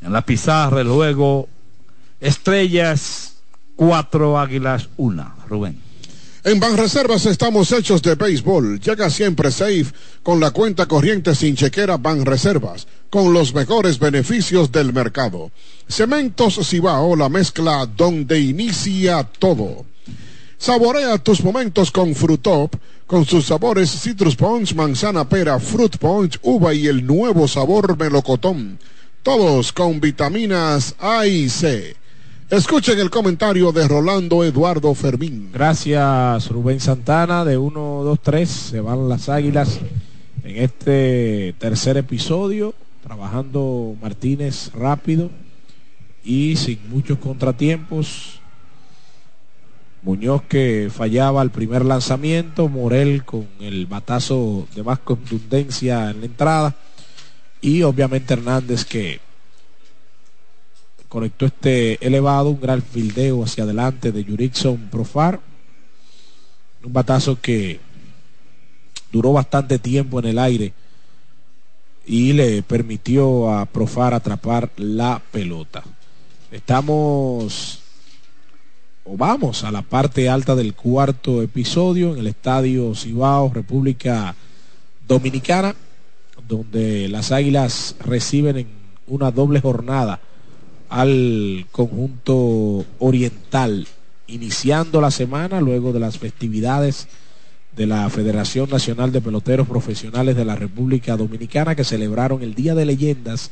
En 0.01 0.11
la 0.11 0.23
pizarra, 0.23 0.83
luego, 0.83 1.47
estrellas, 2.19 3.37
cuatro 3.75 4.39
águilas, 4.39 4.89
una. 4.97 5.35
Rubén. 5.47 5.86
En 6.47 6.61
Banreservas 6.61 7.25
estamos 7.25 7.73
hechos 7.73 8.01
de 8.01 8.15
béisbol. 8.15 8.79
Llega 8.79 9.09
siempre 9.09 9.51
safe 9.51 9.87
con 10.23 10.39
la 10.39 10.51
cuenta 10.51 10.85
corriente 10.85 11.35
sin 11.35 11.57
chequera 11.57 11.97
Banreservas, 11.97 12.87
con 13.09 13.33
los 13.33 13.53
mejores 13.53 13.99
beneficios 13.99 14.71
del 14.71 14.93
mercado. 14.93 15.51
Cementos 15.89 16.57
Cibao, 16.65 17.17
la 17.17 17.27
mezcla 17.27 17.85
donde 17.85 18.39
inicia 18.39 19.25
todo. 19.25 19.83
Saborea 20.57 21.17
tus 21.17 21.43
momentos 21.43 21.91
con 21.91 22.15
Frutop, 22.15 22.75
con 23.07 23.25
sus 23.25 23.47
sabores 23.47 23.91
Citrus 24.01 24.37
Punch, 24.37 24.73
Manzana 24.73 25.27
Pera, 25.27 25.59
Fruit 25.59 25.97
Punch, 25.97 26.39
Uva 26.43 26.73
y 26.73 26.87
el 26.87 27.05
nuevo 27.05 27.49
sabor 27.49 27.97
Melocotón. 27.97 28.79
Todos 29.21 29.73
con 29.73 29.99
vitaminas 29.99 30.95
A 30.97 31.27
y 31.27 31.49
C. 31.49 31.97
Escuchen 32.49 32.97
el 32.99 33.09
comentario 33.09 33.73
de 33.73 33.85
Rolando 33.89 34.45
Eduardo 34.45 34.95
Fermín. 34.95 35.49
Gracias 35.51 36.47
Rubén 36.47 36.79
Santana 36.79 37.43
de 37.43 37.57
1, 37.57 38.03
2, 38.05 38.19
3. 38.21 38.49
Se 38.49 38.79
van 38.79 39.09
las 39.09 39.27
águilas 39.27 39.81
en 40.45 40.55
este 40.63 41.53
tercer 41.59 41.97
episodio. 41.97 42.73
Trabajando 43.03 43.97
Martínez 44.01 44.71
rápido 44.73 45.29
y 46.23 46.55
sin 46.55 46.89
muchos 46.89 47.17
contratiempos. 47.17 48.39
Muñoz 50.01 50.43
que 50.43 50.89
fallaba 50.89 51.41
el 51.41 51.49
primer 51.49 51.83
lanzamiento, 51.83 52.69
Morel 52.69 53.25
con 53.25 53.45
el 53.59 53.87
batazo 53.87 54.69
de 54.73 54.83
más 54.83 54.99
contundencia 54.99 56.11
en 56.11 56.21
la 56.21 56.25
entrada 56.27 56.75
y 57.59 57.83
obviamente 57.83 58.35
Hernández 58.35 58.85
que 58.85 59.26
conectó 61.09 61.45
este 61.45 62.05
elevado, 62.05 62.49
un 62.49 62.61
gran 62.61 62.81
fildeo 62.81 63.43
hacia 63.43 63.63
adelante 63.63 64.11
de 64.11 64.23
Jurickson 64.23 64.77
Profar, 64.91 65.39
un 66.83 66.93
batazo 66.93 67.39
que 67.39 67.79
duró 69.11 69.33
bastante 69.33 69.79
tiempo 69.79 70.19
en 70.19 70.25
el 70.25 70.39
aire 70.39 70.73
y 72.05 72.33
le 72.33 72.61
permitió 72.61 73.51
a 73.51 73.65
Profar 73.65 74.13
atrapar 74.13 74.71
la 74.77 75.21
pelota. 75.31 75.83
Estamos 76.51 77.81
o 79.03 79.15
vamos 79.15 79.63
a 79.63 79.71
la 79.71 79.81
parte 79.81 80.29
alta 80.29 80.55
del 80.55 80.73
cuarto 80.73 81.41
episodio 81.41 82.13
en 82.13 82.19
el 82.19 82.27
estadio 82.27 82.93
Cibao, 82.93 83.51
República 83.53 84.35
Dominicana, 85.07 85.75
donde 86.47 87.07
las 87.07 87.31
águilas 87.31 87.95
reciben 87.99 88.57
en 88.57 88.67
una 89.07 89.31
doble 89.31 89.61
jornada 89.61 90.19
al 90.89 91.65
conjunto 91.71 92.85
oriental, 92.99 93.87
iniciando 94.27 95.01
la 95.01 95.11
semana 95.11 95.61
luego 95.61 95.93
de 95.93 95.99
las 95.99 96.17
festividades 96.17 97.07
de 97.75 97.85
la 97.85 98.09
Federación 98.09 98.69
Nacional 98.69 99.11
de 99.11 99.21
Peloteros 99.21 99.67
Profesionales 99.67 100.35
de 100.35 100.45
la 100.45 100.55
República 100.55 101.15
Dominicana 101.15 101.75
que 101.75 101.83
celebraron 101.83 102.41
el 102.41 102.55
Día 102.55 102.73
de 102.73 102.85
Leyendas 102.85 103.51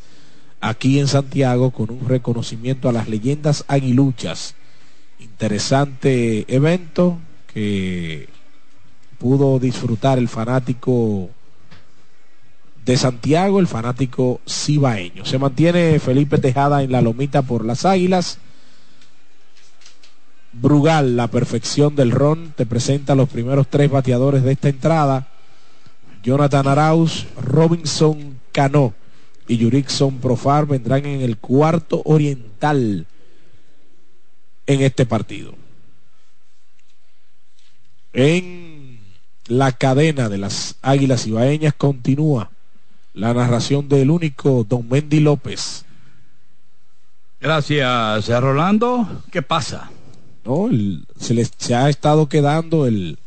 aquí 0.62 1.00
en 1.00 1.08
Santiago 1.08 1.72
con 1.72 1.92
un 1.92 2.08
reconocimiento 2.08 2.90
a 2.90 2.92
las 2.92 3.08
leyendas 3.08 3.66
aguiluchas. 3.68 4.56
Interesante 5.20 6.46
evento 6.54 7.20
que 7.54 8.28
pudo 9.20 9.60
disfrutar 9.60 10.18
el 10.18 10.28
fanático 10.28 11.30
de 12.86 12.98
Santiago, 12.98 13.60
el 13.60 13.68
fanático 13.68 14.42
cibaeño. 14.48 15.26
Se 15.26 15.40
mantiene 15.40 16.00
Felipe 16.00 16.38
Tejada 16.38 16.84
en 16.84 16.92
la 16.92 17.02
lomita 17.02 17.42
por 17.42 17.66
las 17.66 17.84
águilas. 17.84 18.38
Brugal, 20.54 21.18
la 21.18 21.28
perfección 21.28 21.96
del 21.96 22.12
ron, 22.12 22.54
te 22.56 22.68
presenta 22.68 23.16
los 23.16 23.28
primeros 23.28 23.68
tres 23.68 23.90
bateadores 23.90 24.44
de 24.44 24.52
esta 24.52 24.70
entrada. 24.70 25.28
Jonathan 26.24 26.68
Arauz, 26.68 27.26
Robinson 27.42 28.40
Cano 28.52 28.94
y 29.48 29.58
Yurickson 29.58 30.20
Profar 30.20 30.68
vendrán 30.68 31.06
en 31.06 31.22
el 31.22 31.38
cuarto 31.38 32.04
oriental 32.06 33.08
en 34.68 34.82
este 34.82 35.08
partido. 35.08 35.56
En 38.14 39.00
la 39.48 39.72
cadena 39.72 40.30
de 40.30 40.38
las 40.38 40.76
Águilas 40.82 41.28
Ibaeñas 41.28 41.74
continúa 41.74 42.52
la 43.16 43.34
narración 43.34 43.88
del 43.90 44.12
único 44.12 44.64
Don 44.68 44.88
Mendy 44.88 45.20
López. 45.22 45.84
Gracias, 47.40 48.28
Rolando. 48.42 49.24
¿Qué 49.32 49.42
pasa? 49.42 49.90
¿no? 50.46 50.68
El- 50.68 51.06
se 51.20 51.34
les 51.34 51.52
se 51.58 51.74
ha 51.76 51.90
estado 51.90 52.28
quedando 52.30 52.86
el 52.86 53.18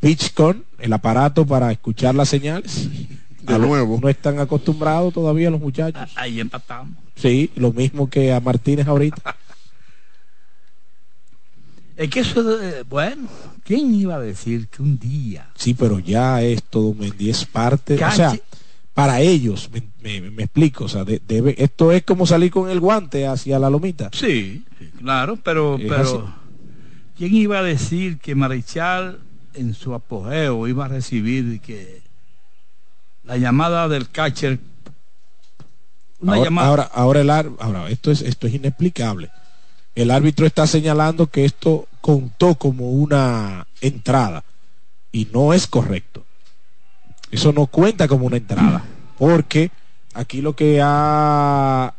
PitchCon, 0.00 0.64
el 0.78 0.92
aparato 0.92 1.46
para 1.46 1.70
escuchar 1.70 2.14
las 2.14 2.28
señales. 2.28 2.88
De 3.42 3.54
A 3.54 3.58
nuevo. 3.58 3.98
No 4.02 4.08
están 4.08 4.38
acostumbrados 4.38 5.14
todavía 5.14 5.50
los 5.50 5.60
muchachos. 5.60 6.10
Ahí 6.16 6.40
empatamos. 6.40 6.96
Sí, 7.16 7.50
lo 7.56 7.72
mismo 7.72 8.08
que 8.10 8.32
a 8.32 8.40
Martínez 8.40 8.86
ahorita. 8.86 9.36
Es 11.96 12.08
que 12.08 12.20
eso, 12.20 12.42
de- 12.42 12.82
bueno, 12.84 13.28
¿quién 13.64 13.94
iba 13.94 14.14
a 14.14 14.20
decir 14.20 14.68
que 14.68 14.82
un 14.82 14.98
día 14.98 15.50
Sí, 15.54 15.74
pero 15.74 15.98
ya 15.98 16.40
esto, 16.42 16.80
Don 16.80 16.98
Mendy, 16.98 17.28
es 17.30 17.44
parte, 17.44 18.02
o 18.02 18.10
sea, 18.10 18.34
para 18.94 19.20
ellos, 19.20 19.70
me, 19.72 19.82
me- 20.20 20.30
me 20.30 20.42
explico, 20.44 20.84
o 20.84 20.88
sea, 20.88 21.04
de- 21.04 21.20
esto 21.58 21.92
es 21.92 22.02
como 22.04 22.26
salir 22.26 22.50
con 22.50 22.68
el 22.70 22.80
guante 22.80 23.26
hacia 23.26 23.58
la 23.58 23.70
lomita. 23.70 24.10
Sí, 24.12 24.64
claro, 24.98 25.36
pero, 25.36 25.76
Es 25.76 25.88
pero 25.88 26.02
así. 26.02 26.34
¿quién 27.16 27.34
iba 27.34 27.58
a 27.58 27.62
decir 27.62 28.18
que 28.18 28.34
Marichal 28.34 29.20
en 29.54 29.74
su 29.74 29.94
apogeo 29.94 30.66
iba 30.68 30.84
a 30.84 30.88
recibir 30.88 31.60
que 31.60 32.02
la 33.24 33.36
llamada 33.36 33.88
del 33.88 34.08
catcher 34.08 34.58
una 36.20 36.34
ahora, 36.34 36.44
llamada 36.44 36.68
ahora, 36.68 36.82
ahora 36.92 37.20
el 37.22 37.30
ahora 37.30 37.88
esto 37.90 38.10
es 38.10 38.20
esto 38.22 38.46
es 38.46 38.54
inexplicable. 38.54 39.30
El 39.94 40.10
árbitro 40.10 40.46
está 40.46 40.66
señalando 40.66 41.26
que 41.28 41.44
esto 41.44 41.88
contó 42.00 42.54
como 42.56 42.90
una 42.92 43.66
entrada 43.80 44.44
y 45.12 45.26
no 45.32 45.52
es 45.54 45.66
correcto. 45.66 46.24
Eso 47.30 47.52
no 47.52 47.66
cuenta 47.66 48.08
como 48.08 48.26
una 48.26 48.36
entrada, 48.36 48.84
porque 49.18 49.70
aquí 50.14 50.42
lo 50.42 50.56
que 50.56 50.80
ha 50.82 51.94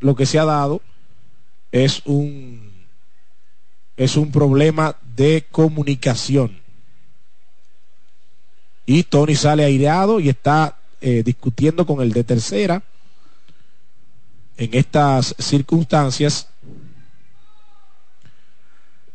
lo 0.00 0.14
que 0.14 0.26
se 0.26 0.38
ha 0.38 0.44
dado 0.44 0.80
es 1.72 2.02
un 2.04 2.72
es 3.96 4.16
un 4.16 4.30
problema 4.30 4.96
de 5.16 5.46
comunicación. 5.50 6.60
Y 8.86 9.04
Tony 9.04 9.34
sale 9.34 9.64
aireado 9.64 10.20
y 10.20 10.28
está 10.28 10.76
eh, 11.00 11.22
discutiendo 11.24 11.86
con 11.86 12.00
el 12.00 12.12
de 12.12 12.24
tercera 12.24 12.82
en 14.56 14.74
estas 14.74 15.34
circunstancias. 15.38 16.48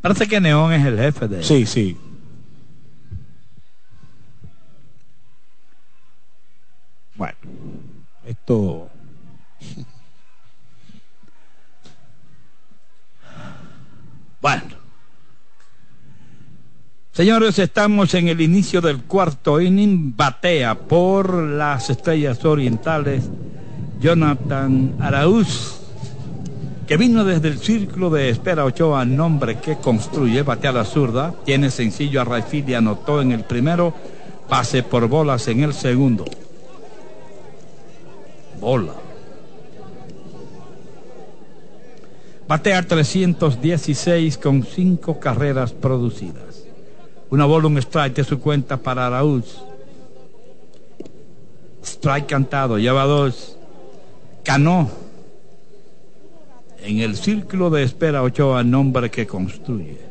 parece 0.01 0.27
que 0.27 0.41
Neón 0.41 0.73
es 0.73 0.85
el 0.85 0.97
jefe 0.97 1.27
de 1.27 1.43
Sí, 1.43 1.65
sí. 1.65 1.97
Bueno, 7.19 7.35
esto 8.25 8.89
Bueno. 14.41 14.63
Señores, 17.11 17.59
estamos 17.59 18.13
en 18.13 18.29
el 18.29 18.39
inicio 18.39 18.79
del 18.79 19.03
cuarto 19.03 19.59
inning. 19.59 20.15
Batea 20.15 20.75
por 20.75 21.33
las 21.33 21.89
estrellas 21.89 22.45
orientales 22.45 23.29
Jonathan 23.99 24.95
Araúz, 25.01 25.81
que 26.87 26.95
vino 26.95 27.25
desde 27.25 27.49
el 27.49 27.59
círculo 27.59 28.09
de 28.09 28.29
espera 28.29 28.63
Ochoa, 28.63 29.03
nombre 29.03 29.59
que 29.59 29.75
construye, 29.75 30.41
batea 30.43 30.71
la 30.71 30.85
zurda, 30.85 31.35
tiene 31.43 31.69
sencillo 31.69 32.21
a 32.21 32.23
Raifid 32.23 32.69
y 32.69 32.75
anotó 32.75 33.21
en 33.21 33.33
el 33.33 33.43
primero, 33.43 33.93
pase 34.47 34.83
por 34.83 35.09
bolas 35.09 35.49
en 35.49 35.63
el 35.63 35.73
segundo. 35.73 36.23
Bola. 38.59 38.93
Batea 42.47 42.81
316 42.81 44.37
con 44.37 44.63
cinco 44.63 45.19
carreras 45.19 45.71
producidas. 45.71 46.63
Una 47.29 47.45
bola, 47.45 47.67
un 47.67 47.77
strike 47.77 48.15
de 48.15 48.23
su 48.23 48.39
cuenta 48.39 48.77
para 48.77 49.05
Araúz. 49.05 49.61
Strike 51.83 52.25
cantado, 52.25 52.79
lleva 52.79 53.05
dos. 53.05 53.55
Canó. 54.43 54.89
En 56.81 56.99
el 56.99 57.15
círculo 57.17 57.69
de 57.69 57.83
espera 57.83 58.23
Ochoa, 58.23 58.63
nombre 58.63 59.11
que 59.11 59.27
construye. 59.27 60.08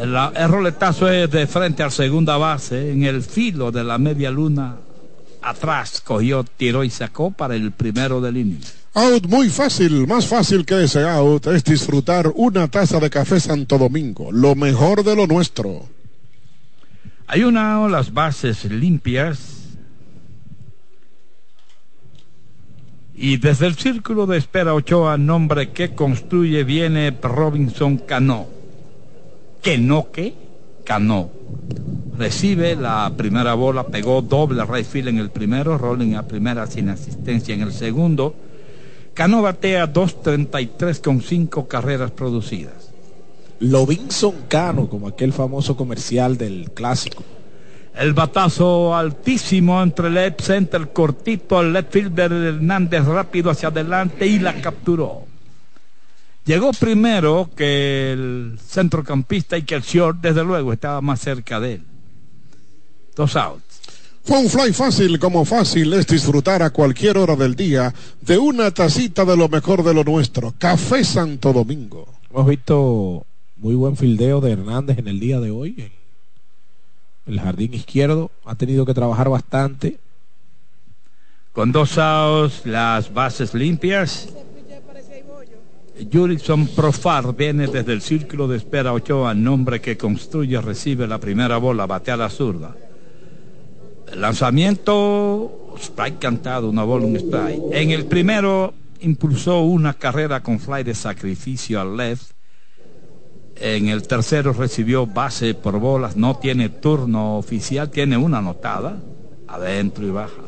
El, 0.00 0.14
el 0.14 0.48
roletazo 0.48 1.08
es 1.08 1.30
de 1.30 1.46
frente 1.46 1.82
al 1.82 1.92
segunda 1.92 2.36
base, 2.36 2.92
en 2.92 3.04
el 3.04 3.22
filo 3.22 3.70
de 3.70 3.84
la 3.84 3.98
media 3.98 4.30
luna. 4.30 4.76
Atrás 5.42 6.00
cogió, 6.00 6.44
tiró 6.44 6.84
y 6.84 6.90
sacó 6.90 7.30
para 7.30 7.54
el 7.54 7.72
primero 7.72 8.20
del 8.20 8.36
inning. 8.36 8.60
Out 8.94 9.26
muy 9.26 9.48
fácil, 9.50 10.06
más 10.06 10.26
fácil 10.26 10.64
que 10.64 10.84
ese 10.84 11.02
out 11.02 11.48
es 11.48 11.64
disfrutar 11.64 12.32
una 12.34 12.68
taza 12.68 13.00
de 13.00 13.10
café 13.10 13.40
Santo 13.40 13.76
Domingo, 13.76 14.30
lo 14.30 14.54
mejor 14.54 15.02
de 15.02 15.16
lo 15.16 15.26
nuestro. 15.26 15.88
Hay 17.26 17.42
una 17.42 17.88
las 17.88 18.12
bases 18.12 18.64
limpias 18.64 19.54
y 23.16 23.36
desde 23.36 23.66
el 23.66 23.74
círculo 23.76 24.26
de 24.26 24.38
espera 24.38 24.74
Ochoa, 24.74 25.16
nombre 25.16 25.70
que 25.70 25.94
construye, 25.94 26.64
viene 26.64 27.16
Robinson 27.22 27.98
Cano. 27.98 28.53
¿Que 29.64 29.78
no 29.78 30.12
qué? 30.12 30.34
Cano. 30.84 31.30
Recibe 32.18 32.76
la 32.76 33.10
primera 33.16 33.54
bola, 33.54 33.86
pegó 33.86 34.20
doble 34.20 34.62
right 34.66 34.84
field 34.84 35.08
en 35.08 35.18
el 35.18 35.30
primero, 35.30 35.78
rolling 35.78 36.16
a 36.16 36.28
primera 36.28 36.66
sin 36.66 36.90
asistencia 36.90 37.54
en 37.54 37.62
el 37.62 37.72
segundo. 37.72 38.34
Cano 39.14 39.40
batea 39.40 39.90
2.33 39.90 41.00
con 41.00 41.22
cinco 41.22 41.66
carreras 41.66 42.10
producidas. 42.10 42.90
Lobinson 43.60 44.34
Cano, 44.48 44.86
como 44.86 45.08
aquel 45.08 45.32
famoso 45.32 45.78
comercial 45.78 46.36
del 46.36 46.72
clásico. 46.72 47.22
El 47.98 48.12
batazo 48.12 48.94
altísimo 48.94 49.82
entre 49.82 50.08
el 50.08 50.34
center 50.34 50.92
cortito 50.92 51.56
al 51.56 51.72
left 51.72 51.90
fielder 51.90 52.30
Hernández 52.32 53.06
rápido 53.06 53.50
hacia 53.50 53.70
adelante 53.70 54.26
y 54.26 54.40
la 54.40 54.60
capturó. 54.60 55.33
Llegó 56.44 56.72
primero 56.72 57.48
que 57.56 58.12
el 58.12 58.58
centrocampista 58.64 59.56
y 59.56 59.62
que 59.62 59.76
el 59.76 59.82
short 59.82 60.20
desde 60.20 60.44
luego 60.44 60.72
estaba 60.72 61.00
más 61.00 61.20
cerca 61.20 61.58
de 61.58 61.74
él. 61.74 61.82
Dos 63.16 63.34
outs. 63.36 63.62
Fue 64.24 64.38
un 64.38 64.48
fly 64.48 64.72
fácil, 64.72 65.18
como 65.18 65.44
fácil 65.44 65.92
es 65.92 66.06
disfrutar 66.06 66.62
a 66.62 66.70
cualquier 66.70 67.18
hora 67.18 67.36
del 67.36 67.54
día 67.54 67.94
de 68.22 68.38
una 68.38 68.70
tacita 68.70 69.24
de 69.24 69.36
lo 69.36 69.48
mejor 69.48 69.82
de 69.84 69.94
lo 69.94 70.02
nuestro. 70.02 70.54
Café 70.58 71.04
Santo 71.04 71.52
Domingo. 71.52 72.08
Hemos 72.30 72.46
visto 72.46 73.26
muy 73.56 73.74
buen 73.74 73.96
fildeo 73.96 74.40
de 74.40 74.52
Hernández 74.52 74.98
en 74.98 75.08
el 75.08 75.20
día 75.20 75.40
de 75.40 75.50
hoy. 75.50 75.92
En 77.26 77.34
el 77.34 77.40
jardín 77.40 77.74
izquierdo 77.74 78.30
ha 78.44 78.54
tenido 78.54 78.84
que 78.84 78.94
trabajar 78.94 79.28
bastante. 79.28 79.98
Con 81.52 81.72
dos 81.72 81.96
outs, 81.98 82.66
las 82.66 83.12
bases 83.12 83.54
limpias. 83.54 84.28
Jurickson 86.12 86.66
Profar 86.68 87.36
viene 87.36 87.68
desde 87.68 87.92
el 87.92 88.02
círculo 88.02 88.48
de 88.48 88.56
espera 88.56 88.92
Ochoa, 88.92 89.32
nombre 89.34 89.80
que 89.80 89.96
construye, 89.96 90.60
recibe 90.60 91.06
la 91.06 91.18
primera 91.18 91.56
bola, 91.58 91.86
batea 91.86 92.16
la 92.16 92.30
zurda. 92.30 92.74
El 94.12 94.20
lanzamiento, 94.20 95.74
strike 95.78 96.18
cantado, 96.18 96.68
una 96.68 96.82
bola, 96.82 97.06
un 97.06 97.16
strike. 97.16 97.62
En 97.72 97.90
el 97.92 98.06
primero 98.06 98.74
impulsó 99.00 99.60
una 99.62 99.94
carrera 99.94 100.42
con 100.42 100.58
fly 100.58 100.82
de 100.82 100.94
sacrificio 100.94 101.80
al 101.80 101.96
left. 101.96 102.32
En 103.56 103.88
el 103.88 104.02
tercero 104.02 104.52
recibió 104.52 105.06
base 105.06 105.54
por 105.54 105.78
bolas, 105.78 106.16
no 106.16 106.38
tiene 106.38 106.70
turno 106.70 107.38
oficial, 107.38 107.88
tiene 107.88 108.16
una 108.16 108.38
anotada, 108.38 109.00
adentro 109.46 110.04
y 110.04 110.10
baja. 110.10 110.42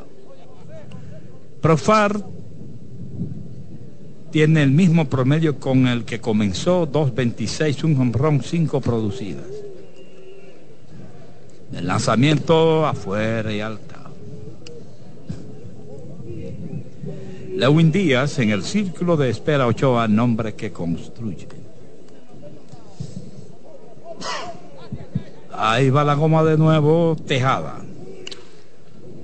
Profar 1.60 2.20
tiene 4.36 4.62
el 4.62 4.70
mismo 4.70 5.06
promedio 5.06 5.58
con 5.58 5.86
el 5.86 6.04
que 6.04 6.20
comenzó, 6.20 6.86
2.26, 6.86 7.84
un 7.84 7.98
home 7.98 8.12
run, 8.12 8.42
5 8.42 8.82
producidas. 8.82 9.46
El 11.72 11.86
lanzamiento 11.86 12.86
afuera 12.86 13.50
y 13.50 13.62
alta. 13.62 14.10
Lewin 17.54 17.90
Díaz 17.90 18.38
en 18.38 18.50
el 18.50 18.62
círculo 18.62 19.16
de 19.16 19.30
espera 19.30 19.66
Ochoa, 19.66 20.06
nombre 20.06 20.54
que 20.54 20.70
construye. 20.70 21.48
Ahí 25.50 25.88
va 25.88 26.04
la 26.04 26.12
goma 26.12 26.44
de 26.44 26.58
nuevo, 26.58 27.16
Tejada. 27.26 27.78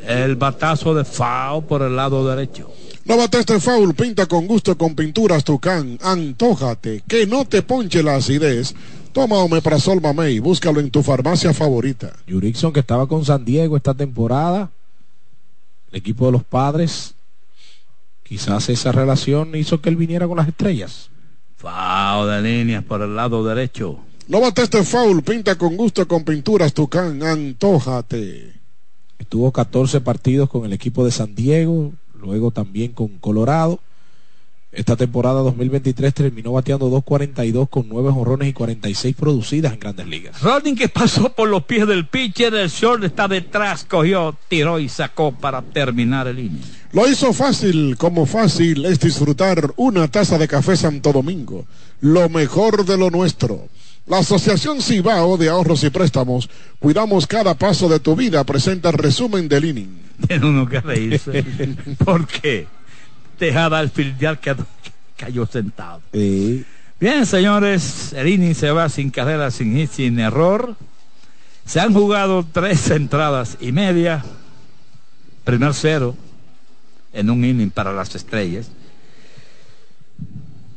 El 0.08 0.36
batazo 0.36 0.94
de 0.94 1.04
Fao 1.04 1.60
por 1.60 1.82
el 1.82 1.96
lado 1.96 2.26
derecho. 2.26 2.72
No 3.04 3.16
bates 3.16 3.46
foul, 3.62 3.94
pinta 3.94 4.26
con 4.26 4.46
gusto 4.46 4.78
con 4.78 4.94
pinturas 4.94 5.42
Tucán. 5.42 5.98
Antójate, 6.02 7.02
que 7.08 7.26
no 7.26 7.44
te 7.44 7.62
ponche 7.62 8.02
la 8.02 8.16
acidez. 8.16 8.74
Toma 9.12 9.38
Omeprazol 9.38 10.00
Mamey, 10.00 10.38
búscalo 10.38 10.80
en 10.80 10.90
tu 10.90 11.02
farmacia 11.02 11.52
favorita. 11.52 12.12
Jurickson 12.28 12.72
que 12.72 12.80
estaba 12.80 13.06
con 13.08 13.24
San 13.24 13.44
Diego 13.44 13.76
esta 13.76 13.92
temporada. 13.92 14.70
El 15.90 15.98
equipo 15.98 16.26
de 16.26 16.32
los 16.32 16.44
padres 16.44 17.14
quizás 18.22 18.70
esa 18.70 18.92
relación 18.92 19.54
hizo 19.56 19.82
que 19.82 19.90
él 19.90 19.96
viniera 19.96 20.26
con 20.26 20.38
las 20.38 20.48
estrellas. 20.48 21.10
Fao 21.56 22.26
de 22.26 22.40
líneas 22.40 22.82
por 22.82 23.02
el 23.02 23.14
lado 23.14 23.44
derecho. 23.44 23.98
No 24.28 24.40
bate 24.40 24.62
este 24.62 24.84
foul, 24.84 25.22
pinta 25.22 25.58
con 25.58 25.76
gusto 25.76 26.08
con 26.08 26.24
pinturas 26.24 26.72
Tucán, 26.72 27.22
antójate. 27.22 28.54
Estuvo 29.18 29.52
14 29.52 30.00
partidos 30.00 30.48
con 30.48 30.64
el 30.64 30.72
equipo 30.72 31.04
de 31.04 31.10
San 31.10 31.34
Diego, 31.34 31.92
luego 32.22 32.50
también 32.50 32.92
con 32.92 33.08
Colorado. 33.18 33.80
Esta 34.72 34.96
temporada 34.96 35.40
2023 35.40 36.14
terminó 36.14 36.52
bateando 36.52 36.88
2.42 36.88 37.68
con 37.68 37.90
9 37.90 38.10
jonrones 38.10 38.48
y 38.48 38.52
46 38.54 39.14
producidas 39.16 39.74
en 39.74 39.80
grandes 39.80 40.06
ligas. 40.06 40.40
Rodney 40.40 40.74
que 40.74 40.88
pasó 40.88 41.30
por 41.34 41.50
los 41.50 41.64
pies 41.64 41.86
del 41.86 42.06
pitcher, 42.06 42.54
el 42.54 42.70
short 42.70 43.04
está 43.04 43.28
detrás, 43.28 43.84
cogió, 43.84 44.34
tiró 44.48 44.78
y 44.78 44.88
sacó 44.88 45.32
para 45.32 45.60
terminar 45.60 46.26
el 46.26 46.38
inning. 46.38 46.62
Lo 46.92 47.06
hizo 47.06 47.34
fácil, 47.34 47.98
como 47.98 48.24
fácil 48.24 48.86
es 48.86 48.98
disfrutar 48.98 49.74
una 49.76 50.08
taza 50.08 50.38
de 50.38 50.48
café 50.48 50.74
Santo 50.74 51.12
Domingo, 51.12 51.66
lo 52.00 52.30
mejor 52.30 52.86
de 52.86 52.96
lo 52.96 53.10
nuestro. 53.10 53.68
La 54.06 54.18
Asociación 54.18 54.82
Cibao 54.82 55.36
de 55.36 55.48
Ahorros 55.48 55.84
y 55.84 55.90
Préstamos, 55.90 56.50
cuidamos 56.80 57.26
cada 57.26 57.54
paso 57.54 57.88
de 57.88 58.00
tu 58.00 58.16
vida, 58.16 58.42
presenta 58.44 58.90
el 58.90 58.98
resumen 58.98 59.48
del 59.48 59.64
inning. 59.64 60.02
Tiene 60.26 60.46
uno 60.46 60.68
que 60.68 60.80
reírse. 60.80 61.44
¿Por 62.04 62.26
qué? 62.26 62.66
Tejada 63.38 63.78
al 63.78 63.90
filial 63.90 64.40
que 64.40 64.56
cayó 65.16 65.46
sentado. 65.46 66.02
Bien, 66.12 67.26
señores, 67.26 68.12
el 68.12 68.28
inning 68.28 68.54
se 68.54 68.70
va 68.70 68.88
sin 68.88 69.10
carrera, 69.10 69.50
sin 69.50 69.76
hit, 69.76 69.90
sin 69.90 70.18
error. 70.18 70.76
Se 71.64 71.80
han 71.80 71.94
jugado 71.94 72.44
tres 72.50 72.90
entradas 72.90 73.56
y 73.60 73.72
media. 73.72 74.24
Primer 75.44 75.74
cero 75.74 76.16
en 77.12 77.30
un 77.30 77.44
inning 77.44 77.70
para 77.70 77.92
las 77.92 78.14
estrellas. 78.14 78.68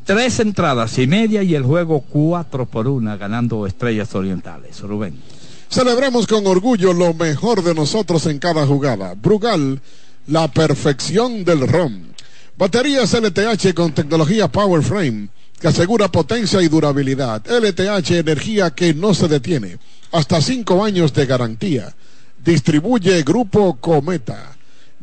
Tres 0.05 0.39
entradas 0.39 0.99
y 0.99 1.07
media 1.07 1.41
y 1.41 1.55
el 1.55 1.63
juego 1.63 2.01
cuatro 2.01 2.67
por 2.67 2.87
una 2.87 3.17
ganando 3.17 3.65
Estrellas 3.65 4.13
Orientales. 4.13 4.79
Rubén. 4.81 5.19
Celebremos 5.67 6.27
con 6.27 6.45
orgullo 6.45 6.93
lo 6.93 7.15
mejor 7.15 7.63
de 7.63 7.73
nosotros 7.73 8.27
en 8.27 8.37
cada 8.37 8.67
jugada. 8.67 9.15
Brugal, 9.15 9.81
la 10.27 10.47
perfección 10.47 11.43
del 11.43 11.67
ROM. 11.67 12.03
Baterías 12.55 13.13
LTH 13.13 13.73
con 13.73 13.93
tecnología 13.93 14.47
Power 14.47 14.83
Frame 14.83 15.29
que 15.59 15.69
asegura 15.69 16.11
potencia 16.11 16.61
y 16.61 16.67
durabilidad. 16.67 17.41
LTH, 17.47 18.11
energía 18.11 18.69
que 18.75 18.93
no 18.93 19.15
se 19.15 19.27
detiene. 19.27 19.79
Hasta 20.11 20.39
cinco 20.39 20.83
años 20.83 21.13
de 21.13 21.25
garantía. 21.25 21.95
Distribuye 22.43 23.23
Grupo 23.23 23.77
Cometa. 23.81 24.54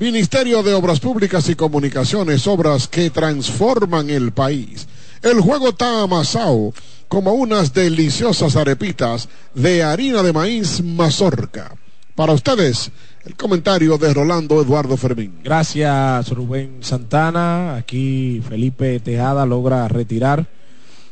Ministerio 0.02 0.64
de 0.64 0.74
Obras 0.74 0.98
Públicas 0.98 1.48
y 1.48 1.54
Comunicaciones, 1.54 2.48
obras 2.48 2.88
que 2.88 3.08
transforman 3.10 4.10
el 4.10 4.32
país. 4.32 4.88
El 5.22 5.40
juego 5.40 5.68
está 5.68 6.02
amasado 6.02 6.74
como 7.06 7.34
unas 7.34 7.72
deliciosas 7.72 8.56
arepitas 8.56 9.28
de 9.54 9.84
harina 9.84 10.24
de 10.24 10.32
maíz 10.32 10.82
mazorca. 10.82 11.76
Para 12.16 12.32
ustedes, 12.32 12.90
el 13.24 13.36
comentario 13.36 13.96
de 13.96 14.12
Rolando 14.12 14.60
Eduardo 14.60 14.96
Fermín. 14.96 15.34
Gracias, 15.44 16.30
Rubén 16.30 16.78
Santana. 16.80 17.76
Aquí 17.76 18.42
Felipe 18.48 18.98
Tejada 18.98 19.46
logra 19.46 19.86
retirar 19.86 20.48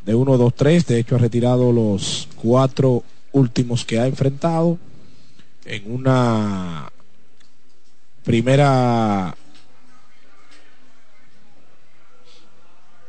de 0.04 0.16
1, 0.16 0.36
2, 0.36 0.52
3. 0.52 0.86
De 0.86 0.98
hecho, 0.98 1.14
ha 1.14 1.18
retirado 1.18 1.70
los 1.70 2.26
cuatro 2.34 3.04
últimos 3.30 3.84
que 3.84 4.00
ha 4.00 4.08
enfrentado 4.08 4.78
en 5.64 5.94
una 5.94 6.90
primera 8.30 9.34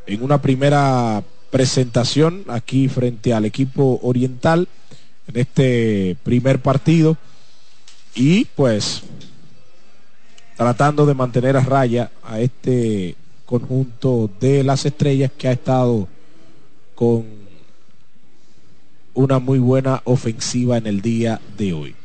en 0.08 0.24
una 0.24 0.42
primera 0.42 1.24
presentación 1.52 2.44
aquí 2.48 2.88
frente 2.88 3.32
al 3.32 3.46
equipo 3.46 4.00
oriental 4.02 4.68
en 5.28 5.40
este 5.40 6.18
primer 6.24 6.60
partido 6.60 7.18
y 8.16 8.46
pues 8.46 9.04
tratando 10.58 11.06
de 11.06 11.14
mantener 11.14 11.56
a 11.56 11.62
raya 11.62 12.10
a 12.24 12.40
este 12.40 13.16
conjunto 13.46 14.28
de 14.40 14.64
las 14.64 14.88
estrellas 14.88 15.30
que 15.38 15.50
ha 15.50 15.52
estado 15.52 16.08
con 16.96 17.26
una 19.14 19.38
muy 19.38 19.60
buena 19.60 20.02
ofensiva 20.06 20.78
en 20.78 20.88
el 20.88 21.02
día 21.02 21.40
de 21.60 21.74
hoy. 21.74 22.01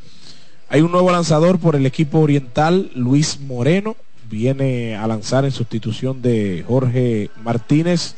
Hay 0.69 0.81
un 0.81 0.91
nuevo 0.91 1.11
lanzador 1.11 1.59
por 1.59 1.77
el 1.77 1.85
equipo 1.85 2.19
oriental, 2.19 2.91
Luis 2.93 3.39
Moreno. 3.39 3.95
Viene 4.29 4.97
a 4.97 5.07
lanzar 5.07 5.45
en 5.45 5.51
sustitución 5.51 6.21
de 6.21 6.65
Jorge 6.67 7.29
Martínez. 7.41 8.15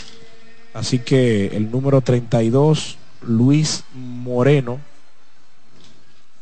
Así 0.73 0.97
que 0.97 1.47
el 1.55 1.69
número 1.69 2.01
32, 2.01 2.97
Luis 3.21 3.83
Moreno. 3.93 4.79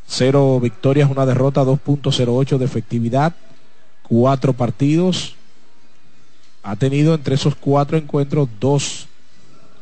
Cero 0.06 0.58
victorias, 0.60 1.10
una 1.10 1.26
derrota, 1.26 1.62
2.08 1.62 2.56
de 2.56 2.64
efectividad. 2.64 3.34
Cuatro 4.08 4.54
partidos. 4.54 5.34
Ha 6.62 6.76
tenido 6.76 7.12
entre 7.12 7.34
esos 7.34 7.54
cuatro 7.54 7.98
encuentros 7.98 8.48
dos 8.58 9.08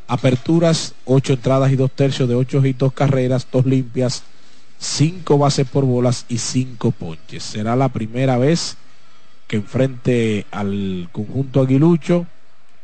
aperturas, 0.09 0.93
ocho 1.05 1.35
entradas 1.35 1.71
y 1.71 1.77
dos 1.77 1.93
tercios 1.93 2.29
de 2.29 2.35
ocho 2.35 2.65
y 2.67 2.73
dos 2.73 2.93
carreras, 2.93 3.47
dos 3.53 3.65
limpias 3.65 4.25
cinco 4.79 5.39
bases 5.39 5.69
por 5.69 5.85
bolas 5.85 6.27
y 6.29 6.39
cinco 6.39 6.91
ponches. 6.91 7.43
Será 7.43 7.77
la 7.77 7.89
primera 7.89 8.39
vez 8.39 8.77
que 9.47 9.57
enfrente 9.57 10.47
al 10.51 11.09
conjunto 11.13 11.61
aguilucho. 11.61 12.27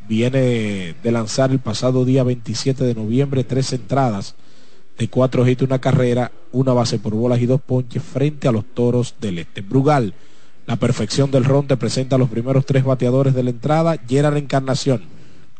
Viene 0.09 0.94
de 1.01 1.12
lanzar 1.12 1.52
el 1.52 1.60
pasado 1.60 2.05
día 2.05 2.24
27 2.24 2.85
de 2.85 2.94
noviembre 2.94 3.44
tres 3.44 3.73
entradas 3.73 4.35
de 4.98 5.09
cuatro 5.09 5.47
hits, 5.47 5.62
una 5.62 5.78
carrera, 5.81 6.32
una 6.52 6.73
base 6.73 6.98
por 6.98 7.14
bolas 7.14 7.40
y 7.40 7.47
dos 7.47 7.60
ponches 7.60 8.02
frente 8.02 8.48
a 8.48 8.52
los 8.52 8.64
toros 8.64 9.14
del 9.20 9.39
este. 9.39 9.60
Brugal, 9.60 10.14
la 10.66 10.77
perfección 10.77 11.31
del 11.31 11.44
ron 11.44 11.66
te 11.66 11.77
presenta 11.77 12.16
a 12.16 12.19
los 12.19 12.28
primeros 12.28 12.66
tres 12.66 12.85
bateadores 12.85 13.35
de 13.35 13.43
la 13.43 13.51
entrada. 13.51 13.97
la 14.09 14.39
Encarnación, 14.39 15.02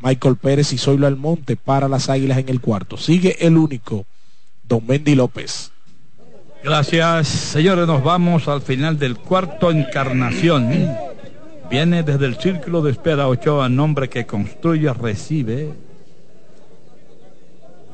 Michael 0.01 0.37
Pérez 0.37 0.73
y 0.73 0.79
Zoilo 0.79 1.07
Almonte 1.07 1.57
para 1.57 1.89
las 1.89 2.09
águilas 2.09 2.39
en 2.39 2.49
el 2.49 2.61
cuarto. 2.61 2.97
Sigue 2.97 3.47
el 3.47 3.57
único, 3.57 4.07
Don 4.69 4.87
Mendy 4.87 5.15
López. 5.15 5.73
Gracias, 6.65 7.27
señores. 7.27 7.89
Nos 7.89 8.05
vamos 8.05 8.47
al 8.47 8.63
final 8.63 8.97
del 8.97 9.19
cuarto 9.19 9.73
encarnación. 9.73 10.71
Viene 11.69 12.05
desde 12.05 12.27
el 12.27 12.37
círculo 12.37 12.83
de 12.83 12.93
espera 12.93 13.27
Ochoa, 13.27 13.69
nombre 13.69 14.09
que 14.09 14.27
construye, 14.27 14.93
recibe 14.93 15.73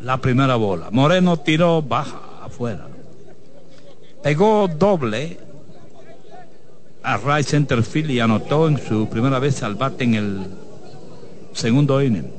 la 0.03 0.19
primera 0.19 0.57
bola. 0.57 0.89
Moreno 0.91 1.39
tiró 1.39 1.81
baja 1.81 2.21
afuera. 2.43 2.87
Pegó 4.23 4.69
doble 4.69 5.39
a 7.03 7.17
right 7.17 7.47
center 7.47 7.83
field 7.83 8.11
y 8.11 8.21
anotó 8.21 8.69
en 8.69 8.79
su 8.79 9.09
primera 9.09 9.39
vez 9.39 9.63
al 9.63 9.77
bate 9.77 10.05
en 10.05 10.15
el 10.15 10.47
segundo 11.55 12.03
inning. 12.03 12.31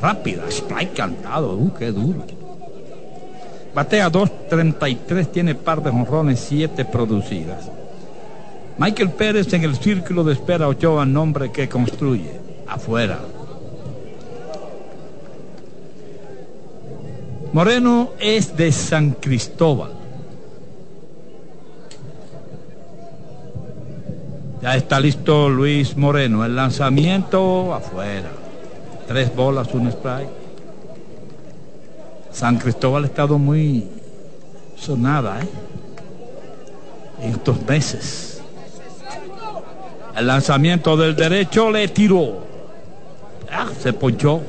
Rápida, 0.00 0.44
strike 0.48 0.94
cantado, 0.94 1.54
uh, 1.54 1.74
qué 1.74 1.90
duro. 1.90 2.37
Batea 3.74 4.10
2.33, 4.10 5.30
tiene 5.30 5.54
par 5.54 5.82
de 5.82 5.90
jonrones, 5.90 6.40
7 6.40 6.84
producidas. 6.84 7.70
Michael 8.78 9.10
Pérez 9.10 9.52
en 9.52 9.64
el 9.64 9.76
círculo 9.76 10.24
de 10.24 10.32
espera 10.34 10.68
Ochoa, 10.68 11.04
nombre 11.04 11.50
que 11.50 11.68
construye. 11.68 12.32
Afuera. 12.66 13.18
Moreno 17.52 18.10
es 18.20 18.56
de 18.56 18.70
San 18.72 19.12
Cristóbal. 19.12 19.92
Ya 24.62 24.76
está 24.76 25.00
listo 25.00 25.48
Luis 25.48 25.96
Moreno. 25.96 26.44
El 26.44 26.54
lanzamiento 26.54 27.74
afuera. 27.74 28.30
Tres 29.06 29.34
bolas, 29.34 29.72
un 29.72 29.88
strike. 29.88 30.47
San 32.32 32.58
Cristóbal 32.58 33.04
ha 33.04 33.06
estado 33.06 33.38
muy 33.38 33.88
sonada 34.76 35.40
¿eh? 35.40 35.48
en 37.22 37.32
estos 37.32 37.62
meses. 37.62 38.42
El 40.16 40.26
lanzamiento 40.26 40.96
del 40.96 41.14
derecho 41.14 41.70
le 41.70 41.88
tiró. 41.88 42.44
Ah, 43.50 43.68
se 43.80 43.92
ponchó. 43.92 44.42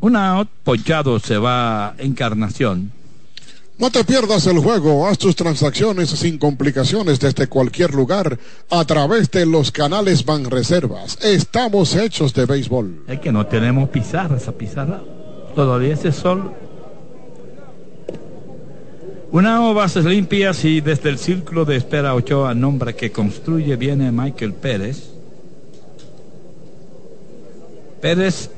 Una 0.00 0.46
ponchado 0.64 1.18
se 1.18 1.38
va 1.38 1.94
Encarnación. 1.98 2.95
No 3.78 3.90
te 3.90 4.04
pierdas 4.04 4.46
el 4.46 4.58
juego, 4.58 5.06
haz 5.06 5.18
tus 5.18 5.36
transacciones 5.36 6.08
sin 6.08 6.38
complicaciones 6.38 7.20
desde 7.20 7.46
cualquier 7.46 7.92
lugar 7.92 8.38
a 8.70 8.84
través 8.86 9.30
de 9.30 9.44
los 9.44 9.70
canales 9.70 10.24
Banreservas. 10.24 11.18
Estamos 11.22 11.94
hechos 11.94 12.32
de 12.32 12.46
béisbol. 12.46 13.04
Es 13.06 13.20
que 13.20 13.30
no 13.30 13.44
tenemos 13.44 13.90
pizarra, 13.90 14.38
esa 14.38 14.52
pizarra. 14.52 15.02
Todavía 15.54 15.92
ese 15.92 16.10
sol. 16.10 16.52
Una 19.30 19.58
bases 19.72 20.06
limpias 20.06 20.64
y 20.64 20.80
desde 20.80 21.10
el 21.10 21.18
círculo 21.18 21.66
de 21.66 21.76
espera 21.76 22.14
Ochoa, 22.14 22.54
nombre 22.54 22.94
que 22.94 23.12
construye, 23.12 23.76
viene 23.76 24.10
Michael 24.10 24.54
Pérez. 24.54 25.10
Pérez 28.00 28.50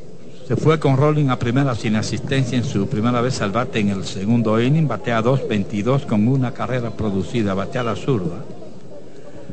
se 0.48 0.56
fue 0.56 0.80
con 0.80 0.96
Rolling 0.96 1.28
a 1.28 1.38
primera 1.38 1.74
sin 1.74 1.94
asistencia 1.96 2.56
en 2.56 2.64
su 2.64 2.86
primera 2.86 3.20
vez 3.20 3.42
al 3.42 3.52
bate 3.52 3.80
en 3.80 3.90
el 3.90 4.06
segundo 4.06 4.58
inning. 4.58 4.88
Batea 4.88 5.22
2-22 5.22 6.06
con 6.06 6.26
una 6.26 6.54
carrera 6.54 6.88
producida. 6.88 7.52
Batea 7.52 7.82
la 7.82 7.94
zurda. 7.94 8.42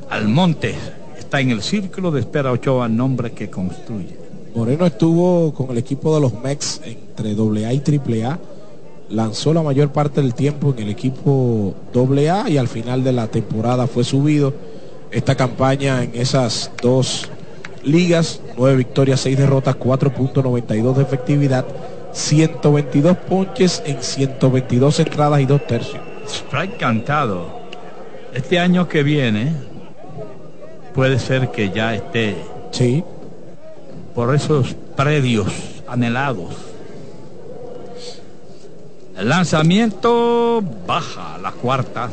Almonte 0.09 0.73
está 1.19 1.41
en 1.41 1.51
el 1.51 1.61
círculo 1.61 2.11
de 2.11 2.21
espera 2.21 2.53
Ochoa, 2.53 2.87
nombre 2.87 3.33
que 3.33 3.49
construye. 3.49 4.17
Moreno 4.55 4.85
estuvo 4.85 5.53
con 5.53 5.69
el 5.71 5.79
equipo 5.79 6.15
de 6.15 6.21
los 6.21 6.33
Mex 6.41 6.79
entre 6.85 7.31
AA 7.31 7.73
y 7.73 7.83
AAA. 8.23 8.39
Lanzó 9.09 9.53
la 9.53 9.63
mayor 9.63 9.91
parte 9.91 10.21
del 10.21 10.33
tiempo 10.33 10.73
en 10.77 10.83
el 10.83 10.89
equipo 10.91 11.75
AA 11.93 12.49
y 12.51 12.57
al 12.57 12.69
final 12.69 13.03
de 13.03 13.11
la 13.11 13.27
temporada 13.27 13.87
fue 13.87 14.05
subido. 14.05 14.53
Esta 15.11 15.35
campaña 15.35 16.03
en 16.05 16.11
esas 16.13 16.71
dos 16.81 17.29
ligas, 17.85 18.41
9 18.57 18.75
victorias, 18.75 19.21
6 19.21 19.37
derrotas, 19.37 19.75
4.92 19.75 20.95
de 20.95 21.03
efectividad, 21.03 21.65
122 22.11 23.17
ponches 23.17 23.83
en 23.85 24.01
122 24.01 24.99
entradas 24.99 25.41
y 25.41 25.45
2 25.45 25.67
tercios. 25.67 26.01
Strike 26.27 26.77
cantado. 26.77 27.61
Este 28.33 28.59
año 28.59 28.87
que 28.87 29.03
viene 29.03 29.53
puede 30.93 31.19
ser 31.19 31.51
que 31.51 31.69
ya 31.69 31.93
esté. 31.93 32.35
Sí. 32.71 33.03
Por 34.13 34.33
esos 34.33 34.75
predios 34.95 35.47
anhelados. 35.87 36.55
El 39.17 39.29
lanzamiento 39.29 40.61
baja 40.85 41.37
la 41.37 41.51
cuarta. 41.51 42.09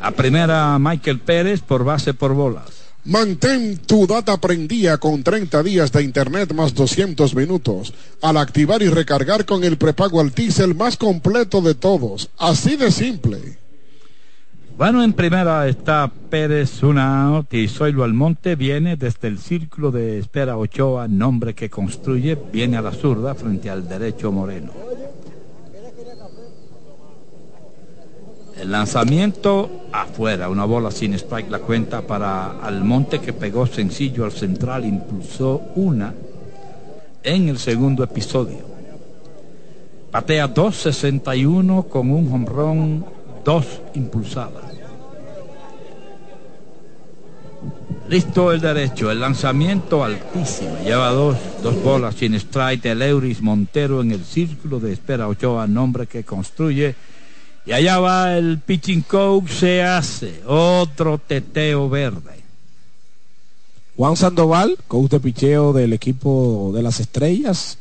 A 0.00 0.10
primera 0.10 0.78
Michael 0.78 1.20
Pérez 1.20 1.60
por 1.60 1.84
base 1.84 2.14
por 2.14 2.32
bolas. 2.34 2.75
Mantén 3.06 3.78
tu 3.86 4.04
data 4.04 4.36
prendida 4.36 4.98
con 4.98 5.22
30 5.22 5.62
días 5.62 5.92
de 5.92 6.02
internet 6.02 6.52
más 6.52 6.74
200 6.74 7.36
minutos. 7.36 7.94
Al 8.20 8.36
activar 8.36 8.82
y 8.82 8.88
recargar 8.88 9.44
con 9.44 9.62
el 9.62 9.78
prepago 9.78 10.20
Altis, 10.20 10.58
el 10.58 10.74
más 10.74 10.96
completo 10.96 11.60
de 11.62 11.76
todos. 11.76 12.30
Así 12.36 12.74
de 12.74 12.90
simple. 12.90 13.58
Bueno, 14.76 15.04
en 15.04 15.12
primera 15.12 15.68
está 15.68 16.10
Pérez 16.28 16.82
una 16.82 17.28
out 17.28 17.54
y 17.54 17.68
Zoilo 17.68 18.02
Almonte 18.02 18.56
viene 18.56 18.96
desde 18.96 19.28
el 19.28 19.38
círculo 19.38 19.92
de 19.92 20.18
espera 20.18 20.58
Ochoa, 20.58 21.06
nombre 21.06 21.54
que 21.54 21.70
construye, 21.70 22.36
viene 22.52 22.76
a 22.76 22.82
la 22.82 22.92
zurda 22.92 23.36
frente 23.36 23.70
al 23.70 23.88
derecho 23.88 24.32
Moreno. 24.32 24.72
El 28.60 28.70
lanzamiento 28.70 29.82
afuera, 29.92 30.48
una 30.48 30.64
bola 30.64 30.90
sin 30.90 31.12
strike 31.14 31.50
la 31.50 31.58
cuenta 31.58 32.02
para 32.02 32.58
Almonte 32.62 33.20
que 33.20 33.34
pegó 33.34 33.66
sencillo 33.66 34.24
al 34.24 34.32
central, 34.32 34.86
impulsó 34.86 35.60
una 35.74 36.14
en 37.22 37.48
el 37.48 37.58
segundo 37.58 38.02
episodio. 38.02 38.64
Patea 40.10 40.54
2.61 40.54 41.88
con 41.88 42.10
un 42.10 42.32
hombrón, 42.32 43.04
dos 43.44 43.66
impulsadas. 43.94 44.64
Listo 48.08 48.52
el 48.52 48.60
derecho, 48.60 49.10
el 49.10 49.20
lanzamiento 49.20 50.04
altísimo, 50.04 50.78
lleva 50.84 51.10
dos, 51.10 51.36
dos 51.62 51.82
bolas 51.82 52.14
sin 52.14 52.34
strike, 52.34 52.86
el 52.86 53.02
Euris 53.02 53.42
Montero 53.42 54.00
en 54.00 54.12
el 54.12 54.24
círculo 54.24 54.78
de 54.78 54.92
espera 54.92 55.28
Ochoa, 55.28 55.66
nombre 55.66 56.06
que 56.06 56.22
construye 56.22 56.94
y 57.66 57.72
allá 57.72 57.98
va 57.98 58.38
el 58.38 58.60
pitching 58.60 59.02
coach, 59.02 59.48
se 59.50 59.82
hace 59.82 60.40
otro 60.46 61.18
teteo 61.18 61.88
verde. 61.88 62.36
Juan 63.96 64.16
Sandoval, 64.16 64.78
coach 64.86 65.10
de 65.10 65.20
picheo 65.20 65.72
del 65.72 65.92
equipo 65.92 66.70
de 66.72 66.82
las 66.82 67.00
estrellas, 67.00 67.78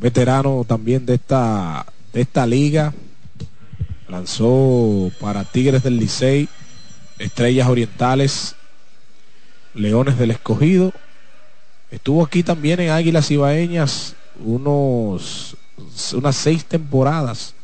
veterano 0.00 0.64
también 0.66 1.06
de 1.06 1.14
esta, 1.14 1.86
de 2.12 2.22
esta 2.22 2.44
liga, 2.44 2.92
lanzó 4.08 5.12
para 5.20 5.44
Tigres 5.44 5.84
del 5.84 5.98
Licey, 5.98 6.48
Estrellas 7.18 7.68
Orientales, 7.68 8.56
Leones 9.74 10.18
del 10.18 10.32
Escogido, 10.32 10.92
estuvo 11.92 12.24
aquí 12.24 12.42
también 12.42 12.80
en 12.80 12.90
Águilas 12.90 13.30
Ibaeñas 13.30 14.16
unos, 14.44 15.56
unas 16.14 16.34
seis 16.34 16.64
temporadas 16.64 17.54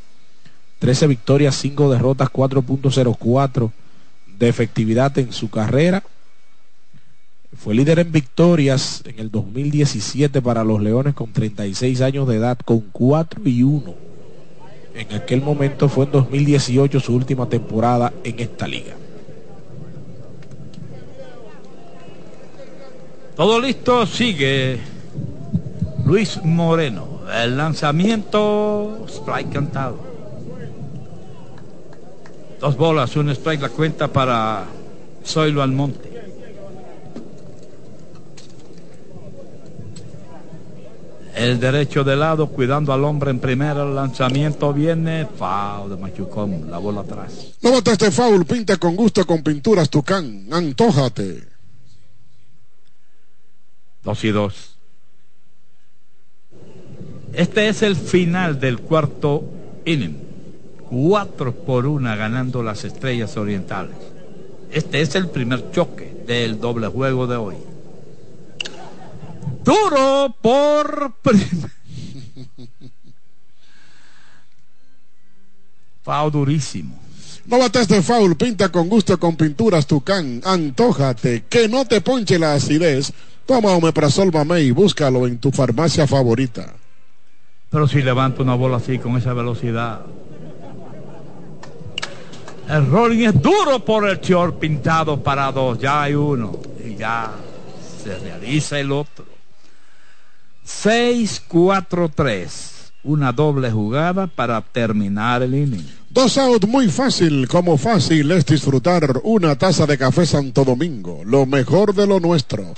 13 0.85 1.07
victorias, 1.07 1.55
5 1.55 1.93
derrotas, 1.93 2.29
4.04 2.29 3.71
de 4.39 4.49
efectividad 4.51 5.17
en 5.19 5.33
su 5.33 5.49
carrera. 5.49 6.03
Fue 7.57 7.75
líder 7.75 8.01
en 8.01 8.13
victorias 8.13 9.03
en 9.07 9.19
el 9.19 9.31
2017 9.31 10.43
para 10.43 10.63
los 10.63 10.83
Leones 10.83 11.15
con 11.15 11.33
36 11.33 12.03
años 12.03 12.29
de 12.29 12.37
edad, 12.37 12.59
con 12.63 12.81
4 12.93 13.41
y 13.47 13.63
1. 13.63 13.95
En 14.95 15.15
aquel 15.15 15.41
momento 15.41 15.89
fue 15.89 16.05
en 16.05 16.13
2018 16.13 17.01
su 17.01 17.15
última 17.15 17.49
temporada 17.49 18.13
en 18.23 18.41
esta 18.41 18.69
liga. 18.69 18.93
Todo 23.37 23.59
listo, 23.59 24.05
sigue 24.05 24.81
Luis 26.05 26.45
Moreno. 26.45 27.21
El 27.35 27.57
lanzamiento, 27.57 29.07
strike 29.09 29.51
cantado. 29.51 30.14
Dos 32.65 32.79
bolas, 32.79 33.15
un 33.17 33.29
strike 33.29 33.61
la 33.61 33.69
cuenta 33.69 34.09
para 34.09 34.65
Zoilo 35.23 35.63
Almonte. 35.63 36.09
El 41.35 41.61
derecho 41.61 42.05
de 42.05 42.17
lado, 42.17 42.47
cuidando 42.47 42.95
al 42.95 43.05
hombre 43.05 43.33
en 43.33 43.39
primera, 43.39 43.83
el 43.83 43.95
lanzamiento 43.95 44.73
viene, 44.73 45.27
foul 45.27 45.91
de 45.91 45.97
Machucón, 45.99 46.71
la 46.71 46.79
bola 46.79 47.03
atrás. 47.03 47.49
No 47.61 47.71
botes 47.71 47.93
este 47.93 48.11
foul, 48.11 48.47
pinta 48.47 48.79
con 48.79 48.97
gusto 48.97 49.27
con 49.27 49.43
pinturas 49.43 49.91
Tucán, 49.91 50.47
antójate. 50.51 51.47
Dos 54.03 54.25
y 54.25 54.31
dos. 54.31 54.77
Este 57.35 57.69
es 57.69 57.83
el 57.83 57.95
final 57.95 58.59
del 58.59 58.79
cuarto 58.79 59.45
inning. 59.85 60.24
4 60.95 61.53
por 61.53 61.87
una 61.87 62.15
ganando 62.15 62.63
las 62.63 62.85
estrellas 62.85 63.37
orientales. 63.37 63.97
Este 64.71 65.01
es 65.01 65.17
el 65.17 65.29
primer 65.29 65.73
choque 65.73 66.23
del 66.25 66.61
doble 66.61 66.87
juego 66.87 67.27
de 67.27 67.35
hoy. 67.37 67.57
Duro 69.65 70.37
por 70.41 71.13
Foul 76.05 76.31
durísimo. 76.31 77.01
No 77.47 77.59
bates 77.59 77.89
de 77.89 78.01
foul, 78.01 78.37
pinta 78.37 78.71
con 78.71 78.89
gusto 78.89 79.19
con 79.19 79.37
pinturas 79.37 79.87
Tucán, 79.87 80.41
antójate, 80.45 81.45
que 81.49 81.69
no 81.69 81.85
te 81.87 82.01
ponche 82.01 82.39
la 82.39 82.55
acidez. 82.55 83.13
Toma 83.47 83.73
Omeprazol 83.73 84.33
Mamey 84.33 84.69
y 84.69 84.71
búscalo 84.71 85.27
en 85.27 85.39
tu 85.39 85.51
farmacia 85.51 86.07
favorita. 86.07 86.73
Pero 87.71 87.89
si 87.89 88.01
levanta 88.01 88.43
una 88.43 88.55
bola 88.55 88.77
así 88.77 88.99
con 88.99 89.17
esa 89.17 89.35
velocidad, 89.35 90.03
el 92.69 92.91
rolling 92.91 93.27
es 93.27 93.41
duro 93.41 93.85
por 93.85 94.09
el 94.09 94.21
short 94.21 94.59
pintado 94.59 95.23
para 95.23 95.53
dos. 95.53 95.79
Ya 95.79 96.03
hay 96.03 96.15
uno. 96.15 96.59
Y 96.85 96.97
ya 96.97 97.33
se 98.03 98.19
realiza 98.19 98.79
el 98.79 98.93
otro. 98.93 99.25
6-4-3. 100.67 102.49
Una 103.05 103.33
doble 103.33 103.71
jugada 103.71 104.27
para 104.27 104.61
terminar 104.63 105.43
el 105.43 105.55
inning. 105.55 105.87
Dos 106.09 106.39
out 106.39 106.65
muy 106.67 106.89
fácil, 106.89 107.47
como 107.49 107.77
fácil 107.77 108.31
es 108.31 108.47
disfrutar 108.47 109.21
una 109.25 109.57
taza 109.57 109.85
de 109.85 109.99
café 109.99 110.25
Santo 110.25 110.65
Domingo, 110.65 111.23
lo 111.25 111.45
mejor 111.45 111.93
de 111.95 112.07
lo 112.07 112.21
nuestro. 112.21 112.73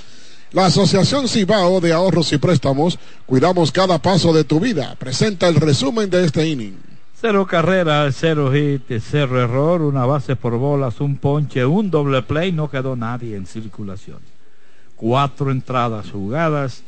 La 0.53 0.67
Asociación 0.67 1.29
Cibao 1.29 1.81
de 1.81 1.93
Ahorros 1.93 2.33
y 2.33 2.39
Préstamos, 2.39 2.99
cuidamos 3.27 3.71
cada 3.71 4.01
paso 4.01 4.33
de 4.33 4.45
tu 4.45 4.59
vida. 4.59 4.97
Presenta 4.99 5.49
el 5.49 5.57
resumen 5.57 6.09
de 6.09 6.25
este 6.25 6.49
inning. 6.49 6.79
Cero 7.27 7.45
carrera, 7.45 8.09
cero 8.13 8.53
hit, 8.53 9.01
cero 9.01 9.43
error, 9.43 9.83
una 9.83 10.07
base 10.07 10.37
por 10.37 10.57
bolas, 10.59 11.01
un 11.01 11.17
ponche, 11.17 11.67
un 11.67 11.91
doble 11.91 12.23
play, 12.23 12.53
no 12.53 12.71
quedó 12.71 12.95
nadie 12.95 13.35
en 13.35 13.47
circulación. 13.47 14.21
Cuatro 14.95 15.51
entradas 15.51 16.09
jugadas. 16.13 16.85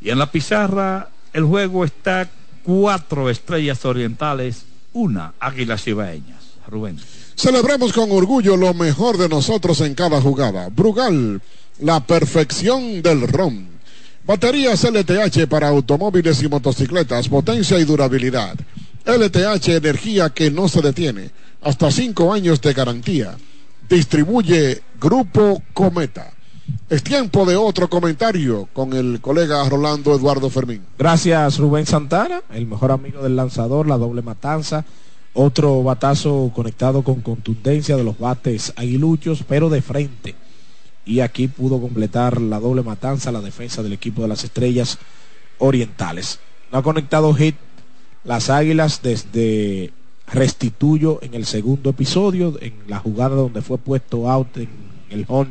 Y 0.00 0.10
en 0.10 0.18
la 0.18 0.32
pizarra 0.32 1.10
el 1.32 1.44
juego 1.44 1.84
está 1.84 2.28
cuatro 2.64 3.30
estrellas 3.30 3.84
orientales, 3.84 4.64
una 4.92 5.34
águilas 5.38 5.86
ibaeñas. 5.86 6.56
Rubén. 6.66 6.98
Celebremos 7.36 7.92
con 7.92 8.10
orgullo 8.10 8.56
lo 8.56 8.74
mejor 8.74 9.16
de 9.16 9.28
nosotros 9.28 9.80
en 9.82 9.94
cada 9.94 10.20
jugada. 10.20 10.70
Brugal, 10.70 11.40
la 11.78 12.00
perfección 12.00 13.00
del 13.00 13.28
ron. 13.28 13.68
Baterías 14.26 14.82
LTH 14.82 15.46
para 15.46 15.68
automóviles 15.68 16.42
y 16.42 16.48
motocicletas, 16.48 17.28
potencia 17.28 17.78
y 17.78 17.84
durabilidad 17.84 18.56
LTH 19.04 19.68
Energía 19.68 20.30
que 20.30 20.50
no 20.50 20.68
se 20.68 20.80
detiene. 20.80 21.30
Hasta 21.62 21.90
cinco 21.90 22.32
años 22.32 22.60
de 22.60 22.72
garantía. 22.72 23.36
Distribuye 23.88 24.82
Grupo 25.00 25.62
Cometa. 25.74 26.32
Es 26.88 27.02
tiempo 27.02 27.44
de 27.44 27.56
otro 27.56 27.90
comentario 27.90 28.68
con 28.72 28.94
el 28.94 29.20
colega 29.20 29.68
Rolando 29.68 30.14
Eduardo 30.14 30.48
Fermín. 30.48 30.82
Gracias 30.98 31.58
Rubén 31.58 31.84
Santana, 31.84 32.42
el 32.50 32.66
mejor 32.66 32.92
amigo 32.92 33.22
del 33.22 33.36
lanzador, 33.36 33.86
la 33.86 33.98
doble 33.98 34.22
matanza. 34.22 34.84
Otro 35.34 35.82
batazo 35.82 36.50
conectado 36.54 37.02
con 37.02 37.20
contundencia 37.20 37.96
de 37.96 38.04
los 38.04 38.18
bates 38.18 38.72
aguiluchos, 38.76 39.44
pero 39.46 39.68
de 39.68 39.82
frente. 39.82 40.34
Y 41.04 41.20
aquí 41.20 41.48
pudo 41.48 41.80
completar 41.80 42.40
la 42.40 42.60
doble 42.60 42.82
matanza 42.82 43.32
la 43.32 43.40
defensa 43.42 43.82
del 43.82 43.92
equipo 43.92 44.22
de 44.22 44.28
las 44.28 44.44
estrellas 44.44 44.98
orientales. 45.58 46.38
No 46.72 46.78
ha 46.78 46.82
conectado 46.82 47.34
hit 47.34 47.56
las 48.24 48.50
águilas 48.50 49.02
desde 49.02 49.92
Restituyo 50.26 51.18
en 51.22 51.34
el 51.34 51.44
segundo 51.44 51.90
episodio, 51.90 52.56
en 52.60 52.74
la 52.88 52.98
jugada 52.98 53.36
donde 53.36 53.62
fue 53.62 53.78
puesto 53.78 54.30
out 54.30 54.56
en 54.56 54.68
el 55.10 55.24
home 55.28 55.50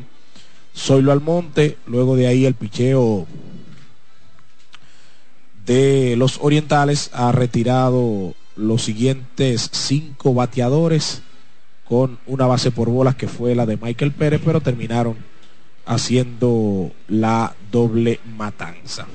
Zoilo 0.76 1.12
Almonte, 1.12 1.78
luego 1.86 2.16
de 2.16 2.28
ahí 2.28 2.46
el 2.46 2.56
picheo 2.56 3.28
de 5.66 6.16
los 6.18 6.40
orientales 6.42 7.10
ha 7.14 7.32
retirado 7.32 8.34
los 8.56 8.84
siguientes 8.84 9.70
cinco 9.72 10.34
bateadores 10.34 11.22
con 11.86 12.18
una 12.26 12.48
base 12.48 12.72
por 12.72 12.90
bolas 12.90 13.16
que 13.16 13.28
fue 13.28 13.56
la 13.56 13.66
de 13.66 13.78
Michael 13.78 14.12
Pérez, 14.12 14.42
pero 14.44 14.62
terminaron 14.62 15.16
haciendo 15.86 16.92
la 17.08 17.56
doble 17.72 18.20
matanza. 18.38 19.06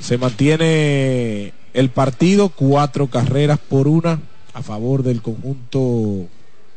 Se 0.00 0.18
mantiene 0.18 1.52
el 1.76 1.90
partido, 1.90 2.48
cuatro 2.48 3.08
carreras 3.08 3.58
por 3.58 3.86
una 3.86 4.18
a 4.54 4.62
favor 4.62 5.02
del 5.02 5.20
conjunto 5.20 6.26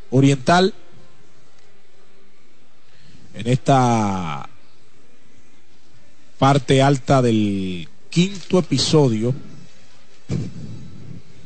oriental. 0.09 0.73
En 3.33 3.47
esta 3.47 4.49
parte 6.37 6.81
alta 6.81 7.21
del 7.21 7.87
quinto 8.09 8.59
episodio 8.59 9.33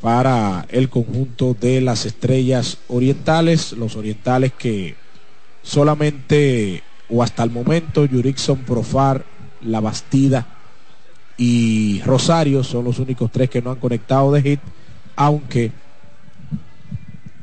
para 0.01 0.65
el 0.69 0.89
conjunto 0.89 1.53
de 1.53 1.79
las 1.79 2.07
estrellas 2.07 2.79
orientales, 2.87 3.73
los 3.73 3.95
orientales 3.95 4.51
que 4.53 4.95
solamente 5.61 6.81
o 7.07 7.21
hasta 7.21 7.43
el 7.43 7.51
momento 7.51 8.05
Yurikson 8.05 8.63
Profar, 8.63 9.25
La 9.61 9.79
Bastida 9.79 10.52
y 11.45 12.01
Rosario 12.05 12.63
son 12.63 12.85
los 12.85 12.99
únicos 12.99 13.29
tres 13.29 13.49
que 13.49 13.61
no 13.61 13.69
han 13.69 13.77
conectado 13.77 14.31
de 14.31 14.41
hit, 14.41 14.59
aunque 15.17 15.73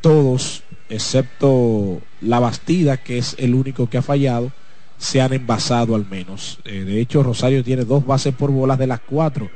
todos 0.01 0.63
excepto 0.89 2.01
la 2.23 2.41
Bastida, 2.41 2.97
que 2.97 3.19
es 3.19 3.37
el 3.39 3.55
único 3.55 3.91
que 3.91 3.99
ha 3.99 4.03
fallado, 4.03 4.53
se 4.97 5.21
han 5.21 5.35
envasado 5.35 5.95
al 5.95 6.07
menos. 6.07 6.61
Eh, 6.65 6.85
de 6.85 6.99
hecho, 6.99 7.23
Rosario 7.23 7.63
tiene 7.63 7.85
dos 7.85 8.07
bases 8.07 8.35
por 8.35 8.51
bolas 8.51 8.79
de 8.79 8.87
las 8.87 9.01
cuatro 9.01 9.51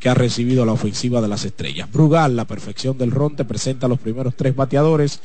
que 0.00 0.08
ha 0.08 0.14
recibido 0.14 0.64
la 0.64 0.72
ofensiva 0.72 1.20
de 1.20 1.28
las 1.28 1.44
estrellas. 1.44 1.92
Brugal, 1.92 2.34
la 2.34 2.46
perfección 2.46 2.96
del 2.96 3.10
Ronte, 3.10 3.44
presenta 3.44 3.88
los 3.88 4.00
primeros 4.00 4.34
tres 4.36 4.56
bateadores. 4.56 5.20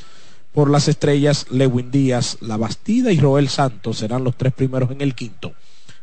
Por 0.54 0.70
las 0.70 0.90
estrellas, 0.90 1.46
Lewin 1.52 1.90
Díaz, 1.90 2.38
La 2.42 2.58
Bastida 2.58 3.14
y 3.14 3.20
Roel 3.22 3.48
Santos 3.48 4.00
serán 4.00 4.26
los 4.26 4.36
tres 4.36 4.52
primeros 4.52 4.92
en 4.92 5.00
el 5.00 5.16
quinto. 5.16 5.54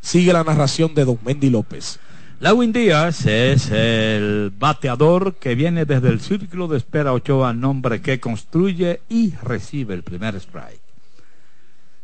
Sigue 0.01 0.32
la 0.32 0.45
narración 0.45 0.95
de 0.95 1.05
Don 1.05 1.19
Mendy 1.23 1.51
López. 1.51 1.99
Lewin 2.40 2.73
Díaz 2.73 3.27
es 3.27 3.70
el 3.70 4.52
bateador 4.59 5.35
que 5.35 5.55
viene 5.55 5.85
desde 5.85 6.09
el 6.09 6.20
círculo 6.20 6.66
de 6.66 6.78
espera 6.78 7.12
Ochoa, 7.12 7.52
nombre 7.52 8.02
que 8.02 8.19
construye 8.19 9.01
y 9.09 9.35
recibe 9.36 9.94
el 9.94 10.02
primer 10.02 10.35
strike. 10.35 10.81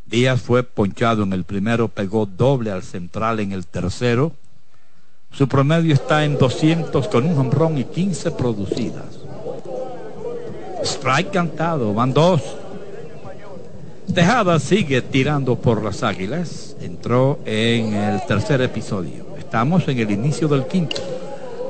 Díaz 0.07 0.40
fue 0.40 0.62
ponchado 0.62 1.24
en 1.24 1.32
el 1.32 1.44
primero, 1.44 1.89
pegó 1.89 2.27
doble 2.27 2.70
al 2.70 2.82
central 2.85 3.40
en 3.40 3.52
el 3.52 3.66
tercero. 3.66 4.32
Su 5.32 5.48
promedio 5.48 5.94
está 5.94 6.24
en 6.24 6.39
200 6.39 7.09
con 7.09 7.27
un 7.27 7.36
hombrón 7.36 7.77
y 7.77 7.85
15 7.85 8.31
producidas. 8.31 9.20
Strike 10.82 11.31
cantado, 11.31 11.93
van 11.93 12.12
dos. 12.12 12.43
Tejada 14.15 14.59
sigue 14.59 15.02
tirando 15.02 15.57
por 15.57 15.85
las 15.85 16.02
águilas. 16.02 16.77
Entró 16.81 17.39
en 17.44 17.94
el 17.94 18.27
tercer 18.27 18.61
episodio. 18.62 19.30
Estamos 19.51 19.89
en 19.89 19.98
el 19.98 20.12
inicio 20.12 20.47
del 20.47 20.64
quinto. 20.68 21.02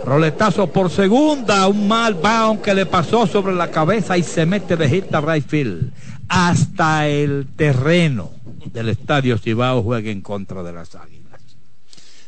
Roletazo 0.05 0.67
por 0.67 0.91
segunda, 0.91 1.67
un 1.67 1.89
mal 1.89 2.13
bound 2.13 2.61
que 2.61 2.75
le 2.75 2.85
pasó 2.85 3.27
sobre 3.27 3.55
la 3.55 3.71
cabeza 3.71 4.19
y 4.19 4.23
se 4.23 4.45
mete 4.45 4.77
de 4.77 4.87
hit 4.87 5.15
a 5.15 5.23
right 5.23 5.49
field. 5.49 5.91
Hasta 6.29 7.09
el 7.09 7.47
terreno 7.57 8.33
del 8.71 8.91
estadio 8.91 9.39
Cibao 9.39 9.83
juega 9.83 10.11
en 10.11 10.21
contra 10.21 10.63
de 10.63 10.75
las 10.75 10.95
águilas. 10.95 11.41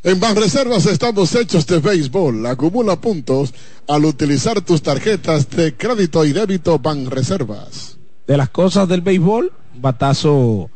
En 0.03 0.19
Banreservas 0.19 0.87
estamos 0.87 1.35
hechos 1.35 1.67
de 1.67 1.81
béisbol. 1.81 2.47
Acumula 2.47 2.99
puntos 2.99 3.53
al 3.87 4.07
utilizar 4.07 4.63
tus 4.63 4.81
tarjetas 4.81 5.51
de 5.51 5.77
crédito 5.77 6.25
y 6.25 6.33
débito 6.33 6.79
Banreservas. 6.79 7.99
De 8.27 8.39
las 8.39 8.49
cosas 8.49 8.89
del 8.89 9.03
béisbol, 9.03 9.53
batazo 9.75 10.71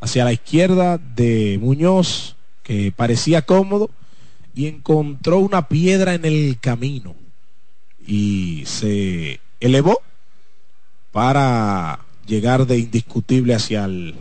hacia 0.00 0.24
la 0.24 0.32
izquierda 0.32 0.96
de 0.96 1.58
Muñoz, 1.60 2.36
que 2.62 2.94
parecía 2.96 3.42
cómodo 3.42 3.90
y 4.54 4.66
encontró 4.66 5.38
una 5.38 5.68
piedra 5.68 6.14
en 6.14 6.24
el 6.24 6.58
camino 6.60 7.14
y 8.06 8.64
se 8.66 9.40
elevó 9.60 10.00
para 11.12 12.00
llegar 12.26 12.66
de 12.66 12.78
indiscutible 12.78 13.54
hacia 13.54 13.84
el 13.84 14.14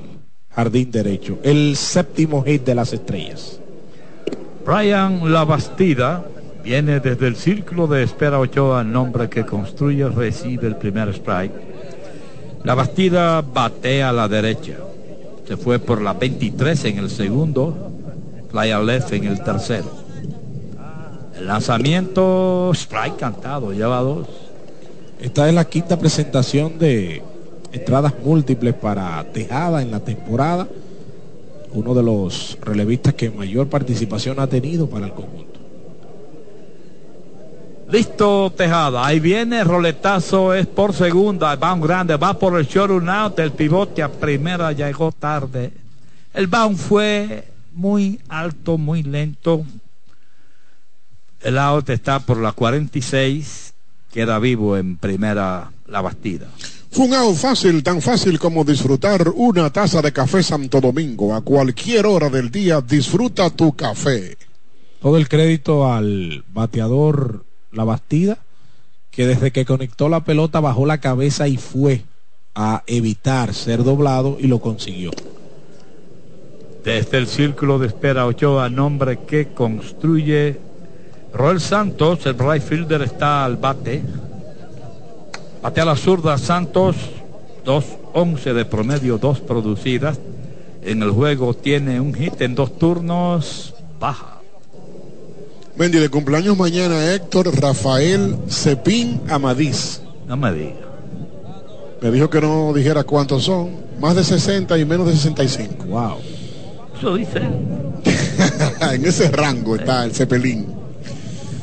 jardín 0.52 0.92
derecho. 0.92 1.40
El 1.44 1.76
séptimo 1.76 2.44
hit 2.44 2.64
de 2.64 2.76
las 2.76 2.94
estrellas. 2.94 3.60
Brian 4.66 5.32
Labastida 5.32 6.24
viene 6.64 7.00
desde 7.00 7.28
el 7.28 7.36
círculo 7.36 7.88
de 7.88 8.04
espera 8.04 8.40
Ochoa, 8.40 8.84
nombre 8.84 9.30
que 9.30 9.46
construye, 9.46 10.08
recibe 10.08 10.68
el 10.68 10.76
primer 10.76 11.10
strike. 11.10 11.54
La 12.64 12.76
Bastida 12.76 13.42
batea 13.42 14.10
a 14.10 14.14
la 14.14 14.28
derecha. 14.28 14.78
Se 15.48 15.58
fue 15.58 15.80
por 15.80 16.02
la 16.02 16.14
23 16.14 16.86
en 16.86 16.98
el 17.00 17.10
segundo, 17.10 17.92
fly 18.52 18.72
left 18.86 19.12
en 19.14 19.24
el 19.24 19.44
tercero. 19.44 20.01
El 21.42 21.48
lanzamiento, 21.48 22.70
strike 22.76 23.16
cantado, 23.16 23.74
lleva 23.74 24.00
dos. 24.02 24.28
Esta 25.20 25.50
es 25.50 25.56
la 25.56 25.66
quinta 25.66 25.98
presentación 25.98 26.78
de 26.78 27.24
entradas 27.72 28.14
múltiples 28.24 28.76
para 28.76 29.24
Tejada 29.34 29.82
en 29.82 29.90
la 29.90 30.02
temporada. 30.02 30.68
Uno 31.74 31.96
de 31.96 32.04
los 32.04 32.60
relevistas 32.62 33.16
que 33.16 33.32
mayor 33.32 33.68
participación 33.70 34.40
ha 34.40 34.46
tenido 34.46 34.88
para 34.88 35.08
el 35.08 35.14
conjunto. 35.14 35.60
Listo 37.90 38.54
Tejada, 38.56 39.04
ahí 39.04 39.20
viene, 39.20 39.64
roletazo 39.64 40.54
es 40.54 40.68
por 40.68 40.94
segunda, 40.94 41.56
va 41.56 41.74
un 41.74 41.82
grande, 41.82 42.18
va 42.18 42.38
por 42.38 42.56
el 42.60 42.68
short 42.68 42.92
un 42.92 43.10
out, 43.10 43.40
el 43.40 43.52
pivote 43.52 44.04
a 44.04 44.12
primera 44.12 44.74
llegó 44.74 45.12
tarde. 45.12 45.72
El 46.36 46.46
bound 46.46 46.78
fue 46.78 47.46
muy 47.74 48.20
alto, 48.30 48.78
muy 48.78 49.02
lento, 49.02 49.66
el 51.44 51.58
out 51.58 51.90
está 51.90 52.20
por 52.20 52.38
la 52.38 52.52
46, 52.52 53.74
queda 54.12 54.40
vivo 54.40 54.78
en 54.78 54.98
primera 54.98 55.72
la 55.88 56.02
Bastida. 56.02 56.48
Fue 56.92 57.06
un 57.06 57.14
out 57.14 57.36
fácil, 57.36 57.84
tan 57.84 58.02
fácil 58.02 58.38
como 58.38 58.64
disfrutar 58.64 59.30
una 59.36 59.72
taza 59.72 60.02
de 60.02 60.12
café 60.12 60.44
Santo 60.44 60.82
Domingo. 60.82 61.34
A 61.34 61.42
cualquier 61.42 62.06
hora 62.06 62.30
del 62.30 62.52
día 62.52 62.82
disfruta 62.82 63.50
tu 63.50 63.74
café. 63.76 64.38
Todo 65.02 65.18
el 65.18 65.30
crédito 65.30 65.92
al 65.92 66.44
bateador 66.54 67.46
La 67.72 67.86
Bastida, 67.86 68.40
que 69.10 69.26
desde 69.26 69.52
que 69.52 69.66
conectó 69.66 70.10
la 70.10 70.26
pelota 70.26 70.60
bajó 70.60 70.86
la 70.86 71.00
cabeza 71.00 71.48
y 71.48 71.58
fue 71.58 72.04
a 72.56 72.84
evitar 72.88 73.54
ser 73.54 73.84
doblado 73.84 74.38
y 74.40 74.48
lo 74.48 74.60
consiguió. 74.60 75.12
Desde 76.84 77.18
el 77.18 77.28
círculo 77.28 77.80
de 77.80 77.88
espera 77.88 78.26
Ochoa, 78.26 78.70
nombre 78.70 79.20
que 79.26 79.48
construye 79.54 80.60
Roel 81.34 81.62
Santos, 81.62 82.26
el 82.26 82.38
right 82.38 82.62
fielder, 82.62 83.02
está 83.02 83.46
al 83.46 83.58
bate. 83.58 84.02
Bate 85.62 85.82
a 85.82 85.86
la 85.86 85.96
zurda 85.96 86.38
Santos, 86.38 86.96
2-11 87.66 88.54
de 88.54 88.66
promedio, 88.66 89.18
dos 89.18 89.40
producidas. 89.40 90.20
En 90.84 91.04
el 91.04 91.12
juego 91.12 91.54
tiene 91.54 92.02
un 92.02 92.14
hit 92.14 92.42
en 92.42 92.56
dos 92.56 92.78
turnos, 92.78 93.74
baja. 94.00 94.42
Mendy, 95.78 96.00
de 96.00 96.10
cumpleaños 96.10 96.58
mañana 96.58 97.14
Héctor 97.14 97.56
Rafael 97.60 98.38
Cepín 98.50 99.22
Amadís. 99.30 100.02
No 100.28 100.36
me 100.36 100.52
diga. 100.52 100.76
Me 102.02 102.12
dijo 102.12 102.30
que 102.30 102.42
no 102.42 102.74
dijera 102.74 103.04
cuántos 103.04 103.44
son. 103.44 103.70
Más 104.00 104.16
de 104.16 104.24
60 104.24 104.78
y 104.78 104.86
menos 104.86 105.08
de 105.08 105.14
65. 105.14 105.86
Wow. 105.86 106.18
Eso 106.98 107.16
dice. 107.16 107.42
en 108.94 109.06
ese 109.06 109.30
rango 109.30 109.76
está 109.76 110.04
el 110.04 110.12
Cepelín. 110.14 110.81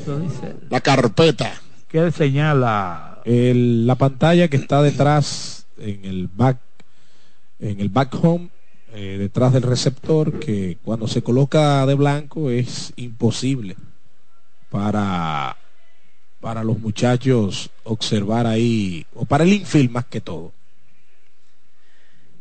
Eso 0.09 0.19
dice. 0.21 0.57
La 0.71 0.81
carpeta. 0.81 1.53
¿Qué 1.87 2.11
señala? 2.13 3.21
El- 3.27 3.87
la 3.87 3.95
pantalla 3.97 4.49
que 4.49 4.57
está 4.57 4.81
detrás 4.81 5.67
en 5.77 6.03
el 6.07 6.29
back 6.29 6.59
en 7.61 7.81
el 7.81 7.91
back 7.91 8.15
home 8.23 8.49
eh, 8.95 9.17
detrás 9.19 9.53
del 9.53 9.65
receptor 9.65 10.39
que 10.39 10.79
cuando 10.83 11.07
se 11.09 11.23
coloca 11.23 11.85
de 11.85 11.95
blanco 11.95 12.49
es 12.51 12.95
imposible 12.97 13.77
para 14.71 15.57
para 16.41 16.65
los 16.65 16.79
muchachos 16.79 17.69
observar 17.85 18.47
ahí 18.47 19.05
o 19.15 19.27
para 19.27 19.45
el 19.45 19.53
infield 19.53 19.91
más 19.91 20.07
que 20.07 20.21
todo 20.23 20.53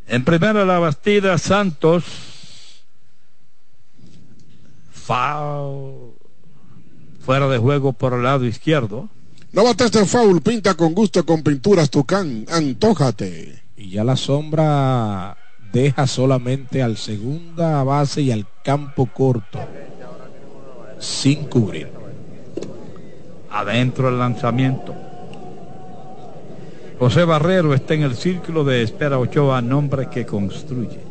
En 0.07 0.23
primera 0.23 0.63
la 0.63 0.79
Bastida 0.79 1.37
Santos. 1.37 2.05
Foul. 4.91 6.16
Fuera 7.27 7.49
de 7.49 7.57
juego 7.57 7.91
por 7.91 8.13
el 8.13 8.23
lado 8.23 8.45
izquierdo. 8.45 9.09
No 9.51 9.65
bates 9.65 9.91
de 9.91 10.05
foul, 10.05 10.39
pinta 10.41 10.75
con 10.75 10.93
gusto 10.93 11.25
con 11.25 11.43
pinturas 11.43 11.89
Tucán, 11.89 12.45
antójate. 12.49 13.63
y 13.75 13.89
ya 13.89 14.05
la 14.05 14.15
sombra 14.15 15.35
deja 15.73 16.07
solamente 16.07 16.81
al 16.81 16.95
segunda 16.95 17.83
base 17.83 18.21
y 18.21 18.31
al 18.31 18.47
campo 18.63 19.07
corto 19.07 19.59
sin 20.99 21.43
cubrir 21.49 21.89
Adentro 23.51 24.07
el 24.07 24.19
lanzamiento. 24.19 24.95
José 26.97 27.25
Barrero 27.25 27.73
está 27.73 27.93
en 27.93 28.03
el 28.03 28.15
círculo 28.15 28.63
de 28.63 28.83
espera 28.83 29.19
Ochoa, 29.19 29.61
nombre 29.61 30.07
que 30.09 30.25
construye. 30.25 31.06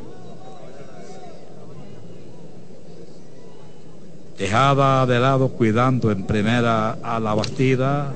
Dejada 4.38 5.06
de 5.06 5.18
lado 5.18 5.48
cuidando 5.48 6.10
en 6.10 6.24
primera 6.24 6.98
a 7.02 7.18
la 7.18 7.34
Bastida. 7.34 8.12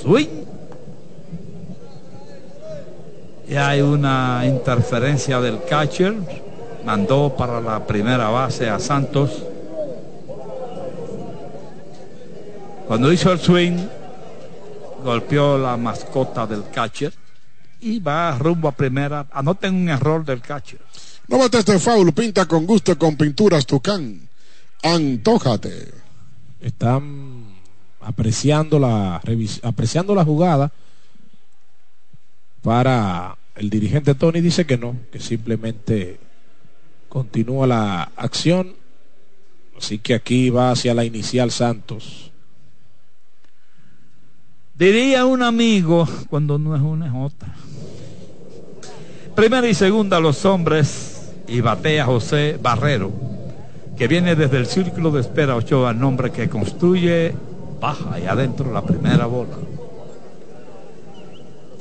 Swing. 0.00 0.28
Y 3.48 3.56
hay 3.56 3.80
una 3.80 4.42
interferencia 4.44 5.40
del 5.40 5.64
catcher. 5.64 6.14
Mandó 6.84 7.34
para 7.36 7.60
la 7.60 7.84
primera 7.84 8.28
base 8.28 8.68
a 8.68 8.78
Santos. 8.78 9.42
Cuando 12.86 13.12
hizo 13.12 13.32
el 13.32 13.40
swing, 13.40 13.76
golpeó 15.04 15.58
la 15.58 15.76
mascota 15.76 16.46
del 16.46 16.64
catcher 16.70 17.12
y 17.80 17.98
va 17.98 18.36
rumbo 18.38 18.68
a 18.68 18.72
primera. 18.72 19.26
Anoten 19.32 19.74
un 19.74 19.88
error 19.88 20.24
del 20.24 20.40
catcher. 20.40 20.80
No 21.26 21.38
bates 21.38 21.66
de 21.66 21.78
foul, 21.78 22.12
pinta 22.12 22.46
con 22.46 22.64
gusto 22.64 22.96
con 22.96 23.16
pinturas 23.16 23.66
Tucán, 23.66 24.27
antójate. 24.82 25.92
están 26.60 27.44
apreciando 28.00 28.78
la 28.78 29.20
apreciando 29.62 30.14
la 30.14 30.24
jugada 30.24 30.72
para 32.62 33.36
el 33.54 33.70
dirigente 33.70 34.14
Tony 34.14 34.40
dice 34.40 34.66
que 34.66 34.78
no 34.78 34.96
que 35.12 35.20
simplemente 35.20 36.18
continúa 37.08 37.66
la 37.66 38.10
acción 38.16 38.74
así 39.76 39.98
que 39.98 40.14
aquí 40.14 40.50
va 40.50 40.70
hacia 40.70 40.94
la 40.94 41.04
inicial 41.04 41.50
Santos 41.50 42.28
Diría 44.78 45.26
un 45.26 45.42
amigo 45.42 46.06
cuando 46.30 46.56
no 46.56 46.76
es 46.76 46.80
una 46.80 47.08
es 47.08 47.12
otra. 47.12 47.52
Primera 49.34 49.68
y 49.68 49.74
segunda 49.74 50.20
los 50.20 50.44
hombres 50.44 51.32
y 51.48 51.60
batea 51.60 52.04
José 52.04 52.60
Barrero, 52.62 53.10
que 53.98 54.06
viene 54.06 54.36
desde 54.36 54.58
el 54.58 54.66
círculo 54.66 55.10
de 55.10 55.20
espera 55.20 55.56
Ochoa, 55.56 55.92
nombre 55.92 56.30
que 56.30 56.48
construye, 56.48 57.34
baja 57.80 58.20
y 58.20 58.26
adentro 58.26 58.72
la 58.72 58.82
primera 58.82 59.26
bola. 59.26 59.56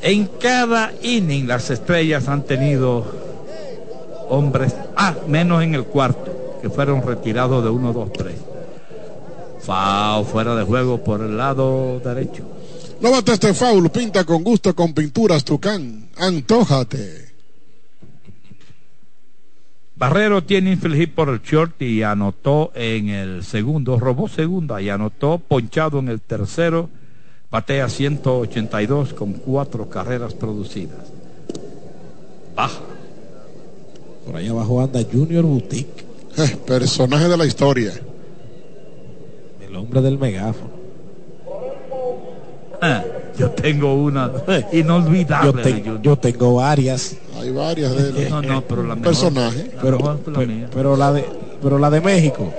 En 0.01 0.25
cada 0.39 0.93
inning 1.03 1.47
las 1.47 1.69
estrellas 1.69 2.27
han 2.27 2.41
tenido 2.41 3.05
hombres, 4.29 4.75
ah, 4.95 5.13
menos 5.27 5.61
en 5.61 5.75
el 5.75 5.85
cuarto, 5.85 6.57
que 6.59 6.71
fueron 6.71 7.05
retirados 7.05 7.63
de 7.63 7.69
1, 7.69 7.93
2, 7.93 8.13
3. 8.13 8.35
Fao 9.61 10.23
fuera 10.23 10.55
de 10.55 10.63
juego 10.63 11.03
por 11.03 11.21
el 11.21 11.37
lado 11.37 11.99
derecho. 11.99 12.43
No 12.99 13.11
bates 13.11 13.39
de 13.39 13.53
foul, 13.53 13.91
pinta 13.91 14.23
con 14.23 14.43
gusto 14.43 14.75
con 14.75 14.93
pinturas 14.93 15.43
Tucán, 15.43 16.09
antójate. 16.17 17.26
Barrero 19.97 20.43
tiene 20.43 20.73
infield 20.73 20.95
hit 20.95 21.13
por 21.15 21.29
el 21.29 21.41
short 21.41 21.81
y 21.81 22.03
anotó 22.03 22.71
en 22.75 23.09
el 23.09 23.43
segundo, 23.43 23.99
robó 23.99 24.27
segunda 24.27 24.79
y 24.79 24.89
anotó 24.89 25.39
ponchado 25.39 25.97
en 25.97 26.09
el 26.09 26.21
tercero, 26.21 26.89
batea 27.49 27.89
182 27.89 29.15
con 29.15 29.33
cuatro 29.33 29.89
carreras 29.89 30.35
producidas. 30.35 31.11
Baja. 32.55 32.79
por 34.25 34.35
ahí 34.35 34.47
abajo 34.47 34.81
anda 34.81 34.99
Junior 35.11 35.43
Boutique 35.43 36.05
Eh, 36.37 36.57
personaje 36.67 37.27
de 37.27 37.37
la 37.37 37.45
historia. 37.45 37.93
el 39.67 39.75
hombre 39.75 40.01
del 40.01 40.19
megáfono 40.19 40.76
yo 43.37 43.49
tengo 43.51 43.93
una 43.95 44.29
inolvidable. 44.71 45.63
yo, 45.83 45.93
te- 45.95 45.99
yo 46.01 46.15
tengo 46.17 46.55
varias 46.55 47.15
Hay 47.39 47.51
varias 47.51 47.95
de 47.95 48.23
él. 48.25 48.29
No, 48.29 48.41
no, 48.41 48.61
pero 48.61 48.81
la 48.83 48.95
mejor. 48.95 49.01
Personaje. 49.03 49.71
la 49.75 49.81
pero, 49.81 49.97
mejor 49.97 50.15
la 50.27 50.33
pero, 50.39 50.47
mía. 50.47 50.67
pero 50.73 50.97
la 50.97 51.11
de 51.13 51.25
pero 51.61 51.79
la 51.79 51.89
de 51.89 52.01
México 52.01 52.53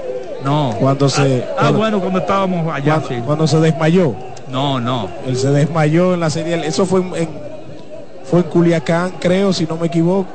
No. 0.45 0.74
cuando 0.81 1.09
se 1.09 1.45
Ah, 1.51 1.55
cuando- 1.61 1.78
bueno, 1.78 2.01
cuando 2.01 2.19
estábamos 2.20 2.73
allá, 2.73 2.95
cuando, 2.95 3.09
sí. 3.09 3.15
cuando 3.24 3.47
se 3.47 3.61
desmayó 3.61 4.15
No, 4.51 4.81
no. 4.81 5.09
Él 5.27 5.36
se 5.36 5.51
desmayó 5.51 6.15
en 6.15 6.20
la 6.20 6.31
serie. 6.31 6.66
Eso 6.66 6.86
fue 6.86 7.01
en, 7.01 7.15
en- 7.16 7.28
fue 8.24 8.40
en 8.40 8.47
Culiacán, 8.47 9.12
creo, 9.20 9.53
si 9.53 9.65
no 9.66 9.77
me 9.77 9.86
equivoco, 9.89 10.27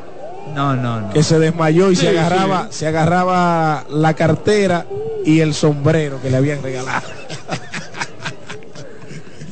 No, 0.55 0.75
no, 0.75 1.01
no. 1.01 1.09
que 1.11 1.23
se 1.23 1.39
desmayó 1.39 1.89
y 1.91 1.95
Sí, 1.95 2.03
se 2.05 2.09
agarraba, 2.19 2.67
sí. 2.69 2.79
se 2.79 2.87
agarraba 2.87 3.83
la 3.89 4.13
cartera 4.13 4.85
y 5.25 5.39
el 5.39 5.53
sombrero 5.53 6.21
que 6.21 6.29
le 6.29 6.37
habían 6.37 6.61
regalado. 6.61 7.07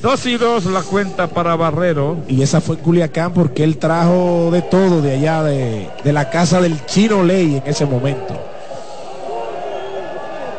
Dos 0.01 0.25
y 0.25 0.35
dos 0.35 0.65
la 0.65 0.81
cuenta 0.81 1.27
para 1.27 1.55
Barrero. 1.55 2.17
Y 2.27 2.41
esa 2.41 2.59
fue 2.59 2.75
en 2.75 2.81
Culiacán 2.81 3.33
porque 3.33 3.63
él 3.63 3.77
trajo 3.77 4.49
de 4.51 4.63
todo 4.63 4.99
de 4.99 5.13
allá 5.13 5.43
de, 5.43 5.89
de 6.03 6.13
la 6.13 6.31
casa 6.31 6.59
del 6.59 6.83
Chino 6.87 7.23
Ley 7.23 7.57
en 7.57 7.63
ese 7.69 7.85
momento. 7.85 8.35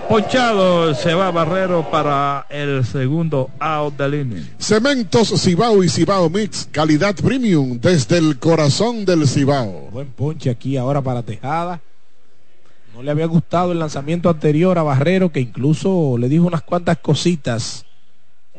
Ponchado 0.09 0.95
se 0.95 1.15
va 1.15 1.33
Barrero 1.33 1.91
para 1.91 2.47
el 2.51 2.85
segundo 2.85 3.51
out 3.59 3.97
del 3.97 4.15
inning. 4.15 4.49
Cementos 4.59 5.33
Cibao 5.43 5.83
y 5.83 5.89
Cibao 5.89 6.31
Mix, 6.31 6.69
calidad 6.71 7.17
premium 7.17 7.81
desde 7.81 8.19
el 8.19 8.39
corazón 8.39 9.05
del 9.05 9.27
Cibao. 9.27 9.89
Buen 9.91 10.09
ponche 10.09 10.51
aquí 10.51 10.77
ahora 10.77 11.01
para 11.03 11.23
Tejada. 11.23 11.81
No 12.95 13.03
le 13.03 13.11
había 13.11 13.27
gustado 13.27 13.73
el 13.73 13.81
lanzamiento 13.81 14.29
anterior 14.29 14.79
a 14.79 14.83
Barrero, 14.83 15.33
que 15.33 15.41
incluso 15.41 16.17
le 16.19 16.29
dijo 16.29 16.47
unas 16.47 16.63
cuantas 16.63 16.99
cositas 16.99 17.87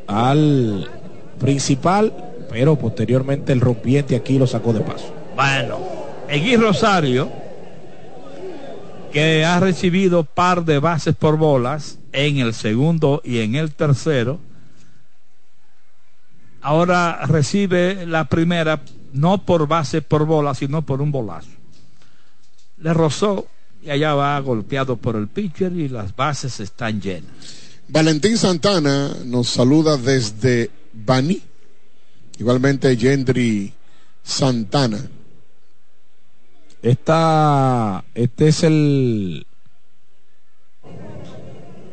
al 0.06 0.88
principal, 1.38 2.12
pero 2.50 2.76
posteriormente 2.76 3.52
el 3.52 3.60
rompiente 3.60 4.16
aquí 4.16 4.38
lo 4.38 4.46
sacó 4.46 4.72
de 4.72 4.80
paso. 4.80 5.12
Bueno, 5.34 5.78
Egui 6.28 6.56
Rosario, 6.56 7.30
que 9.12 9.44
ha 9.44 9.60
recibido 9.60 10.24
par 10.24 10.64
de 10.64 10.78
bases 10.78 11.14
por 11.14 11.36
bolas 11.36 11.98
en 12.12 12.38
el 12.38 12.54
segundo 12.54 13.20
y 13.24 13.40
en 13.40 13.54
el 13.54 13.72
tercero, 13.72 14.38
ahora 16.60 17.26
recibe 17.26 18.06
la 18.06 18.24
primera 18.24 18.80
no 19.12 19.38
por 19.44 19.68
base 19.68 20.02
por 20.02 20.26
bola, 20.26 20.54
sino 20.54 20.82
por 20.82 21.00
un 21.00 21.12
bolazo. 21.12 21.50
Le 22.78 22.92
rozó 22.92 23.46
y 23.82 23.90
allá 23.90 24.14
va 24.14 24.38
golpeado 24.40 24.96
por 24.96 25.16
el 25.16 25.28
pitcher 25.28 25.72
y 25.72 25.88
las 25.88 26.14
bases 26.16 26.58
están 26.60 27.00
llenas. 27.00 27.63
Valentín 27.88 28.38
Santana 28.38 29.14
nos 29.24 29.48
saluda 29.48 29.96
desde 29.96 30.70
Baní. 30.92 31.42
Igualmente 32.38 32.96
Gendry 32.96 33.72
Santana. 34.22 34.98
Esta, 36.82 38.04
este 38.14 38.48
es 38.48 38.62
el 38.64 39.46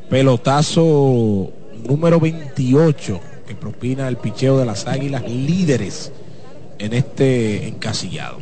pelotazo 0.10 1.52
número 1.88 2.20
28 2.20 3.22
que 3.48 3.56
propina 3.56 4.08
el 4.08 4.18
picheo 4.18 4.58
de 4.58 4.66
las 4.66 4.88
águilas 4.88 5.24
líderes 5.30 6.12
en 6.80 6.94
este 6.94 7.68
encasillado. 7.68 8.40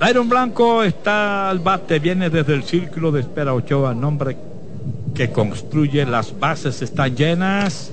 Byron 0.00 0.28
Blanco 0.28 0.82
está 0.82 1.50
al 1.50 1.60
bate, 1.60 1.98
viene 1.98 2.30
desde 2.30 2.54
el 2.54 2.64
círculo 2.64 3.12
de 3.12 3.20
espera 3.20 3.54
Ochoa, 3.54 3.94
nombre 3.94 4.36
que 5.14 5.30
construye 5.30 6.04
las 6.06 6.38
bases 6.38 6.82
están 6.82 7.16
llenas. 7.16 7.92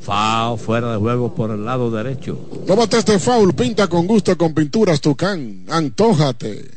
Foul 0.00 0.58
fuera 0.58 0.92
de 0.92 0.98
juego 0.98 1.34
por 1.34 1.50
el 1.50 1.64
lado 1.64 1.90
derecho. 1.90 2.38
No 2.66 2.74
bates 2.74 3.06
de 3.06 3.18
foul, 3.18 3.54
pinta 3.54 3.86
con 3.86 4.06
gusto 4.06 4.36
con 4.36 4.52
pinturas 4.52 5.00
Tucán, 5.00 5.64
antójate. 5.68 6.68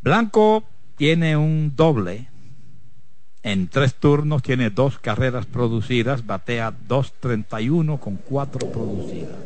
Blanco 0.00 0.64
tiene 0.96 1.36
un 1.36 1.74
doble 1.76 2.28
En 3.44 3.68
tres 3.68 3.94
turnos 3.94 4.42
tiene 4.42 4.70
dos 4.70 4.98
carreras 4.98 5.46
producidas, 5.46 6.26
batea 6.26 6.72
2.31 6.88 7.98
con 7.98 8.16
cuatro 8.16 8.70
producidas. 8.70 9.36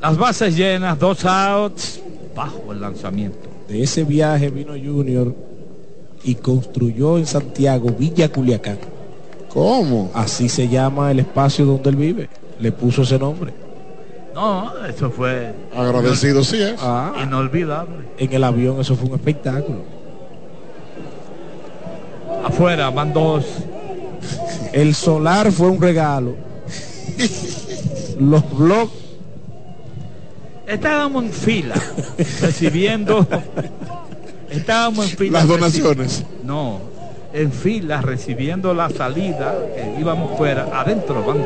Las 0.00 0.16
bases 0.16 0.56
llenas, 0.56 0.98
dos 0.98 1.24
outs, 1.24 2.00
bajo 2.34 2.72
el 2.72 2.80
lanzamiento. 2.80 3.48
De 3.66 3.82
ese 3.82 4.04
viaje 4.04 4.50
vino 4.50 4.72
Junior 4.72 5.34
y 6.24 6.34
construyó 6.36 7.18
en 7.18 7.26
Santiago 7.26 7.90
Villa 7.90 8.28
Culiacán. 8.30 8.78
¿Cómo? 9.48 10.10
Así 10.14 10.48
se 10.48 10.68
llama 10.68 11.10
el 11.10 11.20
espacio 11.20 11.64
donde 11.64 11.90
él 11.90 11.96
vive. 11.96 12.28
Le 12.60 12.72
puso 12.72 13.02
ese 13.02 13.18
nombre. 13.18 13.52
No, 14.34 14.70
eso 14.86 15.10
fue 15.10 15.52
Agradecido 15.76 16.44
sí 16.44 16.60
es. 16.62 16.76
Ah, 16.80 17.12
inolvidable. 17.22 18.04
en 18.18 18.32
el 18.32 18.44
avión 18.44 18.80
eso 18.80 18.94
fue 18.94 19.08
un 19.08 19.14
espectáculo. 19.14 19.78
Afuera 22.44 22.90
van 22.90 23.12
dos. 23.12 23.44
El 24.72 24.94
solar 24.94 25.50
fue 25.50 25.68
un 25.68 25.80
regalo. 25.80 26.36
Los 28.20 28.56
blogs 28.56 28.92
Estábamos 30.68 31.24
en 31.24 31.32
fila 31.32 31.74
recibiendo. 32.42 33.26
Estábamos 34.50 35.10
en 35.10 35.18
fila. 35.18 35.38
Las 35.40 35.48
donaciones. 35.48 36.24
No, 36.42 36.80
en 37.32 37.52
fila 37.52 38.00
recibiendo 38.00 38.72
la 38.74 38.88
salida, 38.90 39.54
que 39.74 40.00
íbamos 40.00 40.36
fuera, 40.36 40.80
adentro 40.80 41.24
van 41.24 41.44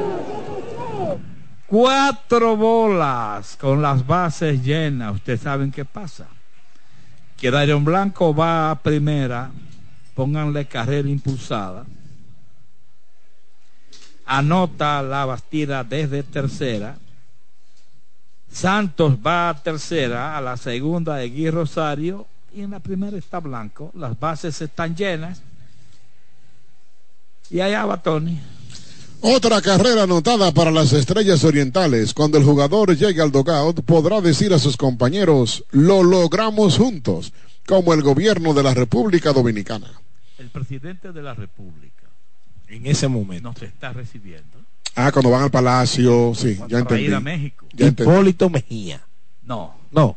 cuatro 1.66 2.56
bolas 2.56 3.56
con 3.58 3.82
las 3.82 4.06
bases 4.06 4.62
llenas. 4.62 5.14
Ustedes 5.14 5.40
saben 5.40 5.72
qué 5.72 5.84
pasa. 5.84 6.26
Que 7.36 7.50
Darion 7.50 7.84
Blanco 7.84 8.34
va 8.34 8.70
a 8.70 8.78
primera, 8.78 9.50
pónganle 10.14 10.66
carrera 10.66 11.08
impulsada. 11.08 11.84
Anota 14.26 15.02
la 15.02 15.24
bastida 15.24 15.82
desde 15.82 16.22
tercera. 16.22 16.96
Santos 18.50 19.16
va 19.26 19.48
a 19.48 19.54
tercera, 19.54 20.36
a 20.36 20.40
la 20.40 20.56
segunda 20.56 21.16
de 21.16 21.30
Gui 21.30 21.50
Rosario 21.50 22.26
y 22.54 22.62
en 22.62 22.70
la 22.70 22.80
primera 22.80 23.16
está 23.16 23.38
Blanco. 23.40 23.90
Las 23.94 24.18
bases 24.18 24.60
están 24.60 24.94
llenas. 24.96 25.42
Y 27.50 27.60
allá 27.60 27.84
va 27.84 28.02
Tony. 28.02 28.40
Otra 29.20 29.60
carrera 29.62 30.02
anotada 30.04 30.52
para 30.52 30.70
las 30.70 30.92
estrellas 30.92 31.44
orientales. 31.44 32.12
Cuando 32.14 32.38
el 32.38 32.44
jugador 32.44 32.96
llegue 32.96 33.20
al 33.22 33.30
dogout, 33.30 33.82
podrá 33.84 34.20
decir 34.20 34.52
a 34.52 34.58
sus 34.58 34.76
compañeros, 34.76 35.64
lo 35.70 36.02
logramos 36.02 36.76
juntos, 36.78 37.32
como 37.66 37.94
el 37.94 38.02
gobierno 38.02 38.52
de 38.54 38.62
la 38.64 38.74
República 38.74 39.32
Dominicana. 39.32 39.86
El 40.38 40.48
presidente 40.48 41.12
de 41.12 41.22
la 41.22 41.34
República 41.34 42.02
en 42.68 42.86
ese 42.86 43.06
momento. 43.06 43.50
nos 43.52 43.62
está 43.62 43.92
recibiendo. 43.92 44.58
Ah, 44.96 45.12
cuando 45.12 45.30
van 45.30 45.42
al 45.44 45.50
palacio, 45.50 46.32
sí, 46.34 46.58
ya 46.68 46.82
Para 46.84 46.98
ir 47.00 47.14
a 47.14 47.18
entendí. 47.18 47.24
México. 47.24 47.66
Ya 47.74 47.86
entendí. 47.86 48.10
Hipólito 48.12 48.50
Mejía. 48.50 49.00
No, 49.44 49.74
No. 49.92 50.16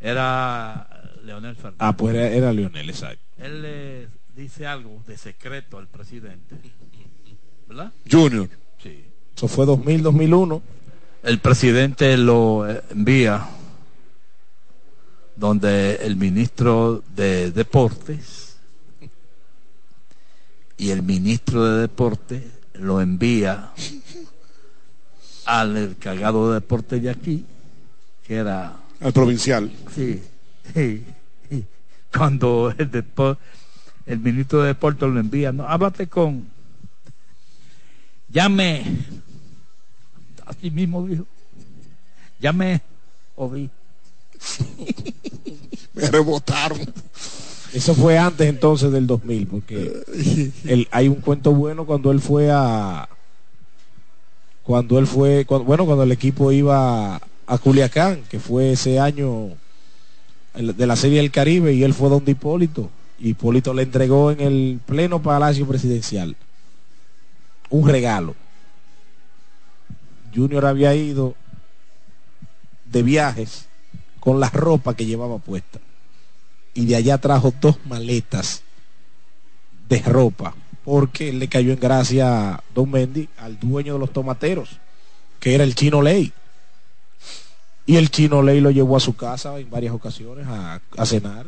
era 0.00 0.88
Leonel 1.28 1.56
Fernández. 1.56 1.78
Ah, 1.80 1.94
pues 1.94 2.14
era, 2.14 2.28
era 2.28 2.52
Lionel, 2.52 2.88
exacto. 2.88 3.22
Él 3.36 3.62
le 3.62 4.08
dice 4.34 4.66
algo 4.66 5.02
de 5.06 5.18
secreto 5.18 5.76
al 5.78 5.86
presidente. 5.86 6.56
¿Verdad? 7.68 7.92
Junior. 8.10 8.48
Sí. 8.82 9.04
Eso 9.36 9.46
fue 9.46 9.66
2000, 9.66 10.02
2001. 10.02 10.62
El 11.22 11.38
presidente 11.40 12.16
lo 12.16 12.66
envía 12.90 13.46
donde 15.36 15.96
el 15.96 16.16
ministro 16.16 17.04
de 17.14 17.50
Deportes 17.50 18.56
y 20.78 20.90
el 20.90 21.02
ministro 21.02 21.64
de 21.64 21.82
Deportes 21.82 22.42
lo 22.72 23.02
envía 23.02 23.70
al 25.44 25.76
encargado 25.76 26.48
de 26.48 26.54
deportes 26.54 27.02
de 27.02 27.10
aquí, 27.10 27.44
que 28.26 28.36
era 28.36 28.76
Al 29.00 29.12
provincial. 29.12 29.70
Sí, 29.94 30.22
sí. 30.74 31.04
Cuando 32.16 32.74
el, 32.76 32.90
depo- 32.90 33.36
el 34.06 34.18
ministro 34.18 34.62
de 34.62 34.68
Deportes 34.68 35.08
lo 35.08 35.20
envía, 35.20 35.52
no, 35.52 35.66
háblate 35.68 36.06
con. 36.06 36.46
Llame. 38.30 38.84
Así 40.46 40.70
mismo 40.70 41.06
dijo. 41.06 41.26
Llame. 42.40 42.80
Ovi. 43.36 43.70
Me 45.94 46.10
rebotaron. 46.10 46.78
Eso 47.72 47.94
fue 47.94 48.16
antes 48.18 48.48
entonces 48.48 48.90
del 48.92 49.06
2000, 49.06 49.46
porque 49.46 50.02
el- 50.64 50.88
hay 50.90 51.08
un 51.08 51.16
cuento 51.16 51.52
bueno 51.52 51.84
cuando 51.84 52.10
él 52.10 52.20
fue 52.20 52.50
a... 52.50 53.08
Cuando 54.62 54.98
él 54.98 55.06
fue, 55.06 55.44
cuando- 55.44 55.64
bueno, 55.66 55.84
cuando 55.84 56.04
el 56.04 56.12
equipo 56.12 56.50
iba 56.52 57.16
a 57.46 57.58
Culiacán, 57.58 58.22
que 58.30 58.38
fue 58.38 58.72
ese 58.72 58.98
año 59.00 59.50
de 60.54 60.86
la 60.86 60.96
Serie 60.96 61.18
del 61.18 61.30
Caribe, 61.30 61.72
y 61.72 61.82
él 61.84 61.94
fue 61.94 62.08
donde 62.08 62.32
Hipólito. 62.32 62.90
Y 63.18 63.30
Hipólito 63.30 63.74
le 63.74 63.82
entregó 63.82 64.30
en 64.30 64.40
el 64.40 64.80
pleno 64.84 65.20
Palacio 65.20 65.66
Presidencial 65.66 66.36
un 67.70 67.88
regalo. 67.88 68.34
Junior 70.34 70.66
había 70.66 70.94
ido 70.94 71.34
de 72.84 73.02
viajes 73.02 73.66
con 74.20 74.40
la 74.40 74.50
ropa 74.50 74.94
que 74.94 75.06
llevaba 75.06 75.38
puesta 75.38 75.78
y 76.74 76.86
de 76.86 76.96
allá 76.96 77.18
trajo 77.18 77.52
dos 77.60 77.76
maletas 77.86 78.62
de 79.88 80.00
ropa 80.00 80.54
porque 80.84 81.32
le 81.32 81.48
cayó 81.48 81.72
en 81.72 81.80
gracia 81.80 82.62
Don 82.74 82.90
Mendy 82.90 83.28
al 83.38 83.58
dueño 83.58 83.94
de 83.94 83.98
los 83.98 84.12
tomateros 84.12 84.78
que 85.40 85.54
era 85.54 85.64
el 85.64 85.74
chino 85.74 86.02
Ley 86.02 86.32
y 87.88 87.96
el 87.96 88.10
chino 88.10 88.42
Ley 88.42 88.60
lo 88.60 88.70
llevó 88.70 88.96
a 88.96 89.00
su 89.00 89.16
casa 89.16 89.58
en 89.58 89.68
varias 89.70 89.92
ocasiones 89.94 90.46
a, 90.46 90.80
a 90.96 91.06
cenar 91.06 91.46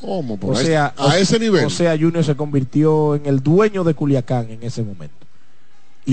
¿Cómo? 0.00 0.36
Por 0.38 0.54
o 0.54 0.58
ahí- 0.58 0.66
sea 0.66 0.92
a 0.98 1.16
ese 1.18 1.38
nivel. 1.38 1.64
o 1.64 1.70
sea 1.70 1.96
Junior 1.96 2.24
se 2.24 2.34
convirtió 2.34 3.14
en 3.14 3.24
el 3.26 3.42
dueño 3.42 3.84
de 3.84 3.94
Culiacán 3.94 4.50
en 4.50 4.62
ese 4.62 4.82
momento 4.82 5.14
Y 6.06 6.12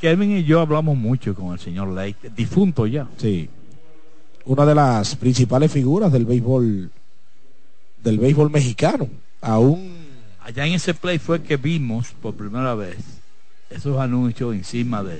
Kevin 0.00 0.36
y 0.38 0.44
yo 0.44 0.60
hablamos 0.60 0.96
mucho 0.96 1.34
con 1.34 1.52
el 1.52 1.58
señor 1.60 1.88
Lake, 1.88 2.30
difunto 2.34 2.86
ya. 2.86 3.06
Sí. 3.18 3.48
Una 4.46 4.64
de 4.66 4.74
las 4.74 5.16
principales 5.16 5.70
figuras 5.72 6.10
del 6.12 6.24
béisbol 6.26 6.90
del 8.02 8.18
béisbol 8.18 8.50
mexicano. 8.50 9.08
Aún 9.40 9.92
Allá 10.42 10.66
en 10.66 10.74
ese 10.74 10.92
play 10.94 11.18
fue 11.18 11.42
que 11.42 11.56
vimos 11.56 12.08
por 12.22 12.34
primera 12.34 12.74
vez 12.74 12.96
esos 13.70 13.98
anuncios 13.98 14.54
encima 14.54 15.02
de. 15.02 15.18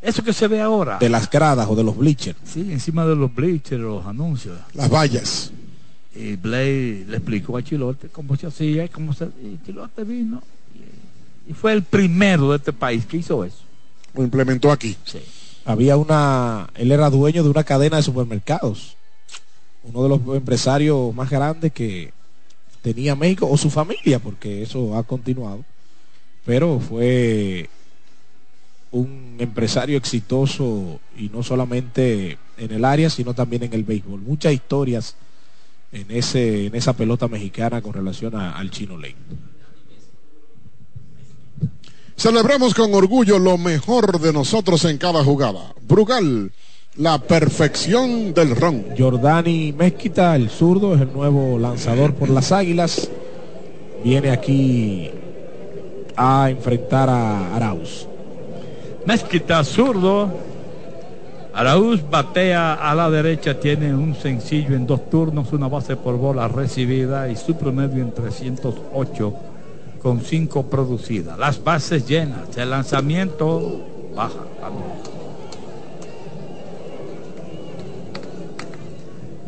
Eso 0.00 0.22
que 0.22 0.32
se 0.32 0.46
ve 0.46 0.60
ahora. 0.60 0.98
de 0.98 1.08
las 1.08 1.28
gradas 1.28 1.66
o 1.68 1.74
de 1.74 1.82
los 1.82 1.96
bleachers. 1.96 2.38
Sí, 2.44 2.60
encima 2.70 3.04
de 3.04 3.16
los 3.16 3.34
bleachers, 3.34 3.80
los 3.82 4.06
anuncios. 4.06 4.58
Las 4.74 4.90
vallas. 4.90 5.50
Y 6.14 6.36
Blay 6.36 7.04
le 7.04 7.16
explicó 7.16 7.56
a 7.56 7.62
Chilote 7.62 8.08
cómo 8.08 8.36
se 8.36 8.46
hacía 8.46 8.84
y 8.84 8.88
cómo 8.88 9.12
se. 9.12 9.26
Y 9.26 9.58
Chilote 9.64 10.04
vino. 10.04 10.42
Y, 11.46 11.50
y 11.50 11.54
fue 11.54 11.72
el 11.72 11.82
primero 11.82 12.50
de 12.50 12.56
este 12.56 12.72
país 12.72 13.06
que 13.06 13.18
hizo 13.18 13.44
eso. 13.44 13.58
Lo 14.14 14.22
implementó 14.22 14.72
aquí. 14.72 14.96
Sí. 15.04 15.20
Había 15.64 15.96
una, 15.96 16.70
él 16.74 16.90
era 16.92 17.10
dueño 17.10 17.42
de 17.42 17.50
una 17.50 17.62
cadena 17.62 17.98
de 17.98 18.02
supermercados. 18.02 18.96
Uno 19.84 20.02
de 20.02 20.08
los 20.08 20.36
empresarios 20.36 21.14
más 21.14 21.28
grandes 21.30 21.72
que 21.72 22.12
tenía 22.82 23.14
México 23.14 23.48
o 23.50 23.56
su 23.56 23.70
familia, 23.70 24.18
porque 24.18 24.62
eso 24.62 24.96
ha 24.96 25.02
continuado. 25.02 25.64
Pero 26.44 26.80
fue 26.80 27.68
un 28.90 29.36
empresario 29.38 29.98
exitoso 29.98 31.00
y 31.16 31.28
no 31.28 31.42
solamente 31.42 32.38
en 32.56 32.72
el 32.72 32.84
área, 32.84 33.10
sino 33.10 33.34
también 33.34 33.62
en 33.64 33.74
el 33.74 33.84
béisbol. 33.84 34.20
Muchas 34.20 34.52
historias 34.52 35.14
en 35.92 36.06
ese 36.10 36.66
en 36.66 36.74
esa 36.74 36.92
pelota 36.94 37.28
mexicana 37.28 37.80
con 37.82 37.92
relación 37.92 38.34
a- 38.34 38.52
al 38.58 38.70
chino 38.70 38.96
Ley. 38.96 39.14
Celebremos 42.16 42.74
con 42.74 42.92
orgullo 42.94 43.38
lo 43.38 43.58
mejor 43.58 44.20
de 44.20 44.32
nosotros 44.32 44.84
en 44.84 44.98
cada 44.98 45.22
jugada. 45.22 45.72
Brugal, 45.86 46.50
la 46.96 47.18
perfección 47.18 48.34
del 48.34 48.56
ron. 48.56 48.86
Jordani 48.98 49.72
Mezquita, 49.72 50.34
el 50.34 50.50
zurdo, 50.50 50.96
es 50.96 51.00
el 51.02 51.12
nuevo 51.12 51.58
lanzador 51.58 52.14
por 52.14 52.28
las 52.28 52.50
Águilas. 52.50 53.08
Viene 54.02 54.30
aquí 54.30 55.10
a 56.16 56.50
enfrentar 56.50 57.08
a 57.08 57.54
Arauz. 57.54 58.08
Mezquita 59.08 59.64
zurdo. 59.64 60.28
Araúz 61.54 62.02
batea 62.10 62.74
a 62.74 62.94
la 62.94 63.08
derecha, 63.08 63.58
tiene 63.58 63.94
un 63.94 64.14
sencillo 64.14 64.76
en 64.76 64.86
dos 64.86 65.08
turnos, 65.08 65.50
una 65.54 65.66
base 65.66 65.96
por 65.96 66.18
bola 66.18 66.46
recibida 66.46 67.26
y 67.30 67.34
su 67.34 67.56
promedio 67.56 68.02
en 68.02 68.12
308 68.12 69.34
con 70.02 70.20
cinco 70.20 70.64
producidas. 70.64 71.38
Las 71.38 71.64
bases 71.64 72.06
llenas, 72.06 72.54
el 72.58 72.68
lanzamiento 72.68 73.80
baja. 74.14 74.44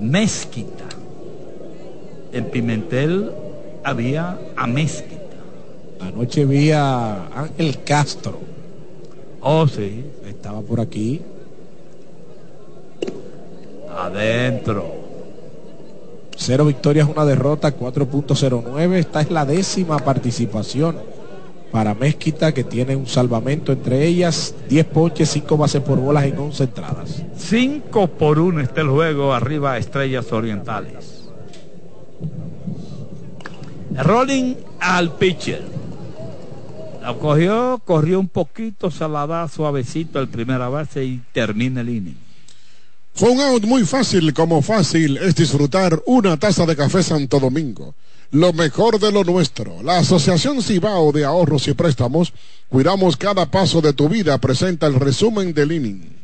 Mezquita. 0.01 0.85
En 2.32 2.47
Pimentel 2.47 3.31
había 3.85 4.39
a 4.57 4.66
Mezquita. 4.66 5.20
Anoche 6.01 6.47
vi 6.47 6.73
a 6.73 7.27
Ángel 7.27 7.85
Castro. 7.85 8.50
Oh, 9.41 9.67
sí. 9.67 10.05
Estaba 10.27 10.61
por 10.61 10.81
aquí. 10.81 11.21
Adentro. 13.97 15.01
Cero 16.37 16.65
victorias, 16.65 17.09
una 17.09 17.25
derrota, 17.25 17.77
4.09. 17.77 18.95
Esta 18.95 19.21
es 19.21 19.31
la 19.31 19.45
décima 19.45 19.99
participación 19.99 20.97
para 21.71 21.95
Mezquita, 21.95 22.53
que 22.53 22.65
tiene 22.65 22.97
un 22.97 23.07
salvamento 23.07 23.73
entre 23.73 24.07
ellas, 24.07 24.55
10 24.69 24.87
ponches, 24.87 25.31
5 25.31 25.57
bases 25.57 25.83
por 25.83 25.99
bolas 25.99 26.25
en 26.25 26.39
11 26.39 26.65
entradas. 26.65 27.23
5 27.37 28.07
por 28.09 28.39
1 28.39 28.61
está 28.61 28.81
el 28.81 28.89
juego, 28.89 29.33
arriba 29.33 29.79
Estrellas 29.79 30.33
Orientales. 30.33 31.29
Rolling 33.97 34.55
al 34.81 35.12
pitcher. 35.17 35.80
La 37.01 37.15
cogió, 37.15 37.81
corrió 37.85 38.21
un 38.21 38.29
poquito, 38.29 38.91
salada, 38.91 39.49
suavecito 39.49 40.21
el 40.21 40.29
primera 40.29 40.69
base 40.69 41.05
y 41.05 41.23
termina 41.33 41.81
el 41.81 41.89
inning. 41.89 42.17
Fue 43.15 43.31
un 43.31 43.41
out 43.41 43.65
muy 43.65 43.85
fácil, 43.85 44.33
como 44.35 44.63
fácil 44.63 45.17
es 45.17 45.35
disfrutar 45.35 46.01
una 46.07 46.37
taza 46.37 46.67
de 46.67 46.77
café 46.77 47.03
Santo 47.03 47.41
Domingo. 47.41 47.95
Lo 48.33 48.53
mejor 48.53 49.01
de 49.01 49.11
lo 49.11 49.25
nuestro. 49.25 49.83
La 49.83 49.99
Asociación 49.99 50.63
Cibao 50.63 51.11
de 51.11 51.25
Ahorros 51.25 51.67
y 51.69 51.75
Préstamos, 51.75 52.33
cuidamos 52.69 53.17
cada 53.17 53.51
paso 53.51 53.81
de 53.81 53.93
tu 53.93 54.09
vida, 54.09 54.39
presenta 54.39 54.87
el 54.87 54.95
resumen 54.95 55.53
del 55.53 55.73
inning. 55.73 56.17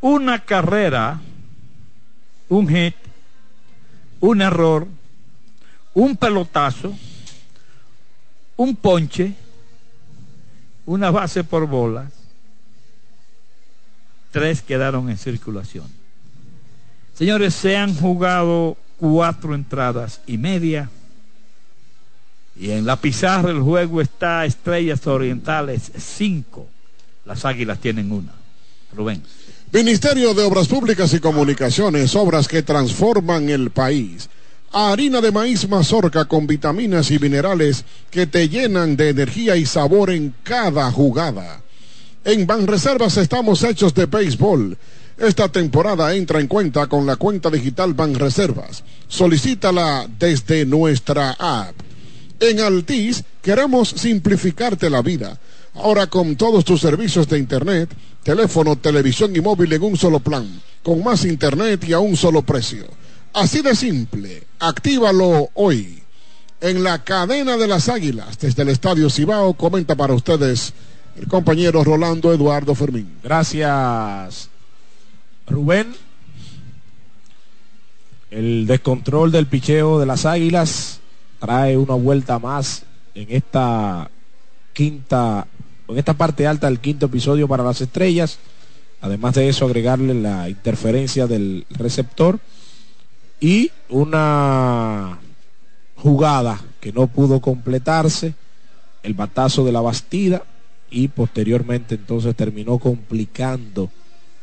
Una 0.00 0.44
carrera, 0.44 1.20
un 2.48 2.68
hit, 2.68 2.94
un 4.20 4.40
error, 4.40 4.86
un 5.94 6.16
pelotazo, 6.16 6.94
un 8.58 8.74
ponche, 8.76 9.34
una 10.84 11.10
base 11.10 11.44
por 11.44 11.66
bolas, 11.66 12.12
tres 14.32 14.60
quedaron 14.62 15.08
en 15.08 15.16
circulación. 15.16 15.86
Señores, 17.14 17.54
se 17.54 17.76
han 17.76 17.94
jugado 17.94 18.76
cuatro 18.98 19.54
entradas 19.54 20.20
y 20.26 20.38
media. 20.38 20.90
Y 22.56 22.72
en 22.72 22.84
la 22.84 23.00
pizarra 23.00 23.50
el 23.50 23.60
juego 23.60 24.00
está 24.00 24.44
Estrellas 24.44 25.06
Orientales 25.06 25.92
cinco. 25.96 26.66
Las 27.24 27.44
Águilas 27.44 27.78
tienen 27.78 28.10
una. 28.10 28.32
Rubén. 28.94 29.22
Ministerio 29.70 30.34
de 30.34 30.42
Obras 30.42 30.66
Públicas 30.66 31.12
y 31.14 31.20
Comunicaciones, 31.20 32.16
obras 32.16 32.48
que 32.48 32.62
transforman 32.62 33.48
el 33.50 33.70
país. 33.70 34.28
Harina 34.70 35.22
de 35.22 35.32
maíz 35.32 35.66
mazorca 35.66 36.26
con 36.26 36.46
vitaminas 36.46 37.10
y 37.10 37.18
minerales 37.18 37.84
que 38.10 38.26
te 38.26 38.48
llenan 38.48 38.96
de 38.96 39.08
energía 39.10 39.56
y 39.56 39.64
sabor 39.64 40.10
en 40.10 40.34
cada 40.42 40.90
jugada. 40.92 41.62
En 42.24 42.46
Banreservas 42.46 43.16
estamos 43.16 43.62
hechos 43.62 43.94
de 43.94 44.04
béisbol. 44.04 44.76
Esta 45.16 45.48
temporada 45.48 46.14
entra 46.14 46.38
en 46.40 46.48
cuenta 46.48 46.86
con 46.86 47.06
la 47.06 47.16
cuenta 47.16 47.48
digital 47.48 47.94
Banreservas. 47.94 48.84
Solicítala 49.08 50.06
desde 50.18 50.66
nuestra 50.66 51.30
app. 51.38 51.74
En 52.38 52.60
Altis 52.60 53.24
queremos 53.40 53.88
simplificarte 53.88 54.90
la 54.90 55.00
vida. 55.00 55.38
Ahora 55.74 56.08
con 56.08 56.36
todos 56.36 56.64
tus 56.66 56.82
servicios 56.82 57.26
de 57.28 57.38
internet, 57.38 57.88
teléfono, 58.22 58.76
televisión 58.76 59.34
y 59.34 59.40
móvil 59.40 59.72
en 59.72 59.82
un 59.82 59.96
solo 59.96 60.20
plan, 60.20 60.60
con 60.82 61.02
más 61.02 61.24
internet 61.24 61.84
y 61.88 61.94
a 61.94 62.00
un 62.00 62.16
solo 62.16 62.42
precio. 62.42 62.84
Así 63.32 63.62
de 63.62 63.74
simple, 63.74 64.44
actívalo 64.58 65.50
hoy. 65.54 66.02
En 66.60 66.82
la 66.82 67.04
cadena 67.04 67.56
de 67.56 67.68
las 67.68 67.88
águilas, 67.88 68.38
desde 68.38 68.62
el 68.62 68.70
Estadio 68.70 69.08
Cibao, 69.10 69.54
comenta 69.54 69.94
para 69.94 70.14
ustedes 70.14 70.72
el 71.16 71.28
compañero 71.28 71.84
Rolando 71.84 72.32
Eduardo 72.32 72.74
Fermín. 72.74 73.16
Gracias, 73.22 74.48
Rubén. 75.46 75.94
El 78.30 78.66
descontrol 78.66 79.30
del 79.30 79.46
picheo 79.46 80.00
de 80.00 80.06
las 80.06 80.26
águilas 80.26 80.98
trae 81.38 81.76
una 81.76 81.94
vuelta 81.94 82.40
más 82.40 82.82
en 83.14 83.26
esta 83.30 84.10
quinta, 84.72 85.46
en 85.86 85.98
esta 85.98 86.14
parte 86.14 86.46
alta 86.46 86.66
del 86.66 86.80
quinto 86.80 87.06
episodio 87.06 87.46
para 87.46 87.62
las 87.62 87.80
estrellas. 87.80 88.38
Además 89.00 89.34
de 89.34 89.48
eso, 89.48 89.64
agregarle 89.64 90.12
la 90.14 90.48
interferencia 90.48 91.28
del 91.28 91.66
receptor 91.70 92.40
y 93.40 93.70
una 93.88 95.18
jugada 95.96 96.60
que 96.80 96.92
no 96.92 97.06
pudo 97.06 97.40
completarse, 97.40 98.34
el 99.02 99.14
batazo 99.14 99.64
de 99.64 99.72
la 99.72 99.80
Bastida 99.80 100.42
y 100.90 101.08
posteriormente 101.08 101.94
entonces 101.94 102.34
terminó 102.34 102.78
complicando 102.78 103.90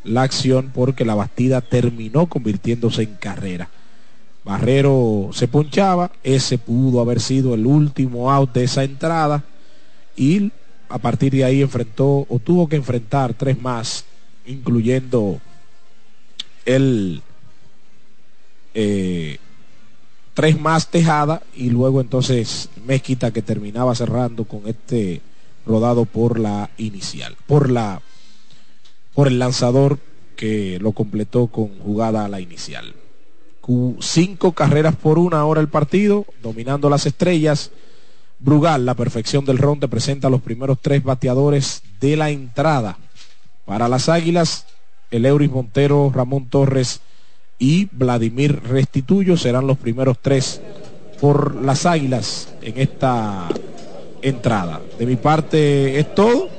la 0.04 0.22
acción 0.24 0.72
porque 0.74 1.06
la 1.06 1.16
Bastida 1.16 1.62
terminó 1.62 2.28
convirtiéndose 2.28 3.04
en 3.04 3.16
carrera. 3.16 3.70
Barrero 4.44 5.32
se 5.34 5.48
ponchaba, 5.48 6.12
ese 6.24 6.58
pudo 6.60 7.02
haber 7.02 7.20
sido 7.20 7.56
el 7.56 7.66
último 7.66 8.32
out 8.32 8.54
de 8.54 8.64
esa 8.66 8.84
entrada 8.84 9.44
y 10.16 10.52
a 10.88 11.00
partir 11.00 11.34
de 11.34 11.44
ahí 11.44 11.62
enfrentó 11.62 12.28
o 12.30 12.40
tuvo 12.44 12.70
que 12.70 12.76
enfrentar 12.76 13.34
tres 13.34 13.60
más, 13.60 14.06
incluyendo 14.46 15.40
el 16.66 17.24
eh, 18.76 19.40
tres 20.36 20.60
más 20.60 20.90
Tejada 20.92 21.42
y 21.56 21.70
luego 21.70 22.02
entonces 22.02 22.70
Mezquita 22.86 23.32
que 23.32 23.42
terminaba 23.42 23.96
cerrando 23.96 24.44
con 24.44 24.68
este 24.68 25.22
rodado 25.66 26.06
por 26.06 26.38
la 26.38 26.70
inicial, 26.78 27.36
por 27.48 27.72
la 27.72 28.02
por 29.16 29.28
el 29.28 29.40
lanzador 29.40 29.98
que 30.36 30.78
lo 30.80 30.92
completó 30.92 31.48
con 31.48 31.80
jugada 31.80 32.26
a 32.26 32.28
la 32.28 32.42
inicial. 32.42 32.94
Cinco 34.00 34.52
carreras 34.52 34.96
por 34.96 35.18
una 35.18 35.44
hora 35.46 35.62
el 35.62 35.70
partido, 35.70 36.26
dominando 36.44 36.90
las 36.90 37.06
estrellas. 37.06 37.72
Brugal, 38.38 38.86
la 38.86 38.94
perfección 38.94 39.46
del 39.46 39.58
ron, 39.58 39.80
te 39.80 39.88
presenta 39.88 40.30
los 40.30 40.42
primeros 40.42 40.80
tres 40.82 41.04
bateadores 41.04 41.82
de 42.00 42.16
la 42.16 42.30
entrada. 42.30 42.98
Para 43.66 43.88
las 43.88 44.10
Águilas, 44.10 44.68
el 45.10 45.26
Euris 45.26 45.50
Montero, 45.50 46.12
Ramón 46.14 46.48
Torres 46.48 47.00
y 47.60 47.88
Vladimir 47.92 48.62
Restituyo 48.64 49.38
serán 49.38 49.68
los 49.68 49.78
primeros 49.78 50.18
tres 50.22 50.62
por 51.20 51.56
las 51.62 51.86
Águilas 51.86 52.50
en 52.62 52.80
esta 52.80 53.48
entrada. 54.22 54.82
De 55.00 55.06
mi 55.06 55.16
parte 55.16 56.00
es 56.00 56.14
todo. 56.14 56.50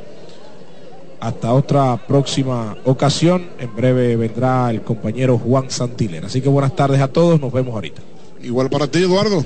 Hasta 1.20 1.52
otra 1.52 1.96
próxima 2.06 2.76
ocasión. 2.84 3.46
En 3.58 3.74
breve 3.74 4.16
vendrá 4.16 4.70
el 4.70 4.82
compañero 4.82 5.38
Juan 5.38 5.70
Santiller. 5.70 6.24
Así 6.24 6.40
que 6.40 6.48
buenas 6.48 6.76
tardes 6.76 7.00
a 7.00 7.08
todos. 7.08 7.40
Nos 7.40 7.52
vemos 7.52 7.74
ahorita. 7.74 8.02
Igual 8.42 8.70
para 8.70 8.86
ti, 8.86 9.00
Eduardo. 9.00 9.44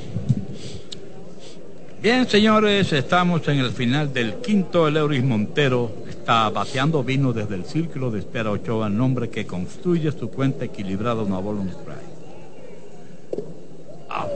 Bien, 2.03 2.27
señores, 2.27 2.95
estamos 2.95 3.47
en 3.49 3.59
el 3.59 3.73
final 3.73 4.11
del 4.11 4.37
quinto. 4.37 4.89
El 4.89 4.97
Euris 4.97 5.23
Montero 5.23 5.93
está 6.09 6.49
bateando 6.49 7.05
vino 7.05 7.35
desde 7.35 7.57
el 7.57 7.67
círculo 7.67 8.11
de 8.11 8.21
espera 8.21 8.51
Ochoa, 8.51 8.89
nombre 8.89 9.29
que 9.29 9.47
construye 9.47 10.11
su 10.11 10.31
cuenta 10.31 10.65
equilibrada 10.65 11.23
una 11.23 11.39
bola 11.39 11.61
un 11.61 11.69
strike. 11.69 11.99
Ah, 14.09 14.27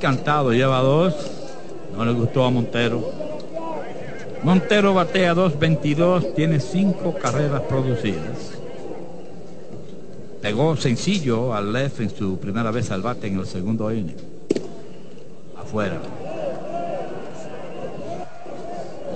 cantado, 0.00 0.52
lleva 0.52 0.80
dos. 0.80 1.14
No 1.96 2.04
le 2.04 2.10
gustó 2.10 2.44
a 2.44 2.50
Montero. 2.50 3.08
Montero 4.42 4.92
batea 4.92 5.32
2.22, 5.32 6.34
tiene 6.34 6.58
cinco 6.58 7.14
carreras 7.14 7.62
producidas. 7.62 8.50
Pegó 10.42 10.76
sencillo 10.76 11.54
al 11.54 11.72
left 11.72 12.00
en 12.00 12.10
su 12.10 12.36
primera 12.40 12.72
vez 12.72 12.90
al 12.90 13.02
bate 13.02 13.28
en 13.28 13.38
el 13.38 13.46
segundo 13.46 13.92
inning. 13.92 14.16
Afuera. 15.56 16.00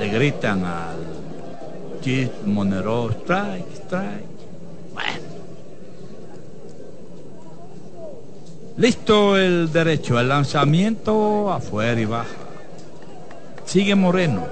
Le 0.00 0.08
gritan 0.08 0.64
al 0.64 0.96
Chip 2.00 2.46
Monero, 2.46 3.10
strike, 3.10 3.66
strike. 3.84 4.24
Bueno. 4.94 5.28
Listo 8.78 9.36
el 9.36 9.70
derecho, 9.70 10.18
el 10.18 10.30
lanzamiento 10.30 11.52
afuera 11.52 12.00
y 12.00 12.06
baja. 12.06 12.30
Sigue 13.66 13.94
Moreno. 13.94 14.46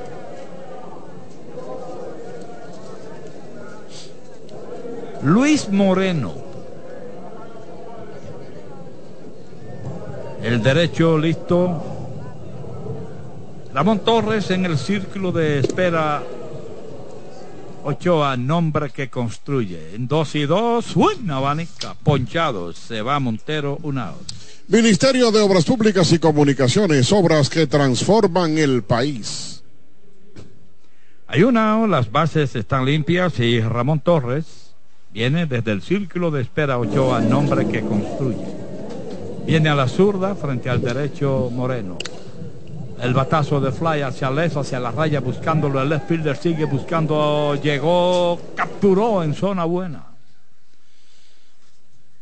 Luis 5.23 5.71
Moreno. 5.71 6.35
El 10.43 10.63
derecho 10.63 11.17
listo. 11.17 11.98
Ramón 13.73 14.01
Torres 14.01 14.51
en 14.51 14.65
el 14.65 14.79
círculo 14.79 15.31
de 15.31 15.59
espera 15.59 16.23
Ochoa, 17.85 18.37
nombre 18.37 18.91
que 18.91 19.09
construye. 19.09 19.95
En 19.95 20.09
dos 20.09 20.35
y 20.35 20.47
dos, 20.47 20.95
buena 20.95 21.37
abanica, 21.37 21.95
ponchado, 22.03 22.73
se 22.73 23.03
va 23.03 23.21
Montero, 23.21 23.79
una 23.83 24.09
out. 24.09 24.27
Ministerio 24.69 25.31
de 25.31 25.41
Obras 25.41 25.65
Públicas 25.65 26.13
y 26.13 26.19
Comunicaciones, 26.19 27.13
obras 27.13 27.49
que 27.49 27.67
transforman 27.67 28.59
el 28.59 28.83
país. 28.83 29.63
Hay 31.27 31.43
una, 31.43 31.87
las 31.87 32.11
bases 32.11 32.57
están 32.57 32.85
limpias 32.85 33.39
y 33.39 33.61
Ramón 33.61 34.01
Torres 34.01 34.75
viene 35.13 35.47
desde 35.47 35.73
el 35.73 35.83
círculo 35.83 36.31
de 36.31 36.43
espera 36.43 36.79
Ochoa, 36.79 37.21
nombre 37.21 37.67
que 37.69 37.83
construye. 37.83 38.47
Viene 39.47 39.69
a 39.69 39.75
la 39.75 39.89
zurda 39.89 40.35
frente 40.35 40.69
al 40.69 40.83
derecho 40.83 41.51
Moreno. 41.53 41.97
El 43.01 43.15
batazo 43.15 43.61
de 43.61 43.71
fly 43.71 44.03
hacia 44.03 44.31
left, 44.31 44.57
hacia 44.57 44.81
la 44.81 44.91
raya, 44.91 45.21
buscándolo. 45.21 45.81
El 45.81 45.89
left 45.89 46.09
fielder 46.09 46.37
sigue 46.37 46.65
buscando. 46.65 47.55
Llegó, 47.63 48.41
capturó 48.57 49.23
en 49.23 49.35
zona 49.35 49.65
buena. 49.65 50.05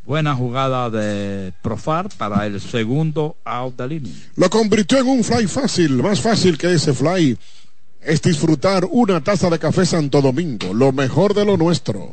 Buena 0.04 0.36
jugada 0.36 0.88
de 0.88 1.52
Profar 1.62 2.08
para 2.16 2.46
el 2.46 2.60
segundo 2.60 3.36
out 3.44 3.76
del 3.76 3.92
inning. 3.92 4.22
Lo 4.36 4.48
convirtió 4.48 4.98
en 4.98 5.08
un 5.08 5.24
fly 5.24 5.48
fácil, 5.48 6.02
más 6.02 6.20
fácil 6.20 6.56
que 6.56 6.72
ese 6.72 6.94
fly. 6.94 7.36
Es 8.00 8.22
disfrutar 8.22 8.86
una 8.88 9.20
taza 9.20 9.50
de 9.50 9.58
café 9.58 9.84
Santo 9.84 10.22
Domingo, 10.22 10.72
lo 10.72 10.92
mejor 10.92 11.34
de 11.34 11.44
lo 11.44 11.56
nuestro. 11.56 12.12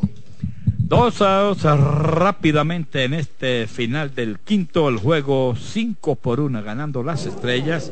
Dos 0.79 1.21
outs 1.21 1.63
rápidamente 1.63 3.03
en 3.03 3.13
este 3.13 3.67
final 3.67 4.15
del 4.15 4.39
quinto, 4.39 4.89
el 4.89 4.97
juego 4.97 5.55
5 5.55 6.15
por 6.15 6.39
1 6.39 6.63
ganando 6.63 7.03
las 7.03 7.27
estrellas. 7.27 7.91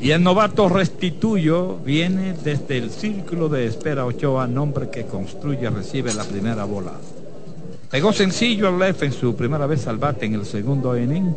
Y 0.00 0.10
el 0.10 0.22
novato 0.22 0.68
Restituyo 0.68 1.76
viene 1.78 2.34
desde 2.34 2.78
el 2.78 2.90
círculo 2.90 3.48
de 3.48 3.66
espera 3.66 4.04
Ochoa, 4.04 4.46
nombre 4.46 4.90
que 4.90 5.06
construye, 5.06 5.68
recibe 5.70 6.12
la 6.12 6.24
primera 6.24 6.64
bola. 6.64 6.92
Pegó 7.90 8.12
sencillo 8.12 8.68
al 8.68 8.78
left 8.78 9.02
en 9.04 9.12
su 9.12 9.34
primera 9.36 9.66
vez 9.66 9.86
al 9.86 9.96
bate 9.96 10.26
en 10.26 10.34
el 10.34 10.44
segundo 10.44 10.98
inning. 10.98 11.34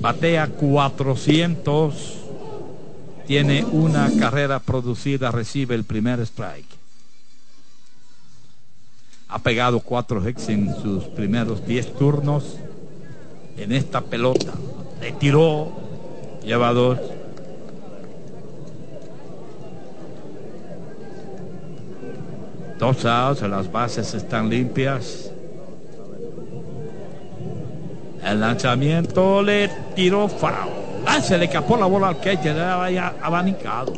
Batea 0.00 0.48
400. 0.48 2.20
Tiene 3.26 3.64
una 3.64 4.10
carrera 4.18 4.60
producida, 4.60 5.30
recibe 5.30 5.74
el 5.74 5.84
primer 5.84 6.20
strike. 6.20 6.68
Ha 9.28 9.38
pegado 9.38 9.80
cuatro 9.80 10.26
hits 10.28 10.50
en 10.50 10.72
sus 10.80 11.04
primeros 11.04 11.66
10 11.66 11.94
turnos 11.94 12.56
en 13.56 13.72
esta 13.72 14.02
pelota. 14.02 14.52
Le 15.00 15.12
tiró, 15.12 15.72
lleva 16.44 16.72
dos. 16.72 16.98
Dos 22.78 23.04
outs, 23.04 23.42
las 23.42 23.70
bases 23.70 24.14
están 24.14 24.50
limpias. 24.50 25.30
El 28.24 28.40
lanzamiento 28.40 29.42
le 29.42 29.68
tiró 29.94 30.28
foul. 30.28 30.70
Ah, 31.06 31.20
se 31.20 31.36
le 31.36 31.44
escapó 31.44 31.76
la 31.76 31.86
bola 31.86 32.08
al 32.08 32.20
catcher, 32.20 32.56
era 32.56 33.14
abanicado. 33.22 33.92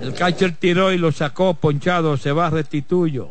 El 0.00 0.14
catcher 0.14 0.54
tiró 0.58 0.92
y 0.92 0.98
lo 0.98 1.12
sacó 1.12 1.54
ponchado, 1.54 2.16
se 2.16 2.32
va 2.32 2.50
restituyo. 2.50 3.30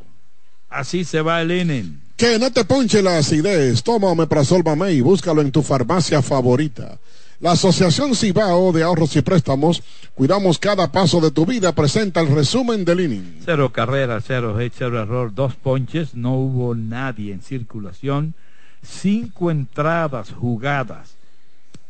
Así 0.69 1.03
se 1.03 1.21
va 1.21 1.41
el 1.41 1.51
inning. 1.51 1.99
Que 2.15 2.37
no 2.37 2.51
te 2.51 2.63
ponche 2.65 3.01
la 3.01 3.17
acidez. 3.17 3.83
Toma 3.83 4.09
Omeprazol 4.09 4.63
Mamey, 4.63 5.01
búscalo 5.01 5.41
en 5.41 5.51
tu 5.51 5.63
farmacia 5.63 6.21
favorita. 6.21 6.99
La 7.41 7.53
Asociación 7.53 8.13
Cibao 8.15 8.71
de 8.71 8.83
Ahorros 8.83 9.15
y 9.15 9.23
Préstamos, 9.23 9.81
cuidamos 10.13 10.59
cada 10.59 10.91
paso 10.91 11.19
de 11.19 11.31
tu 11.31 11.43
vida, 11.43 11.73
presenta 11.73 12.21
el 12.21 12.27
resumen 12.27 12.85
del 12.85 12.99
inning. 12.99 13.39
Cero 13.43 13.73
carrera, 13.73 14.21
cero 14.21 14.55
hit, 14.59 14.73
cero 14.77 15.01
error, 15.01 15.33
dos 15.33 15.55
ponches, 15.55 16.13
no 16.13 16.35
hubo 16.35 16.75
nadie 16.75 17.33
en 17.33 17.41
circulación, 17.41 18.35
cinco 18.83 19.49
entradas 19.49 20.29
jugadas. 20.31 21.15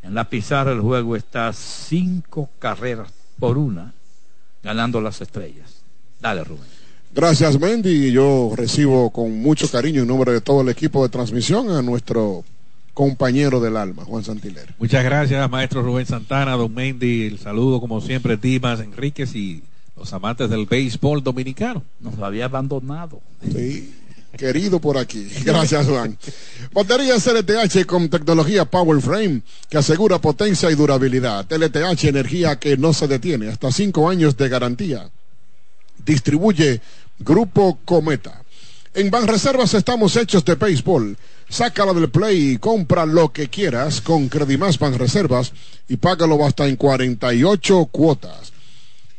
En 0.01 0.15
la 0.15 0.29
pizarra 0.29 0.71
el 0.71 0.79
juego 0.79 1.17
está 1.17 1.51
cinco 1.51 2.49
carreras 2.57 3.11
por 3.37 3.57
una, 3.57 3.93
ganando 4.63 5.01
las 5.01 5.19
estrellas. 5.19 5.81
Dale, 6.21 6.45
Rubén. 6.45 6.63
Gracias, 7.13 7.59
Mendy. 7.59 8.13
Yo 8.13 8.53
recibo 8.55 9.09
con 9.09 9.41
mucho 9.41 9.69
cariño 9.69 10.03
en 10.03 10.07
nombre 10.07 10.31
de 10.31 10.39
todo 10.39 10.61
el 10.61 10.69
equipo 10.69 11.03
de 11.03 11.09
transmisión 11.09 11.69
a 11.71 11.81
nuestro 11.81 12.45
compañero 13.01 13.59
del 13.59 13.77
alma, 13.77 14.05
Juan 14.05 14.23
Santiler. 14.23 14.75
Muchas 14.77 15.03
gracias, 15.03 15.49
maestro 15.49 15.81
Rubén 15.81 16.05
Santana, 16.05 16.51
don 16.51 16.71
Mendy. 16.71 17.23
El 17.23 17.39
saludo, 17.39 17.81
como 17.81 17.99
siempre, 17.99 18.37
Dimas 18.37 18.79
Enríquez 18.79 19.33
y 19.33 19.63
los 19.97 20.13
amantes 20.13 20.51
del 20.51 20.67
béisbol 20.67 21.23
dominicano. 21.23 21.83
Nos 21.99 22.19
había 22.19 22.45
abandonado. 22.45 23.19
Sí, 23.51 23.91
querido 24.37 24.79
por 24.79 24.99
aquí. 24.99 25.27
Gracias, 25.43 25.87
Juan. 25.87 26.15
Batería 26.73 27.15
LTH 27.15 27.87
con 27.87 28.07
tecnología 28.07 28.65
Power 28.65 29.01
Frame 29.01 29.41
que 29.67 29.79
asegura 29.79 30.21
potencia 30.21 30.69
y 30.69 30.75
durabilidad. 30.75 31.51
LTH, 31.51 32.03
energía 32.03 32.59
que 32.59 32.77
no 32.77 32.93
se 32.93 33.07
detiene, 33.07 33.47
hasta 33.47 33.71
cinco 33.71 34.11
años 34.11 34.37
de 34.37 34.47
garantía. 34.47 35.09
Distribuye 36.05 36.81
Grupo 37.17 37.79
Cometa. 37.83 38.43
En 38.93 39.09
Banreservas 39.09 39.73
estamos 39.73 40.15
hechos 40.17 40.45
de 40.45 40.53
béisbol. 40.53 41.17
Sácala 41.51 41.93
del 41.93 42.09
play 42.09 42.51
y 42.51 42.57
compra 42.59 43.05
lo 43.05 43.33
que 43.33 43.49
quieras 43.49 43.99
con 43.99 44.29
Credimás 44.29 44.79
Banreservas 44.79 45.51
y 45.89 45.97
págalo 45.97 46.45
hasta 46.45 46.65
en 46.65 46.77
48 46.77 47.89
cuotas. 47.91 48.53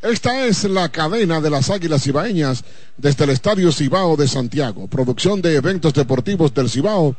Esta 0.01 0.47
es 0.47 0.65
la 0.65 0.89
cadena 0.89 1.43
de 1.43 1.51
las 1.51 1.69
Águilas 1.69 2.05
Cibaeñas 2.05 2.65
desde 2.97 3.25
el 3.25 3.31
Estadio 3.31 3.71
Cibao 3.71 4.17
de 4.17 4.27
Santiago. 4.27 4.89
Producción 4.89 5.43
de 5.43 5.57
eventos 5.57 5.93
deportivos 5.93 6.55
del 6.55 6.71
Cibao. 6.71 7.15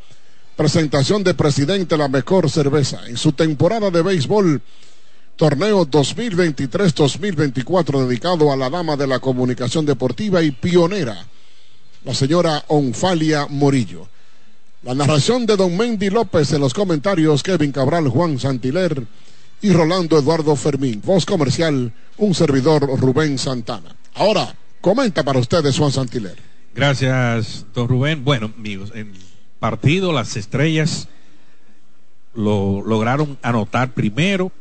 Presentación 0.56 1.24
de 1.24 1.36
presidente 1.36 1.96
La 1.96 2.08
Mejor 2.08 2.50
Cerveza. 2.50 3.08
En 3.08 3.18
su 3.18 3.34
temporada 3.34 3.92
de 3.92 4.02
béisbol, 4.02 4.64
torneo 5.36 5.86
2023-2024 5.86 8.08
dedicado 8.08 8.52
a 8.52 8.56
la 8.56 8.72
dama 8.72 8.96
de 8.96 9.06
la 9.06 9.20
comunicación 9.20 9.86
deportiva 9.86 10.42
y 10.42 10.50
pionera, 10.50 11.24
la 12.04 12.16
señora 12.16 12.66
Onfalia 12.68 13.46
Morillo. 13.48 14.08
La 14.84 14.94
narración 14.94 15.46
de 15.46 15.56
don 15.56 15.78
Mendy 15.78 16.10
López 16.10 16.52
en 16.52 16.60
los 16.60 16.74
comentarios, 16.74 17.42
Kevin 17.42 17.72
Cabral, 17.72 18.10
Juan 18.10 18.38
Santiler 18.38 19.08
y 19.62 19.72
Rolando 19.72 20.20
Eduardo 20.20 20.58
Fermín. 20.58 21.02
Voz 21.06 21.26
comercial, 21.26 21.94
un 22.18 22.36
servidor 22.36 22.82
Rubén 23.00 23.38
Santana. 23.38 23.96
Ahora, 24.14 24.54
comenta 24.82 25.24
para 25.24 25.40
ustedes 25.40 25.78
Juan 25.78 25.94
Santiler. 25.94 26.36
Gracias, 26.76 27.66
don 27.74 27.88
Rubén. 27.88 28.26
Bueno, 28.26 28.52
amigos, 28.58 28.92
en 28.94 29.14
partido 29.58 30.12
las 30.12 30.36
estrellas 30.36 31.08
lo 32.34 32.82
lograron 32.86 33.38
anotar 33.42 33.94
primero. 33.94 34.52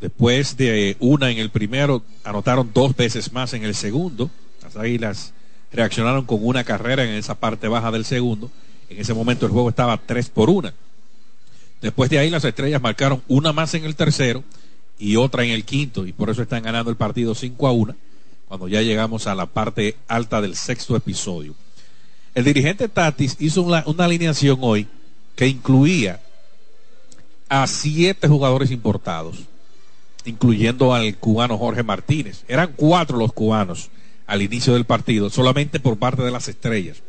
Después 0.00 0.56
de 0.56 0.96
una 0.98 1.30
en 1.30 1.38
el 1.38 1.50
primero, 1.50 2.02
anotaron 2.24 2.72
dos 2.74 2.96
veces 2.96 3.32
más 3.32 3.54
en 3.54 3.62
el 3.62 3.76
segundo. 3.76 4.32
Las 4.64 4.76
águilas 4.76 5.32
reaccionaron 5.70 6.24
con 6.24 6.44
una 6.44 6.64
carrera 6.64 7.04
en 7.04 7.10
esa 7.10 7.36
parte 7.36 7.68
baja 7.68 7.92
del 7.92 8.04
segundo. 8.04 8.50
En 8.92 9.00
ese 9.00 9.14
momento 9.14 9.46
el 9.46 9.52
juego 9.52 9.68
estaba 9.68 9.96
3 9.96 10.30
por 10.30 10.50
1. 10.50 10.70
Después 11.80 12.10
de 12.10 12.18
ahí 12.18 12.30
las 12.30 12.44
estrellas 12.44 12.80
marcaron 12.80 13.22
una 13.28 13.52
más 13.52 13.74
en 13.74 13.84
el 13.84 13.96
tercero 13.96 14.44
y 14.98 15.16
otra 15.16 15.44
en 15.44 15.50
el 15.50 15.64
quinto 15.64 16.06
y 16.06 16.12
por 16.12 16.30
eso 16.30 16.42
están 16.42 16.62
ganando 16.62 16.90
el 16.90 16.96
partido 16.96 17.34
5 17.34 17.66
a 17.66 17.72
1 17.72 17.96
cuando 18.46 18.68
ya 18.68 18.82
llegamos 18.82 19.26
a 19.26 19.34
la 19.34 19.46
parte 19.46 19.96
alta 20.08 20.40
del 20.40 20.56
sexto 20.56 20.94
episodio. 20.94 21.54
El 22.34 22.44
dirigente 22.44 22.88
Tatis 22.88 23.36
hizo 23.40 23.62
una, 23.62 23.82
una 23.86 24.04
alineación 24.04 24.58
hoy 24.60 24.86
que 25.34 25.48
incluía 25.48 26.20
a 27.48 27.66
siete 27.66 28.28
jugadores 28.28 28.70
importados, 28.70 29.38
incluyendo 30.24 30.94
al 30.94 31.16
cubano 31.16 31.58
Jorge 31.58 31.82
Martínez. 31.82 32.44
Eran 32.48 32.72
cuatro 32.76 33.18
los 33.18 33.32
cubanos 33.32 33.90
al 34.26 34.40
inicio 34.40 34.74
del 34.74 34.84
partido, 34.84 35.30
solamente 35.30 35.80
por 35.80 35.98
parte 35.98 36.22
de 36.22 36.30
las 36.30 36.48
estrellas. 36.48 37.02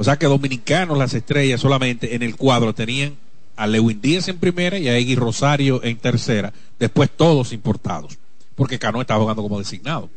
O 0.00 0.02
sea 0.02 0.16
que 0.16 0.24
dominicanos 0.24 0.96
las 0.96 1.12
estrellas 1.12 1.60
solamente 1.60 2.14
en 2.14 2.22
el 2.22 2.34
cuadro 2.34 2.74
tenían 2.74 3.18
a 3.54 3.66
Lewin 3.66 4.00
Díaz 4.00 4.28
en 4.28 4.38
primera 4.38 4.78
y 4.78 4.88
a 4.88 4.96
Egui 4.96 5.14
Rosario 5.14 5.84
en 5.84 5.98
tercera, 5.98 6.54
después 6.78 7.10
todos 7.14 7.52
importados, 7.52 8.16
porque 8.54 8.78
Cano 8.78 9.02
estaba 9.02 9.20
jugando 9.20 9.42
como 9.42 9.58
designado. 9.58 10.08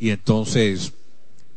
Y 0.00 0.10
entonces, 0.10 0.94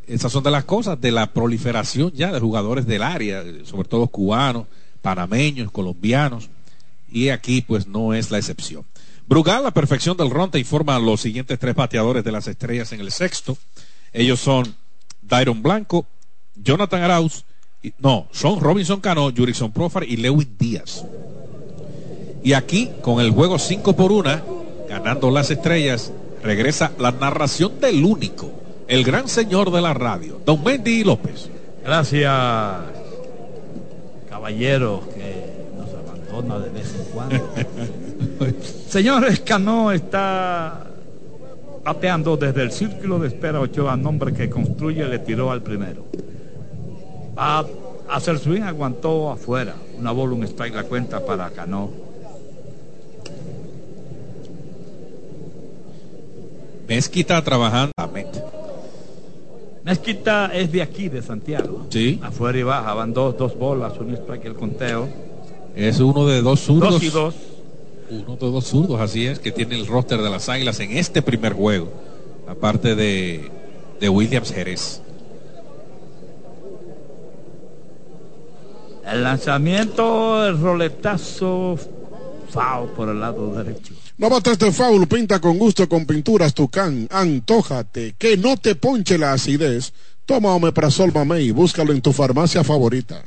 esas 0.05 0.31
son 0.31 0.43
de 0.43 0.51
las 0.51 0.65
cosas 0.65 1.01
de 1.01 1.11
la 1.11 1.33
proliferación 1.33 2.11
ya 2.11 2.31
de 2.31 2.39
jugadores 2.39 2.85
del 2.85 3.01
área, 3.01 3.43
sobre 3.63 3.89
todo 3.89 4.05
cubanos, 4.05 4.67
panameños, 5.01 5.71
colombianos, 5.71 6.51
y 7.11 7.29
aquí 7.29 7.63
pues 7.63 7.87
no 7.87 8.13
es 8.13 8.29
la 8.29 8.37
excepción. 8.37 8.85
Brugal, 9.27 9.63
la 9.63 9.71
perfección 9.71 10.15
del 10.15 10.29
ron, 10.29 10.51
te 10.51 10.59
informa 10.59 10.95
a 10.95 10.99
los 10.99 11.21
siguientes 11.21 11.57
tres 11.57 11.73
bateadores 11.73 12.23
de 12.23 12.31
las 12.31 12.47
estrellas 12.47 12.91
en 12.91 12.99
el 12.99 13.11
sexto. 13.11 13.57
Ellos 14.13 14.39
son 14.39 14.75
Dairon 15.23 15.63
Blanco, 15.63 16.05
Jonathan 16.63 17.01
Arauz, 17.01 17.45
y, 17.81 17.93
no, 17.99 18.27
son 18.31 18.59
Robinson 18.59 18.99
Cano, 18.99 19.31
Jurison 19.35 19.71
Profar 19.71 20.03
y 20.03 20.17
Lewin 20.17 20.55
Díaz. 20.57 21.05
Y 22.43 22.53
aquí, 22.53 22.89
con 23.01 23.19
el 23.19 23.31
juego 23.31 23.59
5 23.59 23.95
por 23.95 24.11
1, 24.11 24.29
ganando 24.89 25.31
las 25.31 25.51
estrellas, 25.51 26.11
regresa 26.41 26.91
la 26.97 27.11
narración 27.11 27.79
del 27.79 28.03
único, 28.03 28.51
el 28.87 29.03
gran 29.03 29.27
señor 29.27 29.71
de 29.71 29.81
la 29.81 29.93
radio, 29.93 30.39
don 30.45 30.65
Wendy 30.65 31.03
López. 31.03 31.49
Gracias, 31.83 32.31
caballero 34.29 35.03
que 35.13 35.45
nos 35.77 35.89
abandona 35.93 36.59
de 36.59 36.69
vez 36.69 36.95
en 36.95 37.05
cuando. 37.13 37.53
Señores, 38.89 39.41
Cano 39.41 39.91
está 39.91 40.87
bateando 41.83 42.35
desde 42.37 42.63
el 42.63 42.71
círculo 42.71 43.19
de 43.19 43.29
espera 43.29 43.59
Ochoa, 43.59 43.95
nombre 43.95 44.33
que 44.33 44.49
construye, 44.49 45.05
le 45.05 45.19
tiró 45.19 45.51
al 45.51 45.61
primero. 45.61 46.05
Va 47.37 47.59
a 47.59 47.65
hacer 48.09 48.39
swing, 48.39 48.61
aguantó 48.61 49.29
afuera. 49.29 49.75
Una 49.97 50.11
bola, 50.11 50.33
un 50.33 50.43
strike, 50.43 50.75
la 50.75 50.83
cuenta 50.83 51.25
para 51.25 51.49
Cano. 51.51 51.89
Mezquita 56.87 57.43
trabajando. 57.43 57.91
Mezquita 59.83 60.51
es 60.53 60.71
de 60.71 60.81
aquí, 60.81 61.09
de 61.09 61.21
Santiago. 61.21 61.85
Sí. 61.89 62.19
Afuera 62.21 62.57
y 62.57 62.63
baja, 62.63 62.93
van 62.93 63.13
dos, 63.13 63.37
dos 63.37 63.57
bolas, 63.57 63.93
un 63.99 64.13
strike 64.13 64.45
el 64.45 64.55
conteo. 64.55 65.07
Es 65.75 65.99
uno 65.99 66.25
de 66.25 66.41
dos 66.41 66.61
zurdos. 66.61 66.93
Dos 66.93 67.03
y 67.03 67.09
dos. 67.09 67.35
Uno 68.09 68.35
de 68.35 68.51
dos 68.51 68.65
zurdos, 68.65 68.99
así 68.99 69.27
es, 69.27 69.39
que 69.39 69.51
tiene 69.51 69.75
el 69.75 69.85
roster 69.85 70.21
de 70.21 70.29
las 70.29 70.49
Águilas 70.49 70.79
en 70.79 70.97
este 70.97 71.21
primer 71.21 71.53
juego. 71.53 71.89
Aparte 72.47 72.95
de, 72.95 73.51
de 73.99 74.09
Williams 74.09 74.51
Jerez. 74.51 75.01
El 79.11 79.23
lanzamiento, 79.23 80.45
el 80.45 80.59
roletazo, 80.59 81.77
foul 82.49 82.89
por 82.89 83.09
el 83.09 83.19
lado 83.19 83.53
derecho. 83.53 83.93
No 84.17 84.29
bates 84.29 84.59
de 84.59 84.71
foul, 84.71 85.07
pinta 85.07 85.39
con 85.39 85.57
gusto 85.57 85.87
con 85.87 86.05
pinturas 86.05 86.53
Tucán. 86.53 87.07
Antójate, 87.11 88.15
que 88.17 88.35
no 88.35 88.57
te 88.57 88.75
ponche 88.75 89.17
la 89.17 89.33
acidez. 89.33 89.93
Toma 90.25 90.53
Omeprazol 90.55 91.13
Mamey, 91.13 91.51
búscalo 91.51 91.93
en 91.93 92.01
tu 92.01 92.11
farmacia 92.11 92.63
favorita. 92.63 93.23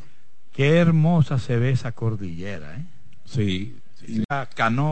Qué 0.52 0.77
hermosa 0.77 1.39
se 1.39 1.57
ve 1.57 1.70
esa 1.70 1.93
cordillera, 1.93 2.77
¿eh? 2.77 2.85
Sí. 3.24 3.77
La 4.28 4.47
Cano 4.47 4.89